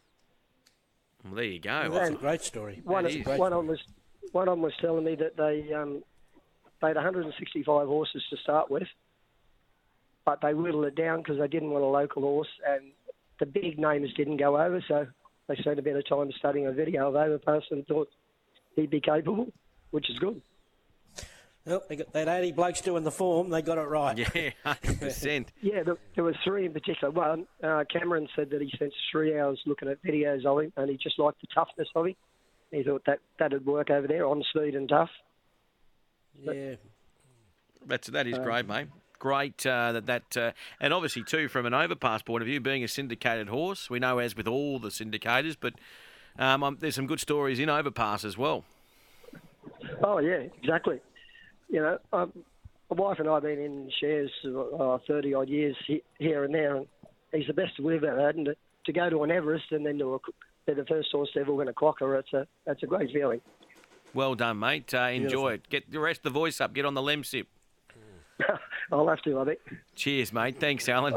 Well, 1.23 1.35
there 1.35 1.43
you 1.45 1.59
go. 1.59 1.89
That's 1.91 2.09
a 2.09 2.13
great 2.13 2.41
story. 2.41 2.81
One, 2.83 3.03
That 3.03 3.13
of, 3.15 3.21
is. 3.27 3.39
one 3.39 3.53
of 3.53 3.59
them 3.59 3.67
was 3.67 3.79
one 4.31 4.47
of 4.47 4.53
them 4.53 4.61
was 4.63 4.73
telling 4.81 5.05
me 5.05 5.15
that 5.15 5.37
they 5.37 5.71
um, 5.73 6.03
they 6.81 6.87
had 6.87 6.95
165 6.95 7.87
horses 7.87 8.23
to 8.31 8.37
start 8.37 8.69
with, 8.71 8.87
but 10.25 10.41
they 10.41 10.53
whittled 10.53 10.85
it 10.85 10.95
down 10.95 11.19
because 11.19 11.37
they 11.37 11.47
didn't 11.47 11.69
want 11.69 11.83
a 11.83 11.87
local 11.87 12.23
horse, 12.23 12.49
and 12.67 12.91
the 13.39 13.45
big 13.45 13.77
names 13.79 14.11
didn't 14.13 14.37
go 14.37 14.59
over. 14.59 14.83
So 14.87 15.05
they 15.47 15.55
spent 15.57 15.77
a 15.77 15.83
bit 15.83 15.95
of 15.95 16.07
time 16.07 16.31
studying 16.37 16.65
a 16.65 16.71
video 16.71 17.07
of 17.09 17.15
Overpass 17.15 17.63
and 17.69 17.85
thought 17.85 18.09
he'd 18.75 18.89
be 18.89 18.99
capable, 19.01 19.51
which 19.91 20.09
is 20.09 20.17
good. 20.19 20.41
Well, 21.65 21.81
they 21.89 21.95
got 21.95 22.13
that 22.13 22.27
80 22.27 22.51
blokes 22.51 22.81
doing 22.81 23.03
the 23.03 23.11
form. 23.11 23.49
They 23.49 23.61
got 23.63 23.77
it 23.79 23.87
right. 23.87 24.17
Yeah, 24.17 24.51
100%. 24.65 25.47
Yeah, 25.61 25.81
there, 25.83 25.97
there 26.13 26.23
were 26.23 26.35
three 26.43 26.67
in 26.67 26.73
particular. 26.73 27.11
One, 27.11 27.47
uh, 27.63 27.83
Cameron 27.91 28.27
said 28.35 28.51
that 28.51 28.61
he 28.61 28.69
spent 28.69 28.93
three 29.11 29.39
hours 29.39 29.59
looking 29.65 29.87
at 29.89 30.03
videos 30.03 30.45
of 30.45 30.61
him, 30.61 30.73
and 30.77 30.89
he 30.89 30.97
just 30.97 31.17
liked 31.17 31.41
the 31.41 31.47
toughness 31.53 31.87
of 31.95 32.05
him. 32.05 32.15
He 32.71 32.83
thought 32.83 33.03
that 33.05 33.19
that'd 33.39 33.65
work 33.65 33.89
over 33.89 34.07
there, 34.07 34.27
on 34.27 34.43
speed 34.49 34.75
and 34.75 34.87
tough. 34.87 35.09
Yeah. 36.41 36.75
That's 37.85 38.07
that 38.09 38.27
is 38.27 38.37
Uh, 38.37 38.43
great, 38.43 38.67
mate. 38.67 38.87
Great 39.17 39.65
uh, 39.65 39.93
that 39.93 40.05
that, 40.07 40.37
uh, 40.37 40.51
and 40.79 40.93
obviously 40.93 41.23
too 41.23 41.47
from 41.47 41.65
an 41.65 41.73
Overpass 41.73 42.23
point 42.23 42.41
of 42.41 42.47
view, 42.47 42.59
being 42.59 42.83
a 42.83 42.87
syndicated 42.87 43.47
horse, 43.49 43.89
we 43.89 43.99
know 43.99 44.19
as 44.19 44.35
with 44.35 44.47
all 44.47 44.77
the 44.77 44.89
syndicators, 44.89 45.55
but 45.59 45.73
um, 46.37 46.63
um, 46.63 46.77
there's 46.79 46.95
some 46.95 47.07
good 47.07 47.19
stories 47.19 47.59
in 47.59 47.69
Overpass 47.69 48.25
as 48.25 48.37
well. 48.37 48.65
Oh 50.03 50.17
yeah, 50.19 50.43
exactly. 50.61 50.99
You 51.69 51.81
know, 51.81 51.97
um, 52.13 52.31
my 52.89 52.95
wife 52.95 53.19
and 53.19 53.27
I 53.27 53.35
have 53.35 53.43
been 53.43 53.59
in 53.59 53.91
shares 53.99 54.31
uh, 54.45 54.97
thirty 55.07 55.33
odd 55.33 55.49
years 55.49 55.75
he, 55.87 56.03
here 56.19 56.43
and 56.43 56.53
there, 56.53 56.75
and 56.75 56.87
he's 57.33 57.47
the 57.47 57.53
best 57.53 57.79
we've 57.79 58.03
ever 58.03 58.25
had. 58.25 58.35
And 58.35 58.45
to, 58.45 58.55
to 58.85 58.93
go 58.93 59.09
to 59.09 59.23
an 59.23 59.31
Everest 59.31 59.71
and 59.71 59.85
then 59.85 59.97
to 59.99 60.15
a, 60.15 60.19
be 60.67 60.73
the 60.73 60.85
first 60.85 61.09
horse 61.11 61.29
to 61.33 61.39
ever 61.39 61.53
win 61.53 61.67
a 61.67 61.73
quokka, 61.73 62.19
it's 62.19 62.33
a 62.33 62.47
that's 62.65 62.83
a 62.83 62.87
great 62.87 63.11
feeling. 63.11 63.41
Well 64.13 64.35
done, 64.35 64.59
mate. 64.59 64.93
Uh, 64.93 64.99
enjoy 64.99 65.19
Beautiful. 65.19 65.47
it. 65.49 65.69
Get 65.69 65.91
the 65.91 65.99
rest 65.99 66.19
of 66.19 66.33
the 66.33 66.39
voice 66.39 66.61
up. 66.61 66.73
Get 66.73 66.85
on 66.85 66.93
the 66.93 67.01
Lemsip. 67.01 67.47
I'll 68.91 69.07
have 69.07 69.21
to, 69.23 69.39
I 69.39 69.45
think. 69.45 69.59
Cheers, 69.95 70.31
mate. 70.31 70.59
Thanks, 70.59 70.87
Alan. 70.87 71.13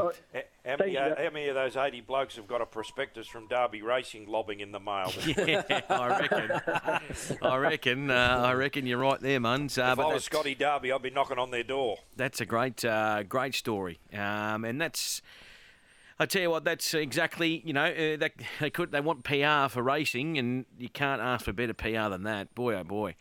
H- 0.69 0.79
How 0.79 0.85
many, 0.85 0.97
uh, 0.97 1.15
how 1.15 1.29
many 1.31 1.47
of 1.47 1.55
those 1.55 1.75
80 1.75 2.01
blokes 2.01 2.35
have 2.35 2.47
got 2.47 2.61
a 2.61 2.65
prospectus 2.65 3.27
from 3.27 3.47
Derby 3.47 3.81
Racing 3.81 4.27
lobbing 4.27 4.59
in 4.59 4.71
the 4.71 4.79
mail? 4.79 5.11
yeah, 5.25 5.81
I 5.89 6.19
reckon. 6.19 7.39
I 7.41 7.57
reckon. 7.57 8.11
Uh, 8.11 8.43
I 8.45 8.53
reckon 8.53 8.85
you're 8.85 8.99
right 8.99 9.19
there, 9.19 9.39
Muns. 9.39 9.77
Uh, 9.77 9.91
if 9.91 9.97
but 9.97 10.07
I 10.07 10.13
was 10.13 10.25
Scotty 10.25 10.55
Derby, 10.55 10.91
I'd 10.91 11.01
be 11.01 11.09
knocking 11.09 11.39
on 11.39 11.51
their 11.51 11.63
door. 11.63 11.97
That's 12.15 12.39
a 12.39 12.45
great, 12.45 12.85
uh, 12.85 13.23
great 13.23 13.55
story, 13.55 13.99
um, 14.13 14.65
and 14.65 14.79
that's. 14.79 15.21
I 16.21 16.25
tell 16.25 16.41
you 16.41 16.49
what, 16.49 16.65
that's 16.65 16.93
exactly 16.93 17.61
you 17.65 17.71
know 17.71 17.85
uh, 17.85 18.17
that 18.17 18.33
they 18.59 18.69
could 18.69 18.91
they 18.91 18.99
want 18.99 19.23
PR 19.23 19.69
for 19.69 19.81
racing, 19.81 20.37
and 20.37 20.65
you 20.77 20.89
can't 20.89 21.21
ask 21.21 21.45
for 21.45 21.53
better 21.53 21.73
PR 21.73 22.09
than 22.09 22.23
that. 22.23 22.53
Boy, 22.55 22.75
oh 22.75 22.83
boy. 22.83 23.15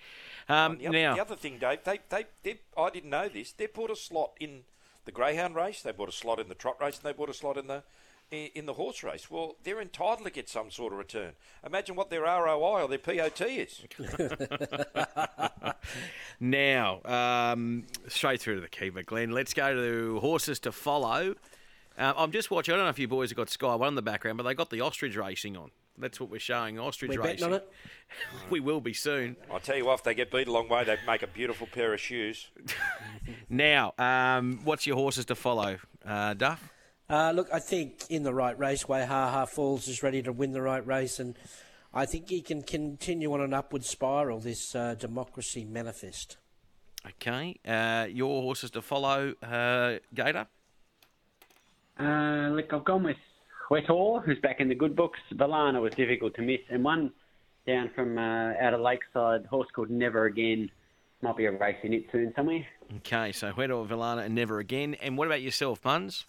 Um, 0.49 0.78
the, 0.78 0.88
other, 0.88 0.99
now, 0.99 1.14
the 1.14 1.20
other 1.20 1.36
thing, 1.36 1.59
Dave, 1.59 1.84
they, 1.84 2.01
they, 2.09 2.24
they, 2.42 2.61
I 2.76 2.90
didn't 2.90 3.11
know 3.11 3.28
this. 3.28 3.53
They 3.53 3.66
put 3.66 3.90
a 3.90 3.96
slot 3.96 4.32
in 4.40 4.62
the 5.09 5.12
greyhound 5.12 5.56
race. 5.56 5.80
They 5.80 5.90
bought 5.90 6.11
a 6.11 6.12
slot 6.12 6.38
in 6.38 6.48
the 6.48 6.54
trot 6.54 6.76
race, 6.82 6.96
and 6.96 7.04
they 7.04 7.16
bought 7.16 7.30
a 7.30 7.34
slot 7.34 7.56
in 7.56 7.66
the 7.66 7.82
in 8.30 8.66
the 8.66 8.74
horse 8.74 9.02
race. 9.02 9.30
Well, 9.30 9.56
they're 9.64 9.80
entitled 9.80 10.24
to 10.24 10.30
get 10.30 10.50
some 10.50 10.70
sort 10.70 10.92
of 10.92 10.98
return. 10.98 11.32
Imagine 11.64 11.96
what 11.96 12.11
their 12.11 12.24
ROI 12.24 12.82
or 12.82 12.88
their 12.88 12.98
POT 12.98 13.40
is. 13.40 13.80
now, 16.40 17.00
um, 17.06 17.84
straight 18.06 18.42
through 18.42 18.56
to 18.56 18.61
the 18.61 18.68
keeper, 18.68 19.02
Glenn. 19.02 19.30
Let's 19.30 19.54
go 19.54 19.74
to 19.74 20.20
horses 20.20 20.61
to 20.61 20.72
follow. 20.72 21.36
Um, 21.96 22.14
I'm 22.18 22.32
just 22.32 22.50
watching. 22.50 22.74
I 22.74 22.76
don't 22.76 22.84
know 22.84 22.90
if 22.90 22.98
you 22.98 23.09
boys 23.09 23.30
have 23.30 23.38
got 23.38 23.48
Sky 23.48 23.74
One 23.76 23.88
in 23.88 23.94
the 23.94 24.02
background, 24.02 24.36
but 24.36 24.44
they 24.44 24.52
got 24.52 24.68
the 24.68 24.82
ostrich 24.82 25.16
racing 25.16 25.56
on. 25.56 25.70
That's 26.01 26.20
what 26.20 26.30
we're 26.30 26.38
showing. 26.40 26.78
Ostrich 26.78 27.11
We're 27.11 27.22
betting 27.22 27.36
racing. 27.36 27.49
on 27.49 27.55
it? 27.55 27.72
we 28.51 28.61
will 28.61 28.80
be 28.80 28.92
soon. 28.92 29.36
I'll 29.51 29.61
tell 29.61 29.76
you 29.76 29.84
what, 29.86 29.94
if 29.94 30.05
they 30.05 30.14
get 30.14 30.30
beat 30.30 30.49
a 30.49 30.53
long 30.53 30.68
way, 30.68 30.84
they 30.84 30.96
make 31.07 31.22
a 31.22 31.26
beautiful 31.26 31.66
pair 31.66 31.92
of 31.94 32.01
shoes. 32.01 32.49
Now, 33.51 33.94
um, 33.99 34.61
what's 34.64 34.86
your 34.86 34.96
horses 34.96 35.24
to 35.26 35.34
follow, 35.34 35.78
uh, 36.05 36.34
Duff? 36.34 36.70
Uh, 37.09 37.32
look, 37.34 37.49
I 37.53 37.59
think 37.61 38.05
in 38.11 38.22
the 38.22 38.34
right 38.34 38.59
raceway, 38.59 39.07
Ha 39.07 39.30
Ha 39.30 39.44
Falls 39.46 39.88
is 39.88 40.03
ready 40.03 40.22
to 40.22 40.32
win 40.32 40.53
the 40.53 40.61
right 40.61 40.86
race, 40.86 41.18
and 41.18 41.34
I 41.94 42.05
think 42.05 42.28
he 42.28 42.42
can 42.42 42.62
continue 42.62 43.32
on 43.32 43.40
an 43.40 43.55
upward 43.55 43.84
spiral. 43.84 44.38
This 44.40 44.74
uh, 44.74 44.94
democracy 44.94 45.64
manifest. 45.64 46.36
Okay. 47.07 47.57
Uh, 47.66 48.07
your 48.11 48.42
horses 48.42 48.70
to 48.72 48.82
follow, 48.82 49.34
uh, 49.42 49.94
Gator? 50.14 50.46
Uh, 51.99 52.51
look, 52.53 52.72
I've 52.72 52.84
gone 52.84 53.05
with 53.05 53.16
Huetor, 53.69 54.25
who's 54.25 54.39
back 54.39 54.61
in 54.61 54.69
the 54.69 54.75
good 54.75 54.97
books. 54.97 55.19
Valana 55.35 55.81
was 55.81 55.95
difficult 55.95 56.35
to 56.35 56.43
miss, 56.43 56.61
and 56.71 56.83
one 56.83 57.12
down 57.66 57.91
from 57.95 58.16
uh, 58.16 58.55
out 58.61 58.73
of 58.73 58.81
Lakeside, 58.81 59.45
horse 59.47 59.69
called 59.75 59.91
Never 59.91 60.25
Again. 60.25 60.71
Might 61.21 61.37
be 61.37 61.47
a 61.47 61.53
race 61.53 61.77
in 61.83 61.93
it 61.93 62.05
soon 62.11 62.33
somewhere. 62.35 62.64
Okay, 62.99 63.33
so 63.33 63.53
Huetor, 63.53 63.87
Villana, 63.87 64.25
and 64.25 64.35
Never 64.35 64.59
Again. 64.59 64.95
And 65.03 65.19
what 65.19 65.27
about 65.27 65.43
yourself, 65.43 65.83
Muns? 65.83 66.25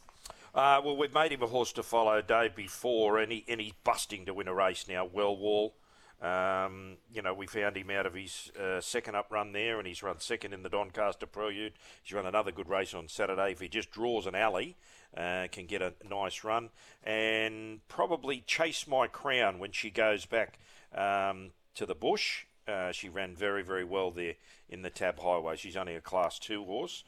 Uh, 0.54 0.82
well, 0.84 0.98
we've 0.98 1.14
made 1.14 1.32
him 1.32 1.44
a 1.44 1.48
horse 1.48 1.72
to 1.74 1.84
follow 1.84 2.22
day 2.22 2.50
before, 2.54 3.20
and, 3.20 3.32
he, 3.32 3.46
and 3.48 3.62
he's 3.62 3.74
busting 3.84 4.26
to 4.26 4.34
win 4.34 4.48
a 4.48 4.54
race 4.54 4.86
now. 4.90 5.06
Well 5.06 5.38
Wall. 5.38 5.76
Um, 6.22 6.98
you 7.14 7.22
know, 7.22 7.34
we 7.34 7.48
found 7.48 7.78
him 7.78 7.90
out 7.92 8.06
of 8.06 8.14
his 8.14 8.52
uh, 8.60 8.82
second 8.82 9.16
up 9.16 9.28
run 9.32 9.54
there, 9.54 9.78
and 9.78 9.88
he's 9.88 10.04
run 10.04 10.20
second 10.20 10.54
in 10.54 10.64
the 10.64 10.70
Doncaster 10.70 11.26
Prelude. 11.26 11.74
He's 12.04 12.14
run 12.14 12.26
another 12.26 12.52
good 12.52 12.68
race 12.68 12.94
on 12.94 13.08
Saturday. 13.08 13.52
If 13.52 13.62
he 13.62 13.70
just 13.70 13.92
draws 13.92 14.28
an 14.28 14.36
alley, 14.36 14.76
uh, 15.16 15.48
can 15.52 15.66
get 15.66 15.82
a 15.82 15.94
nice 16.10 16.44
run. 16.44 16.70
And 17.04 17.88
probably 17.88 18.44
Chase 18.46 18.88
My 18.88 19.08
Crown 19.08 19.60
when 19.60 19.72
she 19.72 19.90
goes 19.90 20.26
back 20.26 20.60
um, 20.96 21.52
to 21.76 21.86
the 21.86 21.96
bush. 21.96 22.46
Uh, 22.68 22.92
she 22.92 23.10
ran 23.10 23.36
very, 23.36 23.64
very 23.64 23.84
well 23.84 24.12
there 24.12 24.36
in 24.70 24.84
the 24.84 24.90
Tab 24.90 25.20
Highway. 25.20 25.56
She's 25.56 25.76
only 25.76 25.96
a 25.96 26.02
Class 26.02 26.38
2 26.40 26.64
horse. 26.66 27.04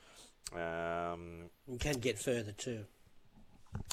Um, 0.54 1.50
And 1.68 1.80
can 1.80 2.00
get 2.00 2.18
further 2.18 2.52
too. 2.52 2.86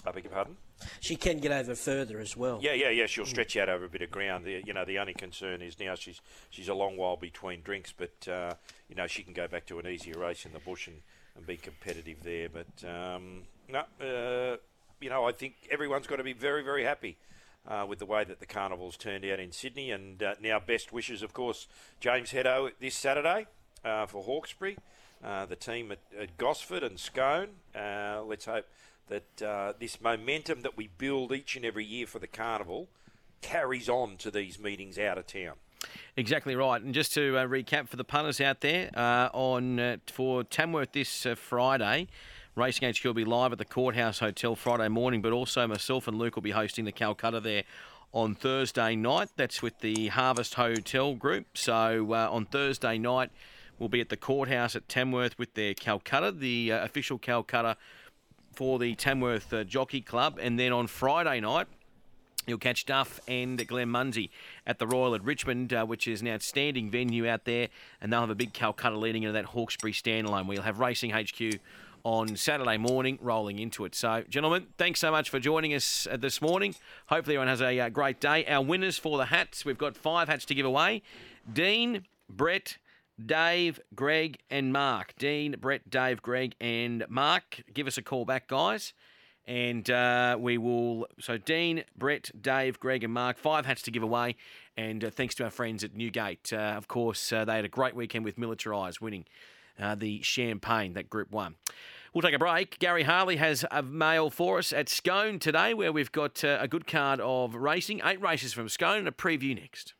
I 0.06 0.10
beg 0.10 0.24
your 0.24 0.32
pardon? 0.32 0.56
She 1.00 1.16
can 1.16 1.38
get 1.38 1.52
over 1.52 1.74
further 1.74 2.20
as 2.20 2.36
well. 2.36 2.60
Yeah, 2.62 2.72
yeah, 2.72 2.90
yeah. 2.90 3.06
She'll 3.06 3.26
stretch 3.26 3.56
out 3.56 3.68
over 3.68 3.84
a 3.84 3.88
bit 3.88 4.02
of 4.02 4.10
ground. 4.10 4.44
The, 4.44 4.62
you 4.64 4.72
know, 4.72 4.84
the 4.84 4.98
only 4.98 5.14
concern 5.14 5.60
is 5.60 5.78
now 5.78 5.94
she's 5.94 6.20
she's 6.50 6.68
a 6.68 6.74
long 6.74 6.96
while 6.96 7.16
between 7.16 7.62
drinks, 7.62 7.92
but 7.96 8.28
uh, 8.28 8.54
you 8.88 8.94
know 8.94 9.06
she 9.06 9.22
can 9.22 9.32
go 9.32 9.48
back 9.48 9.66
to 9.66 9.78
an 9.78 9.86
easier 9.88 10.18
race 10.18 10.46
in 10.46 10.52
the 10.52 10.60
bush 10.60 10.86
and, 10.86 11.00
and 11.36 11.46
be 11.46 11.56
competitive 11.56 12.22
there. 12.22 12.48
But 12.48 12.88
um, 12.88 13.42
no, 13.68 13.80
uh, 14.00 14.56
you 15.00 15.10
know, 15.10 15.24
I 15.24 15.32
think 15.32 15.54
everyone's 15.70 16.06
got 16.06 16.16
to 16.16 16.24
be 16.24 16.32
very, 16.32 16.62
very 16.62 16.84
happy. 16.84 17.16
Uh, 17.66 17.84
with 17.84 17.98
the 17.98 18.06
way 18.06 18.24
that 18.24 18.40
the 18.40 18.46
carnival's 18.46 18.96
turned 18.96 19.26
out 19.26 19.38
in 19.38 19.52
Sydney, 19.52 19.90
and 19.90 20.22
uh, 20.22 20.34
now 20.40 20.58
best 20.58 20.90
wishes, 20.90 21.22
of 21.22 21.34
course, 21.34 21.66
James 22.00 22.30
Heddo 22.30 22.70
this 22.80 22.94
Saturday 22.94 23.46
uh, 23.84 24.06
for 24.06 24.22
Hawkesbury, 24.22 24.78
uh, 25.22 25.44
the 25.44 25.56
team 25.56 25.92
at, 25.92 25.98
at 26.18 26.38
Gosford 26.38 26.82
and 26.82 26.98
Scone. 26.98 27.48
Uh, 27.74 28.22
let's 28.24 28.46
hope 28.46 28.64
that 29.08 29.76
this 29.78 30.00
momentum 30.00 30.62
that 30.62 30.78
we 30.78 30.88
build 30.96 31.30
each 31.32 31.56
and 31.56 31.64
every 31.64 31.84
year 31.84 32.06
for 32.06 32.18
the 32.18 32.26
carnival 32.26 32.88
carries 33.42 33.88
on 33.88 34.16
to 34.18 34.30
these 34.30 34.58
meetings 34.58 34.98
out 34.98 35.18
of 35.18 35.26
town. 35.26 35.54
Exactly 36.16 36.56
right. 36.56 36.82
And 36.82 36.92
just 36.92 37.12
to 37.14 37.36
uh, 37.36 37.46
recap 37.46 37.88
for 37.88 37.96
the 37.96 38.04
punters 38.04 38.40
out 38.40 38.60
there, 38.60 38.90
uh, 38.94 39.28
on 39.32 39.78
uh, 39.78 39.96
for 40.06 40.42
Tamworth 40.42 40.92
this 40.92 41.26
Friday, 41.36 42.08
Racing 42.58 42.92
HQ 42.92 43.04
will 43.04 43.14
be 43.14 43.24
live 43.24 43.52
at 43.52 43.58
the 43.58 43.64
Courthouse 43.64 44.18
Hotel 44.18 44.56
Friday 44.56 44.88
morning, 44.88 45.22
but 45.22 45.32
also 45.32 45.64
myself 45.68 46.08
and 46.08 46.18
Luke 46.18 46.34
will 46.34 46.42
be 46.42 46.50
hosting 46.50 46.84
the 46.84 46.92
Calcutta 46.92 47.38
there 47.38 47.62
on 48.12 48.34
Thursday 48.34 48.96
night. 48.96 49.28
That's 49.36 49.62
with 49.62 49.78
the 49.78 50.08
Harvest 50.08 50.54
Hotel 50.54 51.14
group. 51.14 51.56
So 51.56 52.12
uh, 52.12 52.28
on 52.28 52.46
Thursday 52.46 52.98
night, 52.98 53.30
we'll 53.78 53.88
be 53.88 54.00
at 54.00 54.08
the 54.08 54.16
Courthouse 54.16 54.74
at 54.74 54.88
Tamworth 54.88 55.38
with 55.38 55.54
their 55.54 55.72
Calcutta, 55.72 56.32
the 56.32 56.72
uh, 56.72 56.84
official 56.84 57.16
Calcutta 57.16 57.76
for 58.52 58.80
the 58.80 58.96
Tamworth 58.96 59.52
uh, 59.52 59.62
Jockey 59.62 60.00
Club. 60.00 60.40
And 60.42 60.58
then 60.58 60.72
on 60.72 60.88
Friday 60.88 61.38
night, 61.40 61.68
You'll 62.48 62.56
catch 62.56 62.86
Duff 62.86 63.20
and 63.28 63.68
Glenn 63.68 63.88
Munsie 63.88 64.30
at 64.66 64.78
the 64.78 64.86
Royal 64.86 65.14
at 65.14 65.22
Richmond, 65.22 65.70
uh, 65.74 65.84
which 65.84 66.08
is 66.08 66.22
an 66.22 66.28
outstanding 66.28 66.88
venue 66.88 67.28
out 67.28 67.44
there, 67.44 67.68
and 68.00 68.10
they'll 68.10 68.22
have 68.22 68.30
a 68.30 68.34
big 68.34 68.54
Calcutta 68.54 68.96
leading 68.96 69.24
into 69.24 69.34
that 69.34 69.44
Hawkesbury 69.44 69.92
standalone. 69.92 70.46
We'll 70.46 70.62
have 70.62 70.78
Racing 70.78 71.10
HQ 71.10 71.60
on 72.04 72.36
Saturday 72.36 72.76
morning 72.76 73.18
rolling 73.20 73.58
into 73.58 73.84
it. 73.84 73.94
So, 73.94 74.24
gentlemen, 74.28 74.68
thanks 74.76 75.00
so 75.00 75.10
much 75.10 75.30
for 75.30 75.38
joining 75.38 75.74
us 75.74 76.06
uh, 76.10 76.16
this 76.16 76.40
morning. 76.40 76.74
Hopefully, 77.06 77.36
everyone 77.36 77.48
has 77.48 77.60
a 77.60 77.78
uh, 77.80 77.88
great 77.88 78.20
day. 78.20 78.44
Our 78.46 78.62
winners 78.62 78.98
for 78.98 79.18
the 79.18 79.26
hats, 79.26 79.64
we've 79.64 79.78
got 79.78 79.96
five 79.96 80.28
hats 80.28 80.44
to 80.46 80.54
give 80.54 80.66
away 80.66 81.02
Dean, 81.50 82.04
Brett, 82.28 82.78
Dave, 83.24 83.80
Greg, 83.94 84.38
and 84.50 84.72
Mark. 84.72 85.14
Dean, 85.18 85.56
Brett, 85.60 85.88
Dave, 85.90 86.22
Greg, 86.22 86.54
and 86.60 87.04
Mark. 87.08 87.62
Give 87.72 87.86
us 87.86 87.98
a 87.98 88.02
call 88.02 88.24
back, 88.24 88.48
guys. 88.48 88.92
And 89.46 89.88
uh, 89.90 90.36
we 90.38 90.58
will. 90.58 91.06
So, 91.18 91.38
Dean, 91.38 91.84
Brett, 91.96 92.30
Dave, 92.40 92.78
Greg, 92.78 93.02
and 93.04 93.12
Mark, 93.12 93.38
five 93.38 93.66
hats 93.66 93.82
to 93.82 93.90
give 93.90 94.02
away. 94.02 94.36
And 94.76 95.04
uh, 95.04 95.10
thanks 95.10 95.34
to 95.36 95.44
our 95.44 95.50
friends 95.50 95.82
at 95.82 95.94
Newgate. 95.94 96.52
Uh, 96.52 96.74
of 96.76 96.86
course, 96.86 97.32
uh, 97.32 97.44
they 97.44 97.56
had 97.56 97.64
a 97.64 97.68
great 97.68 97.94
weekend 97.96 98.24
with 98.24 98.36
Militarize 98.36 99.00
winning 99.00 99.24
uh, 99.78 99.94
the 99.94 100.22
champagne 100.22 100.94
that 100.94 101.10
Group 101.10 101.30
One. 101.30 101.56
We'll 102.14 102.22
take 102.22 102.34
a 102.34 102.38
break. 102.38 102.78
Gary 102.78 103.02
Harley 103.02 103.36
has 103.36 103.64
a 103.70 103.82
mail 103.82 104.30
for 104.30 104.58
us 104.58 104.72
at 104.72 104.88
Scone 104.88 105.38
today, 105.38 105.74
where 105.74 105.92
we've 105.92 106.10
got 106.10 106.42
uh, 106.42 106.58
a 106.60 106.66
good 106.66 106.86
card 106.86 107.20
of 107.20 107.54
racing, 107.54 108.00
eight 108.04 108.20
races 108.20 108.52
from 108.52 108.68
Scone, 108.68 108.98
and 108.98 109.08
a 109.08 109.12
preview 109.12 109.54
next. 109.54 109.94